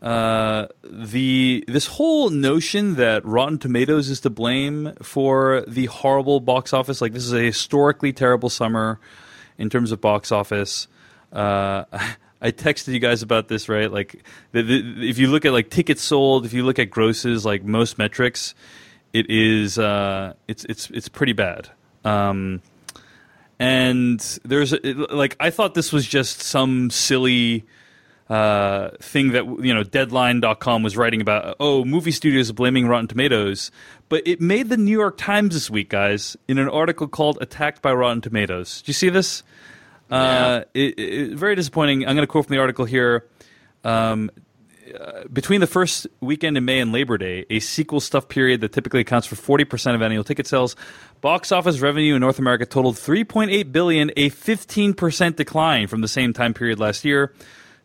uh, 0.00 0.68
the 0.84 1.64
this 1.66 1.86
whole 1.88 2.30
notion 2.30 2.94
that 2.94 3.24
Rotten 3.24 3.58
Tomatoes 3.58 4.08
is 4.08 4.20
to 4.20 4.30
blame 4.30 4.92
for 5.02 5.64
the 5.66 5.86
horrible 5.86 6.38
box 6.40 6.72
office. 6.72 7.00
Like 7.00 7.12
this 7.12 7.24
is 7.24 7.32
a 7.32 7.40
historically 7.42 8.12
terrible 8.12 8.48
summer 8.48 9.00
in 9.58 9.68
terms 9.68 9.90
of 9.92 10.00
box 10.00 10.30
office. 10.32 10.86
Uh, 11.32 11.84
I 12.42 12.50
texted 12.50 12.92
you 12.92 12.98
guys 12.98 13.22
about 13.22 13.46
this, 13.46 13.68
right? 13.68 13.90
Like, 13.90 14.24
the, 14.50 14.62
the, 14.62 15.08
if 15.08 15.18
you 15.18 15.28
look 15.28 15.44
at 15.44 15.52
like 15.52 15.70
tickets 15.70 16.02
sold, 16.02 16.44
if 16.44 16.52
you 16.52 16.64
look 16.64 16.80
at 16.80 16.90
grosses, 16.90 17.44
like 17.46 17.62
most 17.62 17.98
metrics, 17.98 18.54
it 19.12 19.30
is 19.30 19.78
uh, 19.78 20.34
it's 20.48 20.64
it's 20.64 20.90
it's 20.90 21.08
pretty 21.08 21.32
bad. 21.32 21.70
Um, 22.04 22.60
and 23.58 24.20
there's 24.44 24.74
like 24.82 25.36
I 25.38 25.50
thought 25.50 25.74
this 25.74 25.92
was 25.92 26.06
just 26.06 26.40
some 26.40 26.90
silly 26.90 27.64
uh, 28.28 28.90
thing 29.00 29.32
that 29.32 29.44
you 29.62 29.72
know 29.72 29.84
Deadline.com 29.84 30.82
was 30.82 30.96
writing 30.96 31.20
about. 31.20 31.56
Oh, 31.60 31.84
movie 31.84 32.10
studios 32.10 32.50
blaming 32.50 32.88
Rotten 32.88 33.06
Tomatoes, 33.06 33.70
but 34.08 34.26
it 34.26 34.40
made 34.40 34.68
the 34.68 34.76
New 34.76 34.98
York 34.98 35.16
Times 35.16 35.54
this 35.54 35.70
week, 35.70 35.90
guys, 35.90 36.36
in 36.48 36.58
an 36.58 36.68
article 36.68 37.06
called 37.06 37.38
"Attacked 37.40 37.82
by 37.82 37.92
Rotten 37.92 38.20
Tomatoes." 38.20 38.82
Do 38.82 38.90
you 38.90 38.94
see 38.94 39.10
this? 39.10 39.42
Uh, 40.12 40.64
it, 40.74 40.98
it, 40.98 41.34
very 41.36 41.54
disappointing. 41.54 42.06
I'm 42.06 42.14
going 42.14 42.26
to 42.26 42.30
quote 42.30 42.46
from 42.46 42.54
the 42.54 42.60
article 42.60 42.84
here. 42.84 43.26
Um, 43.82 44.30
uh, 44.98 45.24
between 45.32 45.60
the 45.60 45.66
first 45.66 46.06
weekend 46.20 46.56
in 46.56 46.64
May 46.64 46.80
and 46.80 46.92
Labor 46.92 47.16
Day, 47.16 47.46
a 47.48 47.60
sequel 47.60 48.00
stuff 48.00 48.28
period 48.28 48.60
that 48.60 48.72
typically 48.72 49.00
accounts 49.00 49.26
for 49.26 49.36
40% 49.36 49.94
of 49.94 50.02
annual 50.02 50.22
ticket 50.22 50.46
sales, 50.46 50.76
box 51.22 51.50
office 51.50 51.80
revenue 51.80 52.14
in 52.14 52.20
North 52.20 52.38
America 52.38 52.66
totaled 52.66 52.96
3.8 52.96 53.72
billion, 53.72 54.10
a 54.16 54.28
15% 54.28 55.36
decline 55.36 55.86
from 55.86 56.02
the 56.02 56.08
same 56.08 56.32
time 56.32 56.52
period 56.52 56.78
last 56.78 57.04
year. 57.04 57.32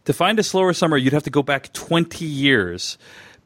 To 0.05 0.13
find 0.13 0.38
a 0.39 0.43
slower 0.43 0.73
summer, 0.73 0.97
you'd 0.97 1.13
have 1.13 1.23
to 1.23 1.30
go 1.30 1.43
back 1.43 1.71
20 1.73 2.25
years. 2.25 2.97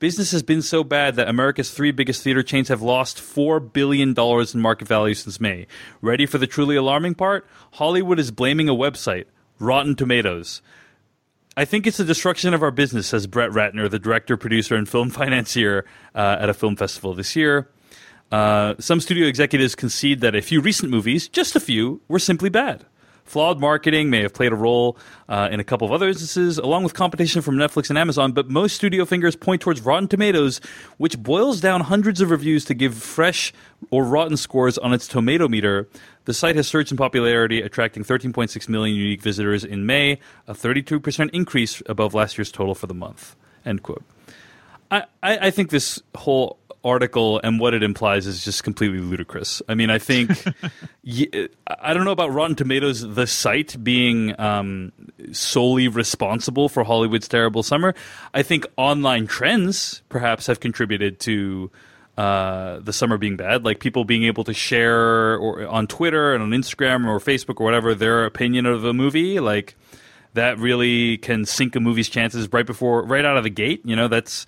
Business 0.02 0.32
has 0.32 0.42
been 0.42 0.64
so 0.64 0.84
bad 0.84 1.16
that 1.18 1.30
America's 1.30 1.70
three 1.70 1.92
biggest 1.92 2.24
theater 2.24 2.42
chains 2.42 2.70
have 2.70 2.82
lost 2.82 3.20
$4 3.20 3.72
billion 3.72 4.16
in 4.18 4.60
market 4.60 4.88
value 4.88 5.14
since 5.14 5.40
May. 5.40 5.68
Ready 6.02 6.26
for 6.26 6.40
the 6.40 6.48
truly 6.48 6.76
alarming 6.76 7.14
part? 7.14 7.48
Hollywood 7.74 8.18
is 8.18 8.32
blaming 8.32 8.68
a 8.68 8.74
website, 8.74 9.26
Rotten 9.60 9.96
Tomatoes. 9.96 10.64
I 11.56 11.66
think 11.66 11.86
it's 11.86 11.98
the 11.98 12.04
destruction 12.04 12.56
of 12.56 12.64
our 12.64 12.72
business, 12.72 13.10
says 13.10 13.28
Brett 13.28 13.52
Ratner, 13.52 13.88
the 13.92 14.00
director, 14.00 14.38
producer, 14.38 14.74
and 14.74 14.90
film 14.90 15.10
financier 15.12 15.86
uh, 16.16 16.38
at 16.40 16.50
a 16.50 16.56
film 16.56 16.76
festival 16.76 17.14
this 17.14 17.36
year. 17.36 17.70
Uh, 18.32 18.74
some 18.80 19.02
studio 19.02 19.28
executives 19.28 19.76
concede 19.76 20.22
that 20.22 20.34
a 20.34 20.42
few 20.42 20.62
recent 20.62 20.90
movies, 20.90 21.28
just 21.28 21.56
a 21.56 21.60
few, 21.60 22.02
were 22.08 22.18
simply 22.18 22.50
bad. 22.50 22.88
Flawed 23.26 23.60
marketing 23.60 24.10
may 24.10 24.22
have 24.22 24.34
played 24.34 24.52
a 24.52 24.56
role 24.56 24.98
uh, 25.30 25.48
in 25.52 25.60
a 25.60 25.64
couple 25.64 25.86
of 25.86 25.94
other 25.94 26.08
instances, 26.08 26.58
along 26.58 26.84
with 26.84 26.94
competition 26.94 27.42
from 27.42 27.56
Netflix 27.56 27.90
and 27.90 27.98
Amazon, 27.98 28.32
but 28.32 28.50
most 28.50 28.76
studio 28.76 29.06
fingers 29.06 29.36
point 29.36 29.62
towards 29.62 29.82
Rotten 29.82 30.08
Tomatoes, 30.08 30.60
which 30.98 31.18
boils 31.18 31.62
down 31.62 31.82
hundreds 31.82 32.22
of 32.22 32.30
reviews 32.30 32.66
to 32.66 32.74
give 32.74 32.96
fresh 32.96 33.54
or 33.90 34.04
rotten 34.04 34.38
scores 34.38 34.78
on 34.78 34.94
its 34.94 35.08
tomato 35.08 35.48
meter. 35.48 35.88
The 36.26 36.34
site 36.34 36.56
has 36.56 36.68
surged 36.68 36.92
in 36.92 36.98
popularity, 36.98 37.62
attracting 37.62 38.04
13.6 38.04 38.70
million 38.70 38.96
unique 38.96 39.22
visitors 39.22 39.64
in 39.64 39.86
May, 39.86 40.20
a 40.48 40.54
32% 40.54 41.30
increase 41.34 41.82
above 41.88 42.14
last 42.14 42.38
year's 42.38 42.52
total 42.52 42.76
for 42.76 42.88
the 42.88 42.94
month. 42.94 43.36
End 43.66 43.82
quote. 43.82 44.04
I, 44.92 45.06
I, 45.24 45.38
I 45.48 45.52
think 45.52 45.70
this 45.70 46.02
whole 46.16 46.58
article 46.84 47.40
and 47.44 47.60
what 47.60 47.74
it 47.74 47.84
implies 47.84 48.26
is 48.26 48.44
just 48.44 48.64
completely 48.64 49.00
ludicrous. 49.00 49.62
I 49.70 49.76
mean, 49.76 49.90
I 49.90 50.00
think 50.00 50.32
I 51.68 51.94
don't 51.94 52.06
know 52.06 52.12
about 52.12 52.32
Rotten 52.32 52.56
Tomatoes, 52.56 53.02
the 53.02 53.28
site 53.28 53.82
being 53.84 54.40
um, 54.40 54.92
solely 55.32 55.88
responsible 55.88 56.70
for 56.70 56.84
Hollywood's 56.84 57.28
terrible 57.28 57.64
summer. 57.64 57.94
I 58.34 58.44
think 58.44 58.66
online 58.78 59.28
trends 59.28 60.02
perhaps 60.10 60.48
have 60.48 60.60
contributed 60.60 61.20
to 61.22 61.72
uh, 62.18 62.80
the 62.80 62.94
summer 62.94 63.18
being 63.18 63.38
bad, 63.38 63.64
like 63.64 63.80
people 63.80 64.04
being 64.04 64.24
able 64.24 64.44
to 64.44 64.54
share 64.54 65.38
or 65.38 65.66
on 65.68 65.88
Twitter 65.88 66.34
and 66.34 66.44
on 66.44 66.50
Instagram 66.50 67.08
or 67.08 67.20
Facebook 67.20 67.60
or 67.60 67.64
whatever 67.64 67.96
their 67.96 68.26
opinion 68.26 68.66
of 68.66 68.84
a 68.84 68.94
movie, 68.94 69.40
like 69.40 69.76
that 70.34 70.58
really 70.60 71.18
can 71.18 71.46
sink 71.46 71.76
a 71.76 71.80
movie's 71.80 72.10
chances 72.10 72.52
right 72.52 72.66
before, 72.66 73.04
right 73.04 73.26
out 73.26 73.38
of 73.38 73.44
the 73.44 73.50
gate. 73.50 73.82
You 73.86 73.96
know, 73.96 74.08
that's 74.08 74.46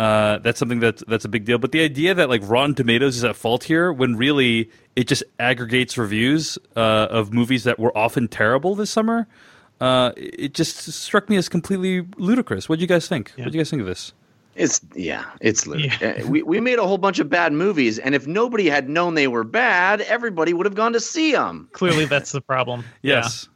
uh, 0.00 0.38
that's 0.38 0.58
something 0.58 0.80
that's 0.80 1.04
that's 1.08 1.26
a 1.26 1.28
big 1.28 1.44
deal. 1.44 1.58
But 1.58 1.72
the 1.72 1.82
idea 1.82 2.14
that 2.14 2.30
like 2.30 2.40
Rotten 2.44 2.74
Tomatoes 2.74 3.18
is 3.18 3.24
at 3.24 3.36
fault 3.36 3.64
here, 3.64 3.92
when 3.92 4.16
really 4.16 4.70
it 4.96 5.06
just 5.06 5.22
aggregates 5.38 5.98
reviews 5.98 6.56
uh, 6.74 7.08
of 7.10 7.34
movies 7.34 7.64
that 7.64 7.78
were 7.78 7.96
often 7.96 8.26
terrible 8.26 8.74
this 8.74 8.90
summer, 8.90 9.28
uh, 9.78 10.12
it 10.16 10.54
just 10.54 10.90
struck 10.90 11.28
me 11.28 11.36
as 11.36 11.50
completely 11.50 12.06
ludicrous. 12.16 12.66
What 12.66 12.76
do 12.76 12.80
you 12.80 12.86
guys 12.88 13.08
think? 13.08 13.32
What 13.36 13.52
do 13.52 13.58
you 13.58 13.60
guys 13.60 13.68
think 13.68 13.80
of 13.80 13.86
this? 13.86 14.14
It's 14.54 14.80
yeah, 14.94 15.26
it's 15.42 15.66
ludicrous. 15.66 16.24
Uh, 16.24 16.26
we 16.26 16.42
we 16.44 16.60
made 16.60 16.78
a 16.78 16.86
whole 16.86 16.96
bunch 16.96 17.18
of 17.18 17.28
bad 17.28 17.52
movies, 17.52 17.98
and 17.98 18.14
if 18.14 18.26
nobody 18.26 18.70
had 18.70 18.88
known 18.88 19.16
they 19.16 19.28
were 19.28 19.44
bad, 19.44 20.00
everybody 20.00 20.54
would 20.54 20.64
have 20.64 20.74
gone 20.74 20.94
to 20.94 21.00
see 21.00 21.32
them. 21.32 21.68
Clearly, 21.72 22.06
that's 22.06 22.32
the 22.32 22.40
problem. 22.40 22.84
Yes. 23.02 23.50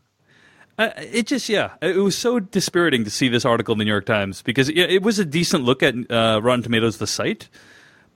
Uh, 0.76 0.90
it 0.96 1.26
just 1.26 1.48
yeah, 1.48 1.74
it 1.80 1.96
was 1.96 2.18
so 2.18 2.40
dispiriting 2.40 3.04
to 3.04 3.10
see 3.10 3.28
this 3.28 3.44
article 3.44 3.72
in 3.72 3.78
the 3.78 3.84
New 3.84 3.90
York 3.90 4.06
Times 4.06 4.42
because 4.42 4.68
yeah, 4.70 4.84
it 4.84 5.02
was 5.02 5.18
a 5.18 5.24
decent 5.24 5.64
look 5.64 5.82
at 5.82 5.94
uh, 6.10 6.40
Rotten 6.42 6.62
Tomatoes, 6.62 6.98
the 6.98 7.06
site, 7.06 7.48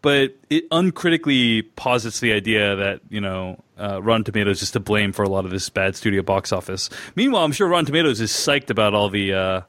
but 0.02 0.34
it 0.50 0.64
uncritically 0.72 1.62
posits 1.62 2.18
the 2.18 2.32
idea 2.32 2.74
that 2.74 3.00
you 3.11 3.20
know 3.20 3.62
uh, 3.78 4.02
Rotten 4.02 4.24
Tomatoes 4.24 4.61
is 4.61 4.72
to 4.72 4.80
blame 4.80 5.12
for 5.12 5.22
a 5.22 5.28
lot 5.28 5.44
of 5.44 5.52
this 5.52 5.68
bad 5.68 5.94
studio 5.94 6.22
box 6.22 6.50
office. 6.50 6.90
Meanwhile, 7.14 7.44
I'm 7.44 7.52
sure 7.52 7.68
Rotten 7.68 7.86
Tomatoes 7.86 8.20
is 8.20 8.32
psyched 8.32 8.70
about 8.70 8.92
all 8.92 9.09
the 9.09 9.32
uh, 9.32 9.61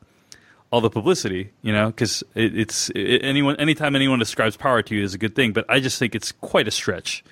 all 0.71 0.81
the 0.81 0.89
publicity, 0.89 1.51
you 1.61 1.71
know, 1.71 1.87
because 1.87 2.23
it, 2.33 2.57
it's 2.57 2.89
it, 2.95 3.19
anyone 3.23 3.55
anytime 3.57 3.95
anyone 3.95 4.19
ascribes 4.19 4.57
power 4.57 4.81
to 4.81 4.95
you 4.95 5.03
is 5.03 5.13
a 5.13 5.19
good 5.19 5.35
thing. 5.35 5.53
But 5.53 5.65
I 5.69 5.79
just 5.79 5.99
think 5.99 6.15
it's 6.15 6.31
quite 6.31 6.67
a 6.67 6.71
stretch 6.71 7.23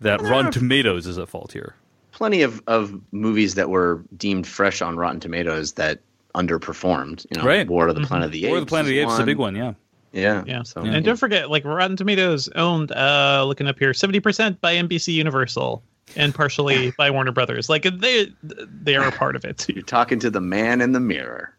that 0.00 0.20
Rotten 0.20 0.52
Tomatoes 0.52 1.06
is 1.06 1.16
at 1.18 1.30
fault 1.30 1.52
here. 1.52 1.76
Plenty 2.18 2.42
of 2.42 2.60
of 2.66 3.00
movies 3.12 3.54
that 3.54 3.70
were 3.70 4.02
deemed 4.16 4.44
fresh 4.44 4.82
on 4.82 4.96
Rotten 4.96 5.20
Tomatoes 5.20 5.74
that 5.74 6.00
underperformed. 6.34 7.24
You 7.30 7.40
know, 7.40 7.46
Right. 7.46 7.68
War 7.68 7.86
of 7.86 7.94
the 7.94 8.00
Planet 8.00 8.26
of 8.26 8.32
the 8.32 8.44
Apes. 8.44 8.56
Or 8.56 8.58
the 8.58 8.66
Planet 8.66 8.86
of 8.86 8.90
the 8.90 8.98
Apes 8.98 9.12
is 9.12 9.18
a 9.20 9.24
big 9.24 9.38
one, 9.38 9.54
yeah. 9.54 9.74
Yeah, 10.10 10.42
Yeah. 10.44 10.64
So 10.64 10.80
and 10.80 11.04
don't 11.04 11.16
forget, 11.16 11.48
like 11.48 11.64
Rotten 11.64 11.96
Tomatoes 11.96 12.48
owned, 12.56 12.90
uh, 12.90 13.44
looking 13.46 13.68
up 13.68 13.78
here, 13.78 13.94
seventy 13.94 14.18
percent 14.18 14.60
by 14.60 14.74
NBC 14.74 15.14
Universal 15.14 15.80
and 16.16 16.34
partially 16.34 16.90
by 16.98 17.08
Warner 17.12 17.30
Brothers. 17.30 17.68
Like 17.68 17.84
they 17.84 18.32
they 18.42 18.96
are 18.96 19.06
a 19.06 19.12
part 19.12 19.36
of 19.36 19.44
it. 19.44 19.68
you're 19.68 19.82
talking 19.84 20.18
to 20.18 20.30
the 20.30 20.40
man 20.40 20.80
in 20.80 20.90
the 20.90 20.98
mirror. 20.98 21.54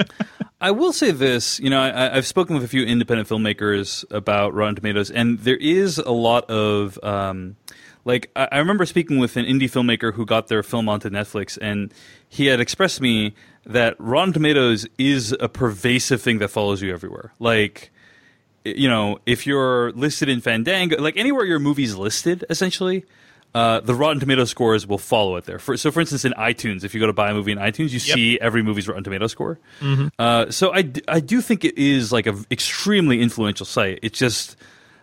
I 0.60 0.70
will 0.70 0.92
say 0.92 1.12
this, 1.12 1.58
you 1.60 1.70
know, 1.70 1.80
I, 1.80 2.16
I've 2.16 2.26
spoken 2.26 2.54
with 2.54 2.64
a 2.64 2.68
few 2.68 2.84
independent 2.84 3.28
filmmakers 3.28 4.04
about 4.10 4.54
Rotten 4.54 4.74
Tomatoes, 4.76 5.10
and 5.10 5.38
there 5.40 5.56
is 5.56 5.98
a 5.98 6.10
lot 6.10 6.48
of, 6.50 6.98
um, 7.02 7.56
like, 8.08 8.30
I, 8.34 8.48
I 8.52 8.58
remember 8.58 8.86
speaking 8.86 9.18
with 9.18 9.36
an 9.36 9.44
indie 9.44 9.70
filmmaker 9.70 10.14
who 10.14 10.24
got 10.24 10.48
their 10.48 10.62
film 10.62 10.88
onto 10.88 11.08
Netflix, 11.10 11.58
and 11.60 11.92
he 12.28 12.46
had 12.46 12.58
expressed 12.58 12.96
to 12.96 13.02
me 13.02 13.34
that 13.66 13.94
Rotten 13.98 14.32
Tomatoes 14.32 14.86
is 14.96 15.36
a 15.38 15.48
pervasive 15.48 16.20
thing 16.22 16.38
that 16.38 16.48
follows 16.48 16.80
you 16.82 16.92
everywhere. 16.92 17.32
Like, 17.38 17.90
you 18.64 18.88
know, 18.88 19.18
if 19.26 19.46
you're 19.46 19.92
listed 19.92 20.28
in 20.28 20.40
Fandango, 20.40 21.00
like 21.00 21.16
anywhere 21.16 21.44
your 21.44 21.58
movie's 21.58 21.94
listed, 21.94 22.44
essentially, 22.50 23.04
uh, 23.54 23.80
the 23.80 23.94
Rotten 23.94 24.20
Tomato 24.20 24.44
scores 24.44 24.86
will 24.86 24.98
follow 24.98 25.36
it 25.36 25.44
there. 25.44 25.58
For, 25.58 25.76
so, 25.76 25.90
for 25.90 26.00
instance, 26.00 26.24
in 26.24 26.32
iTunes, 26.32 26.84
if 26.84 26.94
you 26.94 27.00
go 27.00 27.06
to 27.06 27.12
buy 27.12 27.30
a 27.30 27.34
movie 27.34 27.52
in 27.52 27.58
iTunes, 27.58 27.90
you 27.90 27.98
see 27.98 28.38
every 28.40 28.62
movie's 28.62 28.88
Rotten 28.88 29.04
Tomato 29.04 29.26
score. 29.26 29.58
Uh, 30.18 30.50
so, 30.50 30.70
I, 30.72 30.82
d- 30.82 31.02
I 31.08 31.20
do 31.20 31.40
think 31.40 31.64
it 31.64 31.78
is 31.78 32.12
like 32.12 32.26
an 32.26 32.44
extremely 32.50 33.20
influential 33.20 33.66
site. 33.66 34.00
It's 34.02 34.18
just 34.18 34.56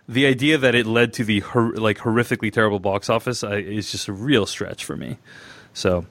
the 0.08 0.26
idea 0.26 0.58
that 0.58 0.76
it 0.76 0.86
led 0.86 1.14
to 1.14 1.24
the 1.24 1.40
hor- 1.42 1.74
like 1.76 1.98
horrifically 1.98 2.52
terrible 2.52 2.80
box 2.80 3.10
office 3.10 3.44
uh, 3.44 3.52
is 3.52 3.92
just 3.92 4.08
a 4.08 4.14
real 4.14 4.46
stretch 4.46 4.86
for 4.86 4.96
me. 4.96 5.18
So, 5.74 6.06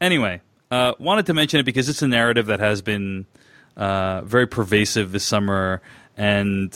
anyway, 0.00 0.40
uh, 0.70 0.94
wanted 0.98 1.26
to 1.26 1.34
mention 1.34 1.60
it 1.60 1.64
because 1.64 1.88
it's 1.88 2.02
a 2.02 2.08
narrative 2.08 2.46
that 2.46 2.60
has 2.60 2.82
been 2.82 3.26
uh, 3.76 4.22
very 4.22 4.46
pervasive 4.46 5.12
this 5.12 5.24
summer, 5.24 5.82
and 6.16 6.74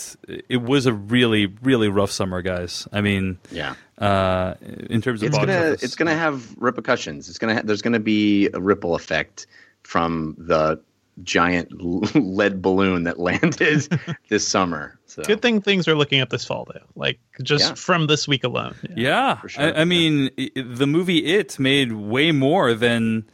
it 0.49 0.61
was 0.63 0.87
a 0.87 0.93
really, 0.93 1.47
really 1.63 1.89
rough 1.89 2.11
summer, 2.11 2.43
guys. 2.43 2.87
I 2.93 3.01
mean, 3.01 3.39
Yeah. 3.51 3.75
uh, 3.99 4.55
in 4.91 5.01
terms 5.01 5.23
of 5.23 5.29
it's 5.29 5.37
box 5.39 5.47
gonna 5.47 5.59
office, 5.71 5.83
it's 5.83 5.95
gonna 5.95 6.15
have 6.15 6.55
repercussions. 6.59 7.29
It's 7.29 7.39
gonna 7.39 7.55
ha- 7.55 7.63
there's 7.65 7.83
gonna 7.83 7.99
be 8.01 8.49
a 8.53 8.61
ripple 8.61 8.95
effect 8.95 9.47
from 9.83 10.37
the 10.39 10.79
giant 11.25 11.71
lead 12.15 12.61
balloon 12.63 13.05
that 13.05 13.19
landed 13.19 13.89
this 14.29 14.47
summer. 14.47 14.99
So 15.07 15.23
Good 15.23 15.43
thing 15.43 15.61
things 15.61 15.89
are 15.89 15.95
looking 15.95 16.21
up 16.21 16.31
this 16.31 16.45
fall 16.45 16.67
though. 16.73 16.81
Like 16.95 17.19
just 17.43 17.69
Yeah. 17.71 17.75
from 17.75 18.07
this 18.07 18.29
week 18.29 18.45
alone. 18.45 18.77
Yeah, 18.97 19.41
sure. 19.47 19.65
I, 19.65 19.81
I 19.81 19.85
mean, 19.85 20.31
i 20.39 20.51
the 20.57 20.87
movie 20.87 21.25
It 21.25 21.59
made 21.59 21.93
way 21.93 22.31
more 22.33 22.75
than 22.75 23.25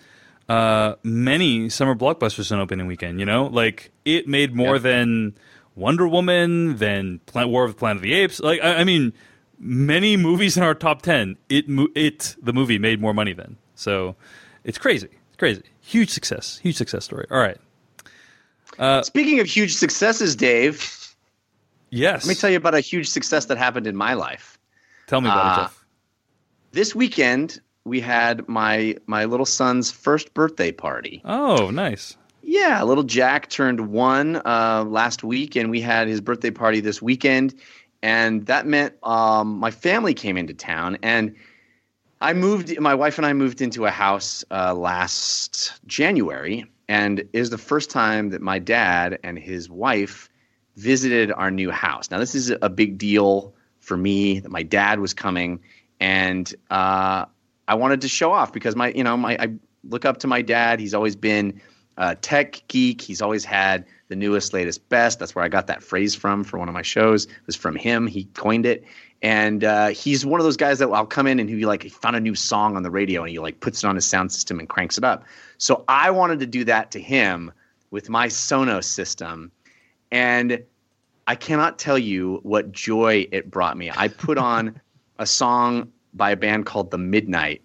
uh, 0.48 0.94
many 1.02 1.68
summer 1.68 1.94
blockbusters 1.94 2.50
on 2.52 2.60
opening 2.60 2.86
weekend. 2.86 3.20
You 3.20 3.26
know, 3.26 3.46
like 3.46 3.90
it 4.04 4.26
made 4.28 4.54
more 4.54 4.76
Yeah. 4.76 4.82
than 4.82 5.34
Wonder 5.74 6.08
Woman, 6.08 6.76
than 6.78 7.20
Pla- 7.26 7.46
War 7.46 7.64
of 7.64 7.72
the 7.72 7.78
Planet 7.78 7.96
of 7.98 8.02
the 8.02 8.14
Apes. 8.14 8.40
Like, 8.40 8.60
I, 8.62 8.76
I 8.76 8.84
mean, 8.84 9.12
many 9.58 10.16
movies 10.16 10.56
in 10.56 10.62
our 10.62 10.74
top 10.74 11.02
ten, 11.02 11.36
it 11.50 11.66
it 11.94 12.36
the 12.40 12.52
movie 12.54 12.78
made 12.78 13.00
more 13.00 13.12
money 13.12 13.34
than. 13.34 13.58
So 13.74 14.16
it's 14.64 14.78
crazy. 14.78 15.08
It's 15.28 15.36
crazy. 15.36 15.62
Huge 15.82 16.08
success. 16.10 16.58
Huge 16.62 16.76
success 16.76 17.04
story. 17.04 17.26
All 17.30 17.38
right. 17.38 17.58
Speaking 19.02 19.40
of 19.40 19.46
huge 19.46 19.74
successes, 19.74 20.36
Dave, 20.36 20.92
Yes. 21.90 22.24
let 22.24 22.28
me 22.28 22.34
tell 22.34 22.50
you 22.50 22.56
about 22.56 22.74
a 22.74 22.80
huge 22.80 23.08
success 23.08 23.46
that 23.46 23.58
happened 23.58 23.86
in 23.86 23.96
my 23.96 24.14
life. 24.14 24.58
Tell 25.06 25.20
me 25.20 25.28
about 25.28 25.46
it, 25.46 25.48
Uh, 25.50 25.62
Jeff. 25.64 25.84
This 26.72 26.94
weekend 26.94 27.60
we 27.84 28.00
had 28.00 28.48
my 28.48 28.96
my 29.06 29.24
little 29.24 29.46
son's 29.46 29.90
first 29.90 30.34
birthday 30.34 30.72
party. 30.72 31.22
Oh, 31.24 31.70
nice. 31.70 32.16
Yeah, 32.42 32.82
little 32.82 33.04
Jack 33.04 33.48
turned 33.48 33.88
one 33.88 34.36
uh, 34.44 34.84
last 34.86 35.24
week, 35.24 35.56
and 35.56 35.70
we 35.70 35.80
had 35.80 36.06
his 36.08 36.20
birthday 36.20 36.50
party 36.50 36.80
this 36.80 37.00
weekend, 37.00 37.54
and 38.02 38.46
that 38.46 38.66
meant 38.66 38.94
um, 39.02 39.58
my 39.58 39.70
family 39.70 40.14
came 40.14 40.36
into 40.36 40.54
town, 40.54 40.98
and 41.02 41.34
I 42.20 42.32
moved. 42.34 42.78
My 42.80 42.94
wife 42.94 43.18
and 43.18 43.26
I 43.26 43.32
moved 43.32 43.60
into 43.60 43.86
a 43.86 43.90
house 43.90 44.44
uh, 44.50 44.74
last 44.74 45.80
January, 45.86 46.66
and 46.88 47.28
is 47.32 47.50
the 47.50 47.58
first 47.58 47.90
time 47.90 48.30
that 48.30 48.40
my 48.40 48.58
dad 48.58 49.18
and 49.22 49.38
his 49.38 49.68
wife 49.68 50.28
visited 50.76 51.32
our 51.32 51.50
new 51.50 51.70
house. 51.70 52.10
Now, 52.10 52.18
this 52.18 52.34
is 52.34 52.52
a 52.62 52.68
big 52.68 52.98
deal 52.98 53.54
for 53.80 53.96
me 53.96 54.40
that 54.40 54.50
my 54.50 54.62
dad 54.62 55.00
was 55.00 55.14
coming, 55.14 55.60
and 56.00 56.52
uh, 56.70 57.24
I 57.66 57.74
wanted 57.74 58.02
to 58.02 58.08
show 58.08 58.32
off 58.32 58.52
because 58.52 58.76
my, 58.76 58.92
you 58.92 59.04
know, 59.04 59.16
my 59.16 59.36
I 59.38 59.54
look 59.84 60.04
up 60.04 60.18
to 60.18 60.26
my 60.26 60.42
dad. 60.42 60.80
He's 60.80 60.94
always 60.94 61.16
been 61.16 61.60
a 61.96 62.14
tech 62.14 62.62
geek. 62.68 63.00
He's 63.00 63.22
always 63.22 63.44
had 63.44 63.86
the 64.08 64.16
newest, 64.16 64.52
latest, 64.52 64.88
best. 64.88 65.18
That's 65.18 65.34
where 65.34 65.44
I 65.44 65.48
got 65.48 65.68
that 65.68 65.82
phrase 65.82 66.14
from 66.14 66.44
for 66.44 66.58
one 66.58 66.68
of 66.68 66.74
my 66.74 66.82
shows. 66.82 67.24
It 67.24 67.46
was 67.46 67.56
from 67.56 67.76
him. 67.76 68.06
He 68.06 68.24
coined 68.24 68.66
it. 68.66 68.84
And 69.22 69.64
uh, 69.64 69.88
he's 69.88 70.26
one 70.26 70.40
of 70.40 70.44
those 70.44 70.58
guys 70.58 70.78
that 70.80 70.88
I'll 70.88 71.06
come 71.06 71.26
in 71.26 71.40
and 71.40 71.48
he 71.48 71.64
like 71.64 71.82
he 71.82 71.88
found 71.88 72.16
a 72.16 72.20
new 72.20 72.34
song 72.34 72.76
on 72.76 72.82
the 72.82 72.90
radio 72.90 73.22
and 73.22 73.30
he 73.30 73.38
like 73.38 73.60
puts 73.60 73.82
it 73.82 73.86
on 73.86 73.94
his 73.94 74.04
sound 74.04 74.30
system 74.30 74.58
and 74.58 74.68
cranks 74.68 74.98
it 74.98 75.04
up. 75.04 75.24
So 75.58 75.84
I 75.88 76.10
wanted 76.10 76.40
to 76.40 76.46
do 76.46 76.64
that 76.64 76.90
to 76.92 77.00
him 77.00 77.52
with 77.90 78.08
my 78.08 78.26
Sonos 78.28 78.84
system, 78.84 79.50
and 80.10 80.62
I 81.26 81.34
cannot 81.34 81.78
tell 81.78 81.98
you 81.98 82.40
what 82.42 82.72
joy 82.72 83.26
it 83.32 83.50
brought 83.50 83.76
me. 83.76 83.90
I 83.94 84.08
put 84.08 84.38
on 84.38 84.80
a 85.18 85.26
song 85.26 85.92
by 86.14 86.30
a 86.30 86.36
band 86.36 86.66
called 86.66 86.90
The 86.90 86.98
Midnight 86.98 87.62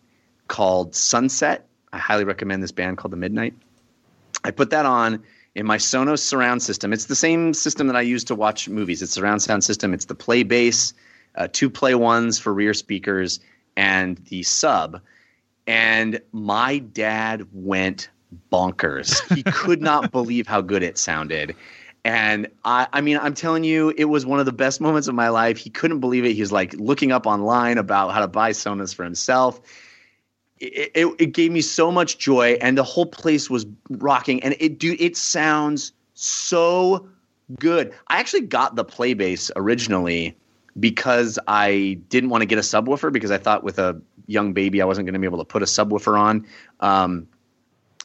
called 0.47 0.95
Sunset. 0.95 1.67
I 1.93 1.97
highly 1.97 2.23
recommend 2.23 2.63
this 2.63 2.71
band 2.71 2.97
called 2.97 3.11
The 3.11 3.17
Midnight. 3.17 3.53
I 4.43 4.51
put 4.51 4.69
that 4.71 4.85
on 4.85 5.23
in 5.55 5.65
my 5.65 5.77
Sonos 5.77 6.19
surround 6.19 6.63
system. 6.63 6.93
It's 6.93 7.05
the 7.05 7.15
same 7.15 7.53
system 7.53 7.87
that 7.87 7.95
I 7.95 8.01
use 8.01 8.23
to 8.25 8.35
watch 8.35 8.69
movies. 8.69 9.01
It's 9.01 9.11
surround 9.11 9.41
sound 9.41 9.63
system. 9.63 9.93
It's 9.93 10.05
the 10.05 10.15
Playbase, 10.15 10.93
uh, 11.35 11.47
two 11.51 11.69
play 11.69 11.95
ones 11.95 12.39
for 12.39 12.53
rear 12.53 12.73
speakers, 12.73 13.39
and 13.75 14.17
the 14.29 14.43
sub. 14.43 15.01
And 15.67 16.19
my 16.31 16.79
dad 16.79 17.47
went 17.53 18.09
bonkers. 18.51 19.21
He 19.35 19.43
could 19.43 19.81
not 19.81 20.11
believe 20.13 20.47
how 20.47 20.61
good 20.61 20.83
it 20.83 20.97
sounded. 20.97 21.55
And 22.03 22.47
I, 22.65 22.87
I 22.93 23.01
mean, 23.01 23.17
I'm 23.17 23.33
telling 23.33 23.63
you, 23.63 23.93
it 23.95 24.05
was 24.05 24.25
one 24.25 24.39
of 24.39 24.45
the 24.45 24.51
best 24.51 24.81
moments 24.81 25.07
of 25.07 25.13
my 25.13 25.29
life. 25.29 25.57
He 25.57 25.69
couldn't 25.69 25.99
believe 25.99 26.25
it. 26.25 26.33
He 26.33 26.41
was 26.41 26.51
like 26.51 26.73
looking 26.73 27.11
up 27.11 27.27
online 27.27 27.77
about 27.77 28.11
how 28.11 28.19
to 28.19 28.27
buy 28.27 28.51
Sonos 28.51 28.93
for 28.93 29.03
himself. 29.03 29.61
It, 30.59 30.91
it, 30.95 31.15
it 31.19 31.25
gave 31.27 31.51
me 31.51 31.61
so 31.61 31.91
much 31.91 32.17
joy, 32.17 32.57
and 32.61 32.77
the 32.77 32.83
whole 32.83 33.05
place 33.05 33.49
was 33.49 33.65
rocking. 33.89 34.41
And 34.43 34.55
it, 34.59 34.79
dude, 34.79 34.99
it 34.99 35.15
sounds 35.15 35.91
so 36.15 37.07
good. 37.59 37.93
I 38.07 38.19
actually 38.19 38.41
got 38.41 38.75
the 38.75 38.85
Playbase 38.85 39.51
originally 39.55 40.35
because 40.79 41.37
I 41.47 41.99
didn't 42.09 42.29
want 42.29 42.41
to 42.41 42.45
get 42.45 42.57
a 42.57 42.61
subwoofer 42.61 43.11
because 43.11 43.31
I 43.31 43.37
thought 43.37 43.63
with 43.63 43.77
a 43.77 43.99
young 44.31 44.53
baby 44.53 44.81
I 44.81 44.85
wasn't 44.85 45.05
going 45.05 45.13
to 45.13 45.19
be 45.19 45.27
able 45.27 45.39
to 45.39 45.45
put 45.45 45.61
a 45.61 45.65
subwoofer 45.65 46.19
on. 46.19 46.47
Um, 46.79 47.27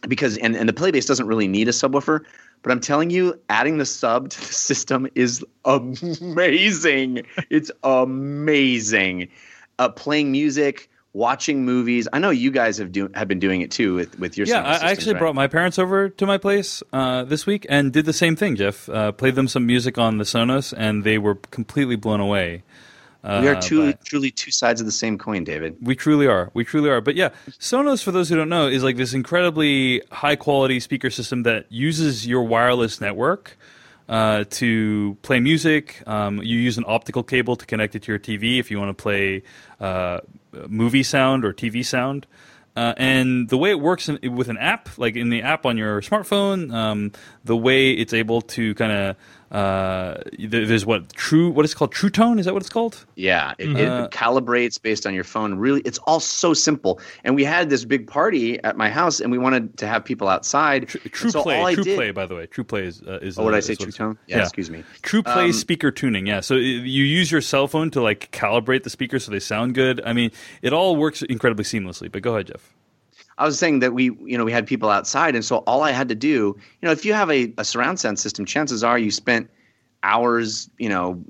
because 0.08 0.36
and, 0.38 0.54
and 0.56 0.68
the 0.68 0.72
Playbase 0.72 1.06
doesn't 1.06 1.26
really 1.26 1.48
need 1.48 1.68
a 1.68 1.72
subwoofer, 1.72 2.20
but 2.62 2.70
I'm 2.72 2.80
telling 2.80 3.10
you, 3.10 3.38
adding 3.48 3.78
the 3.78 3.86
sub 3.86 4.28
to 4.30 4.38
the 4.38 4.52
system 4.52 5.08
is 5.14 5.44
amazing. 5.64 7.22
it's 7.50 7.70
amazing. 7.82 9.28
Uh, 9.78 9.88
playing 9.88 10.32
music, 10.32 10.88
watching 11.12 11.64
movies. 11.64 12.08
I 12.12 12.18
know 12.18 12.30
you 12.30 12.50
guys 12.50 12.78
have 12.78 12.92
do 12.92 13.10
have 13.14 13.26
been 13.28 13.40
doing 13.40 13.62
it 13.62 13.70
too 13.70 13.94
with 13.94 14.18
with 14.18 14.36
your 14.36 14.46
Yeah, 14.46 14.62
I, 14.62 14.72
systems, 14.74 14.92
actually 14.92 15.12
right? 15.14 15.18
brought 15.20 15.34
my 15.34 15.46
parents 15.48 15.78
over 15.78 16.08
to 16.08 16.26
my 16.26 16.38
place 16.38 16.82
uh, 16.92 17.24
this 17.24 17.46
week 17.46 17.66
and 17.68 17.92
did 17.92 18.04
the 18.04 18.12
same 18.12 18.36
thing. 18.36 18.56
Jeff 18.56 18.88
uh, 18.88 19.12
played 19.12 19.34
them 19.34 19.48
some 19.48 19.66
music 19.66 19.98
on 19.98 20.18
the 20.18 20.24
Sonos, 20.24 20.74
and 20.76 21.04
they 21.04 21.18
were 21.18 21.36
completely 21.50 21.96
blown 21.96 22.20
away. 22.20 22.62
Uh, 23.26 23.40
We 23.42 23.48
are 23.48 23.60
two, 23.60 23.86
by- 23.92 23.98
truly 24.04 24.30
two 24.30 24.50
sides 24.52 24.80
of 24.80 24.86
the 24.86 24.92
same 24.92 25.18
coin, 25.18 25.42
David. 25.44 25.76
We 25.82 25.96
truly 25.96 26.26
are. 26.28 26.50
We 26.54 26.64
truly 26.64 26.88
are. 26.90 27.00
But 27.00 27.16
yeah, 27.16 27.30
Sonos, 27.58 28.02
for 28.02 28.12
those 28.12 28.28
who 28.28 28.36
don't 28.36 28.48
know, 28.48 28.68
is 28.68 28.84
like 28.84 28.96
this 28.96 29.12
incredibly 29.14 30.00
high 30.12 30.36
quality 30.36 30.78
speaker 30.80 31.10
system 31.10 31.42
that 31.42 31.66
uses 31.68 32.26
your 32.26 32.44
wireless 32.44 33.00
network 33.00 33.58
uh, 34.08 34.44
to 34.50 35.16
play 35.22 35.40
music. 35.40 36.02
Um, 36.06 36.38
you 36.38 36.58
use 36.58 36.78
an 36.78 36.84
optical 36.86 37.24
cable 37.24 37.56
to 37.56 37.66
connect 37.66 37.96
it 37.96 38.02
to 38.04 38.12
your 38.12 38.20
TV 38.20 38.60
if 38.60 38.70
you 38.70 38.78
want 38.78 38.96
to 38.96 39.02
play 39.02 39.42
uh, 39.80 40.20
movie 40.68 41.02
sound 41.02 41.44
or 41.44 41.52
TV 41.52 41.84
sound. 41.84 42.26
Uh, 42.76 42.92
and 42.98 43.48
the 43.48 43.56
way 43.56 43.70
it 43.70 43.80
works 43.80 44.06
in, 44.08 44.36
with 44.36 44.48
an 44.50 44.58
app, 44.58 44.90
like 44.98 45.16
in 45.16 45.30
the 45.30 45.40
app 45.40 45.64
on 45.64 45.78
your 45.78 46.02
smartphone, 46.02 46.70
um, 46.74 47.10
the 47.42 47.56
way 47.56 47.92
it's 47.92 48.12
able 48.12 48.42
to 48.42 48.74
kind 48.74 48.92
of 48.92 49.16
uh, 49.50 50.16
there's 50.38 50.84
what 50.84 51.12
true 51.12 51.50
what 51.50 51.64
is 51.64 51.72
called 51.74 51.92
True 51.92 52.10
Tone 52.10 52.38
is 52.38 52.46
that 52.46 52.52
what 52.54 52.62
it's 52.62 52.68
called? 52.68 53.06
Yeah, 53.14 53.54
it, 53.58 53.68
Uh, 53.68 54.04
it 54.04 54.10
calibrates 54.10 54.80
based 54.80 55.06
on 55.06 55.14
your 55.14 55.24
phone. 55.24 55.54
Really, 55.54 55.82
it's 55.82 55.98
all 55.98 56.18
so 56.20 56.52
simple. 56.52 57.00
And 57.22 57.36
we 57.36 57.44
had 57.44 57.70
this 57.70 57.84
big 57.84 58.08
party 58.08 58.62
at 58.64 58.76
my 58.76 58.90
house, 58.90 59.20
and 59.20 59.30
we 59.30 59.38
wanted 59.38 59.76
to 59.78 59.86
have 59.86 60.04
people 60.04 60.28
outside. 60.28 60.88
True 60.88 61.00
And 61.22 61.32
so 61.32 61.42
Play, 61.42 61.74
True 61.74 61.84
did- 61.84 61.96
Play, 61.96 62.10
by 62.10 62.26
the 62.26 62.34
way. 62.34 62.46
True 62.46 62.64
Play 62.64 62.84
is 62.86 63.02
uh, 63.02 63.20
is. 63.22 63.38
Oh, 63.38 63.44
what 63.44 63.54
uh, 63.54 63.58
I 63.58 63.60
say? 63.60 63.76
True 63.76 63.92
Tone? 63.92 64.18
Yeah, 64.26 64.42
excuse 64.42 64.68
me. 64.70 64.82
True 65.02 65.22
Play 65.22 65.46
Um, 65.46 65.52
speaker 65.52 65.90
tuning. 65.90 66.26
Yeah, 66.26 66.40
so 66.40 66.54
you 66.56 67.04
use 67.04 67.30
your 67.30 67.40
cell 67.40 67.68
phone 67.68 67.90
to 67.92 68.02
like 68.02 68.30
calibrate 68.32 68.82
the 68.82 68.90
speakers 68.90 69.24
so 69.24 69.30
they 69.30 69.40
sound 69.40 69.74
good. 69.74 70.00
I 70.04 70.12
mean, 70.12 70.32
it 70.62 70.72
all 70.72 70.96
works 70.96 71.22
incredibly 71.22 71.64
seamlessly. 71.64 72.10
But 72.10 72.22
go 72.22 72.34
ahead, 72.34 72.48
Jeff. 72.48 72.72
I 73.38 73.44
was 73.44 73.58
saying 73.58 73.80
that 73.80 73.92
we, 73.92 74.04
you 74.24 74.38
know, 74.38 74.44
we 74.44 74.52
had 74.52 74.66
people 74.66 74.88
outside, 74.88 75.34
and 75.34 75.44
so 75.44 75.58
all 75.58 75.82
I 75.82 75.90
had 75.90 76.08
to 76.08 76.14
do, 76.14 76.28
you 76.28 76.56
know, 76.82 76.90
if 76.90 77.04
you 77.04 77.12
have 77.12 77.30
a, 77.30 77.52
a 77.58 77.64
surround 77.64 78.00
sound 78.00 78.18
system, 78.18 78.46
chances 78.46 78.82
are 78.82 78.98
you 78.98 79.10
spent 79.10 79.50
hours, 80.02 80.70
you 80.78 80.88
know, 80.88 81.22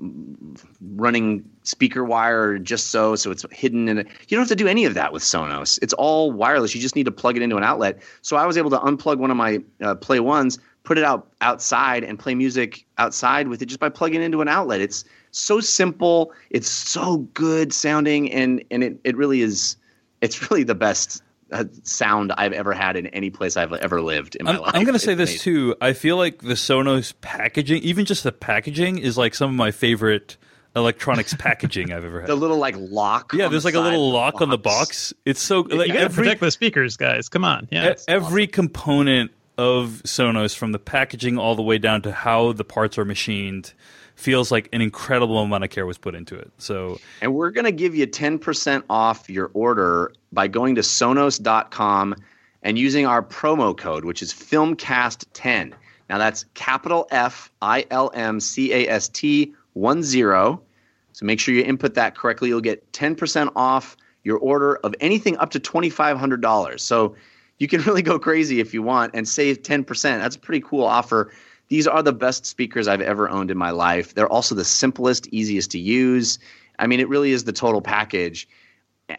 running 0.95 1.43
speaker 1.63 2.03
wire 2.03 2.59
just 2.59 2.91
so, 2.91 3.15
so 3.15 3.31
it's 3.31 3.45
hidden, 3.51 3.89
and 3.89 3.99
you 3.99 4.37
don't 4.37 4.39
have 4.39 4.47
to 4.47 4.55
do 4.55 4.67
any 4.67 4.85
of 4.85 4.93
that 4.93 5.11
with 5.11 5.23
Sonos. 5.23 5.79
It's 5.81 5.93
all 5.93 6.31
wireless. 6.31 6.73
You 6.73 6.81
just 6.81 6.95
need 6.95 7.05
to 7.05 7.11
plug 7.11 7.35
it 7.35 7.41
into 7.41 7.57
an 7.57 7.63
outlet. 7.63 8.01
So 8.21 8.37
I 8.37 8.45
was 8.45 8.57
able 8.57 8.69
to 8.69 8.77
unplug 8.77 9.17
one 9.17 9.31
of 9.31 9.37
my 9.37 9.59
uh, 9.81 9.95
Play 9.95 10.19
Ones, 10.19 10.59
put 10.83 10.97
it 10.97 11.03
out 11.03 11.27
outside, 11.41 12.03
and 12.03 12.17
play 12.17 12.35
music 12.35 12.85
outside 12.97 13.47
with 13.49 13.61
it 13.61 13.65
just 13.65 13.79
by 13.79 13.89
plugging 13.89 14.21
into 14.21 14.41
an 14.41 14.47
outlet. 14.47 14.79
It's 14.79 15.03
so 15.31 15.59
simple. 15.59 16.31
It's 16.51 16.69
so 16.69 17.17
good 17.33 17.73
sounding, 17.73 18.31
and 18.31 18.63
and 18.71 18.83
it 18.83 18.99
it 19.03 19.17
really 19.17 19.41
is. 19.41 19.75
It's 20.21 20.49
really 20.49 20.63
the 20.63 20.75
best 20.75 21.21
Uh, 21.51 21.63
sound 21.83 22.33
I've 22.37 22.51
ever 22.51 22.73
had 22.73 22.97
in 22.97 23.07
any 23.07 23.29
place 23.29 23.55
I've 23.55 23.71
ever 23.71 24.01
lived 24.01 24.35
in 24.35 24.45
my 24.45 24.55
I'm, 24.55 24.61
life. 24.61 24.71
I'm 24.73 24.83
going 24.83 24.93
to 24.93 24.99
say 24.99 25.13
It's 25.13 25.31
this 25.31 25.41
too. 25.41 25.75
I 25.79 25.93
feel 25.93 26.17
like 26.17 26.41
the 26.41 26.55
Sonos 26.55 27.13
packaging, 27.21 27.83
even 27.83 28.03
just 28.03 28.23
the 28.23 28.33
packaging, 28.33 28.97
is 28.97 29.17
like 29.17 29.33
some 29.33 29.49
of 29.51 29.55
my 29.55 29.71
favorite 29.71 30.35
electronics 30.75 31.33
packaging 31.39 31.93
I've 31.93 32.03
ever 32.03 32.21
had. 32.21 32.29
The 32.29 32.35
little 32.35 32.57
like 32.57 32.75
lock. 32.77 33.33
yeah, 33.33 33.45
on 33.45 33.51
there's 33.51 33.63
the 33.63 33.67
like 33.67 33.75
a 33.75 33.79
little 33.79 34.07
of 34.07 34.11
the 34.11 34.17
lock 34.17 34.41
on 34.41 34.49
the 34.49 34.57
box. 34.57 35.13
It's 35.25 35.41
so 35.41 35.65
you 35.69 35.87
gotta 35.87 35.99
every 35.99 36.23
protect 36.23 36.41
the 36.41 36.51
speakers, 36.51 36.97
guys. 36.97 37.29
Come 37.29 37.45
on. 37.45 37.67
Yeah. 37.71 37.91
E- 37.91 37.95
every 38.07 38.47
component 38.47 39.31
of 39.57 40.01
Sonos, 40.05 40.55
from 40.55 40.71
the 40.71 40.79
packaging 40.79 41.37
all 41.37 41.55
the 41.55 41.63
way 41.63 41.77
down 41.77 42.01
to 42.03 42.11
how 42.11 42.51
the 42.53 42.63
parts 42.63 42.97
are 42.97 43.05
machined, 43.05 43.73
feels 44.17 44.51
like 44.51 44.67
an 44.73 44.81
incredible 44.81 45.37
amount 45.37 45.63
of 45.63 45.69
care 45.69 45.85
was 45.85 45.97
put 45.97 46.15
into 46.15 46.35
it. 46.35 46.51
So 46.57 46.99
And 47.21 47.35
we're 47.35 47.51
going 47.51 47.65
to 47.65 47.71
give 47.71 47.95
you 47.95 48.07
10% 48.07 48.83
off 48.89 49.29
your 49.29 49.51
order 49.53 50.11
by 50.33 50.47
going 50.47 50.75
to 50.75 50.81
sonos.com 50.81 52.15
and 52.63 52.77
using 52.79 53.05
our 53.05 53.21
promo 53.21 53.77
code, 53.77 54.05
which 54.05 54.23
is 54.23 54.33
FilmCast10. 54.33 55.71
Now 56.09 56.17
that's 56.17 56.45
capital 56.55 57.07
F 57.11 57.51
I 57.61 57.85
L 57.91 58.11
M 58.15 58.39
C 58.39 58.73
A 58.73 58.89
S 58.89 59.07
T 59.07 59.53
1 59.73 60.01
0. 60.01 60.61
So 61.13 61.25
make 61.25 61.39
sure 61.39 61.53
you 61.53 61.63
input 61.63 61.93
that 61.93 62.15
correctly. 62.15 62.49
You'll 62.49 62.61
get 62.61 62.91
10% 62.93 63.51
off 63.55 63.95
your 64.23 64.37
order 64.39 64.77
of 64.77 64.95
anything 64.99 65.37
up 65.37 65.51
to 65.51 65.59
$2,500. 65.59 66.79
So 66.79 67.15
you 67.59 67.67
can 67.67 67.81
really 67.85 68.01
go 68.01 68.17
crazy 68.17 68.59
if 68.59 68.73
you 68.73 68.81
want 68.81 69.11
and 69.13 69.27
save 69.27 69.61
10%. 69.61 70.01
That's 70.01 70.35
a 70.35 70.39
pretty 70.39 70.65
cool 70.65 70.83
offer. 70.83 71.31
These 71.69 71.87
are 71.87 72.01
the 72.01 72.13
best 72.13 72.45
speakers 72.45 72.87
I've 72.87 73.01
ever 73.01 73.29
owned 73.29 73.51
in 73.51 73.57
my 73.57 73.71
life. 73.71 74.13
They're 74.13 74.31
also 74.31 74.55
the 74.55 74.65
simplest, 74.65 75.27
easiest 75.27 75.71
to 75.71 75.79
use. 75.79 76.39
I 76.79 76.87
mean, 76.87 76.99
it 76.99 77.09
really 77.09 77.31
is 77.31 77.43
the 77.43 77.51
total 77.51 77.81
package. 77.81 78.47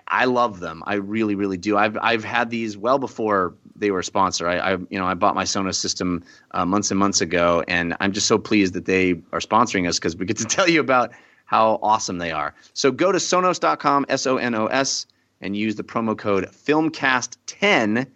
I 0.09 0.27
love 0.27 0.61
them. 0.61 0.83
I 0.87 0.95
really, 0.95 1.35
really 1.35 1.57
do. 1.57 1.77
I've 1.77 1.97
I've 2.03 2.25
had 2.25 2.51
these 2.51 2.77
well 2.77 2.99
before 2.99 3.55
they 3.75 3.91
were 3.91 4.01
a 4.01 4.05
sponsor. 4.05 4.47
I, 4.47 4.59
I 4.59 4.73
you 4.73 4.99
know 4.99 5.07
I 5.07 5.15
bought 5.15 5.35
my 5.35 5.45
Sonos 5.45 5.77
system 5.77 6.23
uh, 6.51 6.67
months 6.67 6.91
and 6.91 7.01
months 7.01 7.21
ago, 7.23 7.65
and 7.69 7.97
I'm 8.01 8.13
just 8.13 8.27
so 8.27 8.39
pleased 8.39 8.75
that 8.75 8.85
they 8.85 9.13
are 9.33 9.41
sponsoring 9.41 9.89
us 9.89 9.99
because 9.99 10.17
we 10.17 10.27
get 10.27 10.37
to 10.39 10.45
tell 10.57 10.69
you 10.69 10.81
about 10.81 11.13
how 11.47 11.79
awesome 11.83 12.19
they 12.19 12.31
are. 12.31 12.55
So 12.75 12.91
go 12.91 13.11
to 13.13 13.19
sonos.com, 13.19 14.07
S 14.11 14.27
O 14.27 14.37
N 14.37 14.55
O 14.55 14.67
S, 14.67 15.07
and 15.41 15.57
use 15.57 15.77
the 15.77 15.85
promo 15.85 16.17
code 16.17 16.45
FilmCast10 16.51 18.07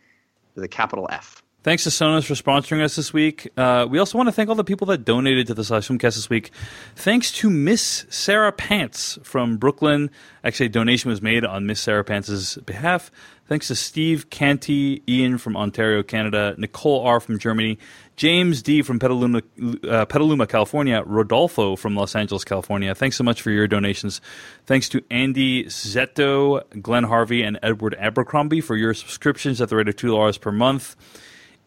with 0.55 0.64
a 0.64 0.68
capital 0.68 1.09
F. 1.11 1.41
Thanks 1.62 1.84
to 1.84 1.90
Sonos 1.90 2.24
for 2.24 2.34
sponsoring 2.34 2.82
us 2.82 2.96
this 2.96 3.12
week. 3.12 3.48
Uh, 3.56 3.86
we 3.88 4.00
also 4.00 4.18
want 4.18 4.26
to 4.26 4.32
thank 4.32 4.48
all 4.48 4.56
the 4.56 4.64
people 4.64 4.88
that 4.88 5.04
donated 5.04 5.46
to 5.46 5.54
the 5.54 5.62
Slash 5.62 5.86
Filmcast 5.86 6.16
this 6.16 6.28
week. 6.28 6.50
Thanks 6.96 7.30
to 7.32 7.48
Miss 7.48 8.04
Sarah 8.08 8.50
Pants 8.50 9.16
from 9.22 9.58
Brooklyn. 9.58 10.10
Actually, 10.42 10.66
a 10.66 10.70
donation 10.70 11.08
was 11.08 11.22
made 11.22 11.44
on 11.44 11.64
Miss 11.64 11.78
Sarah 11.80 12.02
Pants' 12.02 12.56
behalf. 12.56 13.12
Thanks 13.46 13.68
to 13.68 13.76
Steve 13.76 14.28
Canty, 14.28 15.04
Ian 15.08 15.38
from 15.38 15.56
Ontario, 15.56 16.02
Canada, 16.02 16.56
Nicole 16.58 17.02
R. 17.06 17.20
from 17.20 17.38
Germany, 17.38 17.78
James 18.16 18.60
D. 18.60 18.82
from 18.82 18.98
Petaluma, 18.98 19.42
uh, 19.88 20.04
Petaluma, 20.06 20.48
California, 20.48 21.04
Rodolfo 21.06 21.76
from 21.76 21.94
Los 21.94 22.16
Angeles, 22.16 22.42
California. 22.42 22.92
Thanks 22.92 23.16
so 23.16 23.22
much 23.22 23.40
for 23.40 23.50
your 23.52 23.68
donations. 23.68 24.20
Thanks 24.66 24.88
to 24.88 25.04
Andy 25.12 25.66
Zetto, 25.66 26.62
Glenn 26.82 27.04
Harvey, 27.04 27.44
and 27.44 27.60
Edward 27.62 27.94
Abercrombie 28.00 28.60
for 28.60 28.74
your 28.74 28.94
subscriptions 28.94 29.60
at 29.60 29.68
the 29.68 29.76
rate 29.76 29.88
of 29.88 29.94
$2 29.94 30.40
per 30.40 30.50
month. 30.50 30.96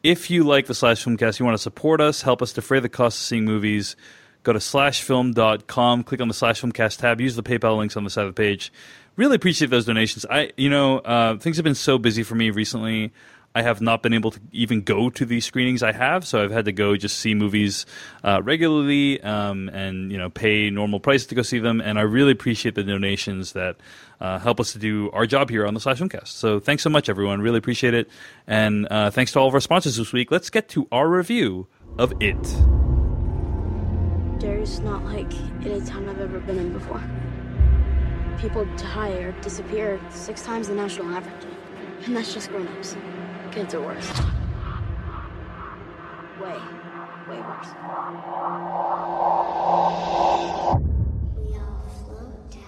If 0.06 0.30
you 0.30 0.44
like 0.44 0.68
the 0.68 0.76
Slash 0.76 1.04
Filmcast, 1.04 1.40
you 1.40 1.46
want 1.46 1.58
to 1.58 1.62
support 1.64 2.00
us, 2.00 2.22
help 2.22 2.44
us 2.44 2.54
defray 2.54 2.80
the 2.80 2.88
cost 2.88 3.18
of 3.18 3.24
seeing 3.24 3.44
movies, 3.44 3.96
go 4.44 4.54
to 4.54 4.60
slashfilm.com, 4.60 6.04
click 6.04 6.22
on 6.22 6.28
the 6.28 6.34
Slash 6.36 6.62
Filmcast 6.62 7.00
tab, 7.00 7.20
use 7.20 7.36
the 7.36 7.42
PayPal 7.42 7.76
links 7.76 7.98
on 7.98 8.04
the 8.04 8.12
side 8.12 8.28
of 8.28 8.36
the 8.36 8.40
page. 8.40 8.72
Really 9.16 9.36
appreciate 9.36 9.72
those 9.72 9.86
donations. 9.86 10.24
I, 10.30 10.52
you 10.58 10.70
know, 10.70 11.00
uh, 11.00 11.38
things 11.38 11.58
have 11.58 11.64
been 11.64 11.74
so 11.74 11.98
busy 11.98 12.22
for 12.22 12.36
me 12.36 12.52
recently. 12.52 13.14
I 13.56 13.62
have 13.62 13.80
not 13.80 14.04
been 14.04 14.14
able 14.14 14.32
to 14.32 14.40
even 14.52 14.82
go 14.82 15.10
to 15.10 15.26
these 15.26 15.46
screenings 15.46 15.82
I 15.82 15.94
have, 15.94 16.28
so 16.28 16.44
I've 16.44 16.52
had 16.52 16.66
to 16.66 16.74
go 16.74 16.98
just 16.98 17.20
see 17.20 17.34
movies 17.34 17.86
uh, 18.22 18.42
regularly 18.44 19.22
um, 19.24 19.70
and 19.70 20.12
you 20.12 20.18
know 20.18 20.30
pay 20.30 20.70
normal 20.70 21.00
prices 21.00 21.28
to 21.28 21.36
go 21.36 21.42
see 21.42 21.60
them. 21.60 21.80
And 21.80 21.98
I 21.98 22.02
really 22.02 22.34
appreciate 22.34 22.76
the 22.76 22.84
donations 22.84 23.54
that 23.54 23.78
uh, 24.20 24.40
help 24.40 24.60
us 24.60 24.74
to 24.74 24.80
do 24.80 25.10
our 25.12 25.26
job 25.26 25.50
here 25.50 25.66
on 25.66 25.74
the 25.74 25.80
Slash 25.80 26.02
Filmcast. 26.02 26.28
So 26.28 26.60
thanks 26.60 26.84
so 26.84 26.90
much, 26.90 27.08
everyone. 27.08 27.40
Really 27.42 27.58
appreciate 27.58 27.94
it, 27.94 28.10
and 28.46 28.88
uh, 28.92 29.10
thanks 29.10 29.32
to 29.32 29.40
all 29.40 29.48
of 29.48 29.54
our 29.54 29.62
sponsors 29.62 29.96
this 29.96 30.12
week. 30.12 30.32
Let's 30.32 30.50
get 30.50 30.68
to 30.70 30.90
our 30.92 31.08
review 31.08 31.68
of 31.98 32.14
it. 32.22 32.44
There's 34.42 34.82
not 34.82 35.06
like 35.06 35.32
any 35.66 35.80
town 35.80 36.10
I've 36.10 36.20
ever 36.20 36.42
been 36.42 36.60
in 36.60 36.74
before. 36.74 37.02
People 38.38 38.66
die 38.76 39.12
or 39.12 39.32
disappear 39.42 39.98
six 40.10 40.42
times 40.42 40.68
the 40.68 40.76
national 40.76 41.08
average. 41.16 41.46
And 42.04 42.18
that's 42.18 42.34
just 42.34 42.50
grown-ups. 42.50 42.98
Kids 43.56 43.74
are 43.74 43.82
worse. 43.82 44.10
Way, 46.42 46.60
way 47.30 47.40
worse. 47.40 47.68
We 51.38 51.58
all 51.58 51.80
float 52.04 52.52
down 52.52 52.60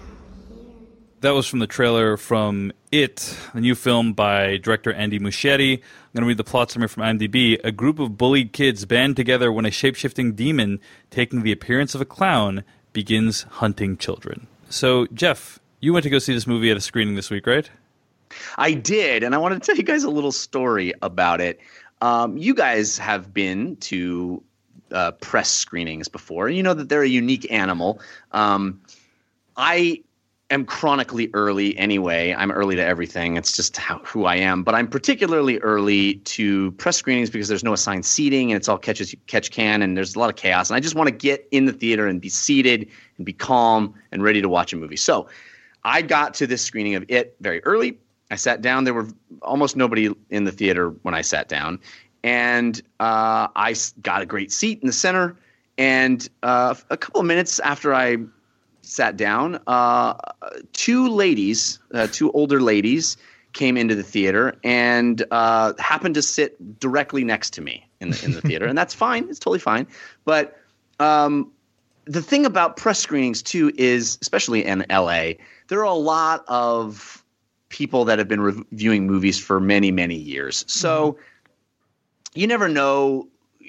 here. 0.48 0.88
That 1.20 1.32
was 1.32 1.46
from 1.46 1.58
the 1.58 1.66
trailer 1.66 2.16
from 2.16 2.72
It, 2.90 3.36
a 3.52 3.60
new 3.60 3.74
film 3.74 4.14
by 4.14 4.56
director 4.56 4.90
Andy 4.94 5.18
Muschietti. 5.18 5.74
I'm 5.74 5.82
going 6.14 6.22
to 6.22 6.26
read 6.26 6.38
the 6.38 6.44
plot 6.44 6.70
summary 6.70 6.88
from 6.88 7.02
IMDb. 7.02 7.60
A 7.62 7.70
group 7.70 7.98
of 7.98 8.16
bullied 8.16 8.54
kids 8.54 8.86
band 8.86 9.14
together 9.16 9.52
when 9.52 9.66
a 9.66 9.70
shape-shifting 9.70 10.32
demon, 10.32 10.80
taking 11.10 11.42
the 11.42 11.52
appearance 11.52 11.94
of 11.94 12.00
a 12.00 12.06
clown, 12.06 12.64
begins 12.94 13.42
hunting 13.42 13.98
children. 13.98 14.46
So, 14.70 15.06
Jeff, 15.12 15.60
you 15.80 15.92
went 15.92 16.04
to 16.04 16.10
go 16.10 16.18
see 16.18 16.32
this 16.32 16.46
movie 16.46 16.70
at 16.70 16.78
a 16.78 16.80
screening 16.80 17.14
this 17.14 17.28
week, 17.28 17.46
right? 17.46 17.68
I 18.56 18.72
did, 18.72 19.22
and 19.22 19.34
I 19.34 19.38
want 19.38 19.54
to 19.54 19.60
tell 19.60 19.76
you 19.76 19.82
guys 19.82 20.04
a 20.04 20.10
little 20.10 20.32
story 20.32 20.92
about 21.02 21.40
it. 21.40 21.60
Um, 22.00 22.36
you 22.36 22.54
guys 22.54 22.98
have 22.98 23.34
been 23.34 23.76
to 23.76 24.42
uh, 24.92 25.12
press 25.12 25.50
screenings 25.50 26.08
before, 26.08 26.46
and 26.48 26.56
you 26.56 26.62
know 26.62 26.74
that 26.74 26.88
they're 26.88 27.02
a 27.02 27.08
unique 27.08 27.50
animal. 27.50 28.00
Um, 28.32 28.80
I 29.56 30.02
am 30.50 30.64
chronically 30.64 31.30
early 31.34 31.76
anyway. 31.76 32.34
I'm 32.36 32.50
early 32.50 32.76
to 32.76 32.84
everything. 32.84 33.36
It's 33.36 33.54
just 33.54 33.76
how, 33.76 33.98
who 33.98 34.24
I 34.24 34.36
am. 34.36 34.62
But 34.62 34.74
I'm 34.74 34.88
particularly 34.88 35.58
early 35.58 36.14
to 36.14 36.72
press 36.72 36.96
screenings 36.96 37.28
because 37.28 37.48
there's 37.48 37.64
no 37.64 37.74
assigned 37.74 38.06
seating 38.06 38.50
and 38.50 38.56
it's 38.56 38.68
all 38.68 38.78
catch 38.78 39.00
as 39.00 39.12
you 39.12 39.18
catch 39.26 39.50
can, 39.50 39.82
and 39.82 39.96
there's 39.96 40.14
a 40.14 40.18
lot 40.18 40.30
of 40.30 40.36
chaos. 40.36 40.70
And 40.70 40.76
I 40.76 40.80
just 40.80 40.94
want 40.94 41.08
to 41.08 41.14
get 41.14 41.46
in 41.50 41.66
the 41.66 41.72
theater 41.72 42.06
and 42.06 42.20
be 42.20 42.28
seated 42.28 42.88
and 43.16 43.26
be 43.26 43.32
calm 43.32 43.94
and 44.12 44.22
ready 44.22 44.40
to 44.40 44.48
watch 44.48 44.72
a 44.72 44.76
movie. 44.76 44.96
So 44.96 45.28
I 45.84 46.02
got 46.02 46.34
to 46.34 46.46
this 46.46 46.62
screening 46.62 46.94
of 46.94 47.04
it 47.08 47.36
very 47.40 47.62
early. 47.64 47.98
I 48.30 48.36
sat 48.36 48.60
down. 48.62 48.84
There 48.84 48.94
were 48.94 49.08
almost 49.42 49.76
nobody 49.76 50.14
in 50.30 50.44
the 50.44 50.52
theater 50.52 50.90
when 51.02 51.14
I 51.14 51.22
sat 51.22 51.48
down, 51.48 51.80
and 52.22 52.80
uh, 53.00 53.48
I 53.54 53.74
got 54.02 54.22
a 54.22 54.26
great 54.26 54.52
seat 54.52 54.80
in 54.80 54.86
the 54.86 54.92
center. 54.92 55.36
And 55.76 56.28
uh, 56.42 56.74
a 56.90 56.96
couple 56.96 57.20
of 57.20 57.26
minutes 57.26 57.60
after 57.60 57.94
I 57.94 58.16
sat 58.82 59.16
down, 59.16 59.60
uh, 59.66 60.14
two 60.72 61.08
ladies, 61.08 61.78
uh, 61.94 62.08
two 62.10 62.32
older 62.32 62.60
ladies, 62.60 63.16
came 63.52 63.76
into 63.76 63.94
the 63.94 64.02
theater 64.02 64.56
and 64.62 65.24
uh, 65.30 65.72
happened 65.78 66.14
to 66.14 66.22
sit 66.22 66.80
directly 66.80 67.24
next 67.24 67.50
to 67.50 67.60
me 67.60 67.86
in 68.00 68.10
the 68.10 68.24
in 68.24 68.32
the 68.32 68.40
theater, 68.42 68.66
and 68.70 68.76
that's 68.76 68.94
fine. 68.94 69.28
It's 69.28 69.38
totally 69.38 69.58
fine. 69.58 69.86
But 70.24 70.58
um, 71.00 71.50
the 72.04 72.22
thing 72.22 72.44
about 72.44 72.76
press 72.76 72.98
screenings 72.98 73.42
too 73.42 73.72
is, 73.76 74.18
especially 74.20 74.64
in 74.64 74.84
LA, 74.90 75.32
there 75.68 75.80
are 75.80 75.84
a 75.84 75.92
lot 75.94 76.44
of 76.48 77.22
people 77.68 78.04
that 78.04 78.18
have 78.18 78.28
been 78.28 78.40
reviewing 78.40 79.06
movies 79.06 79.38
for 79.38 79.60
many 79.60 79.90
many 79.90 80.16
years. 80.16 80.64
So 80.68 81.18
you 82.34 82.46
never 82.46 82.68
know 82.68 83.28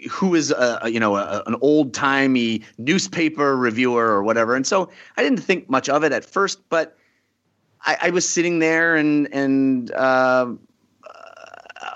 who 0.10 0.36
is 0.36 0.52
a, 0.52 0.82
you 0.86 1.00
know 1.00 1.18
a, 1.18 1.44
an 1.46 1.56
old 1.62 1.94
timey 1.94 2.62
newspaper 2.78 3.58
reviewer 3.58 4.06
or 4.06 4.24
whatever. 4.24 4.56
And 4.56 4.66
so 4.66 4.90
I 5.18 5.24
didn't 5.24 5.40
think 5.40 5.70
much 5.70 5.90
of 5.90 6.04
it 6.04 6.12
at 6.12 6.24
first, 6.24 6.68
but 6.70 6.98
I, 7.86 7.98
I 8.04 8.10
was 8.10 8.28
sitting 8.28 8.60
there 8.60 8.96
and 8.96 9.28
and 9.34 9.92
uh, 9.92 10.54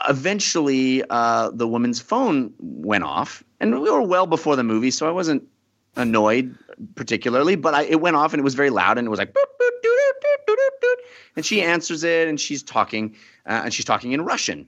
eventually 0.09 1.03
uh, 1.09 1.51
the 1.51 1.67
woman's 1.67 1.99
phone 1.99 2.53
went 2.59 3.03
off, 3.03 3.43
and 3.59 3.80
we 3.81 3.89
were 3.89 4.01
well 4.01 4.27
before 4.27 4.55
the 4.55 4.63
movie, 4.63 4.91
so 4.91 5.07
I 5.07 5.11
wasn't 5.11 5.43
annoyed 5.95 6.57
particularly, 6.95 7.55
but 7.55 7.73
I, 7.73 7.84
it 7.84 8.01
went 8.01 8.15
off 8.15 8.34
and 8.34 8.39
it 8.39 8.43
was 8.43 8.55
very 8.55 8.69
loud 8.69 8.97
and 8.97 9.05
it 9.05 9.09
was 9.09 9.19
like 9.19 9.34
boop, 9.34 9.45
boop, 9.61 9.69
doo, 9.81 10.13
doo, 10.47 10.55
doo. 10.55 10.69
And 11.35 11.45
she 11.45 11.61
answers 11.61 12.03
it 12.03 12.27
and 12.27 12.39
she's 12.39 12.64
talking 12.64 13.15
uh, 13.45 13.61
and 13.65 13.73
she's 13.73 13.85
talking 13.85 14.11
in 14.11 14.23
Russian 14.23 14.68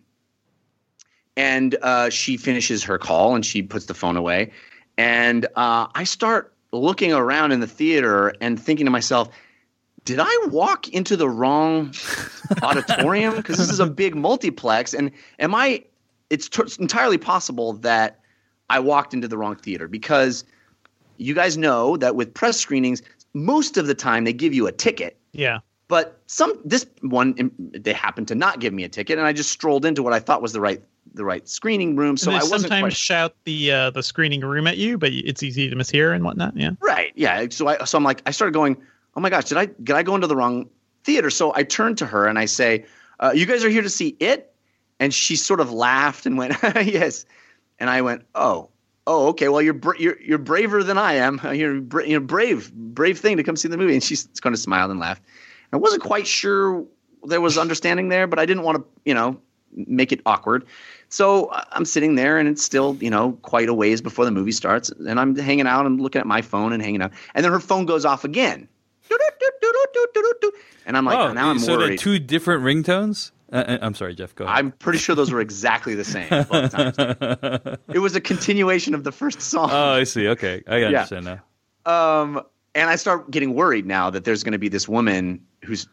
and 1.37 1.75
uh, 1.81 2.09
she 2.09 2.37
finishes 2.37 2.83
her 2.83 2.97
call 2.97 3.35
and 3.35 3.45
she 3.45 3.61
puts 3.61 3.85
the 3.85 3.93
phone 3.93 4.17
away 4.17 4.51
and 4.97 5.45
uh, 5.55 5.87
I 5.93 6.03
start 6.03 6.53
looking 6.71 7.13
around 7.13 7.51
in 7.51 7.59
the 7.59 7.67
theater 7.67 8.33
and 8.41 8.59
thinking 8.59 8.85
to 8.85 8.91
myself 8.91 9.29
did 10.03 10.19
I 10.21 10.47
walk 10.51 10.87
into 10.89 11.17
the 11.17 11.27
wrong 11.27 11.93
auditorium 12.61 13.35
because 13.35 13.57
this 13.57 13.71
is 13.71 13.79
a 13.79 13.87
big 13.87 14.15
multiplex 14.15 14.93
and 14.93 15.11
am 15.39 15.55
I 15.55 15.83
it's 16.29 16.49
t- 16.49 16.63
entirely 16.79 17.17
possible 17.17 17.73
that 17.73 18.19
I 18.69 18.79
walked 18.79 19.13
into 19.13 19.27
the 19.27 19.37
wrong 19.37 19.55
theater 19.55 19.87
because 19.87 20.43
you 21.17 21.33
guys 21.33 21.57
know 21.57 21.97
that 21.97 22.15
with 22.15 22.33
press 22.33 22.57
screenings, 22.57 23.01
most 23.33 23.77
of 23.77 23.87
the 23.87 23.95
time 23.95 24.23
they 24.23 24.33
give 24.33 24.53
you 24.53 24.67
a 24.67 24.71
ticket. 24.71 25.17
Yeah. 25.31 25.59
But 25.87 26.19
some 26.25 26.59
this 26.65 26.87
one 27.01 27.51
they 27.59 27.93
happened 27.93 28.27
to 28.29 28.35
not 28.35 28.59
give 28.59 28.73
me 28.73 28.83
a 28.83 28.89
ticket, 28.89 29.19
and 29.19 29.27
I 29.27 29.33
just 29.33 29.51
strolled 29.51 29.85
into 29.85 30.01
what 30.01 30.13
I 30.13 30.19
thought 30.19 30.41
was 30.41 30.53
the 30.53 30.61
right 30.61 30.81
the 31.13 31.23
right 31.23 31.47
screening 31.47 31.95
room. 31.95 32.17
So 32.17 32.31
I 32.31 32.39
sometimes 32.39 32.81
quite 32.81 32.93
shout 32.93 33.35
the 33.43 33.71
uh, 33.71 33.89
the 33.91 34.01
screening 34.01 34.41
room 34.41 34.65
at 34.65 34.77
you, 34.77 34.97
but 34.97 35.11
it's 35.13 35.43
easy 35.43 35.69
to 35.69 35.75
mishear 35.75 36.15
and 36.15 36.23
whatnot. 36.23 36.57
Yeah. 36.57 36.71
right. 36.81 37.11
Yeah. 37.15 37.45
So 37.51 37.67
I 37.67 37.83
so 37.85 37.97
I'm 37.97 38.03
like 38.03 38.21
I 38.25 38.31
started 38.31 38.53
going. 38.53 38.77
Oh 39.15 39.21
my 39.21 39.29
gosh, 39.29 39.45
did 39.45 39.57
I 39.57 39.67
did 39.67 39.95
I 39.95 40.03
go 40.03 40.15
into 40.15 40.27
the 40.27 40.35
wrong 40.35 40.69
theater? 41.03 41.29
So 41.29 41.53
I 41.55 41.63
turned 41.63 41.97
to 41.99 42.05
her 42.05 42.27
and 42.27 42.39
I 42.39 42.45
say, 42.45 42.85
uh, 43.19 43.31
"You 43.33 43.45
guys 43.45 43.63
are 43.63 43.69
here 43.69 43.83
to 43.83 43.89
see 43.89 44.17
it?" 44.19 44.53
And 44.99 45.13
she 45.13 45.35
sort 45.35 45.59
of 45.59 45.71
laughed 45.71 46.25
and 46.25 46.37
went, 46.37 46.55
"Yes." 46.63 47.25
And 47.79 47.89
I 47.89 48.01
went, 48.01 48.23
"Oh." 48.33 48.69
Oh, 49.07 49.27
okay. 49.27 49.49
Well, 49.49 49.61
you're 49.61 49.75
bra- 49.75 49.93
you're 49.99 50.19
you're 50.19 50.39
braver 50.39 50.83
than 50.83 50.97
I 50.97 51.13
am. 51.13 51.39
You're 51.53 51.79
bra- 51.79 52.05
you're 52.05 52.19
brave, 52.19 52.73
brave 52.73 53.19
thing 53.19 53.37
to 53.37 53.43
come 53.43 53.55
see 53.55 53.67
the 53.67 53.77
movie. 53.77 53.93
And 53.93 54.03
she's 54.03 54.25
going 54.41 54.55
to 54.55 54.59
smile 54.59 54.89
and 54.89 54.99
laugh. 54.99 55.21
I 55.75 55.77
wasn't 55.77 56.03
quite 56.03 56.25
sure 56.25 56.85
there 57.25 57.41
was 57.41 57.57
understanding 57.57 58.09
there, 58.09 58.27
but 58.27 58.39
I 58.39 58.45
didn't 58.45 58.63
want 58.63 58.77
to, 58.77 58.85
you 59.03 59.13
know, 59.13 59.37
make 59.73 60.11
it 60.13 60.21
awkward. 60.25 60.65
So 61.09 61.47
uh, 61.47 61.63
I'm 61.73 61.83
sitting 61.85 62.15
there, 62.15 62.37
and 62.37 62.47
it's 62.47 62.63
still, 62.63 62.97
you 63.01 63.09
know, 63.09 63.33
quite 63.41 63.67
a 63.67 63.73
ways 63.73 64.01
before 64.01 64.23
the 64.25 64.31
movie 64.31 64.51
starts, 64.53 64.89
and 64.89 65.19
I'm 65.19 65.35
hanging 65.35 65.67
out 65.67 65.85
and 65.85 65.99
looking 65.99 66.19
at 66.21 66.25
my 66.25 66.41
phone 66.41 66.71
and 66.71 66.81
hanging 66.81 67.01
out, 67.01 67.11
and 67.33 67.43
then 67.43 67.51
her 67.51 67.59
phone 67.59 67.85
goes 67.85 68.05
off 68.05 68.23
again, 68.23 68.67
and 70.85 70.95
I'm 70.97 71.05
like, 71.05 71.19
oh, 71.19 71.33
now 71.33 71.49
I'm 71.49 71.59
so 71.59 71.77
they're 71.77 71.97
two 71.97 72.19
different 72.19 72.63
ringtones? 72.63 73.31
Uh, 73.51 73.57
uh, 73.57 73.77
I'm 73.81 73.93
sorry, 73.93 74.15
Jeff. 74.15 74.33
Go 74.35 74.45
ahead. 74.45 74.57
I'm 74.57 74.71
pretty 74.71 74.99
sure 74.99 75.15
those 75.15 75.31
were 75.31 75.41
exactly 75.41 75.93
the 75.95 76.03
same. 76.03 76.29
Both 76.29 76.71
times. 76.71 76.95
it 77.93 77.99
was 77.99 78.15
a 78.15 78.21
continuation 78.21 78.93
of 78.95 79.03
the 79.03 79.11
first 79.11 79.41
song. 79.41 79.69
oh, 79.71 79.91
I 79.91 80.03
see. 80.03 80.27
Okay, 80.29 80.63
I 80.67 80.77
Yeah. 80.77 80.87
understand 80.87 81.25
now. 81.25 81.41
Um, 81.85 82.41
and 82.75 82.89
I 82.89 82.97
start 82.97 83.31
getting 83.31 83.55
worried 83.55 83.85
now 83.85 84.09
that 84.09 84.25
there's 84.25 84.43
going 84.43 84.51
to 84.51 84.59
be 84.59 84.67
this 84.67 84.87
woman 84.87 85.43
who's 85.63 85.87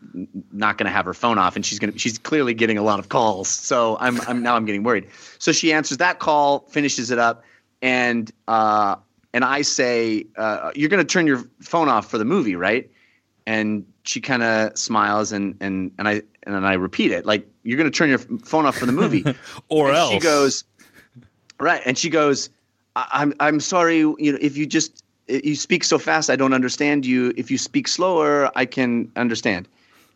not 0.53 0.77
going 0.77 0.87
to 0.87 0.93
have 0.93 1.05
her 1.05 1.15
phone 1.15 1.39
off, 1.39 1.55
and 1.55 1.65
she's 1.65 1.79
going 1.79 1.93
to 1.93 1.99
she's 1.99 2.19
clearly 2.19 2.53
getting 2.53 2.77
a 2.77 2.83
lot 2.83 2.99
of 2.99 3.09
calls. 3.09 3.49
So 3.49 3.97
I'm 4.01 4.21
I'm 4.23 4.43
now 4.43 4.57
I'm 4.57 4.67
getting 4.67 4.83
worried. 4.83 5.07
So 5.39 5.53
she 5.53 5.73
answers 5.73 5.99
that 5.99 6.19
call, 6.19 6.61
finishes 6.69 7.11
it 7.11 7.19
up, 7.19 7.45
and 7.81 8.31
uh, 8.49 8.97
and 9.33 9.45
I 9.45 9.63
say, 9.63 10.27
uh, 10.37 10.73
"You're 10.75 10.89
going 10.89 11.05
to 11.05 11.11
turn 11.11 11.27
your 11.27 11.45
phone 11.61 11.89
off 11.89 12.11
for 12.11 12.19
the 12.19 12.25
movie, 12.25 12.57
right?" 12.57 12.91
And 13.47 13.87
she 14.03 14.21
kind 14.21 14.43
of 14.43 14.77
smiles, 14.77 15.31
and 15.31 15.57
and 15.61 15.93
and 15.99 16.09
I 16.09 16.23
and 16.43 16.55
then 16.55 16.65
I 16.65 16.75
repeat 16.75 17.13
it, 17.13 17.25
like, 17.25 17.47
"You're 17.63 17.79
going 17.79 17.91
to 17.91 17.97
turn 17.97 18.09
your 18.09 18.19
phone 18.19 18.67
off 18.67 18.77
for 18.77 18.87
the 18.87 18.93
movie." 18.93 19.25
Or 19.69 19.89
and 19.89 19.97
else. 19.97 20.13
she 20.13 20.19
goes, 20.19 20.65
right, 21.61 21.81
and 21.87 21.97
she 21.97 22.11
goes, 22.11 22.51
"I'm 22.97 23.33
I'm 23.39 23.61
sorry, 23.61 23.99
you 23.99 24.33
know, 24.33 24.39
if 24.41 24.57
you 24.57 24.67
just 24.67 25.02
Uh, 25.31 25.41
you 25.45 25.55
speak 25.55 25.85
so 25.85 25.99
fast, 25.99 26.31
I 26.31 26.37
don't 26.37 26.53
understand 26.53 27.07
you. 27.07 27.33
If 27.37 27.51
you 27.51 27.59
speak 27.59 27.89
slower, 27.89 28.51
I 28.57 28.65
can 28.67 29.11
understand." 29.17 29.69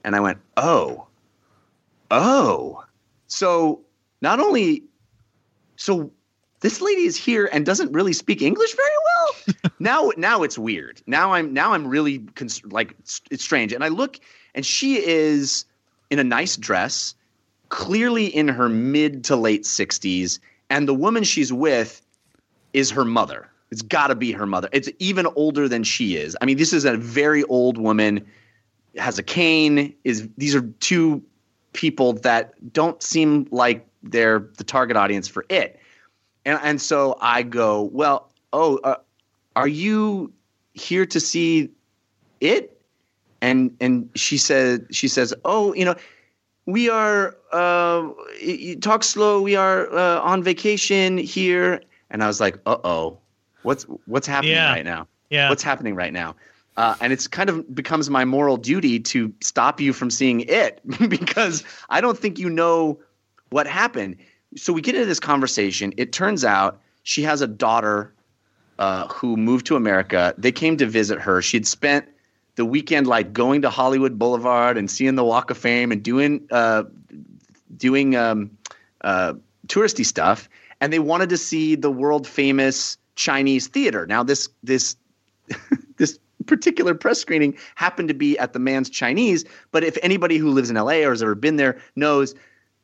And 0.05 0.17
I 0.17 0.21
went, 0.21 0.39
"Oh, 0.57 1.07
oh." 2.11 2.85
So 3.29 3.81
not 4.23 4.41
only, 4.41 4.83
so 5.77 6.11
this 6.61 6.81
lady 6.81 7.03
is 7.03 7.17
here 7.17 7.49
and 7.53 7.67
doesn't 7.67 7.93
really 7.93 8.13
speak 8.13 8.43
English 8.43 8.75
very 8.75 9.55
well. 9.55 9.73
now, 9.79 10.11
now 10.17 10.43
it's 10.43 10.59
weird. 10.59 11.03
Now 11.07 11.33
I'm 11.33 11.53
now 11.53 11.73
I'm 11.73 11.87
really 11.87 12.19
cons- 12.35 12.65
like 12.65 12.95
it's, 12.99 13.21
it's 13.31 13.45
strange. 13.45 13.73
And 13.73 13.85
I 13.85 13.89
look, 13.89 14.19
and 14.55 14.65
she 14.65 14.97
is 14.97 15.65
in 16.11 16.19
a 16.19 16.25
nice 16.25 16.57
dress, 16.57 17.15
clearly 17.69 18.27
in 18.27 18.49
her 18.49 18.69
mid 18.69 19.25
to 19.25 19.37
late 19.37 19.67
sixties, 19.67 20.41
and 20.71 20.89
the 20.89 20.95
woman 20.95 21.25
she's 21.25 21.53
with 21.53 22.01
is 22.73 22.91
her 22.91 23.05
mother. 23.05 23.49
It's 23.71 23.83
got 23.83 24.09
to 24.09 24.15
be 24.15 24.33
her 24.33 24.47
mother. 24.47 24.69
It's 24.73 24.89
even 24.99 25.27
older 25.35 25.69
than 25.69 25.83
she 25.83 26.17
is. 26.17 26.37
I 26.41 26.45
mean, 26.45 26.57
this 26.57 26.73
is 26.73 26.85
a 26.85 26.97
very 26.97 27.43
old 27.45 27.79
woman, 27.79 28.25
has 28.97 29.19
a 29.19 29.23
cane. 29.23 29.95
Is 30.05 30.29
these 30.39 30.55
are 30.55 30.63
two 30.81 31.23
people 31.73 32.15
that 32.15 32.55
don't 32.73 33.03
seem 33.03 33.47
like 33.51 33.87
they're 34.03 34.49
the 34.57 34.65
target 34.65 34.97
audience 34.97 35.29
for 35.29 35.45
it. 35.49 35.81
And 36.45 36.61
and 36.63 36.81
so 36.81 37.19
I 37.21 37.43
go, 37.43 37.83
well, 37.93 38.31
oh, 38.53 38.79
uh, 38.85 38.97
are 39.57 39.69
you 39.69 40.33
here 40.75 41.07
to 41.07 41.19
see 41.19 41.71
it? 42.41 42.81
And 43.41 43.77
and 43.81 44.09
she 44.15 44.39
said 44.39 44.87
she 44.95 45.09
says, 45.09 45.35
oh, 45.45 45.75
you 45.75 45.85
know, 45.85 45.97
we 46.67 46.89
are 46.89 47.37
uh, 47.53 48.09
talk 48.81 49.03
slow. 49.03 49.43
We 49.43 49.57
are 49.57 49.93
uh, 49.93 50.21
on 50.21 50.43
vacation 50.43 51.19
here. 51.19 51.81
And 52.11 52.23
I 52.23 52.29
was 52.29 52.41
like, 52.41 52.59
uh 52.67 52.79
oh, 52.85 53.19
what's 53.67 53.83
what's 54.07 54.27
happening 54.27 54.53
Yeah. 54.53 54.71
right 54.73 54.85
now? 54.85 55.09
Yeah. 55.29 55.49
What's 55.51 55.63
happening 55.63 55.95
right 55.95 56.13
now? 56.13 56.37
Uh, 56.77 56.95
and 57.01 57.13
it's 57.13 57.27
kind 57.27 57.49
of 57.51 57.75
becomes 57.75 58.09
my 58.11 58.25
moral 58.25 58.57
duty 58.57 59.01
to 59.01 59.33
stop 59.41 59.81
you 59.81 59.93
from 59.93 60.11
seeing 60.11 60.41
it 60.43 60.81
because 61.09 61.65
I 61.91 62.01
don't 62.01 62.19
think 62.19 62.39
you 62.39 62.49
know 62.51 62.99
what 63.51 63.67
happened. 63.67 64.17
So 64.57 64.73
we 64.73 64.81
get 64.83 64.95
into 64.95 65.07
this 65.07 65.21
conversation. 65.21 65.93
It 65.97 66.13
turns 66.13 66.45
out 66.45 66.79
she 67.03 67.23
has 67.23 67.41
a 67.41 67.47
daughter 67.47 68.13
uh, 68.79 69.09
who 69.09 69.37
moved 69.37 69.67
to 69.67 69.77
America. 69.77 70.35
They 70.37 70.53
came 70.53 70.77
to 70.77 70.87
visit 70.87 71.19
her. 71.21 71.41
She'd 71.43 71.67
spent 71.67 72.07
the 72.57 72.65
weekend 72.65 73.07
like 73.07 73.33
going 73.33 73.63
to 73.63 73.71
Hollywood 73.71 74.19
Boulevard 74.19 74.77
and 74.77 74.91
seeing 74.91 75.15
the 75.15 75.25
Walk 75.25 75.51
of 75.51 75.59
Fame 75.59 75.93
and 75.93 76.03
doing 76.03 76.47
uh, 76.51 76.85
doing 77.77 78.17
um, 78.17 78.51
uh, 79.01 79.35
touristy 79.67 80.05
stuff, 80.05 80.49
and 80.81 80.93
they 80.93 80.99
wanted 80.99 81.31
to 81.31 81.37
see 81.37 81.75
the 81.75 81.91
world 81.91 82.27
famous 82.27 82.99
Chinese 83.17 83.67
theater. 83.67 84.07
Now 84.07 84.23
this 84.23 84.49
this 84.63 84.97
this 85.97 86.19
particular 86.47 86.95
press 86.95 87.19
screening 87.19 87.57
happened 87.75 88.09
to 88.09 88.15
be 88.15 88.39
at 88.39 88.53
the 88.53 88.59
Mann's 88.59 88.89
Chinese, 88.89 89.45
but 89.73 89.83
if 89.83 89.99
anybody 90.03 90.39
who 90.39 90.51
lives 90.51 90.71
in 90.71 90.77
LA 90.77 90.99
or 90.99 91.11
has 91.11 91.23
ever 91.23 91.35
been 91.35 91.57
there 91.57 91.81
knows, 91.97 92.35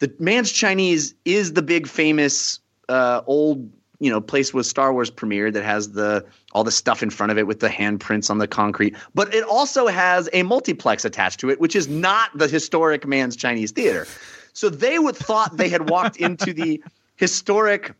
the 0.00 0.12
Mann's 0.18 0.50
Chinese 0.50 1.14
is 1.24 1.52
the 1.52 1.62
big 1.62 1.86
famous 1.86 2.58
uh, 2.88 3.22
old 3.26 3.70
you 4.00 4.10
know 4.10 4.20
place 4.20 4.52
where 4.52 4.64
Star 4.64 4.92
Wars 4.92 5.10
premiered 5.12 5.52
that 5.52 5.62
has 5.62 5.92
the 5.92 6.26
all 6.52 6.64
the 6.64 6.72
stuff 6.72 7.04
in 7.04 7.10
front 7.10 7.30
of 7.30 7.38
it 7.38 7.46
with 7.46 7.60
the 7.60 7.68
handprints 7.68 8.30
on 8.30 8.38
the 8.38 8.48
concrete, 8.48 8.96
but 9.14 9.32
it 9.32 9.44
also 9.44 9.86
has 9.86 10.28
a 10.32 10.42
multiplex 10.42 11.04
attached 11.04 11.38
to 11.40 11.50
it, 11.50 11.60
which 11.60 11.76
is 11.76 11.86
not 11.86 12.36
the 12.36 12.48
historic 12.48 13.06
Mann's 13.06 13.36
Chinese 13.36 13.70
Theater. 13.70 14.06
So 14.54 14.68
they 14.68 14.98
would 14.98 15.16
thought 15.16 15.56
they 15.56 15.68
had 15.68 15.88
walked 15.88 16.16
into 16.16 16.52
the 16.52 16.82
historic, 17.16 17.94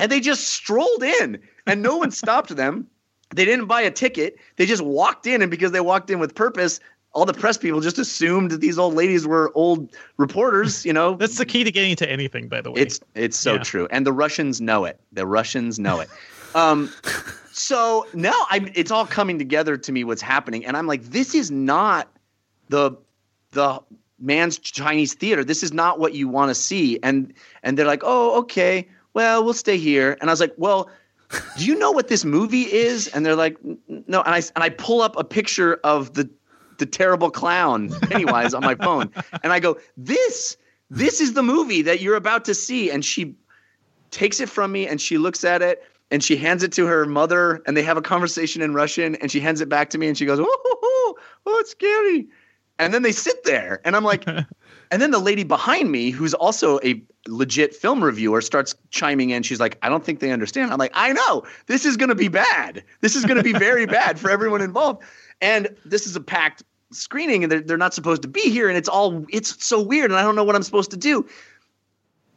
and 0.00 0.10
they 0.10 0.20
just 0.20 0.48
strolled 0.48 1.02
in, 1.02 1.38
and 1.66 1.82
no 1.82 1.96
one 1.96 2.10
stopped 2.10 2.54
them. 2.56 2.86
They 3.34 3.44
didn't 3.44 3.66
buy 3.66 3.80
a 3.82 3.90
ticket. 3.90 4.36
They 4.56 4.66
just 4.66 4.82
walked 4.82 5.26
in, 5.26 5.42
and 5.42 5.50
because 5.50 5.72
they 5.72 5.80
walked 5.80 6.10
in 6.10 6.18
with 6.18 6.34
purpose, 6.34 6.80
all 7.12 7.24
the 7.24 7.32
press 7.34 7.56
people 7.58 7.80
just 7.80 7.98
assumed 7.98 8.50
that 8.50 8.60
these 8.60 8.78
old 8.78 8.94
ladies 8.94 9.26
were 9.26 9.52
old 9.54 9.88
reporters. 10.16 10.84
You 10.84 10.92
know, 10.92 11.14
That's 11.14 11.38
the 11.38 11.46
key 11.46 11.62
to 11.64 11.70
getting 11.70 11.90
into 11.90 12.08
anything, 12.10 12.48
by 12.48 12.60
the 12.60 12.70
way. 12.70 12.80
it's 12.82 13.00
it's 13.14 13.38
so 13.38 13.54
Yeah. 13.54 13.62
true, 13.62 13.88
and 13.90 14.06
the 14.06 14.12
Russians 14.12 14.60
know 14.60 14.84
it. 14.84 14.98
The 15.12 15.26
Russians 15.26 15.78
know 15.78 16.00
it. 16.00 16.08
Um, 16.54 16.90
so 17.52 18.06
now 18.14 18.34
I'm. 18.50 18.70
It's 18.74 18.90
all 18.90 19.06
coming 19.06 19.38
together 19.38 19.76
to 19.76 19.92
me. 19.92 20.04
What's 20.04 20.22
happening, 20.22 20.64
and 20.66 20.76
I'm 20.76 20.86
like, 20.86 21.02
this 21.04 21.34
is 21.34 21.50
not 21.50 22.08
the 22.68 22.92
the 23.52 23.80
Mann's 24.20 24.58
Chinese 24.58 25.14
theater. 25.14 25.42
This 25.44 25.62
is 25.62 25.72
not 25.72 25.98
what 25.98 26.14
you 26.14 26.28
want 26.28 26.50
to 26.50 26.54
see. 26.54 26.98
And 27.02 27.32
and 27.62 27.76
they're 27.78 27.86
like, 27.86 28.02
oh, 28.04 28.38
okay, 28.40 28.88
well, 29.14 29.44
we'll 29.44 29.54
stay 29.54 29.76
here. 29.76 30.16
And 30.20 30.30
I 30.30 30.32
was 30.32 30.40
like, 30.40 30.54
well. 30.56 30.90
Do 31.56 31.64
you 31.64 31.76
know 31.76 31.92
what 31.92 32.08
this 32.08 32.24
movie 32.24 32.62
is? 32.62 33.06
And 33.06 33.24
they're 33.24 33.36
like, 33.36 33.56
no. 33.86 34.20
And 34.20 34.34
I 34.34 34.42
and 34.56 34.64
I 34.64 34.68
pull 34.68 35.00
up 35.00 35.16
a 35.16 35.22
picture 35.22 35.74
of 35.84 36.14
the 36.14 36.28
the 36.78 36.86
terrible 36.86 37.30
clown 37.30 37.90
Pennywise 38.08 38.52
on 38.52 38.62
my 38.62 38.74
phone, 38.74 39.12
and 39.44 39.52
I 39.52 39.60
go, 39.60 39.78
this 39.96 40.56
this 40.90 41.20
is 41.20 41.34
the 41.34 41.42
movie 41.42 41.82
that 41.82 42.00
you're 42.00 42.16
about 42.16 42.44
to 42.46 42.54
see. 42.54 42.90
And 42.90 43.04
she 43.04 43.34
takes 44.10 44.40
it 44.40 44.48
from 44.48 44.72
me 44.72 44.86
and 44.86 45.00
she 45.00 45.18
looks 45.18 45.44
at 45.44 45.62
it 45.62 45.84
and 46.10 46.22
she 46.22 46.36
hands 46.36 46.64
it 46.64 46.72
to 46.72 46.86
her 46.86 47.06
mother 47.06 47.62
and 47.66 47.76
they 47.76 47.82
have 47.82 47.96
a 47.96 48.02
conversation 48.02 48.60
in 48.60 48.74
Russian 48.74 49.14
and 49.16 49.30
she 49.30 49.38
hands 49.38 49.60
it 49.60 49.68
back 49.68 49.90
to 49.90 49.98
me 49.98 50.08
and 50.08 50.18
she 50.18 50.26
goes, 50.26 50.40
oh, 50.40 50.44
oh, 50.44 50.78
oh, 50.82 51.14
oh 51.46 51.58
it's 51.60 51.70
scary. 51.70 52.26
And 52.80 52.92
then 52.92 53.02
they 53.02 53.12
sit 53.12 53.44
there 53.44 53.80
and 53.84 53.94
I'm 53.94 54.04
like, 54.04 54.24
and 54.90 55.00
then 55.00 55.10
the 55.10 55.18
lady 55.18 55.44
behind 55.44 55.90
me, 55.92 56.10
who's 56.10 56.34
also 56.34 56.80
a 56.82 57.02
legit 57.26 57.74
film 57.74 58.02
reviewer, 58.02 58.40
starts 58.40 58.74
chiming 58.90 59.30
in. 59.30 59.42
She's 59.42 59.60
like, 59.60 59.78
I 59.82 59.88
don't 59.88 60.04
think 60.04 60.20
they 60.20 60.32
understand. 60.32 60.72
I'm 60.72 60.78
like, 60.78 60.92
I 60.94 61.12
know 61.12 61.44
this 61.66 61.84
is 61.84 61.96
going 61.96 62.08
to 62.08 62.14
be 62.14 62.28
bad. 62.28 62.82
This 63.00 63.14
is 63.14 63.24
going 63.24 63.36
to 63.36 63.42
be 63.42 63.52
very 63.52 63.86
bad 63.86 64.18
for 64.18 64.30
everyone 64.30 64.60
involved. 64.60 65.02
And 65.40 65.68
this 65.84 66.06
is 66.06 66.16
a 66.16 66.20
packed 66.20 66.64
screening 66.92 67.44
and 67.44 67.52
they're, 67.52 67.60
they're 67.60 67.78
not 67.78 67.94
supposed 67.94 68.22
to 68.22 68.28
be 68.28 68.50
here. 68.50 68.68
And 68.68 68.76
it's 68.76 68.88
all, 68.88 69.24
it's 69.30 69.64
so 69.64 69.80
weird. 69.80 70.10
And 70.10 70.18
I 70.18 70.22
don't 70.22 70.34
know 70.34 70.44
what 70.44 70.56
I'm 70.56 70.62
supposed 70.62 70.90
to 70.90 70.96
do 70.96 71.26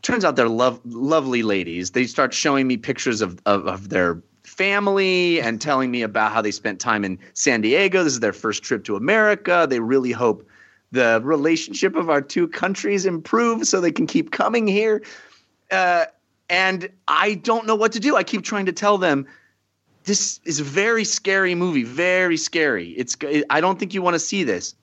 turns 0.04 0.24
out 0.24 0.36
they're 0.36 0.50
lov- 0.50 0.82
lovely 0.86 1.42
ladies. 1.42 1.92
They 1.92 2.06
start 2.06 2.34
showing 2.34 2.68
me 2.68 2.78
pictures 2.78 3.22
of, 3.22 3.40
of, 3.46 3.66
of 3.66 3.90
their 3.90 4.22
family 4.44 5.42
and 5.42 5.60
telling 5.60 5.90
me 5.90 6.04
about 6.04 6.32
how 6.32 6.42
they 6.42 6.52
spent 6.52 6.80
time 6.80 7.04
in 7.04 7.18
San 7.34 7.62
Diego. 7.62 8.04
This 8.04 8.14
is 8.14 8.20
their 8.20 8.34
first 8.34 8.62
trip 8.62 8.84
to 8.84 8.96
America. 8.96 9.66
They 9.68 9.80
really 9.80 10.12
hope 10.12 10.48
the 10.94 11.20
relationship 11.24 11.96
of 11.96 12.10
our 12.12 12.22
two 12.22 12.48
countries 12.48 13.08
improves 13.08 13.68
so 13.68 13.82
they 13.82 13.92
can 13.92 14.06
keep 14.06 14.32
coming 14.32 14.68
here. 14.68 15.02
Uh, 15.72 16.06
and 16.50 16.88
I 17.08 17.34
don't 17.34 17.66
know 17.66 17.74
what 17.74 17.92
to 17.94 18.00
do. 18.00 18.16
I 18.16 18.24
keep 18.24 18.44
trying 18.44 18.68
to 18.68 18.72
tell 18.72 19.00
them 19.00 19.26
this 20.04 20.40
is 20.46 20.60
a 20.60 20.64
very 20.64 21.04
scary 21.04 21.56
movie, 21.56 21.84
very 21.84 22.38
scary. 22.38 22.90
It's 22.92 23.18
I 23.50 23.60
don't 23.60 23.80
think 23.80 23.96
you 23.96 24.04
want 24.04 24.14
to 24.14 24.20
see 24.20 24.44
this. 24.44 24.76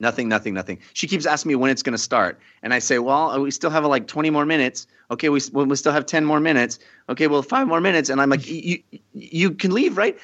Nothing, 0.00 0.28
nothing, 0.28 0.54
nothing. 0.54 0.80
She 0.94 1.06
keeps 1.06 1.24
asking 1.24 1.50
me 1.50 1.54
when 1.54 1.70
it's 1.70 1.84
going 1.84 1.92
to 1.92 2.02
start, 2.02 2.40
and 2.64 2.74
I 2.74 2.80
say, 2.80 2.98
"Well, 2.98 3.40
we 3.40 3.52
still 3.52 3.70
have 3.70 3.84
like 3.84 4.08
20 4.08 4.30
more 4.30 4.44
minutes. 4.44 4.88
Okay, 5.12 5.28
we 5.28 5.40
we 5.52 5.76
still 5.76 5.92
have 5.92 6.06
10 6.06 6.24
more 6.24 6.40
minutes. 6.40 6.80
Okay, 7.08 7.28
well, 7.28 7.42
five 7.42 7.68
more 7.68 7.80
minutes." 7.80 8.10
And 8.10 8.20
I'm 8.20 8.28
like, 8.28 8.48
"You 8.48 8.82
you 9.12 9.52
can 9.52 9.70
leave, 9.70 9.96
right?" 9.96 10.18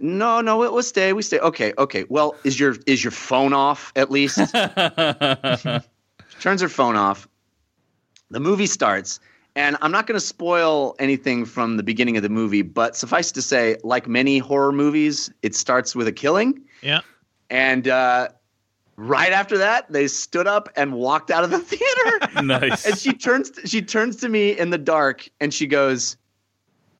No, 0.00 0.40
no, 0.40 0.58
we'll, 0.58 0.72
we'll 0.72 0.82
stay. 0.82 1.12
We 1.12 1.22
stay. 1.22 1.38
Okay, 1.38 1.72
okay. 1.78 2.04
Well, 2.08 2.34
is 2.44 2.58
your 2.58 2.76
is 2.86 3.04
your 3.04 3.10
phone 3.10 3.52
off 3.52 3.92
at 3.96 4.10
least? 4.10 4.36
Turns 6.40 6.60
her 6.60 6.68
phone 6.68 6.96
off. 6.96 7.28
The 8.30 8.40
movie 8.40 8.66
starts, 8.66 9.20
and 9.54 9.76
I'm 9.80 9.92
not 9.92 10.06
going 10.06 10.18
to 10.18 10.24
spoil 10.26 10.96
anything 10.98 11.44
from 11.44 11.76
the 11.76 11.82
beginning 11.82 12.16
of 12.16 12.22
the 12.22 12.28
movie, 12.28 12.62
but 12.62 12.96
suffice 12.96 13.30
to 13.32 13.42
say, 13.42 13.76
like 13.84 14.08
many 14.08 14.38
horror 14.38 14.72
movies, 14.72 15.30
it 15.42 15.54
starts 15.54 15.94
with 15.94 16.08
a 16.08 16.12
killing. 16.12 16.60
yeah. 16.82 17.00
And 17.50 17.86
uh, 17.86 18.28
right 18.96 19.32
after 19.32 19.58
that, 19.58 19.90
they 19.92 20.08
stood 20.08 20.46
up 20.46 20.68
and 20.76 20.94
walked 20.94 21.30
out 21.30 21.44
of 21.44 21.50
the 21.50 21.58
theater. 21.60 22.28
nice. 22.42 22.86
and 22.86 22.98
she 22.98 23.12
turns 23.12 23.52
she 23.64 23.80
turns 23.82 24.16
to 24.16 24.28
me 24.28 24.58
in 24.58 24.70
the 24.70 24.78
dark 24.78 25.28
and 25.40 25.54
she 25.54 25.66
goes, 25.66 26.16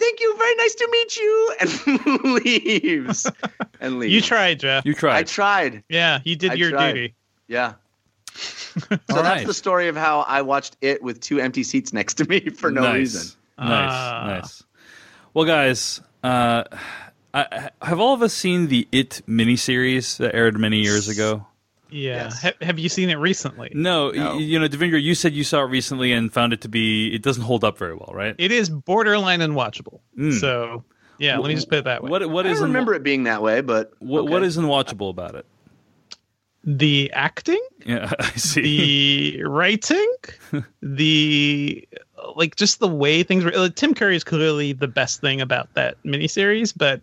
"Thank 0.04 0.20
you, 0.20 0.36
very 0.36 0.54
nice 0.56 0.74
to 0.74 0.88
meet 0.90 1.16
you," 1.16 1.54
and 1.60 2.34
leaves. 2.34 3.30
And 3.80 3.98
leaves. 3.98 4.12
You 4.14 4.20
tried, 4.20 4.60
Jeff. 4.60 4.84
you 4.86 4.94
tried. 4.94 5.16
I 5.16 5.22
tried. 5.24 5.82
Yeah, 5.88 6.20
you 6.24 6.36
did 6.36 6.52
I 6.52 6.54
your 6.54 6.70
tried. 6.70 6.92
duty. 6.92 7.14
Yeah. 7.48 7.74
So 8.36 8.88
All 8.90 8.98
that's 9.22 9.26
right. 9.38 9.46
the 9.46 9.54
story 9.54 9.86
of 9.88 9.96
how 9.96 10.20
I 10.22 10.42
watched 10.42 10.76
it 10.80 11.00
with 11.00 11.20
two 11.20 11.38
empty 11.38 11.62
seats 11.62 11.92
next 11.92 12.14
to 12.14 12.24
me 12.28 12.40
for 12.50 12.70
no 12.72 12.82
nice. 12.82 12.94
reason. 12.94 13.36
Nice, 13.56 13.90
Ah. 13.92 14.24
nice. 14.26 14.62
Well, 15.32 15.44
guys, 15.44 16.00
uh, 16.24 16.64
I, 17.32 17.70
have 17.82 18.00
all 18.00 18.14
of 18.14 18.22
us 18.22 18.34
seen 18.34 18.66
the 18.66 18.88
It 18.90 19.22
miniseries 19.28 20.16
that 20.18 20.34
aired 20.34 20.58
many 20.58 20.80
years 20.80 21.06
ago? 21.08 21.46
Yeah. 21.94 22.24
Yes. 22.24 22.42
Ha- 22.42 22.52
have 22.62 22.78
you 22.78 22.88
seen 22.88 23.08
it 23.10 23.14
recently? 23.14 23.70
No, 23.74 24.10
No. 24.10 24.34
y- 24.34 24.40
you 24.40 24.58
know, 24.58 24.66
Devindra, 24.68 25.00
you 25.00 25.14
said 25.14 25.32
you 25.32 25.44
saw 25.44 25.60
it 25.62 25.66
recently 25.68 26.12
and 26.12 26.32
found 26.32 26.52
it 26.52 26.60
to 26.62 26.68
be 26.68 27.14
it 27.14 27.22
doesn't 27.22 27.44
hold 27.44 27.62
up 27.62 27.78
very 27.78 27.94
well, 27.94 28.10
right? 28.12 28.34
It 28.38 28.50
is 28.52 28.68
borderline 28.68 29.40
unwatchable. 29.40 30.00
Mm. 30.18 30.38
So, 30.40 30.84
yeah, 31.18 31.38
let 31.38 31.48
me 31.48 31.54
just 31.54 31.68
put 31.68 31.78
it 31.78 31.84
that 31.84 32.02
way. 32.02 32.10
What 32.10 32.28
what 32.30 32.46
I 32.46 32.50
is 32.50 32.58
don't 32.58 32.66
unwa- 32.66 32.72
remember 32.72 32.94
it 32.94 33.02
being 33.04 33.22
that 33.24 33.42
way, 33.42 33.60
but 33.60 33.92
what, 34.00 34.24
what 34.24 34.38
okay. 34.38 34.46
is 34.46 34.56
unwatchable 34.58 35.10
about 35.10 35.34
it? 35.36 35.46
the 36.66 37.10
acting, 37.12 37.60
Yeah, 37.84 38.10
I 38.18 38.30
see. 38.30 39.36
the 39.36 39.44
writing, 39.44 40.12
the 40.82 41.86
like 42.36 42.56
just 42.56 42.80
the 42.80 42.88
way 42.88 43.22
things 43.22 43.44
were. 43.44 43.52
uh, 43.54 43.68
Tim 43.74 43.92
Curry 43.94 44.16
is 44.16 44.24
clearly 44.24 44.72
the 44.72 44.88
best 44.88 45.20
thing 45.20 45.40
about 45.42 45.72
that 45.74 46.02
miniseries, 46.04 46.72
but 46.74 47.02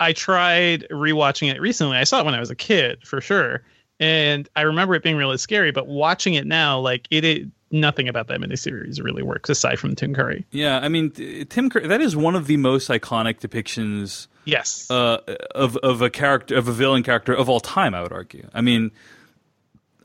I 0.00 0.12
tried 0.12 0.86
rewatching 0.90 1.50
it 1.54 1.60
recently. 1.60 1.96
I 1.96 2.04
saw 2.04 2.20
it 2.20 2.24
when 2.24 2.34
I 2.34 2.40
was 2.40 2.50
a 2.50 2.56
kid 2.56 3.06
for 3.06 3.20
sure, 3.20 3.62
and 4.00 4.48
I 4.56 4.62
remember 4.62 4.94
it 4.94 5.02
being 5.02 5.16
really 5.16 5.38
scary. 5.38 5.72
But 5.72 5.86
watching 5.86 6.34
it 6.34 6.46
now, 6.46 6.78
like 6.78 7.06
it, 7.10 7.24
it 7.24 7.48
nothing 7.70 8.08
about 8.08 8.28
that 8.28 8.40
miniseries 8.40 9.02
really 9.02 9.22
works 9.22 9.50
aside 9.50 9.78
from 9.78 9.94
Tim 9.94 10.14
Curry. 10.14 10.46
yeah, 10.50 10.78
I 10.78 10.88
mean, 10.88 11.10
Tim 11.48 11.70
Curry. 11.70 11.86
That 11.86 12.00
is 12.00 12.16
one 12.16 12.34
of 12.34 12.46
the 12.46 12.56
most 12.56 12.88
iconic 12.88 13.40
depictions 13.40 14.28
Yes, 14.44 14.88
uh, 14.90 15.18
of 15.54 15.76
of 15.78 16.02
a 16.02 16.10
character 16.10 16.56
of 16.56 16.68
a 16.68 16.72
villain 16.72 17.02
character 17.02 17.34
of 17.34 17.48
all 17.48 17.60
time. 17.60 17.94
I 17.94 18.02
would 18.02 18.12
argue. 18.12 18.48
I 18.54 18.60
mean, 18.60 18.92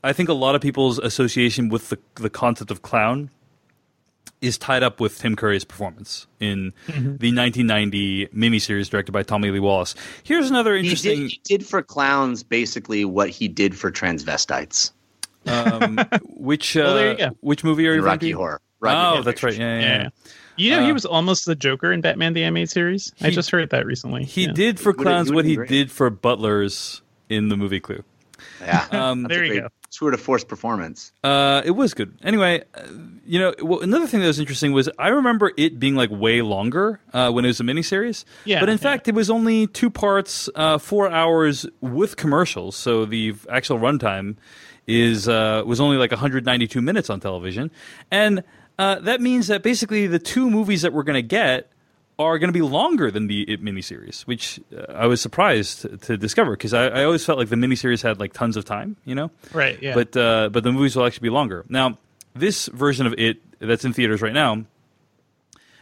I 0.02 0.12
think 0.12 0.28
a 0.28 0.34
lot 0.34 0.54
of 0.54 0.60
people's 0.60 0.98
association 0.98 1.68
with 1.68 1.90
the 1.90 1.98
the 2.16 2.30
concept 2.30 2.70
of 2.70 2.82
clown 2.82 3.30
is 4.40 4.58
tied 4.58 4.82
up 4.82 4.98
with 5.00 5.18
Tim 5.18 5.36
Curry's 5.36 5.64
performance 5.64 6.26
in 6.40 6.72
the 6.88 7.32
1990 7.32 8.26
miniseries 8.28 8.90
directed 8.90 9.12
by 9.12 9.22
Tommy 9.22 9.50
Lee 9.50 9.60
Wallace. 9.60 9.94
Here's 10.24 10.50
another 10.50 10.74
he 10.74 10.80
interesting. 10.80 11.20
did, 11.20 11.30
he 11.30 11.40
did 11.44 11.66
for 11.66 11.80
clowns 11.82 12.42
basically 12.42 13.04
what 13.04 13.28
he 13.30 13.46
did 13.48 13.76
for 13.78 13.92
transvestites 13.92 14.90
um, 15.46 15.98
which 16.36 16.76
uh, 16.76 16.80
Well, 16.84 16.94
there 16.94 17.10
you 17.12 17.18
go. 17.18 17.30
which 17.40 17.62
movie 17.64 17.86
are 17.88 17.94
you 17.94 18.02
Rocky 18.02 18.18
thinking? 18.26 18.36
Horror. 18.36 18.60
Rocky 18.80 18.96
oh, 18.96 19.10
Horror 19.10 19.22
that's 19.22 19.42
right. 19.44 19.56
Yeah, 19.56 19.78
yeah. 19.78 19.80
yeah. 19.80 20.02
yeah. 20.02 20.08
You 20.56 20.70
know, 20.72 20.84
he 20.84 20.90
Uh, 20.90 20.94
was 20.94 21.04
almost 21.06 21.46
the 21.46 21.54
Joker 21.54 21.92
in 21.92 22.00
Batman 22.00 22.32
the 22.34 22.42
Animated 22.44 22.70
Series. 22.70 23.12
I 23.20 23.30
just 23.30 23.50
heard 23.50 23.70
that 23.70 23.86
recently. 23.86 24.24
He 24.24 24.46
Yeah. 24.46 24.52
did 24.52 24.78
for 24.80 24.92
clowns 24.92 25.32
what 25.32 25.44
he 25.44 25.56
great. 25.56 25.68
did 25.68 25.90
for 25.90 26.10
butlers 26.10 27.00
in 27.28 27.48
the 27.48 27.56
movie 27.56 27.80
Clue. 27.80 28.02
Yeah, 28.60 28.86
Um, 28.92 29.22
That's 29.24 29.32
a 29.32 29.34
There 29.36 29.44
you 29.44 29.50
great 29.52 29.62
go. 29.62 29.68
Tour 29.90 30.10
de 30.12 30.16
force 30.16 30.42
performance. 30.44 31.12
Uh, 31.22 31.60
it 31.64 31.72
was 31.72 31.92
good. 31.94 32.16
Anyway, 32.22 32.62
uh, 32.74 32.82
you 33.26 33.38
know, 33.38 33.54
well, 33.62 33.80
another 33.80 34.06
thing 34.06 34.20
that 34.20 34.26
was 34.26 34.38
interesting 34.38 34.72
was 34.72 34.88
I 34.98 35.08
remember 35.08 35.52
it 35.58 35.78
being 35.78 35.96
like 35.96 36.10
way 36.10 36.40
longer 36.42 37.00
uh, 37.12 37.30
when 37.30 37.44
it 37.44 37.48
was 37.48 37.60
a 37.60 37.64
miniseries. 37.64 38.24
Yeah, 38.44 38.60
But 38.60 38.68
in 38.70 38.76
yeah. 38.76 38.82
fact, 38.82 39.08
it 39.08 39.14
was 39.14 39.28
only 39.28 39.66
two 39.66 39.90
parts, 39.90 40.48
uh, 40.54 40.78
four 40.78 41.10
hours 41.10 41.66
with 41.80 42.16
commercials. 42.16 42.74
So 42.76 43.04
the 43.04 43.34
actual 43.50 43.78
runtime 43.78 44.36
is 44.86 45.28
uh, 45.28 45.62
was 45.66 45.80
only 45.80 45.96
like 45.96 46.10
192 46.10 46.80
minutes 46.80 47.10
on 47.10 47.20
television, 47.20 47.70
and 48.10 48.42
uh, 48.78 48.98
that 49.00 49.20
means 49.20 49.46
that 49.48 49.62
basically 49.62 50.06
the 50.06 50.18
two 50.18 50.50
movies 50.50 50.82
that 50.82 50.92
we're 50.92 51.02
going 51.04 51.22
to 51.22 51.22
get 51.22 51.70
are 52.18 52.38
going 52.38 52.48
to 52.48 52.52
be 52.52 52.62
longer 52.62 53.10
than 53.10 53.26
the 53.26 53.42
it 53.50 53.62
miniseries, 53.62 54.22
which 54.22 54.60
uh, 54.76 54.92
I 54.92 55.06
was 55.06 55.20
surprised 55.20 55.82
to, 55.82 55.96
to 55.96 56.16
discover 56.16 56.52
because 56.52 56.74
I, 56.74 56.86
I 56.86 57.04
always 57.04 57.24
felt 57.24 57.38
like 57.38 57.48
the 57.48 57.56
miniseries 57.56 58.02
had 58.02 58.20
like 58.20 58.32
tons 58.32 58.56
of 58.56 58.64
time, 58.64 58.96
you 59.04 59.14
know. 59.14 59.30
Right. 59.52 59.80
Yeah. 59.82 59.94
But 59.94 60.16
uh, 60.16 60.48
but 60.50 60.62
the 60.64 60.72
movies 60.72 60.96
will 60.96 61.06
actually 61.06 61.28
be 61.28 61.30
longer. 61.30 61.64
Now, 61.68 61.98
this 62.34 62.66
version 62.68 63.06
of 63.06 63.14
it 63.18 63.38
that's 63.58 63.84
in 63.84 63.92
theaters 63.92 64.22
right 64.22 64.32
now 64.32 64.64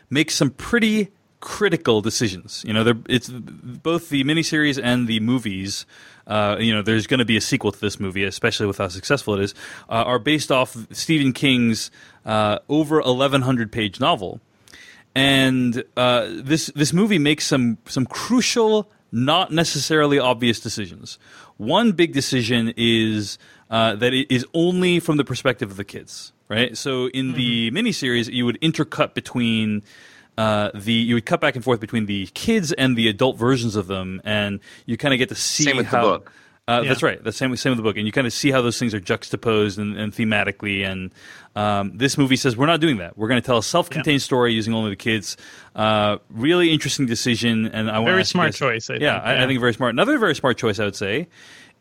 makes 0.08 0.34
some 0.34 0.50
pretty 0.50 1.08
critical 1.40 2.02
decisions. 2.02 2.62
You 2.66 2.74
know, 2.74 2.84
they're, 2.84 2.98
it's 3.08 3.28
both 3.28 4.10
the 4.10 4.24
miniseries 4.24 4.80
and 4.82 5.08
the 5.08 5.20
movies. 5.20 5.86
Uh, 6.26 6.56
you 6.60 6.72
know, 6.72 6.82
there's 6.82 7.06
going 7.06 7.18
to 7.18 7.24
be 7.24 7.36
a 7.36 7.40
sequel 7.40 7.72
to 7.72 7.80
this 7.80 7.98
movie, 7.98 8.24
especially 8.24 8.66
with 8.66 8.78
how 8.78 8.88
successful 8.88 9.34
it 9.34 9.40
is. 9.40 9.54
Uh, 9.88 10.04
are 10.04 10.18
based 10.18 10.52
off 10.52 10.76
Stephen 10.92 11.32
King's 11.32 11.90
uh, 12.24 12.58
over 12.68 13.00
1,100 13.00 13.72
page 13.72 13.98
novel, 14.00 14.40
and 15.14 15.84
uh, 15.96 16.28
this 16.30 16.66
this 16.74 16.92
movie 16.92 17.18
makes 17.18 17.46
some 17.46 17.78
some 17.86 18.06
crucial, 18.06 18.90
not 19.12 19.52
necessarily 19.52 20.18
obvious 20.18 20.60
decisions. 20.60 21.18
One 21.56 21.92
big 21.92 22.12
decision 22.12 22.72
is 22.76 23.38
uh, 23.70 23.96
that 23.96 24.14
it 24.14 24.30
is 24.30 24.46
only 24.54 25.00
from 25.00 25.16
the 25.16 25.24
perspective 25.24 25.70
of 25.70 25.76
the 25.76 25.84
kids. 25.84 26.32
Right. 26.48 26.76
So 26.76 27.08
in 27.10 27.34
the 27.34 27.70
miniseries, 27.70 28.28
you 28.32 28.44
would 28.44 28.60
intercut 28.60 29.14
between 29.14 29.82
uh, 30.36 30.70
the 30.74 30.92
you 30.92 31.14
would 31.14 31.26
cut 31.26 31.40
back 31.40 31.54
and 31.54 31.62
forth 31.62 31.80
between 31.80 32.06
the 32.06 32.26
kids 32.34 32.72
and 32.72 32.96
the 32.96 33.08
adult 33.08 33.36
versions 33.36 33.76
of 33.76 33.86
them, 33.86 34.20
and 34.24 34.58
you 34.86 34.96
kind 34.96 35.14
of 35.14 35.18
get 35.18 35.28
to 35.28 35.34
see 35.34 35.64
Same 35.64 35.76
with 35.76 35.90
the 35.90 35.96
how. 35.96 36.02
book. 36.02 36.32
Uh, 36.70 36.82
Yeah. 36.82 36.88
That's 36.88 37.02
right. 37.02 37.22
The 37.22 37.32
same 37.32 37.54
same 37.56 37.70
with 37.70 37.78
the 37.78 37.82
book, 37.82 37.96
and 37.96 38.06
you 38.06 38.12
kind 38.12 38.26
of 38.26 38.32
see 38.32 38.50
how 38.50 38.62
those 38.62 38.78
things 38.78 38.94
are 38.94 39.00
juxtaposed 39.00 39.78
and, 39.78 39.96
and 39.96 40.12
thematically. 40.12 40.84
And 40.84 41.10
um, 41.56 41.96
this 41.96 42.16
movie 42.16 42.36
says 42.36 42.56
we're 42.56 42.66
not 42.66 42.80
doing 42.80 42.98
that. 42.98 43.18
We're 43.18 43.28
going 43.28 43.40
to 43.40 43.46
tell 43.46 43.58
a 43.58 43.62
self-contained 43.62 44.22
story 44.22 44.52
using 44.52 44.72
only 44.74 44.90
the 44.90 44.96
kids. 44.96 45.36
Uh, 45.74 46.18
really 46.30 46.72
interesting 46.72 47.06
decision, 47.06 47.66
and 47.66 47.90
I 47.90 47.98
want 47.98 48.10
Very 48.10 48.22
to 48.22 48.28
smart 48.28 48.54
choice, 48.54 48.88
I 48.90 48.94
yeah, 48.94 49.14
think, 49.14 49.24
I, 49.24 49.44
I 49.44 49.46
think 49.46 49.60
very 49.60 49.74
smart. 49.74 49.94
Another 49.94 50.18
very 50.18 50.34
smart 50.34 50.58
choice, 50.58 50.78
I 50.78 50.84
would 50.84 50.96
say, 50.96 51.28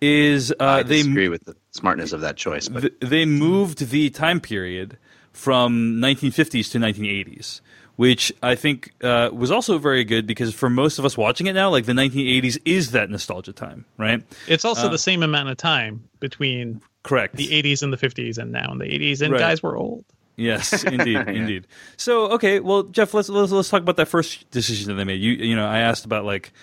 is 0.02 0.52
uh, 0.52 0.56
I 0.60 0.84
they 0.84 1.02
agree 1.02 1.30
with 1.30 1.46
the 1.46 1.56
smartness 1.72 2.14
of 2.14 2.22
that 2.22 2.38
choice, 2.38 2.68
but 2.70 2.82
th- 2.82 2.94
they 3.00 3.26
moved 3.26 3.90
the 3.90 4.10
time 4.10 4.40
period 4.40 4.98
from 5.34 6.00
1950s 6.02 6.72
to 6.72 6.80
1980s, 6.80 7.62
which 8.00 8.32
I 8.42 8.56
think 8.56 8.94
uh, 9.04 9.30
was 9.34 9.52
also 9.52 9.78
very 9.78 10.06
good 10.06 10.26
because 10.26 10.54
for 10.54 10.70
most 10.70 11.00
of 11.00 11.04
us 11.04 11.18
watching 11.18 11.48
it 11.48 11.54
now, 11.54 11.70
like 11.70 11.86
the 11.86 11.92
1980s 11.92 12.58
is 12.64 12.92
that 12.92 13.10
nostalgia 13.10 13.52
time, 13.52 13.84
right? 13.98 14.24
it's 14.48 14.64
also 14.64 14.88
uh, 14.88 14.90
the 14.90 14.98
same 14.98 15.22
amount 15.22 15.50
of 15.50 15.58
time 15.58 16.08
between 16.22 16.80
Correct. 17.04 17.36
the 17.36 17.50
80s 17.50 17.84
and 17.84 17.92
the 17.92 17.98
50s 17.98 18.38
and 18.38 18.54
now 18.54 18.72
in 18.72 18.78
the 18.78 18.86
80s, 18.86 19.22
and 19.22 19.34
Right. 19.34 19.40
guys 19.40 19.62
were 19.62 19.76
old. 19.76 20.06
Yes, 20.38 20.82
indeed, 20.86 21.28
indeed. 21.28 21.68
So, 21.98 22.28
okay, 22.36 22.62
well, 22.62 22.84
Jeff, 22.84 23.14
let's, 23.14 23.28
let's 23.28 23.52
let's 23.52 23.68
talk 23.68 23.82
about 23.82 23.98
that 23.98 24.08
first 24.08 24.50
decision 24.50 24.88
that 24.88 24.94
they 24.94 25.04
made. 25.04 25.20
You 25.20 25.34
you 25.34 25.58
know, 25.58 25.68
I 25.68 25.80
asked 25.80 26.06
about 26.06 26.24
like 26.24 26.54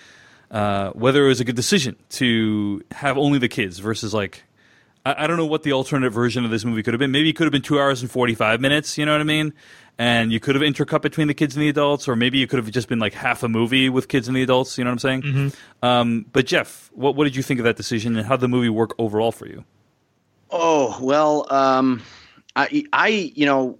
uh, 0.49 0.89
whether 0.93 1.23
it 1.23 1.27
was 1.27 1.39
a 1.39 1.43
good 1.45 1.55
decision 1.55 1.97
to 2.17 2.81
have 2.89 3.15
only 3.15 3.37
the 3.37 3.47
kids 3.47 3.77
versus 3.77 4.11
like 4.11 4.41
I, 5.07 5.23
I 5.23 5.27
don't 5.27 5.37
know 5.37 5.45
what 5.45 5.63
the 5.63 5.71
alternate 5.71 6.09
version 6.09 6.43
of 6.43 6.51
this 6.51 6.65
movie 6.65 6.83
could 6.83 6.93
have 6.93 6.99
been. 6.99 7.11
Maybe 7.11 7.29
it 7.29 7.33
could 7.33 7.45
have 7.45 7.51
been 7.51 7.61
two 7.61 7.79
hours 7.79 8.01
and 8.01 8.11
forty 8.11 8.35
five 8.35 8.59
minutes. 8.59 8.97
You 8.97 9.05
know 9.05 9.13
what 9.13 9.21
I 9.21 9.25
mean? 9.25 9.53
And 9.97 10.31
you 10.31 10.39
could 10.39 10.53
have 10.55 10.61
intercut 10.61 11.01
between 11.01 11.27
the 11.27 11.33
kids 11.33 11.55
and 11.55 11.63
the 11.63 11.69
adults, 11.69 12.07
or 12.07 12.15
maybe 12.15 12.37
you 12.37 12.45
could 12.45 12.57
have 12.57 12.69
just 12.69 12.87
been 12.87 12.99
like 12.99 13.13
half 13.13 13.41
a 13.41 13.49
movie 13.49 13.89
with 13.89 14.09
kids 14.09 14.27
and 14.27 14.37
the 14.37 14.43
adults. 14.43 14.77
You 14.77 14.83
know 14.83 14.91
what 14.91 15.03
I'm 15.03 15.21
saying? 15.21 15.53
Um, 15.81 16.25
but 16.33 16.45
Jeff, 16.45 16.91
what 16.93 17.15
what 17.15 17.23
did 17.23 17.35
you 17.35 17.43
think 17.43 17.59
of 17.59 17.63
that 17.63 17.77
decision, 17.77 18.17
and 18.17 18.27
how 18.27 18.35
did 18.35 18.41
the 18.41 18.47
movie 18.47 18.69
work 18.69 18.93
overall 18.99 19.31
for 19.31 19.47
you? 19.47 19.63
Oh 20.51 20.97
well, 21.01 21.51
um, 21.51 22.01
I, 22.55 22.83
I, 22.93 23.07
you 23.07 23.45
know, 23.45 23.79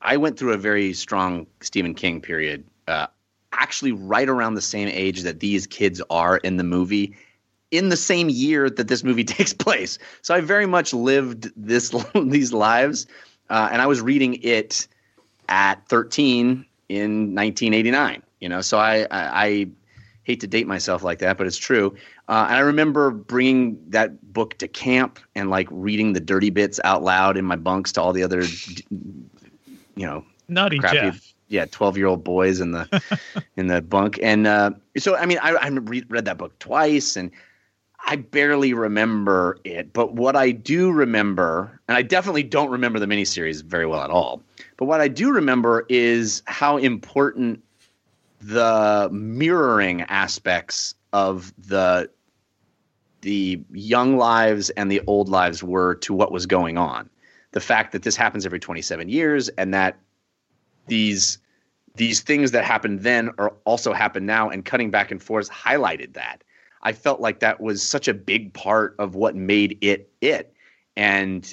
I 0.00 0.16
went 0.16 0.38
through 0.38 0.52
a 0.52 0.58
very 0.58 0.92
strong 0.92 1.46
Stephen 1.60 1.94
King 1.94 2.20
period. 2.20 2.64
Uh, 2.86 3.06
actually, 3.52 3.92
right 3.92 4.28
around 4.28 4.54
the 4.54 4.62
same 4.62 4.88
age 4.88 5.22
that 5.22 5.40
these 5.40 5.66
kids 5.66 6.02
are 6.10 6.36
in 6.38 6.56
the 6.56 6.64
movie, 6.64 7.16
in 7.76 7.88
the 7.88 7.96
same 7.96 8.28
year 8.28 8.70
that 8.70 8.88
this 8.88 9.02
movie 9.04 9.24
takes 9.36 9.52
place. 9.52 9.98
So 10.22 10.34
I 10.34 10.40
very 10.40 10.66
much 10.66 10.94
lived 10.94 11.50
this 11.56 11.94
these 12.26 12.52
lives, 12.52 13.06
uh, 13.50 13.68
and 13.72 13.82
I 13.82 13.86
was 13.86 14.00
reading 14.00 14.38
it 14.42 14.86
at 15.48 15.86
13 15.88 16.64
in 16.88 17.34
1989. 17.34 18.22
You 18.40 18.48
know, 18.48 18.60
so 18.60 18.78
I, 18.78 19.06
I, 19.10 19.46
I 19.46 19.68
hate 20.24 20.40
to 20.40 20.46
date 20.46 20.66
myself 20.66 21.02
like 21.02 21.18
that, 21.20 21.38
but 21.38 21.46
it's 21.46 21.56
true. 21.56 21.94
Uh, 22.28 22.46
and 22.48 22.56
I 22.56 22.60
remember 22.60 23.10
bringing 23.10 23.78
that 23.90 24.32
book 24.32 24.58
to 24.58 24.68
camp 24.68 25.18
and 25.34 25.50
like 25.50 25.68
reading 25.70 26.14
the 26.14 26.20
dirty 26.20 26.50
bits 26.50 26.80
out 26.84 27.02
loud 27.02 27.36
in 27.36 27.44
my 27.44 27.56
bunks 27.56 27.92
to 27.92 28.02
all 28.02 28.12
the 28.12 28.22
other, 28.22 28.42
you 28.90 30.06
know, 30.06 30.24
Naughty 30.48 30.78
crappy, 30.78 30.96
Jeff. 30.96 31.34
yeah, 31.48 31.64
twelve 31.66 31.96
year 31.96 32.06
old 32.06 32.22
boys 32.22 32.60
in 32.60 32.72
the 32.72 33.02
in 33.56 33.68
the 33.68 33.80
bunk. 33.80 34.18
And 34.22 34.46
uh, 34.46 34.72
so, 34.98 35.16
I 35.16 35.24
mean, 35.26 35.38
I, 35.42 35.52
I 35.52 35.68
re- 35.68 36.04
read 36.08 36.26
that 36.26 36.36
book 36.36 36.58
twice, 36.58 37.16
and 37.16 37.30
I 38.06 38.16
barely 38.16 38.74
remember 38.74 39.58
it. 39.64 39.92
But 39.92 40.14
what 40.14 40.36
I 40.36 40.50
do 40.50 40.92
remember, 40.92 41.80
and 41.88 41.96
I 41.96 42.02
definitely 42.02 42.42
don't 42.42 42.70
remember 42.70 42.98
the 42.98 43.06
miniseries 43.06 43.62
very 43.62 43.86
well 43.86 44.02
at 44.02 44.10
all. 44.10 44.42
But 44.76 44.86
what 44.86 45.00
I 45.00 45.08
do 45.08 45.32
remember 45.32 45.86
is 45.88 46.42
how 46.46 46.76
important 46.76 47.62
the 48.40 49.08
mirroring 49.10 50.02
aspects 50.02 50.94
of 51.12 51.52
the 51.58 52.10
the 53.22 53.58
young 53.72 54.18
lives 54.18 54.68
and 54.70 54.90
the 54.90 55.00
old 55.06 55.30
lives 55.30 55.62
were 55.62 55.94
to 55.94 56.12
what 56.12 56.30
was 56.30 56.44
going 56.44 56.76
on. 56.76 57.08
The 57.52 57.60
fact 57.60 57.92
that 57.92 58.02
this 58.02 58.16
happens 58.16 58.44
every 58.44 58.60
27 58.60 59.08
years 59.08 59.48
and 59.50 59.72
that 59.72 59.98
these 60.88 61.38
these 61.96 62.20
things 62.20 62.50
that 62.50 62.64
happened 62.64 63.00
then 63.00 63.30
are 63.38 63.54
also 63.64 63.94
happen 63.94 64.26
now 64.26 64.50
and 64.50 64.64
cutting 64.64 64.90
back 64.90 65.10
and 65.10 65.22
forth 65.22 65.48
highlighted 65.50 66.12
that. 66.14 66.44
I 66.84 66.92
felt 66.92 67.20
like 67.20 67.40
that 67.40 67.60
was 67.60 67.82
such 67.82 68.08
a 68.08 68.14
big 68.14 68.52
part 68.52 68.94
of 68.98 69.14
what 69.14 69.34
made 69.34 69.78
it 69.80 70.10
it. 70.20 70.52
And 70.96 71.52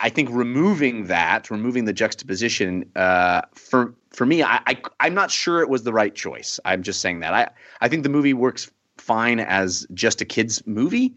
I 0.00 0.08
think 0.08 0.28
removing 0.32 1.06
that, 1.06 1.50
removing 1.50 1.84
the 1.84 1.92
juxtaposition, 1.92 2.90
uh, 2.96 3.42
for 3.54 3.94
for 4.10 4.26
me, 4.26 4.42
I, 4.42 4.60
I 4.66 4.82
I'm 4.98 5.14
not 5.14 5.30
sure 5.30 5.60
it 5.60 5.68
was 5.68 5.84
the 5.84 5.92
right 5.92 6.14
choice. 6.14 6.58
I'm 6.64 6.82
just 6.82 7.00
saying 7.00 7.20
that. 7.20 7.32
I 7.32 7.48
I 7.80 7.88
think 7.88 8.02
the 8.02 8.08
movie 8.08 8.34
works 8.34 8.70
fine 8.98 9.40
as 9.40 9.86
just 9.94 10.20
a 10.20 10.24
kids 10.24 10.66
movie, 10.66 11.14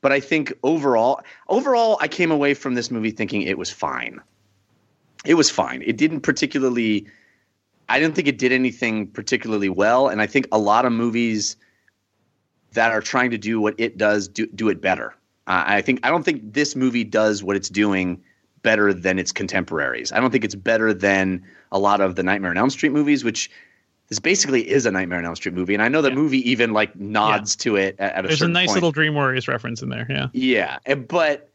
but 0.00 0.12
I 0.12 0.20
think 0.20 0.52
overall, 0.62 1.20
overall, 1.48 1.98
I 2.00 2.08
came 2.08 2.30
away 2.30 2.54
from 2.54 2.74
this 2.74 2.90
movie 2.90 3.10
thinking 3.10 3.42
it 3.42 3.58
was 3.58 3.70
fine. 3.70 4.20
It 5.24 5.34
was 5.34 5.50
fine. 5.50 5.82
It 5.84 5.96
didn't 5.96 6.20
particularly. 6.20 7.06
I 7.88 7.98
didn't 7.98 8.14
think 8.14 8.28
it 8.28 8.38
did 8.38 8.52
anything 8.52 9.08
particularly 9.08 9.68
well, 9.68 10.08
and 10.08 10.22
I 10.22 10.26
think 10.26 10.46
a 10.52 10.58
lot 10.58 10.84
of 10.86 10.92
movies 10.92 11.56
that 12.72 12.92
are 12.92 13.00
trying 13.00 13.30
to 13.30 13.38
do 13.38 13.60
what 13.60 13.74
it 13.78 13.98
does 13.98 14.28
do, 14.28 14.46
do 14.46 14.68
it 14.68 14.80
better. 14.80 15.14
Uh, 15.46 15.64
I 15.66 15.82
think 15.82 16.00
I 16.02 16.10
don't 16.10 16.22
think 16.22 16.54
this 16.54 16.76
movie 16.76 17.04
does 17.04 17.42
what 17.42 17.56
it's 17.56 17.68
doing 17.68 18.22
better 18.62 18.92
than 18.92 19.18
its 19.18 19.32
contemporaries. 19.32 20.12
I 20.12 20.20
don't 20.20 20.30
think 20.30 20.44
it's 20.44 20.54
better 20.54 20.92
than 20.92 21.42
a 21.72 21.78
lot 21.78 22.00
of 22.00 22.16
the 22.16 22.22
Nightmare 22.22 22.50
on 22.50 22.56
Elm 22.58 22.70
Street 22.70 22.92
movies, 22.92 23.24
which 23.24 23.50
this 24.08 24.18
basically 24.18 24.68
is 24.68 24.86
a 24.86 24.90
Nightmare 24.90 25.18
on 25.18 25.24
Elm 25.24 25.36
Street 25.36 25.54
movie, 25.54 25.72
and 25.74 25.82
I 25.82 25.88
know 25.88 26.02
the 26.02 26.10
movie 26.10 26.48
even 26.50 26.72
like 26.72 26.94
nods 26.96 27.56
to 27.56 27.76
it 27.76 27.96
at, 27.98 28.12
at 28.14 28.24
a 28.24 28.28
There's 28.28 28.42
a 28.42 28.48
nice 28.48 28.68
point. 28.68 28.76
little 28.76 28.92
Dream 28.92 29.14
Warriors 29.14 29.48
reference 29.48 29.82
in 29.82 29.88
there. 29.88 30.06
Yeah. 30.10 30.28
Yeah, 30.32 30.94
but 31.08 31.49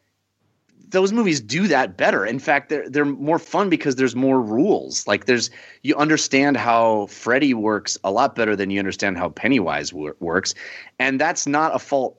those 0.96 1.12
movies 1.12 1.42
do 1.42 1.68
that 1.68 1.98
better. 1.98 2.26
In 2.26 2.40
fact, 2.40 2.70
they're 2.70 2.90
they're 2.90 3.04
more 3.06 3.38
fun 3.38 3.70
because 3.70 3.98
there's 3.98 4.16
more 4.16 4.42
rules. 4.42 5.06
Like 5.06 5.26
there's 5.26 5.50
you 5.84 5.94
understand 5.98 6.56
how 6.56 7.08
Freddy 7.08 7.54
works 7.54 7.98
a 8.06 8.12
lot 8.12 8.34
better 8.34 8.56
than 8.56 8.70
you 8.70 8.80
understand 8.80 9.18
how 9.18 9.30
Pennywise 9.30 9.94
wor- 9.94 10.16
works, 10.22 10.56
and 10.98 11.20
that's 11.20 11.46
not 11.46 11.76
a 11.76 11.80
fault 11.80 12.18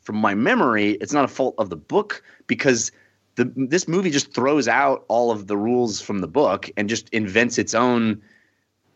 from 0.00 0.16
my 0.16 0.34
memory. 0.34 0.92
It's 1.00 1.12
not 1.12 1.24
a 1.24 1.28
fault 1.28 1.54
of 1.58 1.70
the 1.70 1.76
book 1.76 2.24
because 2.48 2.90
the 3.36 3.44
this 3.54 3.86
movie 3.86 4.10
just 4.10 4.34
throws 4.34 4.66
out 4.66 5.04
all 5.06 5.30
of 5.30 5.46
the 5.46 5.56
rules 5.56 6.00
from 6.00 6.18
the 6.18 6.28
book 6.28 6.68
and 6.76 6.88
just 6.88 7.08
invents 7.10 7.56
its 7.56 7.72
own 7.72 8.20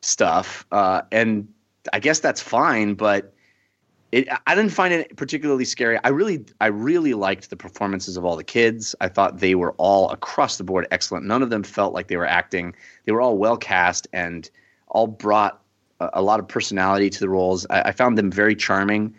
stuff. 0.01 0.66
Uh, 0.73 1.03
and 1.12 1.47
I 1.93 2.01
guess 2.01 2.19
that's 2.19 2.43
fine, 2.43 2.94
but 2.94 3.31
it 4.12 4.28
I 4.47 4.55
didn't 4.55 4.72
find 4.72 4.93
it 4.93 5.16
particularly 5.16 5.64
scary. 5.64 5.98
I 6.05 6.09
really 6.10 6.44
I 6.60 6.66
really 6.66 7.14
liked 7.14 7.48
the 7.51 7.56
performances 7.56 8.16
of 8.16 8.24
all 8.24 8.36
the 8.36 8.44
kids. 8.44 8.94
I 9.01 9.09
thought 9.09 9.40
they 9.40 9.55
were 9.55 9.72
all 9.78 10.10
across 10.10 10.59
the 10.59 10.64
board 10.64 10.86
excellent. 10.90 11.24
None 11.24 11.43
of 11.43 11.51
them 11.51 11.62
felt 11.62 11.94
like 11.94 12.09
they 12.09 12.18
were 12.18 12.26
acting. 12.26 12.74
They 13.06 13.12
were 13.12 13.22
all 13.22 13.39
well 13.39 13.56
cast 13.56 14.06
and 14.12 14.48
all 14.89 15.06
brought 15.06 15.60
a, 15.98 16.10
a 16.14 16.22
lot 16.22 16.40
of 16.40 16.47
personality 16.47 17.09
to 17.09 17.20
the 17.20 17.30
roles. 17.30 17.66
I, 17.70 17.82
I 17.82 17.93
found 17.93 18.18
them 18.18 18.30
very 18.30 18.55
charming. 18.55 19.14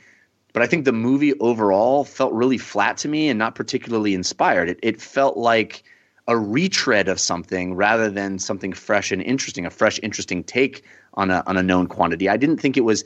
But 0.53 0.61
I 0.61 0.67
think 0.67 0.85
the 0.85 0.93
movie 0.93 1.33
overall 1.39 2.03
felt 2.03 2.31
really 2.31 2.59
flat 2.59 2.97
to 2.97 3.07
me 3.07 3.27
and 3.27 3.39
not 3.39 3.55
particularly 3.55 4.13
inspired. 4.13 4.69
It, 4.69 4.79
it 4.83 5.01
felt 5.01 5.35
like 5.35 5.83
a 6.27 6.37
retread 6.37 7.07
of 7.07 7.19
something 7.19 7.73
rather 7.73 8.09
than 8.09 8.37
something 8.37 8.71
fresh 8.71 9.11
and 9.11 9.23
interesting, 9.23 9.65
a 9.65 9.71
fresh, 9.71 9.99
interesting 10.03 10.43
take 10.43 10.83
on 11.15 11.31
a 11.31 11.43
on 11.47 11.57
a 11.57 11.63
known 11.63 11.87
quantity. 11.87 12.29
I 12.29 12.37
didn't 12.37 12.57
think 12.57 12.77
it 12.77 12.81
was 12.81 13.03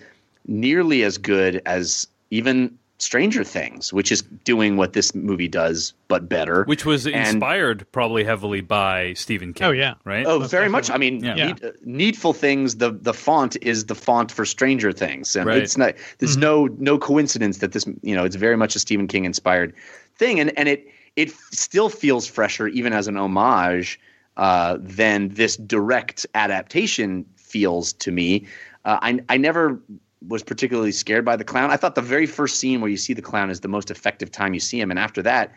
nearly 0.47 1.03
as 1.03 1.17
good 1.17 1.61
as 1.65 2.07
even 2.31 2.77
Stranger 2.99 3.43
Things, 3.43 3.93
which 3.93 4.11
is 4.11 4.23
doing 4.43 4.75
what 4.75 4.93
this 4.93 5.13
movie 5.13 5.47
does 5.47 5.93
but 6.07 6.27
better. 6.27 6.63
Which 6.63 6.83
was 6.83 7.05
And- 7.05 7.15
inspired 7.15 7.85
probably 7.91 8.23
heavily 8.23 8.61
by 8.61 9.13
Stephen 9.13 9.53
King. 9.53 9.67
Oh, 9.67 9.71
yeah. 9.71 9.93
right. 10.03 10.25
Oh, 10.25 10.39
very 10.39 10.67
much. 10.67 10.89
I 10.89 10.97
mean, 10.97 11.23
Yeah. 11.23 11.35
Need- 11.35 11.63
uh, 11.63 11.71
Needful 11.85 12.33
Things. 12.33 12.77
The 12.77 12.89
the 12.91 13.13
font 13.13 13.55
is 13.61 13.85
the 13.85 13.93
font 13.93 14.31
for 14.31 14.45
Stranger 14.45 14.91
Things, 14.91 15.35
and 15.35 15.45
Right. 15.45 15.61
it's 15.61 15.77
not. 15.77 15.93
There's 16.17 16.37
no 16.37 16.69
no 16.79 16.97
coincidence 16.97 17.59
that 17.59 17.71
this. 17.73 17.85
You 18.01 18.15
know, 18.15 18.25
it's 18.25 18.35
very 18.35 18.57
much 18.57 18.75
a 18.75 18.79
Stephen 18.79 19.07
King 19.07 19.25
inspired 19.25 19.73
thing, 20.17 20.39
and 20.39 20.57
and 20.57 20.67
it 20.67 20.87
it 21.15 21.31
still 21.51 21.89
feels 21.89 22.25
fresher, 22.27 22.67
even 22.67 22.93
as 22.93 23.07
an 23.07 23.15
homage, 23.17 23.99
uh, 24.37 24.77
than 24.81 25.29
this 25.29 25.55
direct 25.57 26.25
adaptation 26.33 27.25
feels 27.35 27.93
to 27.93 28.11
me. 28.11 28.47
Uh, 28.85 28.97
I 29.03 29.19
I 29.29 29.37
never 29.37 29.79
was 30.27 30.43
particularly 30.43 30.91
scared 30.91 31.23
by 31.25 31.35
the 31.35 31.43
clown. 31.43 31.71
I 31.71 31.77
thought 31.77 31.95
the 31.95 32.01
very 32.01 32.25
first 32.25 32.59
scene 32.59 32.81
where 32.81 32.89
you 32.89 32.97
see 32.97 33.13
the 33.13 33.21
clown 33.21 33.49
is 33.49 33.61
the 33.61 33.67
most 33.67 33.89
effective 33.91 34.31
time 34.31 34.53
you 34.53 34.59
see 34.59 34.79
him, 34.79 34.89
and 34.91 34.99
after 34.99 35.21
that, 35.23 35.53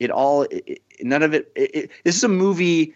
it 0.00 0.10
all 0.10 0.42
it, 0.50 0.80
none 1.00 1.22
of 1.22 1.32
it, 1.34 1.50
it. 1.56 1.90
This 2.04 2.16
is 2.16 2.24
a 2.24 2.28
movie 2.28 2.94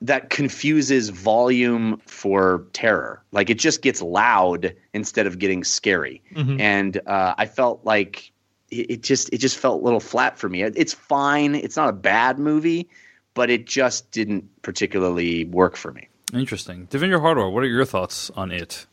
that 0.00 0.30
confuses 0.30 1.10
volume 1.10 2.00
for 2.06 2.66
terror. 2.72 3.22
Like 3.30 3.50
it 3.50 3.58
just 3.58 3.82
gets 3.82 4.02
loud 4.02 4.74
instead 4.94 5.26
of 5.28 5.38
getting 5.38 5.62
scary. 5.62 6.20
Mhm. 6.34 6.60
And 6.60 7.00
uh, 7.06 7.34
I 7.38 7.46
felt 7.46 7.84
like 7.84 8.32
it, 8.70 8.90
it 8.90 9.02
just 9.02 9.32
it 9.32 9.38
just 9.38 9.56
felt 9.56 9.80
a 9.80 9.84
little 9.84 10.00
flat 10.00 10.36
for 10.38 10.48
me. 10.48 10.62
It- 10.62 10.74
It's 10.76 10.92
fine. 10.92 11.54
It's 11.54 11.76
not 11.76 11.88
a 11.88 11.92
bad 11.92 12.38
movie, 12.40 12.88
but 13.34 13.48
it 13.48 13.64
just 13.66 14.10
didn't 14.10 14.44
particularly 14.62 15.44
work 15.44 15.76
for 15.76 15.92
me. 15.92 16.08
Interesting. 16.34 16.88
Devindra 16.88 17.20
Hardawar, 17.20 17.52
what 17.52 17.62
are 17.62 17.66
your 17.68 17.84
thoughts 17.84 18.30
on 18.34 18.50
it? 18.50 18.86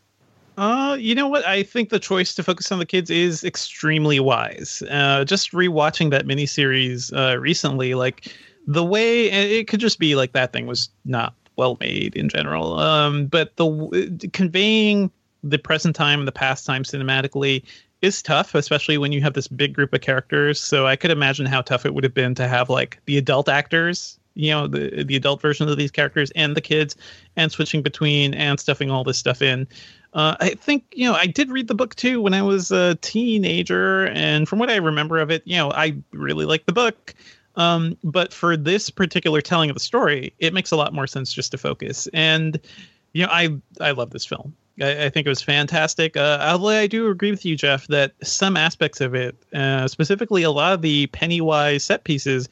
Uh, 0.60 0.98
you 0.99 1.15
know 1.15 1.30
what? 1.30 1.48
I 1.48 1.64
think 1.64 1.88
the 1.88 1.99
choice 1.99 2.36
to 2.36 2.44
focus 2.44 2.69
on 2.69 2.80
the 2.80 2.86
kids 2.86 3.10
is 3.10 3.45
extremely 3.45 4.19
wise. 4.19 4.84
Uh, 4.90 5.23
just 5.23 5.53
rewatching 5.53 6.11
that 6.11 6.26
miniseries 6.26 7.14
uh, 7.15 7.40
recently, 7.40 7.95
like 7.95 8.36
the 8.68 8.84
way 8.84 9.31
it 9.31 9.69
could 9.69 9.80
just 9.80 9.99
be 9.99 10.15
like 10.15 10.34
that 10.34 10.52
thing 10.52 10.68
was 10.68 10.90
not 11.06 11.34
well 11.56 11.77
made 11.80 12.14
in 12.18 12.27
general. 12.27 12.77
Um, 12.77 13.27
but 13.27 13.56
the 13.56 14.30
conveying 14.34 15.10
the 15.44 15.60
present 15.60 15.95
time 15.95 16.19
and 16.19 16.27
the 16.27 16.34
past 16.34 16.65
time 16.65 16.84
cinematically 16.84 17.64
is 18.02 18.22
tough, 18.22 18.53
especially 18.53 18.98
when 18.98 19.14
you 19.14 19.22
have 19.22 19.36
this 19.36 19.48
big 19.48 19.73
group 19.73 19.94
of 19.94 20.02
characters. 20.02 20.60
So 20.60 20.86
I 20.86 20.98
could 20.98 21.11
imagine 21.11 21.45
how 21.45 21.61
tough 21.61 21.86
it 21.86 21.94
would 21.94 22.03
have 22.03 22.14
been 22.14 22.36
to 22.36 22.49
have 22.49 22.69
like 22.69 22.99
the 23.06 23.18
adult 23.18 23.48
actors, 23.48 24.19
you 24.34 24.52
know, 24.52 24.68
the 24.68 25.06
the 25.06 25.15
adult 25.15 25.41
versions 25.41 25.72
of 25.72 25.77
these 25.77 25.91
characters 25.91 26.31
and 26.31 26.57
the 26.57 26.61
kids, 26.61 26.98
and 27.38 27.49
switching 27.49 27.81
between 27.81 28.34
and 28.34 28.60
stuffing 28.60 28.91
all 28.91 29.06
this 29.06 29.18
stuff 29.18 29.41
in. 29.41 29.65
Uh, 30.14 30.36
I 30.40 30.49
think 30.52 30.86
you 30.91 31.06
know 31.06 31.14
I 31.14 31.27
did 31.27 31.52
read 31.52 31.68
the 31.68 31.76
book 31.76 31.95
too 31.95 32.22
when 32.22 32.34
I 32.34 32.41
was 32.41 32.72
a 32.72 32.95
teenager, 32.95 34.07
and 34.07 34.48
from 34.48 34.60
what 34.60 34.69
I 34.69 34.77
remember 34.77 35.19
of 35.19 35.30
it, 35.30 35.44
you 35.45 35.57
know 35.57 35.72
I 35.72 35.95
really 36.11 36.45
liked 36.45 36.65
the 36.65 36.73
book. 36.73 37.14
Um, 37.56 37.98
but 38.03 38.34
for 38.34 38.56
this 38.56 38.90
particular 38.90 39.41
telling 39.41 39.69
of 39.69 39.76
the 39.76 39.81
story, 39.81 40.34
it 40.40 40.53
makes 40.53 40.72
a 40.72 40.77
lot 40.77 40.94
more 40.94 41.07
sense 41.07 41.34
just 41.34 41.52
to 41.52 41.57
focus. 41.57 42.07
And 42.14 42.60
you 43.14 43.26
know, 43.26 43.31
I 43.31 43.49
I 43.81 43.91
love 43.91 44.11
this 44.11 44.26
film. 44.26 44.56
I, 44.81 45.06
I 45.06 45.10
think 45.10 45.26
it 45.27 45.30
was 45.30 45.41
fantastic. 45.41 46.15
Uh, 46.18 46.40
although 46.41 46.69
I 46.69 46.88
do 46.88 47.10
agree 47.10 47.31
with 47.31 47.45
you, 47.45 47.56
Jeff, 47.56 47.88
that 47.88 48.14
some 48.23 48.57
aspects 48.57 49.02
of 49.02 49.14
it, 49.14 49.36
uh, 49.53 49.88
specifically 49.88 50.44
a 50.44 50.52
lot 50.52 50.73
of 50.73 50.81
the 50.81 51.07
Pennywise 51.07 51.84
set 51.84 52.03
pieces, 52.03 52.49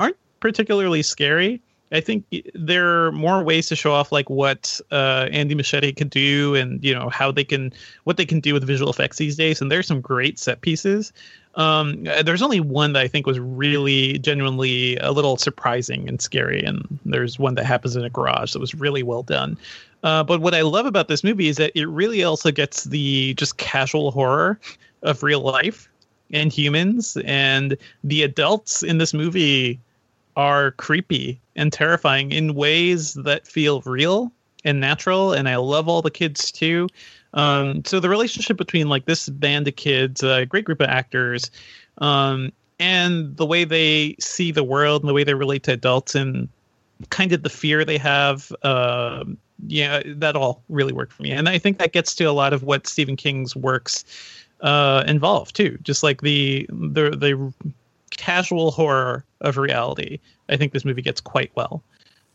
aren't 0.00 0.16
particularly 0.40 1.02
scary. 1.02 1.60
I 1.92 2.00
think 2.00 2.24
there 2.54 3.06
are 3.06 3.12
more 3.12 3.42
ways 3.44 3.68
to 3.68 3.76
show 3.76 3.92
off 3.92 4.10
like 4.10 4.28
what 4.28 4.80
uh, 4.90 5.28
Andy 5.30 5.54
Muschietti 5.54 5.96
could 5.96 6.10
do, 6.10 6.54
and 6.54 6.82
you 6.82 6.92
know 6.92 7.08
how 7.08 7.30
they 7.30 7.44
can 7.44 7.72
what 8.04 8.16
they 8.16 8.26
can 8.26 8.40
do 8.40 8.54
with 8.54 8.66
visual 8.66 8.90
effects 8.90 9.18
these 9.18 9.36
days. 9.36 9.60
And 9.60 9.70
there's 9.70 9.86
some 9.86 10.00
great 10.00 10.38
set 10.38 10.60
pieces. 10.62 11.12
Um, 11.54 12.04
there's 12.04 12.42
only 12.42 12.60
one 12.60 12.92
that 12.92 13.02
I 13.02 13.08
think 13.08 13.24
was 13.26 13.38
really 13.38 14.18
genuinely 14.18 14.96
a 14.96 15.12
little 15.12 15.36
surprising 15.36 16.08
and 16.08 16.20
scary, 16.20 16.62
and 16.62 16.98
there's 17.04 17.38
one 17.38 17.54
that 17.54 17.64
happens 17.64 17.94
in 17.94 18.04
a 18.04 18.10
garage 18.10 18.52
that 18.52 18.58
was 18.58 18.74
really 18.74 19.02
well 19.02 19.22
done. 19.22 19.56
Uh, 20.02 20.22
but 20.22 20.40
what 20.40 20.54
I 20.54 20.62
love 20.62 20.86
about 20.86 21.08
this 21.08 21.24
movie 21.24 21.48
is 21.48 21.56
that 21.56 21.72
it 21.74 21.86
really 21.86 22.22
also 22.24 22.50
gets 22.50 22.84
the 22.84 23.34
just 23.34 23.56
casual 23.56 24.10
horror 24.10 24.58
of 25.02 25.22
real 25.22 25.40
life 25.40 25.88
and 26.32 26.52
humans, 26.52 27.16
and 27.24 27.76
the 28.02 28.24
adults 28.24 28.82
in 28.82 28.98
this 28.98 29.14
movie 29.14 29.78
are 30.36 30.72
creepy 30.72 31.40
and 31.56 31.72
terrifying 31.72 32.32
in 32.32 32.54
ways 32.54 33.14
that 33.14 33.46
feel 33.46 33.80
real 33.82 34.30
and 34.64 34.80
natural. 34.80 35.32
And 35.32 35.48
I 35.48 35.56
love 35.56 35.88
all 35.88 36.02
the 36.02 36.10
kids 36.10 36.52
too. 36.52 36.88
Um, 37.34 37.84
so 37.84 38.00
the 38.00 38.08
relationship 38.08 38.56
between 38.56 38.88
like 38.88 39.06
this 39.06 39.28
band 39.28 39.68
of 39.68 39.76
kids, 39.76 40.22
a 40.22 40.46
great 40.46 40.64
group 40.64 40.80
of 40.80 40.88
actors, 40.88 41.50
um, 41.98 42.52
and 42.78 43.36
the 43.36 43.46
way 43.46 43.64
they 43.64 44.16
see 44.20 44.52
the 44.52 44.64
world 44.64 45.02
and 45.02 45.08
the 45.08 45.14
way 45.14 45.24
they 45.24 45.34
relate 45.34 45.62
to 45.64 45.72
adults 45.72 46.14
and 46.14 46.48
kind 47.10 47.32
of 47.32 47.42
the 47.42 47.48
fear 47.48 47.84
they 47.84 47.98
have, 47.98 48.52
um, 48.62 49.38
yeah, 49.66 50.02
that 50.06 50.36
all 50.36 50.62
really 50.68 50.92
worked 50.92 51.12
for 51.12 51.22
me. 51.22 51.30
And 51.30 51.48
I 51.48 51.58
think 51.58 51.78
that 51.78 51.92
gets 51.92 52.14
to 52.16 52.24
a 52.24 52.32
lot 52.32 52.52
of 52.52 52.62
what 52.62 52.86
Stephen 52.86 53.16
King's 53.16 53.56
works 53.56 54.04
uh, 54.60 55.04
involve 55.06 55.52
too. 55.52 55.78
Just 55.82 56.02
like 56.02 56.20
the 56.20 56.66
the 56.70 57.10
the 57.10 57.52
casual 58.16 58.70
horror 58.70 59.24
of 59.40 59.56
reality. 59.56 60.18
I 60.48 60.56
think 60.56 60.72
this 60.72 60.84
movie 60.84 61.02
gets 61.02 61.20
quite 61.20 61.50
well. 61.54 61.82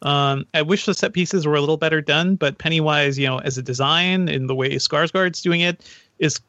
Um, 0.03 0.45
I 0.55 0.61
wish 0.63 0.85
the 0.85 0.93
set 0.93 1.13
pieces 1.13 1.45
were 1.45 1.55
a 1.55 1.59
little 1.59 1.77
better 1.77 2.01
done, 2.01 2.35
but 2.35 2.57
Pennywise, 2.57 3.19
you 3.19 3.27
know, 3.27 3.37
as 3.39 3.57
a 3.57 3.61
design 3.61 4.29
and 4.29 4.49
the 4.49 4.55
way 4.55 4.71
Skarsgård's 4.71 5.41
doing 5.43 5.61
it 5.61 5.87
is 6.17 6.39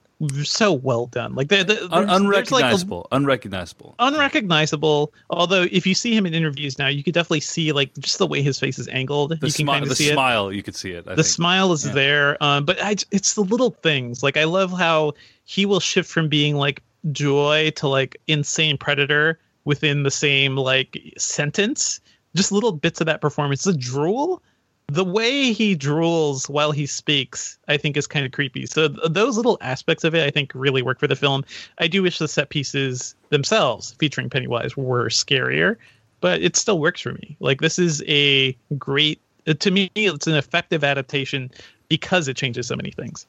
so 0.44 0.72
well 0.72 1.06
done. 1.06 1.34
Like 1.34 1.48
the, 1.48 1.64
the, 1.64 1.88
Un- 1.90 2.06
there's 2.06 2.50
like 2.52 2.62
a- 2.64 2.66
unrecognizable. 2.68 3.09
unrecognizable. 3.12 3.94
unrecognizable. 3.98 5.12
Although 5.30 5.66
if 5.70 5.86
you 5.86 5.94
see 5.94 6.16
him 6.16 6.26
in 6.26 6.32
interviews 6.32 6.78
now, 6.78 6.86
you 6.88 7.02
could 7.02 7.12
definitely 7.12 7.40
see 7.40 7.72
like 7.72 7.92
just 7.98 8.18
the 8.18 8.26
way 8.26 8.40
his 8.40 8.59
face 8.59 8.78
is 8.78 8.88
angled. 8.88 9.30
The, 9.40 9.46
you 9.48 9.52
can 9.52 9.66
smi- 9.66 9.70
kind 9.72 9.82
of 9.82 9.96
the 9.98 10.09
it 10.09 10.12
smile, 10.12 10.52
you 10.52 10.62
could 10.62 10.76
see 10.76 10.92
it. 10.92 11.06
I 11.06 11.10
the 11.14 11.22
think. 11.22 11.26
smile 11.26 11.72
is 11.72 11.84
Yeah. 11.86 11.92
there 11.92 12.42
um, 12.42 12.64
but 12.64 12.80
I, 12.82 12.96
it's 13.10 13.34
the 13.34 13.42
little 13.42 13.70
things 13.82 14.22
like 14.22 14.36
i 14.36 14.44
love 14.44 14.72
how 14.72 15.12
he 15.44 15.66
will 15.66 15.80
shift 15.80 16.09
from 16.10 16.28
being 16.28 16.56
like 16.56 16.82
joy 17.11 17.70
to 17.77 17.89
like 17.89 18.20
insane 18.29 18.79
predator 18.79 19.39
within 19.65 20.03
the 20.03 20.11
same 20.11 20.57
like 20.57 21.01
sentence. 21.19 22.01
Just 22.35 22.53
little 22.53 22.73
bits 22.73 23.01
of 23.01 23.07
that 23.07 23.20
performance. 23.20 23.65
The 23.65 23.73
drool 23.73 24.43
the 24.89 25.05
way 25.05 25.53
he 25.53 25.74
drools 25.74 26.51
while 26.51 26.70
he 26.70 26.85
speaks 26.85 27.59
i 27.69 27.77
think 27.77 27.97
is 27.97 28.07
kind 28.07 28.27
of 28.27 28.33
creepy. 28.33 28.66
So 28.66 28.89
th- 28.89 29.01
those 29.11 29.37
little 29.37 29.57
aspects 29.61 30.05
of 30.05 30.15
it 30.15 30.27
i 30.27 30.31
think 30.31 30.53
really 30.55 30.83
work 30.83 30.99
for 30.99 31.07
the 31.07 31.16
film. 31.16 31.45
I 31.79 31.89
do 31.89 32.03
wish 32.03 32.19
the 32.19 32.29
set 32.29 32.51
pieces 32.51 33.15
themselves 33.31 33.93
featuring 33.99 34.29
pennywise 34.29 34.77
were 34.77 35.09
scarier 35.09 35.77
but 36.20 36.41
it 36.41 36.55
still 36.57 36.79
works 36.79 37.01
for 37.01 37.12
me. 37.12 37.37
Like 37.41 37.61
this 37.61 37.79
is 37.79 38.03
a 38.07 38.57
great 38.79 39.20
to 39.59 39.70
me 39.70 39.91
it's 39.95 40.27
an 40.27 40.35
effective 40.35 40.85
adaptation 40.85 41.51
because 41.89 42.29
it 42.29 42.37
changes 42.37 42.66
so 42.66 42.77
many 42.77 42.91
things 42.91 43.27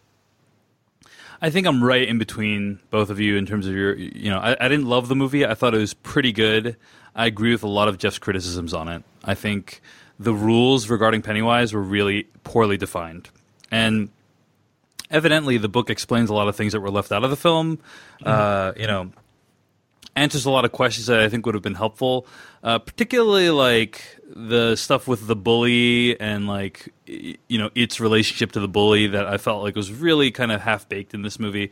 I 1.42 1.50
think 1.50 1.68
I'm 1.68 1.84
right 1.84 2.08
in 2.08 2.18
between 2.18 2.80
both 2.90 3.10
of 3.10 3.20
you 3.20 3.38
in 3.38 3.46
terms 3.46 3.68
of 3.68 3.74
your. 3.74 3.96
You 3.96 4.30
know, 4.30 4.40
I, 4.40 4.56
I 4.60 4.68
didn't 4.68 4.86
love 4.86 5.08
the 5.08 5.16
movie. 5.16 5.46
I 5.46 5.54
thought 5.54 5.74
it 5.74 5.80
was 5.80 5.94
pretty 5.94 6.32
good. 6.32 6.78
I 7.16 7.26
agree 7.26 7.52
with 7.52 7.64
a 7.64 7.68
lot 7.68 7.88
of 7.88 7.98
Jeff's 7.98 8.20
criticisms 8.20 8.74
on 8.74 8.88
it. 8.88 9.04
I 9.24 9.36
think 9.36 9.82
the 10.20 10.34
rules 10.34 10.90
regarding 10.90 11.22
Pennywise 11.22 11.74
were 11.74 11.82
really 11.82 12.24
poorly 12.44 12.78
defined, 12.78 13.30
and 13.72 14.10
evidently 15.12 15.58
the 15.58 15.70
book 15.70 15.90
explains 15.90 16.30
a 16.30 16.34
lot 16.34 16.48
of 16.48 16.56
things 16.56 16.74
that 16.74 16.82
were 16.82 16.92
left 16.92 17.12
out 17.12 17.24
of 17.24 17.30
the 17.30 17.38
film. 17.38 17.80
Uh, 18.26 18.74
you 18.78 18.88
know, 18.88 19.12
answers 20.16 20.46
a 20.46 20.52
lot 20.52 20.66
of 20.66 20.72
questions 20.72 21.08
that 21.08 21.20
I 21.20 21.30
think 21.30 21.46
would 21.46 21.56
have 21.56 21.64
been 21.64 21.76
helpful, 21.76 22.26
uh, 22.64 22.80
particularly 22.80 23.50
like 23.50 24.20
the 24.36 24.76
stuff 24.76 25.08
with 25.08 25.28
the 25.28 25.36
bully 25.36 26.20
and 26.20 26.48
like 26.48 26.92
you 27.06 27.58
know 27.58 27.70
its 27.76 28.00
relationship 28.00 28.52
to 28.54 28.60
the 28.60 28.68
bully 28.68 29.08
that 29.08 29.28
I 29.28 29.38
felt 29.38 29.62
like 29.64 29.76
was 29.76 29.92
really 29.92 30.32
kind 30.32 30.52
of 30.52 30.62
half 30.62 30.88
baked 30.90 31.14
in 31.14 31.22
this 31.22 31.40
movie. 31.40 31.72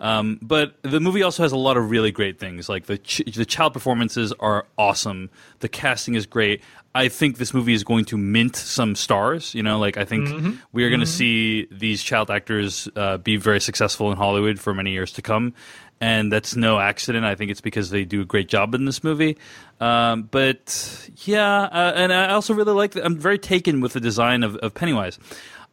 Um, 0.00 0.38
but 0.42 0.74
the 0.82 1.00
movie 1.00 1.22
also 1.22 1.42
has 1.44 1.52
a 1.52 1.56
lot 1.56 1.76
of 1.76 1.90
really 1.90 2.10
great 2.10 2.38
things. 2.38 2.68
Like 2.68 2.86
the 2.86 2.98
ch- 2.98 3.22
the 3.34 3.44
child 3.46 3.72
performances 3.72 4.32
are 4.40 4.66
awesome. 4.76 5.30
The 5.60 5.68
casting 5.68 6.14
is 6.14 6.26
great. 6.26 6.60
I 6.94 7.08
think 7.08 7.38
this 7.38 7.54
movie 7.54 7.72
is 7.72 7.84
going 7.84 8.04
to 8.06 8.18
mint 8.18 8.56
some 8.56 8.94
stars. 8.96 9.54
You 9.54 9.62
know, 9.62 9.78
like 9.78 9.96
I 9.96 10.04
think 10.04 10.28
Mhm. 10.28 10.58
we 10.72 10.84
are 10.84 10.90
going 10.90 11.00
to 11.00 11.06
Mhm. 11.06 11.08
see 11.08 11.68
these 11.70 12.02
child 12.02 12.30
actors 12.30 12.88
uh, 12.96 13.16
be 13.18 13.36
very 13.36 13.60
successful 13.60 14.10
in 14.10 14.18
Hollywood 14.18 14.58
for 14.58 14.74
many 14.74 14.90
years 14.92 15.12
to 15.12 15.22
come. 15.22 15.54
And 16.00 16.32
that's 16.32 16.56
no 16.56 16.80
accident. 16.80 17.24
I 17.24 17.36
think 17.36 17.52
it's 17.52 17.60
because 17.60 17.90
they 17.90 18.04
do 18.04 18.22
a 18.22 18.24
great 18.24 18.48
job 18.48 18.74
in 18.74 18.86
this 18.86 19.04
movie. 19.04 19.38
Um, 19.82 20.28
but 20.30 21.08
yeah, 21.24 21.62
uh, 21.62 21.92
and 21.96 22.12
I 22.12 22.32
also 22.32 22.54
really 22.54 22.72
like. 22.72 22.92
The, 22.92 23.04
I'm 23.04 23.18
very 23.18 23.38
taken 23.38 23.80
with 23.80 23.94
the 23.94 24.00
design 24.00 24.44
of, 24.44 24.54
of 24.56 24.74
Pennywise. 24.74 25.18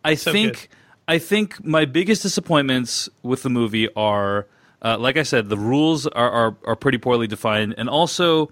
I 0.04 0.16
So 0.16 0.32
think. 0.32 0.54
good. 0.54 0.68
I 1.08 1.18
think 1.20 1.64
my 1.66 1.86
biggest 1.86 2.22
disappointments 2.22 3.10
with 3.24 3.42
the 3.42 3.50
movie 3.50 3.88
are, 3.96 4.46
uh, 4.84 4.98
like 5.00 5.18
I 5.18 5.24
said, 5.24 5.50
the 5.50 5.58
rules 5.58 6.06
are, 6.06 6.30
are, 6.30 6.56
are 6.66 6.76
pretty 6.76 7.00
poorly 7.00 7.26
defined, 7.26 7.74
and 7.78 7.90
also, 7.90 8.52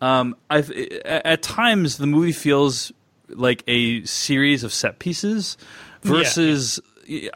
um, 0.00 0.36
I've 0.48 0.70
at 1.04 1.42
times 1.42 1.98
the 1.98 2.06
movie 2.06 2.32
feels 2.32 2.92
like 3.28 3.64
a 3.66 4.04
series 4.04 4.62
of 4.62 4.72
set 4.72 5.00
pieces 5.00 5.56
versus 6.02 6.80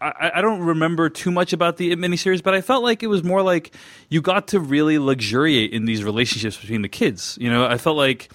I, 0.01 0.33
I 0.37 0.41
don't 0.41 0.61
remember 0.61 1.09
too 1.09 1.31
much 1.31 1.53
about 1.53 1.77
the 1.77 1.95
miniseries, 1.97 2.43
but 2.43 2.55
I 2.55 2.61
felt 2.61 2.83
like 2.83 3.03
it 3.03 3.09
was 3.09 3.23
more 3.23 3.43
like 3.43 3.75
you 4.09 4.21
got 4.21 4.49
to 4.49 4.61
really 4.61 4.99
luxuriate 4.99 5.73
in 5.73 5.85
these 5.85 6.03
relationships 6.05 6.57
between 6.57 6.83
the 6.83 6.89
kids. 6.89 7.39
You 7.41 7.51
know, 7.51 7.67
I 7.67 7.79
felt 7.79 7.97
like 7.97 8.31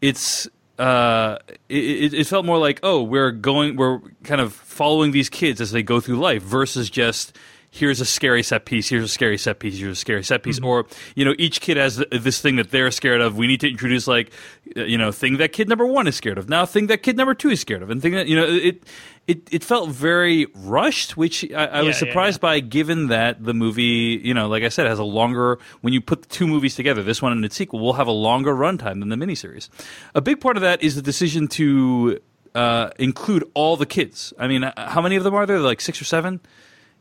it's 0.00 0.48
uh, 0.78 1.38
it, 1.68 2.14
it 2.14 2.26
felt 2.26 2.44
more 2.44 2.58
like 2.58 2.80
oh 2.82 3.02
we're 3.02 3.30
going 3.30 3.76
we're 3.76 4.00
kind 4.24 4.40
of 4.40 4.52
following 4.52 5.10
these 5.12 5.28
kids 5.28 5.60
as 5.60 5.72
they 5.72 5.82
go 5.82 6.00
through 6.00 6.16
life 6.16 6.42
versus 6.42 6.90
just 6.90 7.36
here's 7.78 8.00
a 8.00 8.04
scary 8.04 8.42
set 8.42 8.64
piece, 8.64 8.88
here's 8.88 9.04
a 9.04 9.08
scary 9.08 9.38
set 9.38 9.58
piece, 9.58 9.78
here's 9.78 9.92
a 9.98 10.00
scary 10.00 10.24
set 10.24 10.42
piece, 10.42 10.56
Mm-hmm. 10.56 10.66
or 10.66 10.86
you 11.14 11.24
know 11.24 11.34
each 11.38 11.60
kid 11.60 11.76
has 11.76 12.02
this 12.10 12.40
thing 12.40 12.56
that 12.56 12.70
they're 12.70 12.90
scared 12.90 13.20
of. 13.20 13.36
We 13.36 13.46
need 13.46 13.60
to 13.60 13.68
introduce 13.68 14.06
like 14.06 14.30
uh, 14.76 14.82
you 14.84 14.98
know 14.98 15.12
thing 15.12 15.36
that 15.38 15.52
kid 15.52 15.68
number 15.68 15.86
one 15.86 16.06
is 16.06 16.16
scared 16.16 16.38
of, 16.38 16.48
now 16.48 16.64
thing 16.66 16.86
that 16.88 17.02
kid 17.02 17.16
number 17.16 17.34
two 17.34 17.50
is 17.50 17.60
scared 17.60 17.82
of, 17.82 17.90
and 17.90 18.00
thing 18.02 18.12
that 18.12 18.26
you 18.26 18.36
know 18.36 18.46
it 18.46 18.82
it 19.26 19.48
it 19.52 19.64
felt 19.64 19.90
very 19.90 20.46
rushed, 20.54 21.16
which 21.16 21.44
I, 21.52 21.66
I 21.66 21.82
was 21.82 21.86
Yeah, 22.00 22.06
yeah, 22.06 22.12
surprised 22.12 22.40
by 22.40 22.60
given 22.60 23.08
that 23.08 23.44
the 23.44 23.54
movie 23.54 24.20
you 24.24 24.32
know 24.34 24.48
like 24.48 24.62
I 24.62 24.68
said 24.70 24.86
has 24.86 24.98
a 24.98 25.04
longer 25.04 25.58
when 25.82 25.92
you 25.92 26.00
put 26.00 26.22
the 26.22 26.28
two 26.28 26.46
movies 26.46 26.74
together, 26.76 27.02
this 27.02 27.20
one 27.20 27.32
and 27.32 27.44
its 27.44 27.56
sequel 27.56 27.80
will 27.80 27.94
have 27.94 28.06
a 28.06 28.12
longer 28.28 28.54
runtime 28.54 29.00
than 29.00 29.08
the 29.08 29.16
miniseries. 29.16 29.68
A 30.14 30.20
big 30.20 30.40
part 30.40 30.56
of 30.56 30.62
that 30.62 30.82
is 30.82 30.94
the 30.94 31.02
decision 31.02 31.48
to 31.48 32.20
uh, 32.54 32.90
include 32.98 33.44
all 33.54 33.76
the 33.76 33.84
kids. 33.86 34.32
I 34.38 34.46
mean, 34.48 34.64
uh, 34.64 34.72
how 34.90 35.02
many 35.02 35.16
of 35.16 35.24
them 35.24 35.34
are 35.34 35.44
there? 35.44 35.58
Like 35.60 35.80
six 35.80 36.00
or 36.00 36.04
seven. 36.04 36.40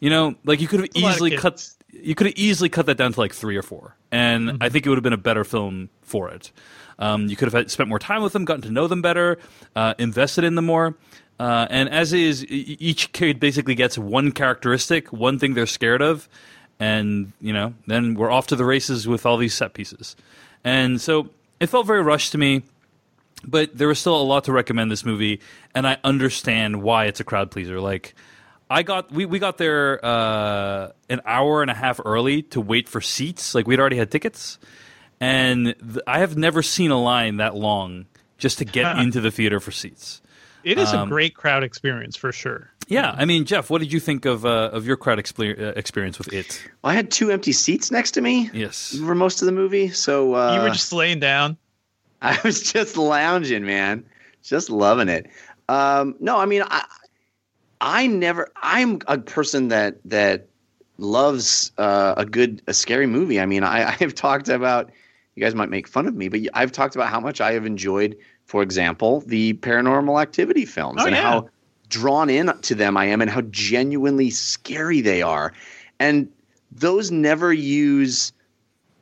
You 0.05 0.11
know, 0.11 0.35
like 0.43 0.61
you 0.61 0.67
could 0.67 0.81
have 0.81 0.89
a 0.95 0.99
lot 0.99 1.09
of 1.09 1.15
easily 1.15 1.35
cut. 1.35 1.67
You 1.89 2.13
could 2.13 2.27
have 2.27 2.35
easily 2.37 2.69
cut 2.69 2.85
that 2.85 2.95
down 2.95 3.13
to 3.13 3.19
like 3.19 3.33
three 3.33 3.57
or 3.57 3.63
four, 3.63 3.95
and 4.11 4.49
Mm-hmm. 4.49 4.57
I 4.61 4.69
think 4.69 4.85
it 4.85 4.89
would 4.89 4.99
have 4.99 5.03
been 5.03 5.13
a 5.13 5.17
better 5.17 5.43
film 5.43 5.89
for 6.03 6.29
it. 6.29 6.51
Um, 6.99 7.25
you 7.25 7.35
could 7.35 7.47
have 7.47 7.53
had, 7.53 7.71
spent 7.71 7.89
more 7.89 7.97
time 7.97 8.21
with 8.21 8.33
them, 8.33 8.45
gotten 8.45 8.61
to 8.61 8.69
know 8.69 8.85
them 8.85 9.01
better, 9.01 9.39
uh, 9.75 9.95
invested 9.97 10.43
in 10.43 10.53
them 10.53 10.67
more. 10.67 10.95
Uh, 11.39 11.65
and 11.71 11.89
as 11.89 12.13
is, 12.13 12.45
each 12.45 13.13
kid 13.13 13.39
basically 13.39 13.73
gets 13.73 13.97
one 13.97 14.31
characteristic, 14.31 15.11
one 15.11 15.39
thing 15.39 15.55
they're 15.55 15.65
scared 15.65 16.03
of, 16.03 16.29
and 16.79 17.33
you 17.41 17.51
know, 17.51 17.73
then 17.87 18.13
we're 18.13 18.29
off 18.29 18.45
to 18.45 18.55
the 18.55 18.63
races 18.63 19.07
with 19.07 19.25
all 19.25 19.37
these 19.37 19.55
set 19.55 19.73
pieces. 19.73 20.15
And 20.63 21.01
so 21.01 21.31
it 21.59 21.65
felt 21.65 21.87
very 21.87 22.03
rushed 22.03 22.31
to 22.33 22.37
me 22.37 22.61
but 23.43 23.75
there 23.75 23.87
was 23.87 23.99
still 23.99 24.19
a 24.19 24.23
lot 24.23 24.43
to 24.43 24.51
recommend 24.51 24.91
this 24.91 25.05
movie, 25.05 25.39
and 25.73 25.87
I 25.87 25.97
understand 26.03 26.81
why 26.81 27.05
it's 27.05 27.19
a 27.19 27.23
crowd 27.23 27.51
pleaser. 27.51 27.79
Like, 27.79 28.15
I 28.69 28.83
got 28.83 29.11
we, 29.11 29.25
we 29.25 29.39
got 29.39 29.57
there 29.57 30.03
uh, 30.03 30.89
an 31.09 31.21
hour 31.25 31.61
and 31.61 31.69
a 31.69 31.73
half 31.75 31.99
early 32.03 32.41
to 32.43 32.61
wait 32.61 32.89
for 32.89 33.01
seats. 33.01 33.53
Like 33.55 33.67
we'd 33.67 33.79
already 33.79 33.97
had 33.97 34.09
tickets, 34.11 34.57
and 35.19 35.75
th- 35.79 35.99
I 36.07 36.19
have 36.19 36.35
never 36.37 36.61
seen 36.63 36.91
a 36.91 37.01
line 37.01 37.37
that 37.37 37.55
long 37.55 38.05
just 38.37 38.57
to 38.59 38.65
get 38.65 38.97
into 38.97 39.21
the 39.21 39.31
theater 39.31 39.59
for 39.59 39.71
seats. 39.71 40.21
It 40.63 40.77
is 40.79 40.91
Um, 40.93 41.07
a 41.07 41.09
great 41.11 41.35
crowd 41.35 41.63
experience 41.63 42.15
for 42.15 42.31
sure. 42.31 42.71
Yeah, 42.87 43.13
I 43.17 43.25
mean, 43.25 43.45
Jeff, 43.45 43.69
what 43.69 43.79
did 43.81 43.93
you 43.93 43.99
think 43.99 44.25
of 44.25 44.45
uh, 44.45 44.69
of 44.73 44.85
your 44.87 44.97
crowd 44.97 45.19
exper- 45.19 45.59
uh, 45.59 45.73
experience 45.75 46.17
with 46.17 46.33
it? 46.33 46.61
Well, 46.83 46.91
I 46.91 46.95
had 46.95 47.11
two 47.11 47.31
empty 47.31 47.51
seats 47.51 47.91
next 47.91 48.11
to 48.11 48.21
me 48.21 48.49
Yes, 48.53 48.97
for 48.97 49.13
most 49.15 49.41
of 49.41 49.45
the 49.45 49.51
movie, 49.51 49.89
so 49.89 50.33
uh, 50.35 50.55
you 50.55 50.61
were 50.61 50.69
just 50.69 50.91
laying 50.91 51.19
down. 51.19 51.57
I 52.21 52.39
was 52.43 52.71
just 52.71 52.97
lounging, 52.97 53.63
man, 53.65 54.05
just 54.43 54.69
loving 54.71 55.09
it. 55.09 55.27
Um, 55.69 56.15
no, 56.19 56.37
I 56.37 56.45
mean, 56.45 56.63
I, 56.65 56.83
I 57.81 58.07
never. 58.07 58.49
I'm 58.61 58.99
a 59.07 59.17
person 59.17 59.69
that 59.69 59.97
that 60.05 60.47
loves 60.97 61.71
uh, 61.77 62.13
a 62.17 62.25
good, 62.25 62.61
a 62.67 62.73
scary 62.73 63.07
movie. 63.07 63.39
I 63.39 63.45
mean, 63.45 63.63
I, 63.63 63.83
I 63.89 63.91
have 63.91 64.15
talked 64.15 64.49
about. 64.49 64.91
You 65.35 65.43
guys 65.43 65.53
might 65.53 65.69
make 65.69 65.85
fun 65.87 66.07
of 66.07 66.15
me, 66.15 66.29
but 66.29 66.39
I've 66.53 66.71
talked 66.71 66.95
about 66.95 67.09
how 67.09 67.19
much 67.19 67.41
I 67.41 67.51
have 67.53 67.65
enjoyed, 67.65 68.15
for 68.45 68.63
example, 68.63 69.19
the 69.27 69.53
Paranormal 69.55 70.21
Activity 70.21 70.65
films 70.65 71.01
Oh, 71.01 71.07
and 71.07 71.13
yeah. 71.13 71.21
how 71.21 71.49
drawn 71.89 72.29
in 72.29 72.51
to 72.61 72.73
them 72.73 72.95
I 72.95 73.05
am, 73.05 73.21
and 73.21 73.29
how 73.29 73.41
genuinely 73.41 74.29
scary 74.29 75.01
they 75.01 75.21
are, 75.21 75.53
and 75.99 76.29
those 76.71 77.11
never 77.11 77.51
use 77.51 78.31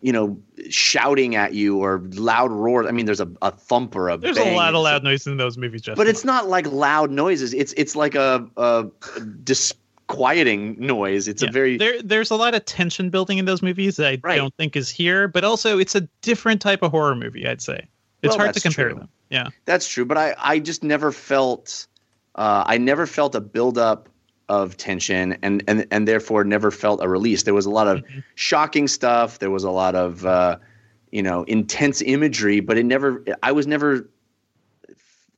you 0.04 0.12
know, 0.12 0.38
shouting 0.70 1.34
at 1.36 1.54
you 1.54 1.78
or 1.78 2.00
loud 2.16 2.52
roars. 2.52 2.86
I 2.88 2.92
mean, 2.92 3.06
there's 3.06 3.22
a, 3.22 3.32
a 3.42 3.52
thump 3.52 3.96
or 3.96 4.10
a 4.10 4.18
There's 4.18 4.36
bang. 4.38 4.54
a 4.54 4.58
lot 4.58 4.76
of 4.76 4.82
loud 4.84 5.02
noises 5.02 5.28
in 5.28 5.38
those 5.38 5.58
movies, 5.58 5.82
Justin. 5.82 5.96
but 5.96 6.08
it's 6.08 6.26
not 6.26 6.50
like 6.50 6.68
loud 6.70 7.10
noises. 7.10 7.54
It's 7.54 7.72
it's 7.78 7.96
like 7.96 8.14
a, 8.14 8.46
a 8.58 8.86
disquieting 10.08 10.76
noise. 10.80 11.28
It's 11.28 11.42
Yeah. 11.42 11.50
a 11.50 11.52
very 11.52 11.78
there. 11.78 12.02
There's 12.02 12.32
a 12.32 12.36
lot 12.36 12.54
of 12.56 12.66
tension 12.66 13.10
building 13.10 13.38
in 13.38 13.46
those 13.46 13.62
movies 13.62 13.96
that 13.98 14.08
I 14.08 14.20
Right. 14.24 14.36
don't 14.38 14.54
think 14.56 14.76
is 14.76 14.90
here. 14.90 15.28
But 15.28 15.44
also, 15.44 15.80
it's 15.80 15.96
a 15.96 16.02
different 16.22 16.62
type 16.62 16.82
of 16.82 16.92
horror 16.92 17.16
movie. 17.16 17.48
I'd 17.48 17.62
say 17.62 17.88
it's 18.22 18.32
Well, 18.32 18.40
hard 18.46 18.54
to 18.54 18.60
compare 18.60 18.90
true. 18.90 19.00
them. 19.00 19.10
Yeah, 19.30 19.48
That's 19.66 19.88
true, 19.88 20.06
but 20.06 20.18
I, 20.18 20.36
I 20.38 20.60
just 20.60 20.84
never 20.84 21.12
felt 21.12 21.88
uh, 22.36 22.64
I 22.68 22.78
never 22.78 23.08
felt 23.08 23.34
a 23.36 23.42
buildup 23.42 24.08
of 24.50 24.76
tension 24.78 25.38
and, 25.42 25.64
and 25.68 25.88
and 25.92 26.08
therefore 26.08 26.44
never 26.44 26.70
felt 26.72 27.04
a 27.04 27.08
release. 27.08 27.44
There 27.44 27.54
was 27.54 27.66
a 27.66 27.70
lot 27.72 27.88
of 27.88 28.04
shocking 28.36 28.88
stuff. 28.88 29.40
There 29.40 29.52
was 29.52 29.64
a 29.64 29.72
lot 29.72 29.96
of 29.96 30.26
uh, 30.26 30.58
you 31.12 31.24
know 31.24 31.44
intense 31.44 32.02
imagery, 32.02 32.60
but 32.60 32.78
it 32.78 32.86
never. 32.86 33.24
I 33.42 33.52
was 33.52 33.68
never 33.68 34.10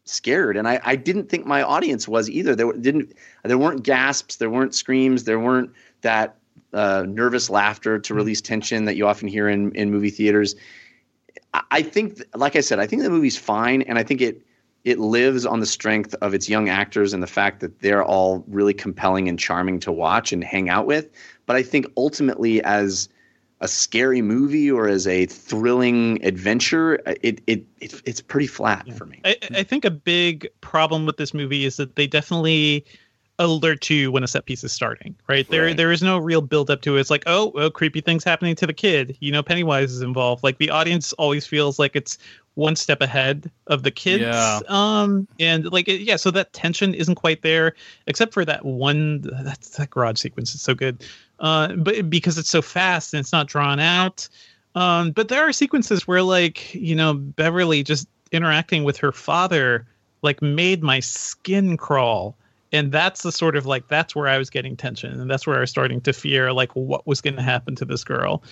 scared, 0.05 0.57
and 0.57 0.67
I, 0.67 0.79
I 0.83 0.95
didn't 0.95 1.29
think 1.29 1.45
my 1.45 1.61
audience 1.61 2.07
was 2.07 2.29
either. 2.29 2.55
There 2.55 2.71
didn't 2.73 3.13
there 3.43 3.57
weren't 3.57 3.83
gasps, 3.83 4.37
there 4.37 4.49
weren't 4.49 4.75
screams, 4.75 5.23
there 5.23 5.39
weren't 5.39 5.71
that 6.01 6.37
uh, 6.73 7.05
nervous 7.07 7.49
laughter 7.49 7.99
to 7.99 8.13
release 8.13 8.41
tension 8.41 8.85
that 8.85 8.95
you 8.95 9.07
often 9.07 9.27
hear 9.27 9.47
in 9.49 9.71
in 9.75 9.91
movie 9.91 10.09
theaters. 10.09 10.55
I- 11.53 11.63
I 11.71 11.81
think, 11.81 12.21
like 12.35 12.55
I 12.55 12.61
said, 12.61 12.79
I 12.79 12.87
think 12.87 13.01
the 13.03 13.09
movie's 13.09 13.37
fine, 13.37 13.81
and 13.83 13.97
I 13.97 14.03
think 14.03 14.21
it 14.21 14.41
it 14.85 14.99
lives 14.99 15.45
on 15.45 15.59
the 15.59 15.65
strength 15.65 16.15
of 16.21 16.33
its 16.33 16.47
young 16.47 16.69
actors 16.69 17.11
and 17.13 17.21
the 17.21 17.27
fact 17.27 17.59
that 17.59 17.79
they're 17.81 18.03
all 18.03 18.43
really 18.47 18.73
compelling 18.73 19.27
and 19.27 19.37
charming 19.37 19.79
to 19.81 19.91
watch 19.91 20.31
and 20.31 20.43
hang 20.43 20.69
out 20.69 20.85
with. 20.85 21.09
But 21.47 21.55
I 21.57 21.63
think 21.63 21.87
ultimately, 21.97 22.63
as 22.63 23.09
a 23.61 23.67
scary 23.67 24.21
movie 24.21 24.69
or 24.69 24.87
as 24.87 25.07
a 25.07 25.25
thrilling 25.25 26.23
adventure, 26.23 26.95
it 27.21 27.41
it, 27.47 27.65
it 27.81 28.01
it's 28.05 28.21
pretty 28.21 28.47
flat 28.47 28.87
for 28.93 29.05
me. 29.05 29.21
I, 29.25 29.35
I 29.55 29.63
think 29.63 29.85
a 29.85 29.91
big 29.91 30.47
problem 30.61 31.05
with 31.05 31.17
this 31.17 31.33
movie 31.33 31.65
is 31.65 31.77
that 31.77 31.95
they 31.95 32.05
definitely 32.07 32.85
alert 33.37 33.89
you 33.89 34.11
when 34.11 34.23
a 34.23 34.27
set 34.27 34.45
piece 34.45 34.63
is 34.63 34.71
starting. 34.71 35.13
Right 35.27 35.49
there, 35.49 35.65
Right. 35.65 35.75
there 35.77 35.91
is 35.91 36.01
no 36.01 36.17
real 36.17 36.41
build 36.41 36.69
up 36.69 36.81
to 36.83 36.95
it. 36.95 37.01
It's 37.01 37.09
like, 37.09 37.23
oh, 37.25 37.51
oh, 37.55 37.69
creepy 37.69 37.99
things 37.99 38.23
happening 38.23 38.55
to 38.55 38.65
the 38.67 38.73
kid. 38.73 39.17
You 39.19 39.31
know, 39.31 39.43
Pennywise 39.43 39.91
is 39.91 40.01
involved. 40.01 40.41
Like 40.43 40.57
the 40.57 40.69
audience 40.69 41.11
always 41.13 41.45
feels 41.45 41.77
like 41.77 41.95
it's 41.97 42.17
one 42.55 42.75
step 42.75 43.01
ahead 43.01 43.51
of 43.67 43.83
the 43.83 43.91
kids. 43.91 44.23
Yeah. 44.23 44.59
Um, 44.67 45.27
and 45.39 45.71
like, 45.71 45.87
yeah, 45.87 46.15
so 46.15 46.31
that 46.31 46.53
tension 46.53 46.93
isn't 46.93 47.15
quite 47.15 47.41
there, 47.41 47.75
except 48.07 48.33
for 48.33 48.43
that 48.45 48.65
one. 48.65 49.21
That 49.21 49.61
that 49.77 49.89
garage 49.89 50.19
sequence 50.19 50.55
is 50.55 50.61
so 50.61 50.73
good. 50.73 51.03
Uh, 51.39 51.73
but 51.73 52.09
because 52.09 52.37
it's 52.37 52.49
so 52.49 52.61
fast 52.61 53.13
and 53.13 53.19
it's 53.19 53.31
not 53.31 53.47
drawn 53.47 53.79
out. 53.79 54.27
Um, 54.75 55.11
but 55.11 55.29
there 55.29 55.47
are 55.47 55.53
sequences 55.53 56.07
where, 56.07 56.21
like, 56.21 56.73
you 56.73 56.95
know, 56.95 57.13
Beverly 57.13 57.83
just 57.83 58.07
interacting 58.31 58.83
with 58.83 58.97
her 58.97 59.11
father, 59.11 59.87
like, 60.21 60.41
made 60.41 60.83
my 60.83 60.99
skin 60.99 61.77
crawl. 61.77 62.35
And 62.71 62.91
that's 62.91 63.23
the 63.23 63.31
sort 63.31 63.55
of 63.55 63.65
like, 63.65 63.87
that's 63.87 64.15
where 64.15 64.27
I 64.27 64.37
was 64.37 64.49
getting 64.49 64.75
tension. 64.75 65.19
And 65.19 65.31
that's 65.31 65.47
where 65.47 65.55
I 65.55 65.61
was 65.61 65.69
starting 65.69 66.01
to 66.01 66.13
fear, 66.13 66.51
like, 66.51 66.75
what 66.75 67.07
was 67.07 67.21
going 67.21 67.37
to 67.37 67.41
happen 67.41 67.75
to 67.75 67.85
this 67.85 68.03
girl. 68.03 68.43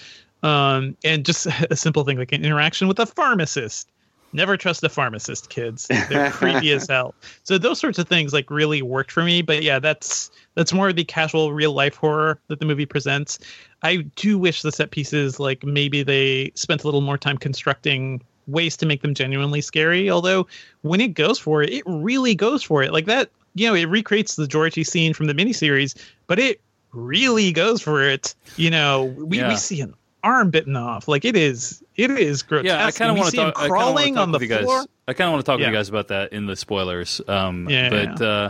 Um, 0.44 0.96
and 1.04 1.26
just 1.26 1.46
a 1.70 1.76
simple 1.76 2.04
thing 2.04 2.18
like 2.18 2.32
an 2.32 2.46
interaction 2.46 2.88
with 2.88 3.00
a 3.00 3.06
pharmacist. 3.06 3.90
Never 4.34 4.58
trust 4.58 4.82
the 4.82 4.90
pharmacist, 4.90 5.50
kids. 5.50 5.88
They're 6.10 6.32
creepy 6.32 6.72
as 6.72 6.88
hell. 6.88 7.14
So 7.44 7.58
those 7.58 7.80
sorts 7.80 8.00
of 8.00 8.08
things 8.08 8.34
like 8.34 8.50
really 8.50 8.82
worked 8.82 9.12
for 9.12 9.24
me. 9.24 9.42
But 9.42 9.64
yeah, 9.64 9.80
that's 9.80 10.32
that's 10.56 10.74
more 10.74 10.90
of 10.90 10.96
the 10.96 11.04
casual 11.04 11.54
real 11.54 11.74
life 11.74 11.96
horror 11.96 12.40
that 12.48 12.60
the 12.60 12.66
movie 12.66 12.86
presents. 12.86 13.40
I 13.84 13.98
do 14.16 14.38
wish 14.38 14.62
the 14.62 14.72
set 14.72 14.92
pieces 14.92 15.40
like 15.40 15.64
maybe 15.64 16.04
they 16.04 16.52
spent 16.56 16.84
a 16.84 16.88
little 16.88 17.02
more 17.02 17.18
time 17.18 17.38
constructing 17.38 18.22
ways 18.48 18.76
to 18.78 18.86
make 18.86 19.02
them 19.02 19.14
genuinely 19.14 19.62
scary. 19.62 20.10
Although 20.10 20.48
when 20.82 21.00
it 21.00 21.14
goes 21.14 21.40
for 21.40 21.64
it, 21.64 21.70
it 21.70 21.84
really 21.86 22.36
goes 22.36 22.64
for 22.64 22.84
it. 22.84 22.92
Like 22.92 23.06
that, 23.06 23.30
you 23.56 23.68
know, 23.68 23.76
it 23.76 23.86
recreates 23.86 24.36
the 24.36 24.48
Georgie 24.48 24.84
scene 24.84 25.14
from 25.14 25.28
the 25.28 25.34
miniseries, 25.34 25.96
but 26.28 26.40
it 26.40 26.60
really 26.92 27.52
goes 27.52 27.82
for 27.82 28.04
it. 28.04 28.36
You 28.58 28.70
know, 28.72 29.06
we, 29.18 29.38
Yeah. 29.40 29.48
we 29.50 29.56
see 29.56 29.80
an 29.82 29.94
arm 30.24 30.50
bitten 30.50 30.76
off. 30.76 31.08
Like 31.08 31.26
it 31.26 31.36
is 31.36 31.84
it 31.96 32.10
is 32.12 32.42
grotesque. 32.44 32.66
Yeah, 32.74 32.86
I 32.86 32.92
kind 32.92 33.12
of 33.12 33.18
want 33.18 33.32
to 33.32 33.36
talk. 33.36 33.54
I 33.58 33.62
kinda 33.64 33.70
wanna 33.74 33.84
crawling 33.94 34.18
on 34.18 34.32
the 34.32 34.38
with 34.40 34.50
you 34.50 34.56
guys. 34.58 34.88
I 35.08 35.14
kind 35.14 35.28
of 35.28 35.34
want 35.34 35.46
to 35.46 35.50
talk 35.52 35.58
with 35.58 35.64
Yeah. 35.64 35.70
you 35.72 35.76
guys 35.76 35.90
about 35.90 36.08
that 36.08 36.32
in 36.34 36.46
the 36.46 36.56
spoilers. 36.56 37.22
Um, 37.28 37.70
Yeah, 37.70 37.90
but 37.90 38.20
yeah. 38.22 38.28
Uh, 38.28 38.50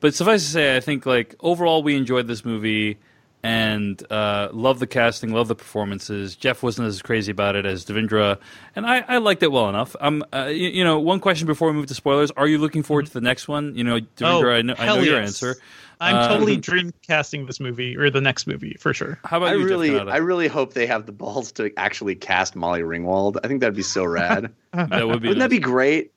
but 0.00 0.14
suffice 0.14 0.42
to 0.44 0.50
say, 0.50 0.76
I 0.76 0.80
think 0.80 1.06
like 1.06 1.34
overall 1.40 1.82
we 1.82 1.96
enjoyed 1.96 2.26
this 2.26 2.44
movie 2.44 2.98
and 3.42 4.00
uh, 4.10 4.48
love 4.52 4.78
the 4.78 4.86
casting, 4.86 5.32
love 5.32 5.48
the 5.48 5.54
performances. 5.54 6.36
Jeff 6.36 6.62
wasn't 6.62 6.86
as 6.88 7.02
crazy 7.02 7.32
about 7.32 7.56
it 7.56 7.66
as 7.66 7.84
Devindra, 7.84 8.38
and 8.76 8.86
I, 8.86 9.00
I 9.08 9.18
liked 9.18 9.42
it 9.42 9.50
well 9.50 9.68
enough. 9.68 9.96
Um, 10.00 10.24
uh, 10.32 10.44
you, 10.46 10.68
you 10.68 10.84
know, 10.84 11.00
one 11.00 11.18
question 11.20 11.46
before 11.46 11.68
we 11.68 11.74
move 11.74 11.86
to 11.86 11.94
spoilers: 11.94 12.30
Are 12.32 12.46
you 12.46 12.58
looking 12.58 12.82
forward 12.82 13.06
to 13.06 13.12
the 13.12 13.20
next 13.20 13.48
one? 13.48 13.74
You 13.74 13.84
know, 13.84 13.98
Devindra, 14.00 14.58
I 14.58 14.62
know, 14.62 14.74
I 14.78 14.86
know 14.86 14.92
Oh, 14.92 14.94
hell 14.96 15.04
your 15.04 15.18
answer. 15.20 15.56
I'm 16.00 16.16
Uh, 16.16 16.28
totally 16.28 16.56
dream 16.56 16.92
casting 17.06 17.46
this 17.46 17.60
movie 17.60 17.96
or 17.96 18.10
the 18.10 18.20
next 18.20 18.48
movie 18.48 18.76
for 18.80 18.92
sure. 18.92 19.20
How 19.24 19.36
about 19.36 19.50
I 19.50 19.52
you, 19.54 19.60
Jeff 19.60 19.70
really, 19.70 19.90
Cannata? 19.90 20.10
I 20.10 20.16
really 20.16 20.48
hope 20.48 20.74
they 20.74 20.86
have 20.86 21.06
the 21.06 21.12
balls 21.12 21.52
to 21.52 21.70
actually 21.76 22.16
cast 22.16 22.56
Molly 22.56 22.80
Ringwald. 22.80 23.36
I 23.44 23.46
think 23.46 23.60
that'd 23.60 23.76
be 23.76 23.82
so 23.82 24.04
rad. 24.04 24.52
that 24.72 25.06
would 25.06 25.22
be. 25.22 25.28
Wouldn't 25.28 25.38
that 25.38 25.50
be 25.50 25.60
great? 25.60 26.12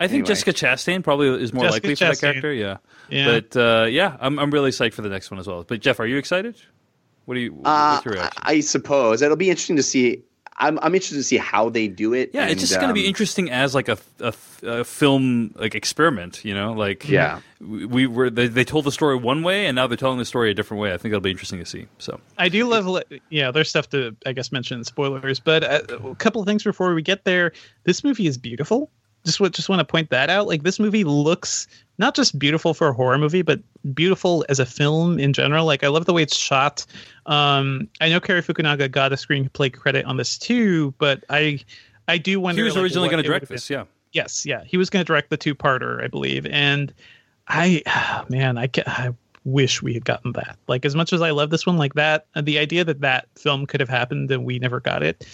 I 0.00 0.06
think 0.06 0.20
Anyway. 0.20 0.26
Jessica 0.28 0.52
Chastain 0.52 1.02
probably 1.02 1.42
is 1.42 1.52
more 1.52 1.64
Jessica 1.64 1.88
likely 1.88 1.94
for 1.96 2.04
that 2.04 2.20
character. 2.20 2.52
Yeah. 2.52 2.76
Yeah. 3.08 3.40
But 3.40 3.56
uh, 3.56 3.86
yeah, 3.86 4.16
I'm 4.20 4.38
I'm 4.38 4.50
really 4.50 4.70
psyched 4.70 4.94
for 4.94 5.02
the 5.02 5.08
next 5.08 5.30
one 5.30 5.40
as 5.40 5.46
well. 5.46 5.64
But 5.66 5.80
Jeff, 5.80 5.98
are 5.98 6.06
you 6.06 6.18
excited? 6.18 6.56
What 7.24 7.34
do 7.34 7.40
you? 7.40 7.60
Uh, 7.64 7.94
what's 7.94 8.04
your 8.04 8.14
reaction? 8.14 8.42
I 8.44 8.60
suppose 8.60 9.22
it'll 9.22 9.36
be 9.36 9.50
interesting 9.50 9.76
to 9.76 9.82
see. 9.82 10.22
I'm 10.60 10.78
I'm 10.80 10.94
interested 10.94 11.16
to 11.16 11.22
see 11.24 11.36
how 11.36 11.68
they 11.68 11.86
do 11.88 12.14
it. 12.14 12.30
Yeah, 12.32 12.44
it's 12.44 12.52
and, 12.52 12.60
just 12.60 12.74
going 12.76 12.88
to 12.88 12.94
be 12.94 13.02
um, 13.02 13.08
interesting 13.08 13.50
as 13.50 13.74
like 13.74 13.88
a, 13.88 13.98
a, 14.20 14.34
a 14.62 14.84
film 14.84 15.52
like 15.54 15.74
experiment, 15.74 16.44
you 16.44 16.52
know. 16.54 16.72
Like 16.72 17.08
Yeah. 17.08 17.40
we, 17.60 17.84
we 17.86 18.06
were 18.06 18.28
they, 18.28 18.48
they 18.48 18.64
told 18.64 18.84
the 18.84 18.92
story 18.92 19.14
one 19.16 19.42
way, 19.42 19.66
and 19.66 19.76
now 19.76 19.86
they're 19.86 19.96
telling 19.96 20.18
the 20.18 20.24
story 20.24 20.50
a 20.50 20.54
different 20.54 20.80
way. 20.80 20.92
I 20.92 20.96
think 20.96 21.12
it'll 21.12 21.20
be 21.20 21.30
interesting 21.30 21.60
to 21.60 21.66
see. 21.66 21.86
So 21.98 22.20
I 22.38 22.48
do 22.48 22.66
love, 22.66 23.02
yeah. 23.30 23.52
There's 23.52 23.68
stuff 23.68 23.88
to, 23.90 24.16
I 24.26 24.32
guess, 24.32 24.50
mention 24.50 24.82
spoilers, 24.84 25.38
but 25.38 25.62
uh, 25.62 26.08
a 26.08 26.14
couple 26.16 26.40
of 26.40 26.46
things 26.46 26.64
before 26.64 26.92
we 26.92 27.02
get 27.02 27.24
there. 27.24 27.52
This 27.84 28.02
movie 28.02 28.26
is 28.26 28.36
beautiful. 28.36 28.90
Just 29.28 29.40
what, 29.40 29.52
just 29.52 29.68
want 29.68 29.80
to 29.80 29.84
point 29.84 30.08
that 30.10 30.30
out. 30.30 30.46
Like 30.46 30.62
this 30.62 30.80
movie 30.80 31.04
looks 31.04 31.68
not 31.98 32.14
just 32.14 32.38
beautiful 32.38 32.72
for 32.72 32.88
a 32.88 32.92
horror 32.94 33.18
movie, 33.18 33.42
but 33.42 33.60
beautiful 33.92 34.44
as 34.48 34.58
a 34.58 34.64
film 34.64 35.18
in 35.18 35.34
general. 35.34 35.66
Like 35.66 35.84
I 35.84 35.88
love 35.88 36.06
the 36.06 36.14
way 36.14 36.22
it's 36.22 36.36
shot. 36.36 36.86
Um, 37.26 37.88
I 38.00 38.08
know 38.08 38.20
Cary 38.20 38.42
Fukunaga 38.42 38.90
got 38.90 39.12
a 39.12 39.16
screenplay 39.16 39.72
credit 39.72 40.06
on 40.06 40.16
this 40.16 40.38
too, 40.38 40.94
but 40.96 41.24
I, 41.28 41.60
I 42.08 42.16
do 42.16 42.40
wonder. 42.40 42.62
he 42.62 42.64
was 42.64 42.76
originally 42.76 43.10
going 43.10 43.22
to 43.22 43.28
direct 43.28 43.48
this. 43.48 43.68
Yeah. 43.68 43.84
Yes, 44.12 44.46
yeah, 44.46 44.64
he 44.64 44.78
was 44.78 44.88
going 44.88 45.04
to 45.04 45.06
direct 45.06 45.28
the 45.28 45.36
two-parter, 45.36 46.02
I 46.02 46.06
believe, 46.06 46.46
and 46.46 46.94
I, 47.46 47.82
man, 48.30 48.56
I, 48.56 48.70
I 48.86 49.12
wish 49.44 49.82
we 49.82 49.92
had 49.94 50.04
gotten 50.04 50.32
that. 50.32 50.56
Like 50.66 50.84
as 50.84 50.94
much 50.94 51.12
as 51.12 51.20
I 51.20 51.30
love 51.30 51.50
this 51.50 51.66
one, 51.66 51.76
like 51.76 51.94
that, 51.94 52.26
the 52.40 52.58
idea 52.58 52.84
that 52.84 53.00
that 53.02 53.28
film 53.36 53.66
could 53.66 53.80
have 53.80 53.88
happened 53.88 54.30
and 54.30 54.44
we 54.44 54.58
never 54.58 54.80
got 54.80 55.02
it 55.02 55.26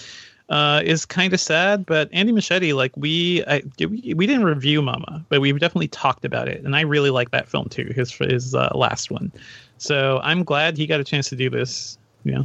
uh, 0.49 0.83
is 0.85 1.07
kind 1.07 1.33
of 1.33 1.41
sad. 1.41 1.87
But 1.87 2.09
Andy 2.13 2.33
Muschietti, 2.33 2.75
like 2.75 2.97
we, 2.97 3.45
I, 3.47 3.63
we, 3.79 4.15
we 4.15 4.27
didn't 4.27 4.45
review 4.45 4.83
Mama, 4.83 5.25
but 5.29 5.41
we've 5.41 5.59
definitely 5.59 5.89
talked 5.89 6.25
about 6.25 6.49
it, 6.49 6.65
and 6.65 6.77
I 6.77 6.83
really 6.83 7.11
like 7.11 7.31
that 7.31 7.49
film 7.49 7.69
too. 7.69 7.93
His 7.95 8.13
his 8.13 8.55
uh, 8.55 8.71
last 8.75 9.11
one, 9.11 9.33
so 9.79 10.21
I'm 10.23 10.45
glad 10.45 10.77
he 10.77 10.87
got 10.87 11.01
a 11.01 11.05
chance 11.05 11.29
to 11.31 11.37
do 11.37 11.51
this. 11.51 11.99
Yeah. 12.25 12.43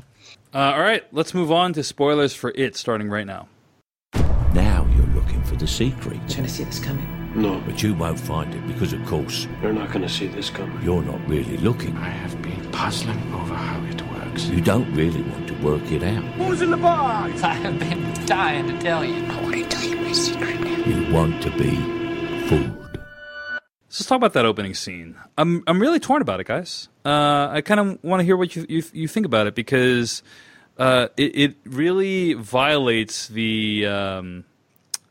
Uh, 0.53 0.73
all 0.73 0.81
right, 0.81 1.03
let's 1.13 1.33
move 1.33 1.51
on 1.51 1.73
to 1.73 1.83
spoilers 1.83 2.33
for 2.33 2.51
it, 2.55 2.75
starting 2.75 3.09
right 3.09 3.27
now. 3.27 3.47
Now 4.53 4.87
you're 4.95 5.05
looking 5.07 5.43
for 5.43 5.55
the 5.55 5.67
secret. 5.67 6.19
Gonna 6.35 6.49
see 6.49 6.63
this 6.63 6.79
coming. 6.79 7.07
No. 7.35 7.61
But 7.65 7.83
you 7.83 7.93
won't 7.93 8.19
find 8.19 8.53
it 8.55 8.65
because, 8.67 8.91
of 8.91 9.05
course, 9.05 9.47
You're 9.61 9.71
not 9.71 9.89
going 9.91 10.01
to 10.01 10.09
see 10.09 10.25
this 10.25 10.49
coming. 10.49 10.81
you're 10.81 11.03
not 11.03 11.19
really 11.29 11.57
looking. 11.57 11.95
I 11.97 12.09
have 12.09 12.41
been 12.41 12.59
puzzling 12.71 13.19
over 13.33 13.53
how 13.53 13.79
it 13.85 14.01
works. 14.39 14.55
You 14.55 14.61
don't 14.61 14.93
really 14.93 15.21
want 15.21 15.47
to 15.47 15.53
work 15.55 15.91
it 15.91 16.03
out. 16.03 16.23
Who's 16.35 16.61
in 16.61 16.71
the 16.71 16.77
box? 16.77 17.43
I 17.43 17.53
have 17.53 17.79
been 17.79 18.25
dying 18.25 18.67
to 18.67 18.79
tell 18.79 19.03
you. 19.03 19.25
I 19.25 19.41
want 19.41 19.55
to 19.55 19.63
tell 19.67 19.83
you 19.83 19.95
my 19.97 20.11
secret. 20.11 20.87
You 20.87 21.13
want 21.13 21.41
to 21.43 21.51
be 21.51 21.75
fooled. 22.47 22.75
So 23.91 24.01
let's 24.01 24.05
talk 24.05 24.17
about 24.17 24.33
that 24.33 24.45
opening 24.45 24.73
scene. 24.73 25.15
I'm 25.37 25.63
I'm 25.67 25.81
really 25.81 25.99
torn 25.99 26.21
about 26.21 26.39
it, 26.39 26.47
guys. 26.47 26.89
Uh, 27.03 27.49
I 27.51 27.61
kind 27.61 27.79
of 27.79 28.03
want 28.03 28.19
to 28.19 28.23
hear 28.23 28.37
what 28.37 28.55
you, 28.55 28.65
you 28.69 28.83
you 28.93 29.07
think 29.07 29.25
about 29.25 29.47
it 29.47 29.55
because 29.55 30.21
uh, 30.77 31.07
it 31.17 31.35
it 31.35 31.55
really 31.65 32.33
violates 32.33 33.27
the 33.27 33.87
um, 33.87 34.45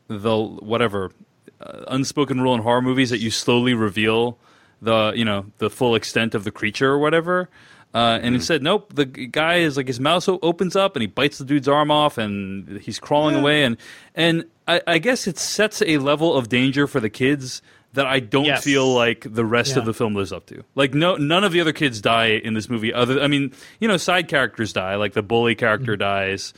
the 0.07 0.37
whatever 0.37 1.11
uh, 1.59 1.83
unspoken 1.89 2.39
rule 2.39 2.55
in 2.55 2.61
horror 2.61 2.81
movies 2.81 3.09
that 3.09 3.19
you 3.19 3.31
slowly 3.31 3.73
reveal 3.73 4.37
the 4.81 5.11
you 5.13 5.25
know 5.25 5.45
the 5.57 5.69
full 5.69 5.93
extent 5.93 6.33
of 6.33 6.45
the 6.45 6.51
creature 6.51 6.89
or 6.89 6.99
whatever. 6.99 7.49
Uh, 7.93 8.19
and 8.21 8.43
said, 8.43 8.61
nope. 8.61 8.93
The 8.93 9.05
guy 9.05 9.55
is 9.57 9.75
like 9.75 9.87
his 9.87 9.99
mouth 9.99 10.29
opens 10.43 10.75
up 10.75 10.95
and 10.95 11.01
he 11.01 11.07
bites 11.07 11.39
the 11.39 11.45
dude's 11.45 11.67
arm 11.67 11.89
off 11.89 12.19
and 12.19 12.79
he's 12.81 12.99
crawling 12.99 13.35
away 13.35 13.63
and 13.63 13.77
and 14.13 14.45
I, 14.67 14.81
I 14.85 14.97
guess 14.99 15.25
it 15.25 15.39
sets 15.39 15.81
a 15.81 15.97
level 15.97 16.35
of 16.37 16.49
danger 16.49 16.85
for 16.85 16.99
the 16.99 17.09
kids 17.09 17.63
that 17.93 18.05
I 18.05 18.19
don't 18.19 18.45
Yes. 18.45 18.63
feel 18.63 18.93
like 18.93 19.25
the 19.27 19.43
rest 19.43 19.71
Yeah. 19.73 19.79
of 19.79 19.85
the 19.85 19.95
film 19.95 20.13
lives 20.13 20.31
up 20.31 20.45
to. 20.47 20.63
Like 20.75 20.93
no, 20.93 21.15
none 21.15 21.43
of 21.43 21.51
the 21.51 21.61
other 21.61 21.73
kids 21.73 21.99
die 21.99 22.27
in 22.43 22.53
this 22.53 22.69
movie. 22.69 22.93
Other, 22.93 23.19
I 23.21 23.27
mean, 23.27 23.51
you 23.79 23.87
know, 23.87 23.97
side 23.97 24.27
characters 24.27 24.71
die. 24.71 24.93
Like 24.95 25.13
the 25.13 25.23
bully 25.23 25.55
character 25.55 25.93
Mm-hmm. 25.93 25.99
dies, 26.01 26.53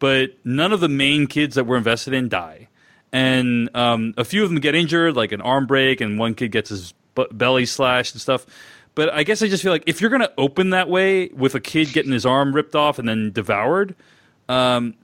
but 0.00 0.30
none 0.44 0.72
of 0.72 0.80
the 0.80 0.88
main 0.88 1.28
kids 1.28 1.54
that 1.54 1.64
we're 1.64 1.76
invested 1.76 2.12
in 2.12 2.28
die. 2.28 2.66
And 3.12 3.70
um, 3.76 4.14
a 4.16 4.24
few 4.24 4.42
of 4.42 4.50
them 4.50 4.58
get 4.58 4.74
injured, 4.74 5.14
like 5.14 5.30
an 5.30 5.42
arm 5.42 5.66
break, 5.66 6.00
and 6.00 6.18
one 6.18 6.34
kid 6.34 6.50
gets 6.50 6.70
his 6.70 6.92
belly 7.30 7.66
slashed 7.66 8.14
and 8.14 8.20
stuff. 8.20 8.46
But 8.94 9.12
I 9.12 9.22
guess 9.22 9.42
I 9.42 9.48
just 9.48 9.62
feel 9.62 9.72
like 9.72 9.84
if 9.86 10.00
you're 10.00 10.10
going 10.10 10.22
to 10.22 10.32
open 10.36 10.70
that 10.70 10.88
way 10.88 11.28
with 11.28 11.54
a 11.54 11.60
kid 11.60 11.92
getting 11.92 12.12
his 12.12 12.26
arm 12.26 12.54
ripped 12.54 12.74
off 12.74 12.98
and 12.98 13.08
then 13.08 13.32
devoured, 13.32 13.94
um, 14.48 14.94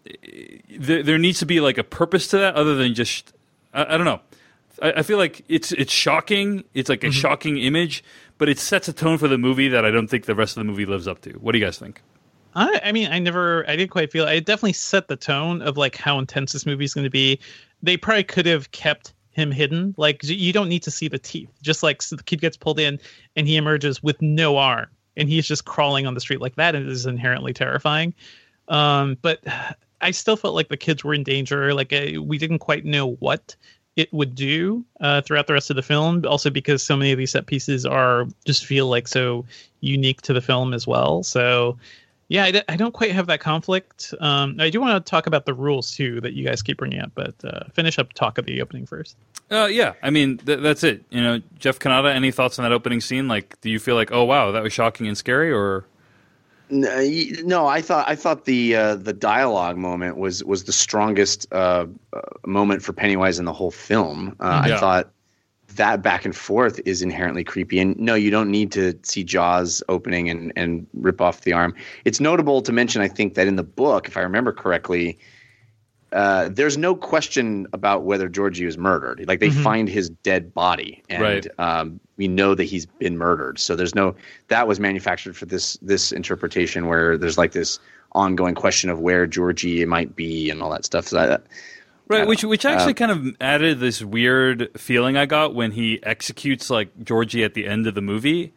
there, 0.78 1.02
there 1.02 1.18
needs 1.18 1.38
to 1.38 1.46
be 1.46 1.60
like 1.60 1.78
a 1.78 1.84
purpose 1.84 2.28
to 2.28 2.38
that 2.38 2.54
other 2.54 2.74
than 2.74 2.94
just 2.94 3.32
I, 3.72 3.94
I 3.94 3.96
don't 3.96 4.04
know. 4.04 4.20
I, 4.82 4.92
I 4.98 5.02
feel 5.02 5.18
like 5.18 5.44
it's 5.48 5.72
it's 5.72 5.92
shocking. 5.92 6.64
It's 6.74 6.88
like 6.88 7.04
a 7.04 7.10
shocking 7.10 7.58
image, 7.58 8.04
but 8.36 8.48
it 8.48 8.58
sets 8.58 8.88
a 8.88 8.92
tone 8.92 9.18
for 9.18 9.28
the 9.28 9.38
movie 9.38 9.68
that 9.68 9.84
I 9.84 9.90
don't 9.90 10.08
think 10.08 10.26
the 10.26 10.34
rest 10.34 10.56
of 10.56 10.60
the 10.60 10.64
movie 10.64 10.86
lives 10.86 11.08
up 11.08 11.20
to. 11.22 11.30
What 11.32 11.52
do 11.52 11.58
you 11.58 11.64
guys 11.64 11.78
think? 11.78 12.02
I, 12.54 12.80
I 12.84 12.92
mean, 12.92 13.10
I 13.10 13.18
never, 13.18 13.68
I 13.68 13.76
didn't 13.76 13.90
quite 13.90 14.10
feel. 14.10 14.26
It 14.26 14.44
definitely 14.44 14.72
set 14.72 15.08
the 15.08 15.16
tone 15.16 15.62
of 15.62 15.76
like 15.76 15.96
how 15.96 16.18
intense 16.18 16.52
this 16.52 16.66
movie 16.66 16.84
is 16.84 16.94
going 16.94 17.04
to 17.04 17.10
be. 17.10 17.38
They 17.82 17.96
probably 17.96 18.24
could 18.24 18.46
have 18.46 18.70
kept 18.72 19.12
him 19.38 19.50
hidden. 19.50 19.94
Like 19.96 20.22
you 20.24 20.52
don't 20.52 20.68
need 20.68 20.82
to 20.84 20.90
see 20.90 21.08
the 21.08 21.18
teeth. 21.18 21.50
Just 21.62 21.82
like 21.82 22.02
so 22.02 22.16
the 22.16 22.22
kid 22.22 22.40
gets 22.40 22.56
pulled 22.56 22.80
in 22.80 22.98
and 23.36 23.46
he 23.46 23.56
emerges 23.56 24.02
with 24.02 24.20
no 24.20 24.56
arm 24.56 24.88
and 25.16 25.28
he's 25.28 25.46
just 25.46 25.64
crawling 25.64 26.06
on 26.06 26.14
the 26.14 26.20
street 26.20 26.40
like 26.40 26.56
that 26.56 26.74
and 26.74 26.86
that. 26.86 26.92
Is 26.92 27.06
inherently 27.06 27.52
terrifying. 27.52 28.14
Um, 28.68 29.16
but 29.22 29.40
I 30.00 30.10
still 30.10 30.36
felt 30.36 30.54
like 30.54 30.68
the 30.68 30.76
kids 30.76 31.04
were 31.04 31.14
in 31.14 31.22
danger. 31.22 31.74
Like 31.74 31.92
uh, 31.92 32.22
we 32.22 32.38
didn't 32.38 32.60
quite 32.60 32.84
know 32.84 33.12
what 33.14 33.56
it 33.96 34.12
would 34.12 34.34
do 34.34 34.84
uh, 35.00 35.20
throughout 35.22 35.48
the 35.48 35.52
rest 35.54 35.70
of 35.70 35.76
the 35.76 35.82
film. 35.82 36.24
Also 36.26 36.50
because 36.50 36.82
so 36.82 36.96
many 36.96 37.10
of 37.10 37.18
these 37.18 37.32
set 37.32 37.46
pieces 37.46 37.84
are 37.84 38.26
just 38.44 38.64
feel 38.64 38.86
like 38.86 39.08
so 39.08 39.44
unique 39.80 40.22
to 40.22 40.32
the 40.32 40.40
film 40.40 40.72
as 40.72 40.86
well. 40.86 41.22
So 41.22 41.76
yeah, 42.28 42.44
I, 42.44 42.50
d- 42.52 42.62
I 42.68 42.76
don't 42.76 42.92
quite 42.92 43.12
have 43.12 43.26
that 43.28 43.40
conflict. 43.40 44.12
Um, 44.20 44.56
I 44.60 44.70
do 44.70 44.80
want 44.80 45.04
to 45.04 45.10
talk 45.10 45.26
about 45.26 45.46
the 45.46 45.54
rules 45.54 45.94
too 45.94 46.20
that 46.20 46.34
you 46.34 46.44
guys 46.44 46.62
keep 46.62 46.76
bringing 46.78 47.00
up, 47.00 47.12
but 47.14 47.34
uh, 47.44 47.64
finish 47.72 47.98
up 47.98 48.12
talk 48.12 48.38
of 48.38 48.44
the 48.46 48.60
opening 48.62 48.86
first. 48.86 49.16
Uh, 49.50 49.64
yeah, 49.66 49.94
I 50.02 50.10
mean 50.10 50.38
th- 50.38 50.60
that's 50.60 50.84
it. 50.84 51.04
You 51.10 51.22
know, 51.22 51.40
Jeff 51.58 51.78
Cannata. 51.78 52.14
Any 52.14 52.30
thoughts 52.30 52.58
on 52.58 52.64
that 52.64 52.72
opening 52.72 53.00
scene? 53.00 53.28
Like, 53.28 53.58
do 53.62 53.70
you 53.70 53.78
feel 53.78 53.94
like, 53.94 54.12
oh 54.12 54.24
wow, 54.24 54.50
that 54.52 54.62
was 54.62 54.72
shocking 54.72 55.06
and 55.06 55.16
scary, 55.16 55.50
or 55.50 55.86
No, 56.70 57.02
no, 57.44 57.66
I 57.66 57.80
thought 57.80 58.06
I 58.08 58.14
thought 58.14 58.44
the 58.44 58.76
uh, 58.76 58.96
the 58.96 59.14
dialogue 59.14 59.78
moment 59.78 60.18
was 60.18 60.44
was 60.44 60.64
the 60.64 60.72
strongest 60.72 61.50
uh, 61.50 61.86
uh, 62.12 62.20
moment 62.44 62.82
for 62.82 62.92
Pennywise 62.92 63.38
in 63.38 63.46
the 63.46 63.54
whole 63.54 63.70
film. 63.70 64.36
Uh, 64.38 64.64
Yeah. 64.66 64.76
I 64.76 64.78
thought 64.78 65.10
that 65.78 66.02
back 66.02 66.24
and 66.24 66.36
forth 66.36 66.80
is 66.84 67.02
inherently 67.02 67.42
creepy. 67.42 67.80
And 67.80 67.98
no, 67.98 68.14
you 68.14 68.30
don't 68.30 68.50
need 68.50 68.70
to 68.72 68.94
see 69.02 69.24
Jaws 69.24 69.82
opening 69.88 70.28
and 70.30 70.52
and 70.54 70.86
rip 70.94 71.20
off 71.20 71.40
the 71.40 71.52
arm. 71.54 71.74
It's 72.04 72.20
notable 72.20 72.60
to 72.62 72.72
mention, 72.72 73.00
I 73.02 73.08
think, 73.08 73.34
that 73.34 73.48
in 73.48 73.56
the 73.56 73.64
book, 73.64 74.06
if 74.06 74.16
I 74.16 74.20
remember 74.20 74.52
correctly. 74.52 75.18
Uh, 76.10 76.48
there's 76.50 76.78
no 76.78 76.94
question 76.94 77.66
about 77.74 78.04
whether 78.04 78.30
Georgie 78.30 78.64
was 78.64 78.78
murdered. 78.78 79.22
Like 79.28 79.40
they 79.40 79.50
Mhm. 79.50 79.62
find 79.62 79.88
his 79.90 80.08
dead 80.08 80.54
body, 80.54 81.02
and 81.10 81.22
Right. 81.22 81.46
um, 81.58 82.00
we 82.16 82.28
know 82.28 82.54
that 82.54 82.64
he's 82.64 82.86
been 82.86 83.18
murdered. 83.18 83.58
So 83.58 83.76
there's 83.76 83.94
no 83.94 84.14
that 84.48 84.66
was 84.66 84.80
manufactured 84.80 85.36
for 85.36 85.44
this 85.44 85.76
this 85.82 86.10
interpretation 86.10 86.86
where 86.86 87.18
there's 87.18 87.36
like 87.36 87.52
this 87.52 87.78
ongoing 88.12 88.54
question 88.54 88.88
of 88.88 89.00
where 89.00 89.26
Georgie 89.26 89.84
might 89.84 90.16
be 90.16 90.48
and 90.48 90.62
all 90.62 90.70
that 90.70 90.86
stuff. 90.86 91.06
So 91.08 91.16
that, 91.16 91.42
right? 92.08 92.26
Which 92.26 92.44
which 92.44 92.64
actually 92.64 92.92
Uh, 92.92 93.06
kind 93.06 93.10
of 93.12 93.36
added 93.40 93.80
this 93.80 94.02
weird 94.02 94.68
feeling 94.76 95.16
I 95.16 95.26
got 95.26 95.54
when 95.54 95.72
he 95.72 96.00
executes 96.02 96.70
like 96.70 96.88
Georgie 97.04 97.44
at 97.44 97.54
the 97.54 97.66
end 97.66 97.86
of 97.86 97.94
the 97.94 98.00
movie, 98.02 98.52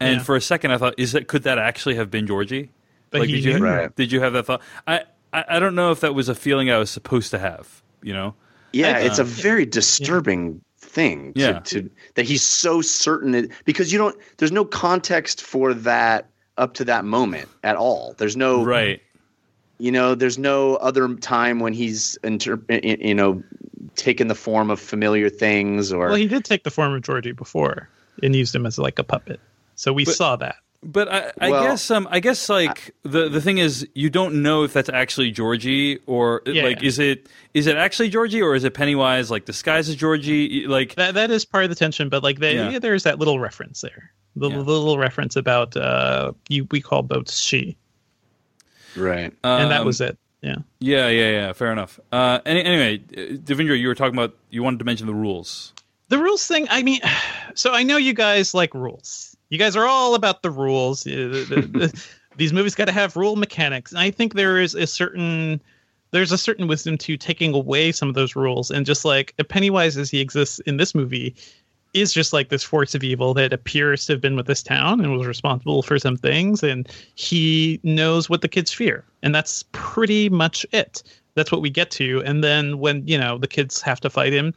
and 0.00 0.16
Yeah. 0.16 0.22
for 0.22 0.36
a 0.36 0.40
second 0.40 0.70
I 0.72 0.78
thought, 0.78 0.94
is 0.98 1.12
that 1.12 1.28
could 1.28 1.42
that 1.44 1.58
actually 1.58 1.94
have 1.96 2.10
been 2.10 2.26
Georgie? 2.26 2.70
But 3.10 3.20
like, 3.20 3.28
he 3.30 3.40
did 3.40 3.58
you. 3.58 3.64
Right. 3.64 3.94
did 3.94 4.12
you 4.12 4.20
have 4.20 4.32
that 4.34 4.46
thought? 4.46 4.60
I, 4.86 5.02
I 5.32 5.44
I 5.48 5.58
don't 5.58 5.74
know 5.74 5.90
if 5.92 6.00
that 6.00 6.14
was 6.14 6.28
a 6.28 6.34
feeling 6.34 6.70
I 6.70 6.78
was 6.78 6.90
supposed 6.90 7.30
to 7.30 7.38
have. 7.38 7.82
You 8.02 8.12
know? 8.12 8.34
yeah, 8.72 8.98
it's 8.98 9.18
a 9.18 9.22
Um, 9.22 9.28
very 9.28 9.64
disturbing 9.66 10.60
thing. 10.78 11.32
To, 11.34 11.40
Yeah. 11.40 11.58
to 11.60 11.90
that 12.14 12.24
he's 12.26 12.42
so 12.42 12.80
certain 12.82 13.34
it, 13.34 13.50
because 13.64 13.92
you 13.92 13.98
don't. 13.98 14.16
There's 14.38 14.52
no 14.52 14.64
context 14.64 15.42
for 15.42 15.72
that 15.74 16.28
up 16.58 16.74
to 16.74 16.84
that 16.86 17.04
moment 17.04 17.48
at 17.64 17.76
all. 17.76 18.14
There's 18.18 18.36
no 18.36 18.64
Right. 18.64 19.00
You 19.78 19.90
know 19.92 20.14
there's 20.14 20.38
no 20.38 20.76
other 20.76 21.14
time 21.16 21.60
when 21.60 21.72
he's 21.72 22.16
inter- 22.24 22.60
you 22.70 23.14
know 23.14 23.42
taken 23.94 24.28
the 24.28 24.34
form 24.34 24.70
of 24.70 24.78
familiar 24.80 25.28
things 25.30 25.92
or 25.92 26.06
Well, 26.08 26.14
he 26.16 26.26
did 26.28 26.44
take 26.44 26.64
the 26.64 26.70
form 26.70 26.92
of 26.94 27.02
Georgie 27.02 27.32
before 27.32 27.88
and 28.22 28.34
used 28.36 28.54
him 28.54 28.66
as 28.66 28.78
like 28.78 28.98
a 28.98 29.04
puppet, 29.04 29.40
so 29.74 29.92
we 29.92 30.04
But- 30.04 30.14
saw 30.14 30.36
that. 30.36 30.56
But 30.82 31.08
I, 31.12 31.32
I 31.40 31.50
Well, 31.50 31.64
guess 31.64 31.90
um 31.90 32.06
I 32.12 32.20
guess 32.20 32.48
like 32.48 32.94
the 33.02 33.28
the 33.28 33.40
thing 33.40 33.58
is 33.58 33.88
you 33.94 34.08
don't 34.10 34.42
know 34.42 34.62
if 34.62 34.72
that's 34.72 34.90
actually 34.90 35.32
Georgie 35.32 35.98
or 36.06 36.42
Yeah, 36.46 36.62
like 36.64 36.82
yeah. 36.82 36.88
is 36.88 36.98
it 37.00 37.26
is 37.54 37.66
it 37.66 37.76
actually 37.76 38.08
Georgie 38.10 38.40
or 38.42 38.54
is 38.54 38.62
it 38.62 38.74
Pennywise 38.74 39.30
like 39.30 39.46
disguised 39.46 39.88
as 39.88 39.96
Georgie 39.96 40.66
like 40.68 40.94
That 40.94 41.14
that 41.14 41.30
is 41.32 41.44
part 41.44 41.64
of 41.64 41.70
the 41.70 41.76
tension, 41.76 42.08
but 42.08 42.22
like 42.22 42.38
they, 42.38 42.54
Yeah. 42.56 42.70
yeah, 42.70 42.78
there's 42.78 43.02
that 43.04 43.18
little 43.18 43.40
reference 43.40 43.80
there, 43.80 44.12
the, 44.36 44.48
Yeah. 44.50 44.56
the 44.58 44.62
little 44.62 44.98
reference 44.98 45.34
about 45.34 45.76
uh, 45.76 46.32
you 46.48 46.68
we 46.70 46.80
call 46.82 47.02
boats 47.02 47.38
she, 47.40 47.76
right 48.96 49.32
and 49.44 49.70
that 49.70 49.80
um, 49.80 49.86
was 49.86 50.00
it. 50.00 50.18
Yeah. 50.42 50.56
Yeah, 50.78 51.08
yeah, 51.08 51.30
yeah. 51.30 51.52
Fair 51.54 51.72
enough. 51.72 51.98
Uh, 52.12 52.38
any, 52.46 52.62
anyway, 52.62 53.02
uh, 53.16 53.36
Devindra, 53.38 53.78
you 53.78 53.88
were 53.88 53.94
talking 53.94 54.14
about 54.14 54.34
you 54.50 54.62
wanted 54.62 54.78
to 54.78 54.84
mention 54.84 55.06
the 55.06 55.14
rules. 55.14 55.72
the 56.08 56.18
rules 56.18 56.46
thing. 56.46 56.66
I 56.70 56.82
mean, 56.82 57.00
so 57.54 57.72
I 57.72 57.82
know 57.82 57.96
you 57.96 58.12
guys 58.14 58.54
like 58.54 58.74
rules. 58.74 59.36
You 59.48 59.58
guys 59.58 59.76
are 59.76 59.86
all 59.86 60.14
about 60.14 60.42
the 60.42 60.50
rules. 60.50 61.02
The- 61.04 61.12
the- 61.72 62.06
These 62.36 62.52
movies 62.52 62.74
got 62.74 62.84
to 62.84 62.92
have 62.92 63.16
rule 63.16 63.34
mechanics, 63.34 63.92
and 63.92 63.98
I 63.98 64.10
think 64.10 64.34
there 64.34 64.60
is 64.60 64.74
a 64.74 64.86
certain 64.86 65.60
there's 66.12 66.32
a 66.32 66.38
certain 66.38 66.68
wisdom 66.68 66.96
to 66.98 67.16
taking 67.16 67.54
away 67.54 67.92
some 67.92 68.08
of 68.08 68.14
those 68.14 68.36
rules 68.36 68.70
and 68.70 68.84
just 68.86 69.04
like 69.04 69.34
a 69.38 69.44
Pennywise 69.44 69.96
as 69.96 70.10
he 70.10 70.20
exists 70.20 70.58
in 70.60 70.76
this 70.76 70.94
movie 70.94 71.34
is 71.96 72.12
just 72.12 72.32
like 72.32 72.48
this 72.48 72.62
force 72.62 72.94
of 72.94 73.02
evil 73.02 73.34
that 73.34 73.52
appears 73.52 74.06
to 74.06 74.12
have 74.12 74.20
been 74.20 74.36
with 74.36 74.46
this 74.46 74.62
town 74.62 75.00
and 75.00 75.16
was 75.16 75.26
responsible 75.26 75.82
for 75.82 75.98
some 75.98 76.16
things 76.16 76.62
and 76.62 76.88
he 77.14 77.80
knows 77.82 78.28
what 78.28 78.42
the 78.42 78.48
kids 78.48 78.72
fear 78.72 79.04
and 79.22 79.34
that's 79.34 79.64
pretty 79.72 80.28
much 80.28 80.64
it 80.72 81.02
that's 81.34 81.50
what 81.50 81.62
we 81.62 81.70
get 81.70 81.90
to 81.90 82.22
and 82.24 82.42
then 82.42 82.78
when 82.78 83.06
you 83.06 83.18
know 83.18 83.38
the 83.38 83.48
kids 83.48 83.80
have 83.80 84.00
to 84.00 84.10
fight 84.10 84.32
him 84.32 84.54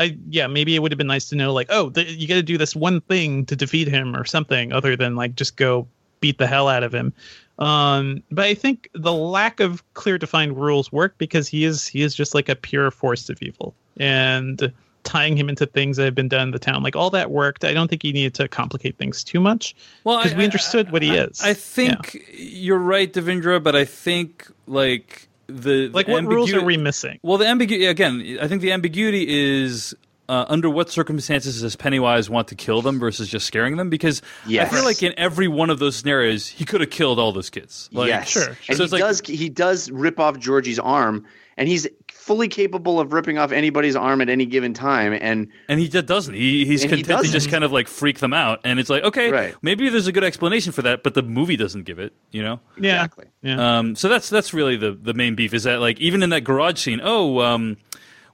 I, 0.00 0.16
yeah, 0.30 0.46
maybe 0.46 0.74
it 0.74 0.78
would 0.78 0.92
have 0.92 0.98
been 0.98 1.06
nice 1.06 1.28
to 1.28 1.36
know, 1.36 1.52
like, 1.52 1.66
oh, 1.68 1.92
you 1.94 2.26
got 2.26 2.36
to 2.36 2.42
do 2.42 2.56
this 2.56 2.74
one 2.74 3.02
thing 3.02 3.44
to 3.44 3.54
defeat 3.54 3.86
him 3.86 4.16
or 4.16 4.24
something, 4.24 4.72
other 4.72 4.96
than 4.96 5.14
like 5.14 5.36
just 5.36 5.56
go 5.58 5.86
beat 6.20 6.38
the 6.38 6.46
hell 6.46 6.68
out 6.68 6.82
of 6.82 6.94
him. 6.94 7.12
Um, 7.58 8.22
but 8.30 8.46
I 8.46 8.54
think 8.54 8.88
the 8.94 9.12
lack 9.12 9.60
of 9.60 9.84
clear 9.92 10.16
defined 10.16 10.56
rules 10.56 10.90
work 10.90 11.16
because 11.18 11.48
he 11.48 11.64
is 11.64 11.86
he 11.86 12.00
is 12.00 12.14
just 12.14 12.34
like 12.34 12.48
a 12.48 12.56
pure 12.56 12.90
force 12.90 13.28
of 13.28 13.42
evil, 13.42 13.74
and 13.98 14.72
tying 15.04 15.36
him 15.36 15.48
into 15.48 15.66
things 15.66 15.96
that 15.96 16.04
have 16.04 16.14
been 16.14 16.28
done 16.28 16.48
in 16.48 16.50
the 16.50 16.58
town, 16.58 16.82
like 16.82 16.94
all 16.96 17.10
that 17.10 17.30
worked. 17.30 17.64
I 17.64 17.72
don't 17.72 17.88
think 17.88 18.02
he 18.02 18.12
needed 18.12 18.34
to 18.34 18.48
complicate 18.48 18.96
things 18.98 19.24
too 19.24 19.40
much 19.40 19.74
Well, 20.04 20.18
because 20.18 20.32
I- 20.34 20.36
we 20.36 20.42
I- 20.42 20.46
understood 20.46 20.92
what 20.92 21.02
he 21.02 21.14
is. 21.14 21.40
I 21.42 21.54
think 21.54 22.24
you're 22.32 22.78
right, 22.78 23.12
Devindra, 23.12 23.62
but 23.62 23.74
I 23.74 23.84
think 23.84 24.46
like 24.66 25.28
the 25.46 25.88
Like, 25.88 26.06
the 26.06 26.12
what 26.12 26.24
rules 26.26 26.52
are 26.52 26.62
we 26.64 26.76
missing? 26.76 27.18
Well, 27.22 27.38
the 27.38 27.46
ambiguity 27.46 27.86
again. 27.86 28.38
I 28.40 28.46
think 28.48 28.62
the 28.62 28.72
ambiguity 28.72 29.26
is. 29.28 29.94
Uh, 30.28 30.44
under 30.48 30.70
what 30.70 30.88
circumstances 30.88 31.60
does 31.62 31.74
Pennywise 31.74 32.30
want 32.30 32.46
to 32.46 32.54
kill 32.54 32.82
them 32.82 33.00
versus 33.00 33.28
just 33.28 33.44
scaring 33.48 33.76
them? 33.76 33.90
Because 33.90 34.22
Yes. 34.46 34.70
I 34.72 34.76
feel 34.76 34.84
like 34.84 35.02
in 35.02 35.12
every 35.16 35.48
one 35.48 35.70
of 35.70 35.80
those 35.80 35.96
scenarios, 35.96 36.46
he 36.46 36.64
could 36.64 36.80
have 36.80 36.90
killed 36.90 37.18
all 37.18 37.32
those 37.32 37.50
kids. 37.50 37.88
Like, 37.92 38.06
yes, 38.06 38.36
and 38.36 38.44
So 38.44 38.52
he 38.76 38.82
it's 38.84 38.92
like, 38.92 39.00
does. 39.00 39.20
He 39.26 39.48
does 39.48 39.90
rip 39.90 40.20
off 40.20 40.38
Georgie's 40.38 40.78
arm, 40.78 41.26
and 41.56 41.68
he's 41.68 41.88
fully 42.20 42.48
capable 42.48 43.00
of 43.00 43.12
ripping 43.12 43.38
off 43.38 43.50
anybody's 43.50 43.96
arm 43.96 44.20
at 44.20 44.28
any 44.28 44.46
given 44.46 44.74
time. 44.74 45.12
And 45.20 45.48
and 45.68 45.80
he 45.80 45.88
just 45.88 46.06
doesn't. 46.06 46.34
He 46.34 46.64
he's 46.66 46.82
And 46.84 46.92
he 46.92 47.02
content 47.02 47.26
to 47.26 47.32
just 47.32 47.50
kind 47.50 47.64
of 47.64 47.72
like 47.72 47.88
freak 47.88 48.18
them 48.18 48.32
out, 48.32 48.60
and 48.64 48.78
it's 48.78 48.90
like 48.90 49.02
okay, 49.04 49.30
Right. 49.32 49.54
maybe 49.62 49.88
there's 49.88 50.06
a 50.06 50.12
good 50.12 50.24
explanation 50.24 50.72
for 50.72 50.82
that, 50.82 51.02
but 51.02 51.14
the 51.14 51.22
movie 51.22 51.56
doesn't 51.56 51.84
give 51.84 51.98
it. 51.98 52.12
You 52.30 52.42
know. 52.42 52.60
Yeah. 52.78 52.96
Exactly. 53.04 53.26
Yeah. 53.42 53.78
Um, 53.78 53.96
so 53.96 54.08
that's 54.08 54.28
that's 54.28 54.52
really 54.54 54.76
the 54.76 54.92
the 54.92 55.14
main 55.14 55.34
beef 55.34 55.54
is 55.54 55.64
that 55.64 55.80
like 55.80 55.98
even 56.00 56.22
in 56.22 56.30
that 56.30 56.42
garage 56.44 56.78
scene, 56.78 57.00
oh, 57.02 57.40
um, 57.40 57.78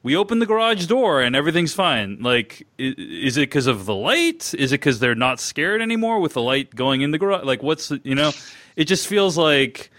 we 0.02 0.16
open 0.16 0.38
the 0.40 0.46
garage 0.46 0.86
door 0.86 1.20
and 1.22 1.34
everything's 1.34 1.74
fine. 1.74 2.18
Like, 2.20 2.66
is, 2.78 2.94
is 2.98 3.36
it 3.36 3.40
because 3.48 3.66
of 3.66 3.86
the 3.86 3.94
light? 3.94 4.54
Is 4.58 4.72
it 4.72 4.76
because 4.80 4.98
they're 5.00 5.14
not 5.14 5.40
scared 5.40 5.80
anymore 5.82 6.20
with 6.20 6.34
the 6.34 6.42
light 6.42 6.74
going 6.74 7.00
in 7.02 7.10
the 7.12 7.18
garage? 7.18 7.44
Like, 7.44 7.62
what's 7.62 7.90
you 8.04 8.14
know? 8.14 8.32
It 8.76 8.84
just 8.84 9.06
feels 9.06 9.36
like 9.38 9.90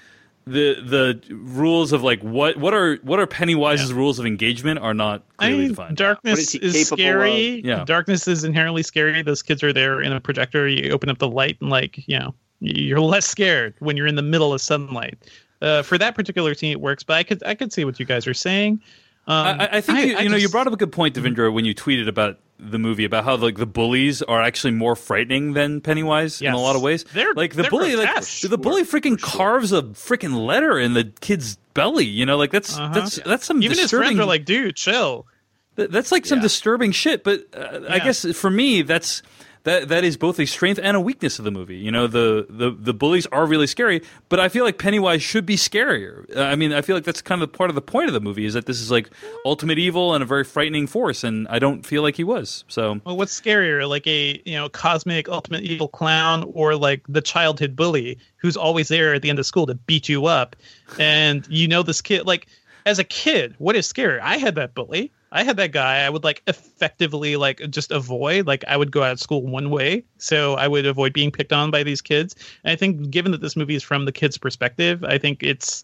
the 0.47 0.81
the 0.81 1.35
rules 1.35 1.91
of 1.91 2.03
like 2.03 2.21
what 2.21 2.57
what 2.57 2.73
are 2.73 2.95
what 3.03 3.19
are 3.19 3.27
Pennywise's 3.27 3.93
rules 3.93 4.17
of 4.19 4.25
engagement 4.25 4.79
are 4.79 4.93
not 4.93 5.23
I 5.39 5.45
clearly 5.47 5.59
mean, 5.59 5.67
defined. 5.69 5.97
darkness 5.97 6.53
What 6.53 6.63
is 6.63 6.73
he 6.75 6.81
is 6.81 6.87
scary. 6.87 7.59
of? 7.59 7.65
Yeah. 7.65 7.85
Darkness 7.85 8.27
is 8.27 8.43
inherently 8.43 8.83
scary. 8.83 9.21
Those 9.21 9.43
kids 9.43 9.61
are 9.63 9.73
there 9.73 10.01
in 10.01 10.13
a 10.13 10.19
projector. 10.21 10.67
You 10.67 10.91
open 10.91 11.09
up 11.09 11.17
the 11.17 11.27
light 11.27 11.57
and 11.61 11.69
like, 11.69 12.07
you 12.07 12.17
know, 12.17 12.33
you're 12.59 12.99
less 13.01 13.27
scared 13.27 13.73
when 13.79 13.97
you're 13.97 14.07
in 14.07 14.15
the 14.15 14.21
middle 14.23 14.53
of 14.53 14.61
sunlight. 14.61 15.17
Uh, 15.61 15.81
for 15.81 15.97
that 15.97 16.15
particular 16.15 16.53
scene, 16.53 16.71
it 16.71 16.81
works. 16.81 17.03
But 17.03 17.15
I 17.17 17.23
could 17.23 17.43
I 17.43 17.53
could 17.55 17.73
see 17.73 17.83
what 17.85 17.99
you 17.99 18.05
guys 18.05 18.25
are 18.27 18.33
saying. 18.33 18.81
Um, 19.27 19.59
I, 19.59 19.65
I- 19.65 19.77
I 19.77 19.81
think 19.81 19.99
you, 19.99 20.17
you 20.19 20.29
know 20.29 20.37
you 20.37 20.47
brought 20.49 20.67
up 20.67 20.73
a 20.73 20.77
good 20.77 20.91
point, 20.91 21.15
Devindra, 21.15 21.51
when 21.53 21.65
you 21.65 21.75
tweeted 21.75 22.07
about 22.07 22.39
the 22.59 22.79
movie 22.79 23.05
about 23.05 23.23
how 23.23 23.35
like 23.35 23.57
the 23.57 23.65
bullies 23.67 24.21
are 24.23 24.41
actually 24.41 24.71
more 24.71 24.95
frightening 24.95 25.53
than 25.53 25.79
Pennywise 25.81 26.41
in 26.41 26.53
a 26.53 26.59
lot 26.59 26.75
of 26.75 26.81
ways. 26.81 27.03
They're- 27.13 27.33
like 27.35 27.53
the 27.55 27.61
they're 27.63 27.71
bully, 27.71 27.95
like 27.95 28.07
grotesque. 28.07 28.49
the 28.49 28.57
bully 28.57 28.83
freaking 28.83 29.19
carves 29.21 29.71
a 29.71 29.83
freaking 29.83 30.45
letter 30.45 30.79
in 30.79 30.93
the 30.93 31.05
kid's 31.21 31.57
belly. 31.73 32.05
You 32.05 32.25
know, 32.25 32.37
like 32.37 32.51
that's 32.51 32.75
Uh-huh. 32.77 32.93
that's 32.93 33.15
that's 33.17 33.45
some 33.45 33.57
even 33.61 33.71
his 33.71 33.81
disturbing. 33.81 34.07
friends 34.07 34.19
are 34.21 34.25
like, 34.25 34.45
dude, 34.45 34.75
chill. 34.75 35.27
That's 35.75 36.11
like 36.11 36.25
some 36.25 36.41
disturbing 36.41 36.91
shit, 36.91 37.23
but 37.23 37.45
uh, 37.55 37.81
I 37.87 37.99
guess 37.99 38.25
for 38.35 38.49
me, 38.49 38.81
that's 38.81 39.21
that 39.67 39.89
that 39.89 40.05
is 40.05 40.15
both 40.15 40.39
a 40.39 40.45
strength 40.45 40.79
and 40.81 40.95
a 40.95 41.01
weakness 41.01 41.39
of 41.39 41.45
the 41.45 41.51
movie. 41.51 41.75
You 41.75 41.91
know, 41.91 42.07
the 42.07 42.47
the 42.49 42.71
the 42.71 42.93
bullies 42.93 43.25
are 43.27 43.45
really 43.45 43.67
scary, 43.67 44.01
but 44.29 44.39
I 44.39 44.47
feel 44.47 44.63
like 44.63 44.77
Pennywise 44.77 45.21
should 45.21 45.45
be 45.45 45.57
scarier. 45.57 46.25
Uh, 46.35 46.43
I 46.43 46.55
mean, 46.55 46.71
I 46.71 46.81
feel 46.81 46.95
like 46.95 47.03
that's 47.03 47.21
kind 47.21 47.41
of 47.43 47.51
part 47.51 47.69
of 47.69 47.75
the 47.75 47.81
point 47.81 48.07
of 48.07 48.13
the 48.13 48.21
movie 48.21 48.45
is 48.45 48.53
that 48.53 48.65
this 48.65 48.79
is 48.79 48.89
like 48.89 49.09
ultimate 49.45 49.77
evil 49.77 50.13
and 50.13 50.23
a 50.23 50.25
very 50.25 50.45
frightening 50.45 50.87
force, 50.87 51.23
and 51.23 51.47
I 51.49 51.59
don't 51.59 51.85
feel 51.85 52.01
like 52.01 52.15
he 52.15 52.23
was. 52.23 52.63
So 52.69 53.01
Well, 53.05 53.17
what's 53.17 53.39
scarier, 53.39 53.87
like 53.87 54.07
a 54.07 54.41
you 54.45 54.55
know 54.55 54.69
cosmic 54.69 55.27
ultimate 55.27 55.63
evil 55.63 55.89
clown, 55.89 56.49
or 56.53 56.75
like 56.75 57.01
the 57.09 57.21
childhood 57.21 57.75
bully 57.75 58.17
who's 58.37 58.55
always 58.55 58.87
there 58.87 59.15
at 59.15 59.21
the 59.21 59.29
end 59.29 59.39
of 59.39 59.45
school 59.45 59.65
to 59.67 59.75
beat 59.75 60.07
you 60.07 60.27
up, 60.27 60.55
and 60.97 61.45
you 61.49 61.67
know 61.67 61.83
this 61.83 61.99
kid 61.99 62.25
like 62.25 62.47
as 62.85 62.99
a 62.99 63.03
kid, 63.03 63.53
what 63.57 63.75
is 63.75 63.85
scary? 63.85 64.17
I 64.21 64.37
had 64.37 64.55
that 64.55 64.73
bully. 64.73 65.11
I 65.31 65.43
had 65.43 65.57
that 65.57 65.71
guy. 65.71 66.05
I 66.05 66.09
would 66.09 66.23
like 66.23 66.41
effectively 66.47 67.35
like 67.35 67.61
just 67.69 67.91
avoid. 67.91 68.47
Like 68.47 68.63
I 68.67 68.77
would 68.77 68.91
go 68.91 69.03
out 69.03 69.11
of 69.11 69.19
school 69.19 69.41
one 69.41 69.69
way, 69.69 70.03
so 70.17 70.53
I 70.55 70.67
would 70.67 70.85
avoid 70.85 71.13
being 71.13 71.31
picked 71.31 71.51
on 71.53 71.69
by 71.71 71.83
these 71.83 72.01
kids. 72.01 72.35
And 72.63 72.71
I 72.71 72.75
think, 72.75 73.09
given 73.09 73.31
that 73.33 73.41
this 73.41 73.55
movie 73.55 73.75
is 73.75 73.83
from 73.83 74.05
the 74.05 74.11
kid's 74.11 74.37
perspective, 74.37 75.03
I 75.03 75.17
think 75.17 75.43
it's, 75.43 75.83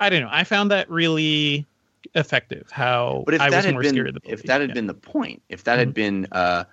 I 0.00 0.10
don't 0.10 0.22
know. 0.22 0.28
I 0.30 0.44
found 0.44 0.70
that 0.70 0.88
really 0.90 1.66
effective. 2.14 2.70
How 2.70 3.22
But 3.24 3.34
if 3.34 3.40
I 3.40 3.50
that 3.50 3.56
was 3.56 3.64
had 3.64 3.74
more 3.74 3.82
been 3.82 3.94
scared 3.94 4.08
of 4.08 4.14
the 4.14 4.20
bully. 4.20 4.34
if 4.34 4.42
that 4.44 4.60
had 4.60 4.70
Yeah. 4.70 4.74
been 4.74 4.86
the 4.86 4.94
point, 4.94 5.42
if 5.48 5.64
that 5.64 5.78
had 5.78 5.94
been 5.94 6.26
uh, 6.32 6.64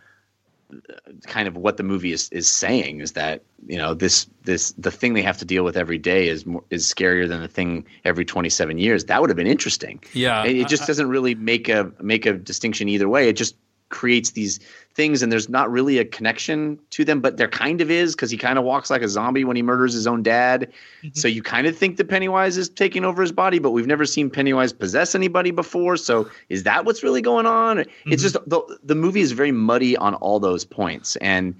kind 1.27 1.47
of 1.47 1.55
what 1.57 1.77
the 1.77 1.83
movie 1.83 2.11
is 2.11 2.29
is 2.31 2.47
saying 2.47 3.01
is 3.01 3.13
that 3.13 3.41
you 3.67 3.77
know 3.77 3.93
this 3.93 4.27
this 4.43 4.71
the 4.77 4.91
thing 4.91 5.13
they 5.13 5.21
have 5.21 5.37
to 5.37 5.45
deal 5.45 5.63
with 5.63 5.77
every 5.77 5.97
day 5.97 6.27
is 6.27 6.45
more, 6.45 6.63
is 6.69 6.85
scarier 6.91 7.27
than 7.27 7.41
the 7.41 7.47
thing 7.47 7.85
every 8.05 8.25
27 8.25 8.77
years. 8.77 9.05
That 9.05 9.21
would 9.21 9.29
have 9.29 9.37
been 9.37 9.47
interesting. 9.47 10.03
Yeah, 10.13 10.43
it, 10.45 10.57
it 10.57 10.67
just 10.67 10.83
I- 10.83 10.87
doesn't 10.87 11.09
really 11.09 11.35
make 11.35 11.69
a 11.69 11.91
make 12.01 12.25
a 12.25 12.33
distinction 12.33 12.89
either 12.89 13.09
way. 13.09 13.29
It 13.29 13.33
just 13.33 13.55
creates 13.91 14.31
these 14.31 14.59
things 14.93 15.21
and 15.21 15.31
there's 15.31 15.47
not 15.47 15.71
really 15.71 15.99
a 15.99 16.05
connection 16.05 16.77
to 16.89 17.05
them 17.05 17.21
but 17.21 17.37
there 17.37 17.47
kind 17.47 17.79
of 17.79 17.89
is 17.89 18.15
because 18.15 18.31
he 18.31 18.37
kind 18.37 18.57
of 18.57 18.65
walks 18.65 18.89
like 18.89 19.01
a 19.01 19.07
zombie 19.07 19.43
when 19.43 19.55
he 19.55 19.61
murders 19.61 19.93
his 19.93 20.07
own 20.07 20.23
dad. 20.23 20.71
Mm-hmm. 21.03 21.09
So 21.13 21.27
you 21.27 21.43
kind 21.43 21.67
of 21.67 21.77
think 21.77 21.97
that 21.97 22.09
pennywise 22.09 22.57
is 22.57 22.67
taking 22.69 23.05
over 23.05 23.21
his 23.21 23.31
body 23.31 23.59
but 23.59 23.71
we've 23.71 23.87
never 23.87 24.05
seen 24.05 24.29
pennywise 24.29 24.73
possess 24.73 25.15
anybody 25.15 25.51
before. 25.51 25.97
So 25.97 26.29
is 26.49 26.63
that 26.63 26.85
what's 26.85 27.03
really 27.03 27.21
going 27.21 27.45
on? 27.45 27.79
It's 27.79 27.89
mm-hmm. 27.89 28.11
just 28.15 28.33
the, 28.47 28.79
the 28.83 28.95
movie 28.95 29.21
is 29.21 29.31
very 29.31 29.51
muddy 29.51 29.95
on 29.97 30.15
all 30.15 30.39
those 30.39 30.65
points 30.65 31.15
and 31.17 31.55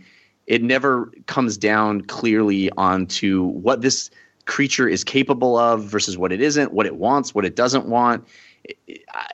it 0.48 0.64
never 0.64 1.12
comes 1.28 1.58
down 1.58 2.02
clearly 2.02 2.70
onto 2.72 3.44
what 3.44 3.82
this 3.82 4.10
creature 4.52 4.88
is 4.88 5.04
capable 5.04 5.58
of 5.58 5.84
versus 5.86 6.18
what 6.18 6.32
it 6.32 6.42
isn't 6.42 6.74
what 6.74 6.86
it 6.86 6.98
wants 6.98 7.34
what 7.34 7.46
it 7.46 7.56
doesn't 7.56 7.86
want 7.86 8.28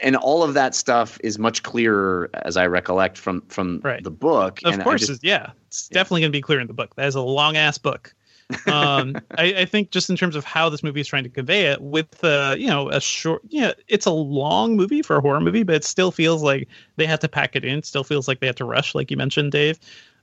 and 0.02 0.15
all 0.15 0.44
of 0.44 0.53
that 0.53 0.76
stuff 0.76 1.18
is 1.23 1.38
much 1.38 1.64
clearer 1.64 2.30
as 2.34 2.57
I 2.57 2.68
recollect 2.68 3.18
from 3.18 3.41
from 3.48 3.81
the 4.02 4.11
book. 4.11 4.61
Of 4.64 4.73
and 4.73 4.84
course, 4.84 5.02
just- 5.02 5.23
it's- 5.23 5.23
yeah, 5.23 5.52
it's 5.68 5.89
definitely 5.89 6.22
going 6.22 6.31
to 6.31 6.38
be 6.38 6.41
clear 6.41 6.60
in 6.60 6.68
the 6.68 6.73
book. 6.73 6.95
That 6.95 7.07
is 7.07 7.15
a 7.15 7.22
long 7.22 7.57
ass 7.57 7.77
book. 7.77 8.14
um, 8.68 9.18
I, 9.38 9.44
I 9.57 9.65
think 9.65 9.91
just 9.91 10.10
in 10.10 10.15
terms 10.15 10.38
of 10.38 10.45
how 10.45 10.69
this 10.69 10.81
movie 10.81 11.02
is 11.02 11.07
trying 11.07 11.26
to 11.26 11.30
convey 11.30 11.65
it, 11.65 11.81
with 11.81 12.23
uh, 12.23 12.56
you 12.57 12.68
know 12.68 12.89
a 12.89 13.02
short, 13.02 13.41
yeah, 13.49 13.73
it's 13.89 14.06
a 14.06 14.11
long 14.11 14.77
movie 14.77 15.02
for 15.02 15.18
a 15.18 15.22
horror 15.22 15.41
movie, 15.41 15.64
but 15.64 15.76
it 15.76 15.84
still 15.84 16.11
feels 16.11 16.41
like 16.41 16.69
they 16.95 17.06
had 17.06 17.19
to 17.22 17.27
pack 17.27 17.57
it 17.57 17.65
in. 17.65 17.80
It 17.80 17.85
still 17.85 18.06
feels 18.06 18.27
like 18.27 18.39
they 18.39 18.48
had 18.48 18.56
to 18.57 18.65
rush, 18.65 18.95
like 18.95 19.11
you 19.11 19.18
mentioned, 19.18 19.52
Dave. 19.52 19.77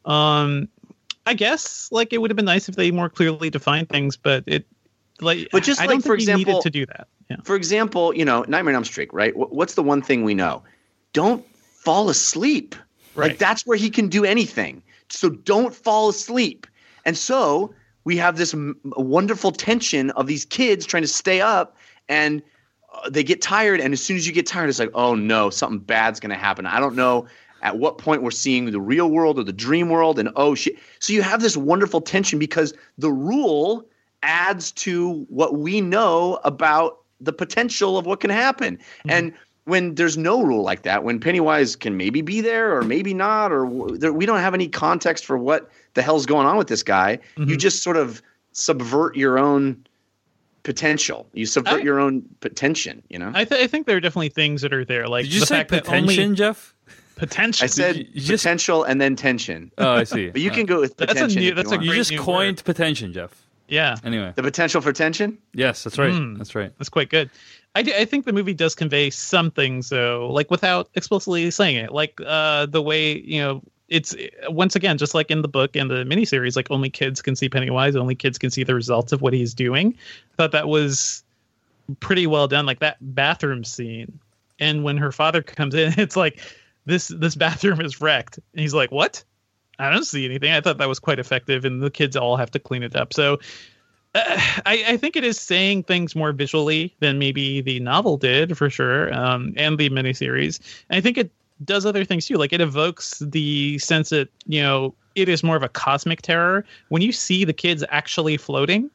Um, 0.07 0.69
I 1.27 1.35
guess 1.35 1.91
like 1.93 2.15
it 2.15 2.19
would 2.23 2.31
have 2.31 2.37
been 2.37 2.47
nice 2.47 2.69
if 2.69 2.77
they 2.77 2.91
more 2.91 3.11
clearly 3.11 3.51
defined 3.51 3.91
things, 3.91 4.17
but 4.17 4.45
it 4.47 4.67
like 5.21 5.49
But 5.53 5.63
just 5.63 5.81
I 5.81 5.87
like, 5.87 6.03
for 6.03 6.15
example- 6.15 6.63
to 6.63 6.71
do 6.71 6.87
that. 6.87 7.09
Yeah. 7.31 7.37
For 7.43 7.57
example, 7.57 8.15
you 8.15 8.25
know, 8.25 8.45
Nightmare 8.49 8.73
on 8.73 8.77
Elm 8.77 8.85
Street, 8.85 9.13
right? 9.13 9.33
What's 9.35 9.75
the 9.75 9.83
one 9.83 10.03
thing 10.03 10.25
we 10.25 10.35
know? 10.35 10.63
Don't 11.15 11.45
fall 11.57 12.11
asleep. 12.11 12.75
Like 13.17 13.39
that's 13.39 13.65
where 13.67 13.79
he 13.79 13.89
can 13.91 14.09
do 14.09 14.25
anything. 14.25 14.83
So 15.09 15.31
don't 15.31 15.75
fall 15.75 16.09
asleep. 16.09 16.67
And 17.07 17.17
so 17.17 17.73
we 18.05 18.17
have 18.17 18.37
this 18.37 18.53
m- 18.53 18.77
wonderful 18.85 19.53
tension 19.53 20.11
of 20.11 20.27
these 20.27 20.45
kids 20.45 20.85
trying 20.85 21.03
to 21.05 21.09
stay 21.09 21.41
up 21.41 21.77
and 22.09 22.43
uh, 22.93 23.09
they 23.09 23.23
get 23.23 23.41
tired 23.41 23.81
and 23.81 23.95
as 23.95 24.03
soon 24.03 24.17
as 24.17 24.27
you 24.27 24.33
get 24.33 24.47
tired 24.47 24.69
it's 24.69 24.79
like, 24.79 24.91
"Oh 24.95 25.15
no, 25.15 25.49
something 25.49 25.79
bad's 25.79 26.21
going 26.21 26.31
to 26.31 26.37
happen." 26.37 26.67
I 26.67 26.81
don't 26.81 26.97
know 26.97 27.27
at 27.63 27.79
what 27.79 27.97
point 27.99 28.23
we're 28.23 28.31
seeing 28.31 28.71
the 28.71 28.81
real 28.81 29.11
world 29.11 29.39
or 29.39 29.45
the 29.45 29.53
dream 29.53 29.89
world 29.89 30.19
and 30.19 30.29
oh 30.37 30.55
shit. 30.55 30.77
So 30.99 31.13
you 31.13 31.23
have 31.23 31.41
this 31.41 31.57
wonderful 31.57 32.01
tension 32.03 32.39
because 32.39 32.75
the 32.99 33.11
rule 33.11 33.87
adds 34.25 34.73
to 34.73 35.25
what 35.29 35.57
we 35.59 35.81
know 35.81 36.41
about 36.45 36.99
the 37.21 37.33
potential 37.33 37.97
of 37.97 38.07
what 38.07 38.21
can 38.21 38.31
happen. 38.31 38.79
And 39.09 39.33
when 39.65 39.95
there's 39.95 40.19
no 40.19 40.43
rule 40.43 40.63
like 40.63 40.83
that, 40.83 41.05
when 41.05 41.19
Pennywise 41.21 41.77
can 41.77 41.97
maybe 41.97 42.21
be 42.21 42.41
there 42.41 42.77
or 42.77 42.83
maybe 42.83 43.15
not, 43.15 43.53
or 43.53 43.91
there, 43.97 44.13
we 44.13 44.27
don't 44.27 44.41
have 44.41 44.53
any 44.55 44.69
context 44.69 45.25
for 45.25 45.39
what 45.39 45.71
the 45.95 46.03
hell's 46.03 46.27
going 46.27 46.47
on 46.47 46.57
with 46.57 46.67
this 46.69 46.83
guy, 46.83 47.19
you 47.39 47.57
just 47.57 47.83
sort 47.83 47.97
of 47.97 48.21
subvert 48.53 49.17
your 49.17 49.39
own 49.39 49.87
potential. 50.65 51.27
You 51.33 51.47
subvert 51.47 51.81
I- 51.81 51.83
your 51.85 51.99
own 52.01 52.23
potential, 52.41 52.95
you 53.09 53.19
know? 53.19 53.31
I, 53.35 53.45
th- 53.45 53.63
I 53.63 53.67
think 53.67 53.87
there 53.87 53.97
are 53.97 54.01
definitely 54.01 54.31
things 54.31 54.63
that 54.63 54.73
are 54.73 54.85
there, 54.85 55.09
like 55.09 55.25
Did 55.25 55.35
you 55.35 55.41
the 55.41 55.47
say 55.47 55.55
fact 55.57 55.71
that 55.71 55.85
potential, 55.85 56.21
only 56.25 56.35
Jeff? 56.37 56.75
Potential. 57.17 57.65
I 57.65 57.67
said 57.69 58.09
potential 58.27 58.83
and 58.83 59.01
then 59.01 59.15
tension. 59.15 59.71
Oh, 59.79 59.93
I 59.93 60.05
see. 60.05 60.31
But 60.33 60.41
you 60.41 60.51
Uh, 60.51 60.55
can 60.55 60.67
go 60.67 60.81
with 60.81 60.97
potential. 60.97 61.23
That's 61.23 61.37
a 61.37 61.39
new- 61.39 61.55
that's 61.55 61.71
you 61.71 61.75
a 61.75 61.79
want. 61.79 61.85
You 61.85 61.91
Great 61.91 61.97
just 61.99 62.11
new 62.11 62.19
coined 62.19 62.65
potential, 62.65 63.09
Jeff. 63.11 63.44
Yeah. 63.75 63.97
Anyway, 64.05 64.33
the 64.37 64.43
potential 64.43 64.81
for 64.81 64.93
tension. 64.93 65.37
yes, 65.53 65.83
that's 65.83 65.99
right. 65.99 66.13
Hmm. 66.13 66.37
That's 66.37 66.55
right. 66.55 66.73
That's 66.79 66.89
quite 66.89 67.11
good. 67.11 67.29
I 67.75 67.81
I 67.81 68.05
think 68.05 68.25
the 68.25 68.33
movie 68.33 68.55
does 68.55 68.75
convey 68.75 69.11
some 69.11 69.51
things 69.51 69.89
though, 69.89 70.31
like 70.31 70.51
without 70.51 70.89
explicitly 70.95 71.51
saying 71.51 71.77
it, 71.77 71.93
like 71.93 72.21
uh, 72.25 72.67
the 72.67 72.81
way 72.81 73.19
you 73.19 73.41
know 73.41 73.63
it's 73.89 74.15
once 74.49 74.77
again 74.77 74.97
just 74.97 75.13
like 75.15 75.31
in 75.31 75.43
the 75.43 75.49
book 75.49 75.75
and 75.77 75.91
the 75.91 76.05
miniseries, 76.05 76.57
like 76.57 76.71
only 76.71 76.89
kids 76.89 77.21
can 77.21 77.35
see 77.35 77.49
Pennywise, 77.49 77.97
only 77.97 78.15
kids 78.15 78.39
can 78.39 78.51
see 78.51 78.63
the 78.63 78.75
results 78.75 79.13
of 79.13 79.21
what 79.23 79.33
he's 79.33 79.55
doing. 79.55 79.95
I 80.33 80.37
thought 80.37 80.53
that 80.53 80.69
was 80.69 81.25
pretty 82.01 82.27
well 82.27 82.47
done, 82.49 82.67
like 82.67 82.79
that 82.79 82.97
bathroom 83.01 83.65
scene, 83.65 84.19
and 84.61 84.85
when 84.85 84.97
her 84.99 85.11
father 85.11 85.43
comes 85.43 85.75
in, 85.75 85.95
it's 85.99 86.17
like 86.17 86.41
this 86.87 87.09
this 87.09 87.35
bathroom 87.35 87.81
is 87.81 88.01
wrecked, 88.01 88.39
and 88.39 88.61
he's 88.61 88.75
like, 88.75 88.93
"What? 88.93 89.25
I 89.79 89.91
don't 89.91 90.05
see 90.05 90.25
anything." 90.25 90.53
I 90.53 90.61
thought 90.61 90.79
that 90.79 90.89
was 90.89 90.99
quite 90.99 91.19
effective, 91.19 91.65
and 91.65 91.83
the 91.83 91.91
kids 91.91 92.17
all 92.17 92.37
have 92.37 92.51
to 92.53 92.59
clean 92.59 92.83
it 92.83 92.97
up. 92.97 93.13
So 93.13 93.39
uh, 94.15 94.23
I, 94.67 94.85
I 94.89 94.97
think 94.97 95.17
it 95.17 95.25
is 95.25 95.41
saying 95.41 95.85
things 95.85 96.15
more 96.15 96.33
visually 96.33 96.95
than 97.01 97.19
maybe 97.19 97.61
the 97.61 97.81
novel 97.81 98.17
did 98.17 98.57
for 98.57 98.71
sure, 98.71 99.13
um, 99.15 99.53
and 99.57 99.79
the 99.79 99.91
miniseries. 99.91 100.61
And 100.91 100.99
I 100.99 101.01
think 101.01 101.19
it 101.19 101.31
does 101.65 101.87
other 101.87 102.05
things 102.05 102.27
too. 102.27 102.37
Like 102.37 102.53
it 102.53 102.61
evokes 102.61 103.19
the 103.21 103.79
sense 103.79 104.11
that 104.11 104.29
you 104.47 104.63
know 104.63 104.95
it 105.15 105.29
is 105.29 105.43
more 105.43 105.57
of 105.57 105.63
a 105.63 105.69
cosmic 105.69 106.23
terror 106.23 106.65
when 106.89 107.03
you 107.03 107.13
see 107.13 107.45
the 107.45 107.53
kids 107.53 107.85
actually 107.91 108.37
floating 108.37 108.91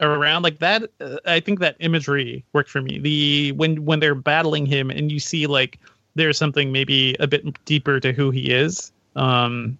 around 0.00 0.42
like 0.42 0.58
that. 0.58 0.90
Uh, 1.00 1.16
I 1.26 1.40
think 1.40 1.60
that 1.60 1.76
imagery 1.80 2.44
worked 2.52 2.70
for 2.70 2.82
me. 2.82 2.98
The 2.98 3.52
when 3.52 3.84
when 3.84 4.00
they're 4.00 4.14
battling 4.14 4.66
him 4.66 4.90
and 4.90 5.10
you 5.10 5.18
see 5.18 5.46
like 5.46 5.78
there's 6.14 6.38
something 6.38 6.72
maybe 6.72 7.16
a 7.20 7.26
bit 7.26 7.64
deeper 7.64 8.00
to 8.00 8.12
who 8.12 8.30
he 8.30 8.50
is. 8.50 8.92
Um, 9.16 9.78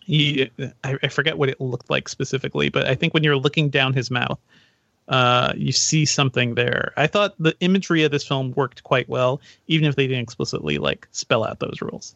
he 0.00 0.50
I, 0.84 0.98
I 1.02 1.08
forget 1.08 1.38
what 1.38 1.48
it 1.48 1.60
looked 1.60 1.90
like 1.90 2.08
specifically, 2.08 2.68
but 2.68 2.86
I 2.86 2.94
think 2.94 3.14
when 3.14 3.24
you're 3.24 3.36
looking 3.36 3.70
down 3.70 3.92
his 3.92 4.10
mouth, 4.10 4.38
uh, 5.08 5.52
you 5.56 5.72
see 5.72 6.04
something 6.04 6.54
there. 6.54 6.92
I 6.96 7.06
thought 7.06 7.34
the 7.38 7.54
imagery 7.60 8.04
of 8.04 8.12
this 8.12 8.26
film 8.26 8.52
worked 8.56 8.84
quite 8.84 9.08
well, 9.08 9.40
even 9.66 9.88
if 9.88 9.96
they 9.96 10.06
didn't 10.06 10.22
explicitly 10.22 10.78
like 10.78 11.08
spell 11.10 11.44
out 11.44 11.58
those 11.58 11.80
rules. 11.80 12.14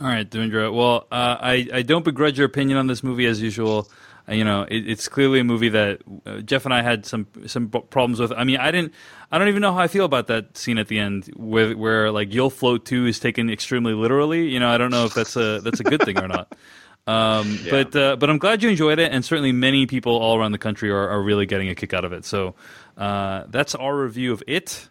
All 0.00 0.06
right, 0.06 0.28
Devindra. 0.28 0.74
Well, 0.74 1.06
uh, 1.12 1.36
I 1.40 1.68
I 1.72 1.82
don't 1.82 2.04
begrudge 2.04 2.38
your 2.38 2.46
opinion 2.46 2.78
on 2.78 2.86
this 2.86 3.02
movie 3.02 3.26
as 3.26 3.42
usual. 3.42 3.88
Uh, 4.28 4.34
you 4.34 4.44
know, 4.44 4.62
it, 4.62 4.88
it's 4.88 5.08
clearly 5.08 5.40
a 5.40 5.44
movie 5.44 5.68
that 5.68 6.00
uh, 6.24 6.38
Jeff 6.38 6.64
and 6.64 6.72
I 6.72 6.80
had 6.80 7.04
some 7.04 7.26
some 7.46 7.68
problems 7.68 8.20
with. 8.20 8.32
I 8.32 8.44
mean, 8.44 8.56
I 8.56 8.70
didn't. 8.70 8.94
I 9.30 9.38
don't 9.38 9.48
even 9.48 9.60
know 9.60 9.74
how 9.74 9.80
I 9.80 9.88
feel 9.88 10.06
about 10.06 10.26
that 10.28 10.56
scene 10.56 10.78
at 10.78 10.88
the 10.88 10.98
end, 10.98 11.26
where 11.36 11.76
where 11.76 12.10
like 12.10 12.32
"You'll 12.32 12.48
Float 12.50 12.86
Too" 12.86 13.06
is 13.06 13.20
taken 13.20 13.50
extremely 13.50 13.92
literally. 13.92 14.48
You 14.48 14.60
know, 14.60 14.70
I 14.70 14.78
don't 14.78 14.90
know 14.90 15.04
if 15.04 15.12
that's 15.12 15.36
a 15.36 15.60
that's 15.60 15.80
a 15.80 15.84
good 15.84 16.02
thing 16.02 16.18
or 16.18 16.28
not. 16.28 16.56
Um, 17.06 17.58
Yeah. 17.64 17.70
But 17.70 17.96
uh, 17.96 18.16
but 18.16 18.30
I'm 18.30 18.38
glad 18.38 18.62
you 18.62 18.70
enjoyed 18.70 18.98
it, 18.98 19.12
and 19.12 19.24
certainly 19.24 19.52
many 19.52 19.86
people 19.86 20.16
all 20.16 20.36
around 20.38 20.52
the 20.52 20.58
country 20.58 20.90
are, 20.90 21.08
are 21.08 21.22
really 21.22 21.46
getting 21.46 21.68
a 21.68 21.74
kick 21.74 21.92
out 21.94 22.04
of 22.04 22.12
it. 22.12 22.24
So 22.24 22.54
uh, 22.96 23.44
that's 23.48 23.74
our 23.74 23.96
review 23.98 24.32
of 24.32 24.42
it. 24.46 24.88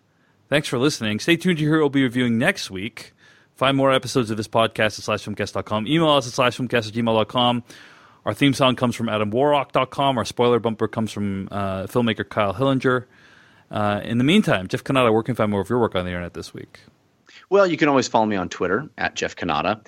Thanks 0.50 0.68
for 0.68 0.80
listening. 0.80 1.20
Stay 1.20 1.38
tuned 1.38 1.60
to 1.60 1.64
hear 1.64 1.74
what 1.76 1.82
we'll 1.82 1.90
be 1.90 2.04
reviewing 2.04 2.38
next 2.38 2.72
week. 2.72 3.14
Find 3.56 3.78
more 3.78 3.92
episodes 3.92 4.32
of 4.32 4.38
this 4.38 4.48
podcast 4.48 4.98
at 4.98 5.06
slashfilmcast.com. 5.06 5.86
Email 5.88 6.10
us 6.10 6.28
at 6.28 6.34
slashfilmcast 6.34 6.88
at 6.88 6.94
gmail.com. 6.94 7.64
Our 8.26 8.34
theme 8.34 8.54
song 8.54 8.76
comes 8.76 8.96
from 8.96 9.08
adamwarrock.com. 9.08 10.18
Our 10.18 10.26
spoiler 10.26 10.60
bumper 10.60 10.88
comes 10.88 11.12
from 11.12 11.48
uh, 11.52 11.84
filmmaker 11.84 12.28
Kyle 12.28 12.54
Hillinger. 12.54 13.06
Uh, 13.70 14.02
in 14.04 14.18
the 14.18 14.24
meantime, 14.24 14.68
Jeff 14.68 14.84
Cannata, 14.84 15.14
where 15.14 15.24
can 15.24 15.36
find 15.36 15.52
more 15.52 15.62
of 15.62 15.70
your 15.70 15.80
work 15.80 15.96
on 15.96 16.04
the 16.04 16.10
internet 16.12 16.34
this 16.34 16.54
week? 16.54 16.80
Well, 17.50 17.68
you 17.68 17.78
can 17.78 17.88
always 17.90 18.08
follow 18.08 18.26
me 18.26 18.36
on 18.36 18.50
Twitter 18.50 18.90
at 18.98 19.16
Jeff 19.16 19.36
Cannata. 19.36 19.86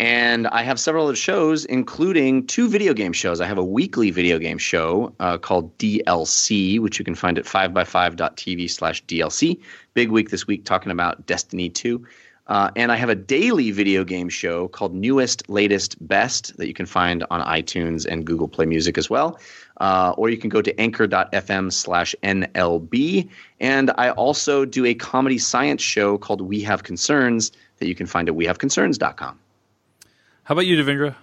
And 0.00 0.46
I 0.46 0.62
have 0.62 0.80
several 0.80 1.04
other 1.04 1.14
shows, 1.14 1.66
including 1.66 2.46
two 2.46 2.70
video 2.70 2.94
game 2.94 3.12
shows. 3.12 3.38
I 3.42 3.46
have 3.46 3.58
a 3.58 3.64
weekly 3.64 4.10
video 4.10 4.38
game 4.38 4.56
show 4.56 5.14
uh, 5.20 5.36
called 5.36 5.76
DLC, 5.76 6.80
which 6.80 6.98
you 6.98 7.04
can 7.04 7.14
find 7.14 7.36
at 7.38 7.44
5by5.tv 7.44 8.70
slash 8.70 9.04
DLC. 9.04 9.60
Big 9.92 10.10
week 10.10 10.30
this 10.30 10.46
week 10.46 10.64
talking 10.64 10.90
about 10.90 11.26
Destiny 11.26 11.68
2. 11.68 12.02
Uh, 12.46 12.70
and 12.76 12.90
I 12.90 12.96
have 12.96 13.10
a 13.10 13.14
daily 13.14 13.72
video 13.72 14.02
game 14.02 14.30
show 14.30 14.68
called 14.68 14.94
Newest, 14.94 15.46
Latest, 15.50 15.96
Best 16.08 16.56
that 16.56 16.66
you 16.66 16.72
can 16.72 16.86
find 16.86 17.22
on 17.30 17.42
iTunes 17.42 18.06
and 18.06 18.24
Google 18.24 18.48
Play 18.48 18.64
Music 18.64 18.96
as 18.96 19.10
well. 19.10 19.38
Uh, 19.82 20.14
or 20.16 20.30
you 20.30 20.38
can 20.38 20.48
go 20.48 20.62
to 20.62 20.80
anchor.fm 20.80 21.70
slash 21.70 22.14
NLB. 22.22 23.28
And 23.60 23.90
I 23.98 24.12
also 24.12 24.64
do 24.64 24.86
a 24.86 24.94
comedy 24.94 25.36
science 25.36 25.82
show 25.82 26.16
called 26.16 26.40
We 26.40 26.62
Have 26.62 26.84
Concerns 26.84 27.52
that 27.76 27.86
you 27.86 27.94
can 27.94 28.06
find 28.06 28.30
at 28.30 28.34
wehaveconcerns.com. 28.34 29.38
How 30.50 30.54
about 30.54 30.66
you, 30.66 30.76
Devindra? 30.76 31.14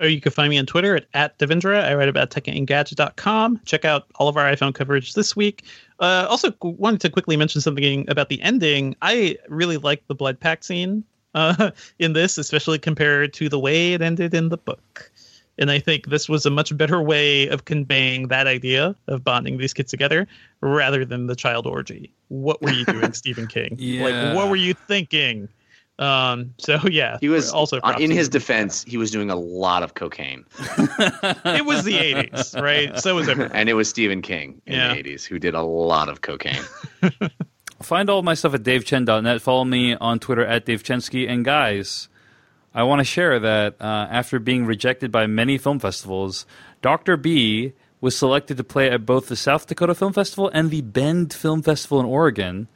Or 0.00 0.06
you 0.06 0.22
can 0.22 0.32
find 0.32 0.48
me 0.48 0.56
on 0.56 0.64
Twitter 0.64 0.96
at, 0.96 1.04
at 1.12 1.38
Devindra. 1.38 1.84
I 1.84 1.94
write 1.96 2.08
about 2.08 2.30
tech 2.30 2.48
at 2.48 2.54
Engadget.com. 2.54 3.60
Check 3.66 3.84
out 3.84 4.06
all 4.14 4.26
of 4.26 4.38
our 4.38 4.50
iPhone 4.50 4.74
coverage 4.74 5.12
this 5.12 5.36
week. 5.36 5.64
Uh, 6.00 6.26
also, 6.30 6.50
wanted 6.62 7.02
to 7.02 7.10
quickly 7.10 7.36
mention 7.36 7.60
something 7.60 8.08
about 8.08 8.30
the 8.30 8.40
ending. 8.40 8.96
I 9.02 9.36
really 9.50 9.76
like 9.76 10.06
the 10.06 10.14
blood 10.14 10.40
pact 10.40 10.64
scene 10.64 11.04
uh, 11.34 11.72
in 11.98 12.14
this, 12.14 12.38
especially 12.38 12.78
compared 12.78 13.34
to 13.34 13.50
the 13.50 13.58
way 13.58 13.92
it 13.92 14.00
ended 14.00 14.32
in 14.32 14.48
the 14.48 14.56
book. 14.56 15.12
And 15.58 15.70
I 15.70 15.78
think 15.78 16.06
this 16.06 16.26
was 16.26 16.46
a 16.46 16.50
much 16.50 16.74
better 16.74 17.02
way 17.02 17.48
of 17.48 17.66
conveying 17.66 18.28
that 18.28 18.46
idea 18.46 18.96
of 19.08 19.24
bonding 19.24 19.58
these 19.58 19.74
kids 19.74 19.90
together 19.90 20.26
rather 20.62 21.04
than 21.04 21.26
the 21.26 21.36
child 21.36 21.66
orgy. 21.66 22.14
What 22.28 22.62
were 22.62 22.72
you 22.72 22.86
doing, 22.86 23.12
Stephen 23.12 23.46
King? 23.46 23.76
Yeah. 23.78 24.04
Like, 24.04 24.34
what 24.34 24.48
were 24.48 24.56
you 24.56 24.72
thinking? 24.72 25.50
Um, 25.98 26.54
so 26.58 26.78
yeah, 26.90 27.18
He 27.20 27.28
was 27.28 27.50
also 27.52 27.78
on, 27.82 28.02
in 28.02 28.10
his 28.10 28.28
defense, 28.28 28.82
he 28.84 28.96
was 28.96 29.10
doing 29.10 29.30
a 29.30 29.36
lot 29.36 29.82
of 29.82 29.94
cocaine. 29.94 30.44
it 30.58 31.64
was 31.64 31.84
the 31.84 31.94
80s, 31.96 32.60
right? 32.60 32.98
So 32.98 33.14
was 33.14 33.28
everyone. 33.28 33.52
and 33.54 33.68
it 33.68 33.74
was 33.74 33.88
Stephen 33.88 34.20
King 34.22 34.60
in 34.66 34.74
Yeah. 34.74 34.94
the 34.94 35.02
80s 35.02 35.24
who 35.24 35.38
did 35.38 35.54
a 35.54 35.62
lot 35.62 36.08
of 36.08 36.20
cocaine. 36.20 36.62
Find 37.82 38.08
all 38.08 38.22
my 38.22 38.34
stuff 38.34 38.54
at 38.54 38.62
davechen.net. 38.62 39.42
Follow 39.42 39.64
me 39.64 39.94
on 39.94 40.18
Twitter 40.18 40.44
at 40.44 40.64
davechensky. 40.66 41.28
And 41.28 41.44
guys, 41.44 42.08
I 42.74 42.82
want 42.84 43.00
to 43.00 43.04
share 43.04 43.38
that 43.40 43.76
uh, 43.80 44.08
after 44.10 44.38
being 44.38 44.64
rejected 44.64 45.12
by 45.12 45.26
many 45.26 45.58
film 45.58 45.78
festivals, 45.78 46.46
Dr. 46.82 47.16
B 47.16 47.72
was 48.00 48.16
selected 48.16 48.56
to 48.56 48.64
play 48.64 48.90
at 48.90 49.04
both 49.06 49.28
the 49.28 49.36
South 49.36 49.66
Dakota 49.66 49.94
Film 49.94 50.12
Festival 50.12 50.50
and 50.54 50.70
the 50.70 50.82
Bend 50.82 51.32
Film 51.32 51.62
Festival 51.62 52.00
in 52.00 52.06
Oregon. 52.06 52.68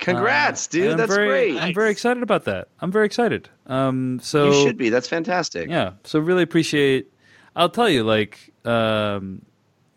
Congrats, 0.00 0.66
Uh, 0.66 0.70
dude. 0.72 0.96
That's 0.98 1.14
very- 1.14 1.28
great. 1.52 1.62
I'm 1.62 1.74
very 1.74 1.90
excited 1.90 2.22
about 2.22 2.44
that. 2.44 2.68
I'm 2.80 2.90
very 2.90 3.06
excited. 3.06 3.48
Um, 3.66 4.18
so 4.22 4.46
you 4.50 4.66
should 4.66 4.76
be. 4.76 4.88
That's 4.88 5.08
fantastic. 5.08 5.68
yeah. 5.68 5.92
So 6.04 6.18
really 6.18 6.42
appreciate. 6.42 7.08
I'll 7.54 7.68
tell 7.68 7.88
you, 7.88 8.02
like, 8.04 8.52
um, 8.64 9.42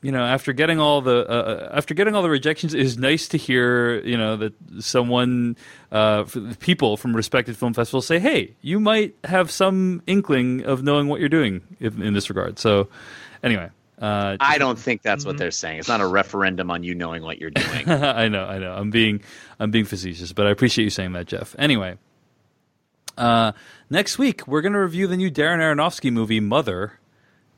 you 0.01 0.11
know, 0.11 0.23
after 0.23 0.51
getting 0.51 0.79
all 0.79 1.01
the 1.01 1.25
uh, 1.29 1.69
after 1.73 1.93
getting 1.93 2.13
all 2.15 2.21
the 2.23 2.29
rejections, 2.29 2.73
it 2.73 2.81
is 2.81 2.97
nice 2.97 3.27
to 3.29 3.37
hear, 3.37 4.01
you 4.05 4.17
know, 4.17 4.35
that 4.35 4.53
someone, 4.79 5.55
uh, 5.91 6.25
people 6.59 6.97
from 6.97 7.15
respected 7.15 7.55
film 7.55 7.73
festivals 7.73 8.05
say, 8.05 8.19
"Hey, 8.19 8.55
you 8.61 8.79
might 8.81 9.15
have 9.23 9.49
some 9.49 10.01
inkling 10.07 10.63
of 10.65 10.83
knowing 10.83 11.07
what 11.07 11.19
you're 11.21 11.29
doing 11.29 11.61
in, 11.79 12.01
in 12.01 12.13
this 12.13 12.29
regard." 12.29 12.59
So, 12.59 12.89
anyway. 13.43 13.69
Uh, 14.01 14.35
I 14.39 14.57
don't 14.57 14.77
think 14.77 15.01
that's 15.01 15.23
Mm-hmm. 15.23 15.29
what 15.29 15.37
they're 15.37 15.51
saying. 15.51 15.79
It's 15.79 15.87
not 15.87 16.01
a 16.01 16.07
referendum 16.07 16.71
on 16.71 16.83
you 16.83 16.95
knowing 16.95 17.23
what 17.23 17.39
you're 17.39 17.51
doing. 17.51 17.87
I 17.89 18.27
know, 18.27 18.45
I 18.45 18.57
know. 18.57 18.73
I'm 18.73 18.89
being, 18.89 19.21
I'm 19.59 19.71
being 19.71 19.85
facetious, 19.85 20.33
but 20.33 20.47
I 20.47 20.49
appreciate 20.51 20.83
you 20.85 20.89
saying 20.89 21.13
that, 21.13 21.27
Jeff. 21.27 21.55
Anyway, 21.59 21.97
uh, 23.17 23.51
next 23.89 24.17
week 24.17 24.47
we're 24.47 24.61
going 24.61 24.73
to 24.73 24.79
review 24.79 25.07
the 25.07 25.17
new 25.17 25.29
Darren 25.31 25.59
Aronofsky 25.59 26.11
movie 26.11 26.39
Mother, 26.39 26.99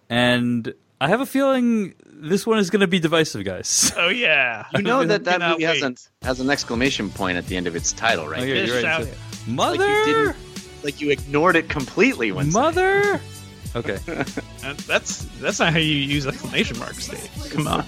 and 0.09 0.73
I 0.99 1.07
have 1.07 1.21
a 1.21 1.25
feeling 1.25 1.95
this 2.05 2.45
one 2.45 2.59
is 2.59 2.69
going 2.69 2.81
to 2.81 2.87
be 2.87 2.99
divisive, 2.99 3.43
guys. 3.45 3.91
Oh 3.97 4.09
yeah, 4.09 4.65
You 4.75 4.81
know 4.83 5.05
that 5.05 5.23
that 5.23 5.31
Cannot 5.39 5.51
movie 5.51 5.63
has 5.63 5.75
wait. 5.81 5.83
an, 5.83 5.95
has 6.21 6.39
an 6.41 6.49
exclamation 6.49 7.09
point 7.09 7.37
at 7.37 7.47
the 7.47 7.55
end 7.57 7.67
of 7.67 7.75
its 7.75 7.91
title, 7.93 8.27
right? 8.27 8.41
Oh, 8.41 8.45
yeah, 8.45 8.63
you're 8.63 8.75
right. 8.75 8.81
Shout 8.81 9.03
So- 9.03 9.09
it. 9.09 9.17
Mother, 9.47 9.77
Like 9.77 10.07
you, 10.07 10.13
didn't, 10.13 10.35
like 10.83 11.01
you 11.01 11.09
ignored 11.11 11.55
it 11.55 11.69
completely 11.69 12.31
when 12.31 12.51
Mother. 12.51 13.21
Okay. 13.75 13.97
That- 14.65 14.77
That's 14.87 15.25
that's 15.39 15.59
not 15.59 15.73
how 15.73 15.79
you 15.79 15.93
use 15.93 16.25
exclamation 16.25 16.79
marks, 16.79 17.07
Dave. 17.07 17.29
Come 17.51 17.67
on, 17.67 17.85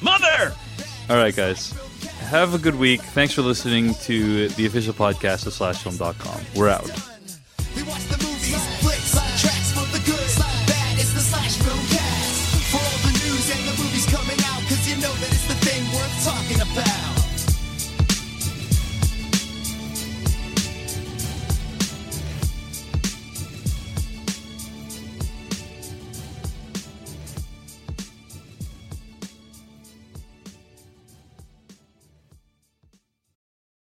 mother. 0.00 0.54
All 1.10 1.16
right, 1.16 1.34
guys. 1.34 1.72
Have 2.28 2.54
a 2.54 2.58
good 2.58 2.76
week. 2.76 3.00
Thanks 3.02 3.34
for 3.34 3.42
listening 3.42 3.94
to 4.04 4.48
the 4.50 4.66
official 4.66 4.94
podcast 4.94 5.46
of 5.46 5.52
SlashFilm.com. 5.52 6.40
We're 6.54 6.68
out. 6.68 6.84
We 7.74 7.82
watch 7.82 8.04
the 8.04 8.24
movies, 8.24 8.84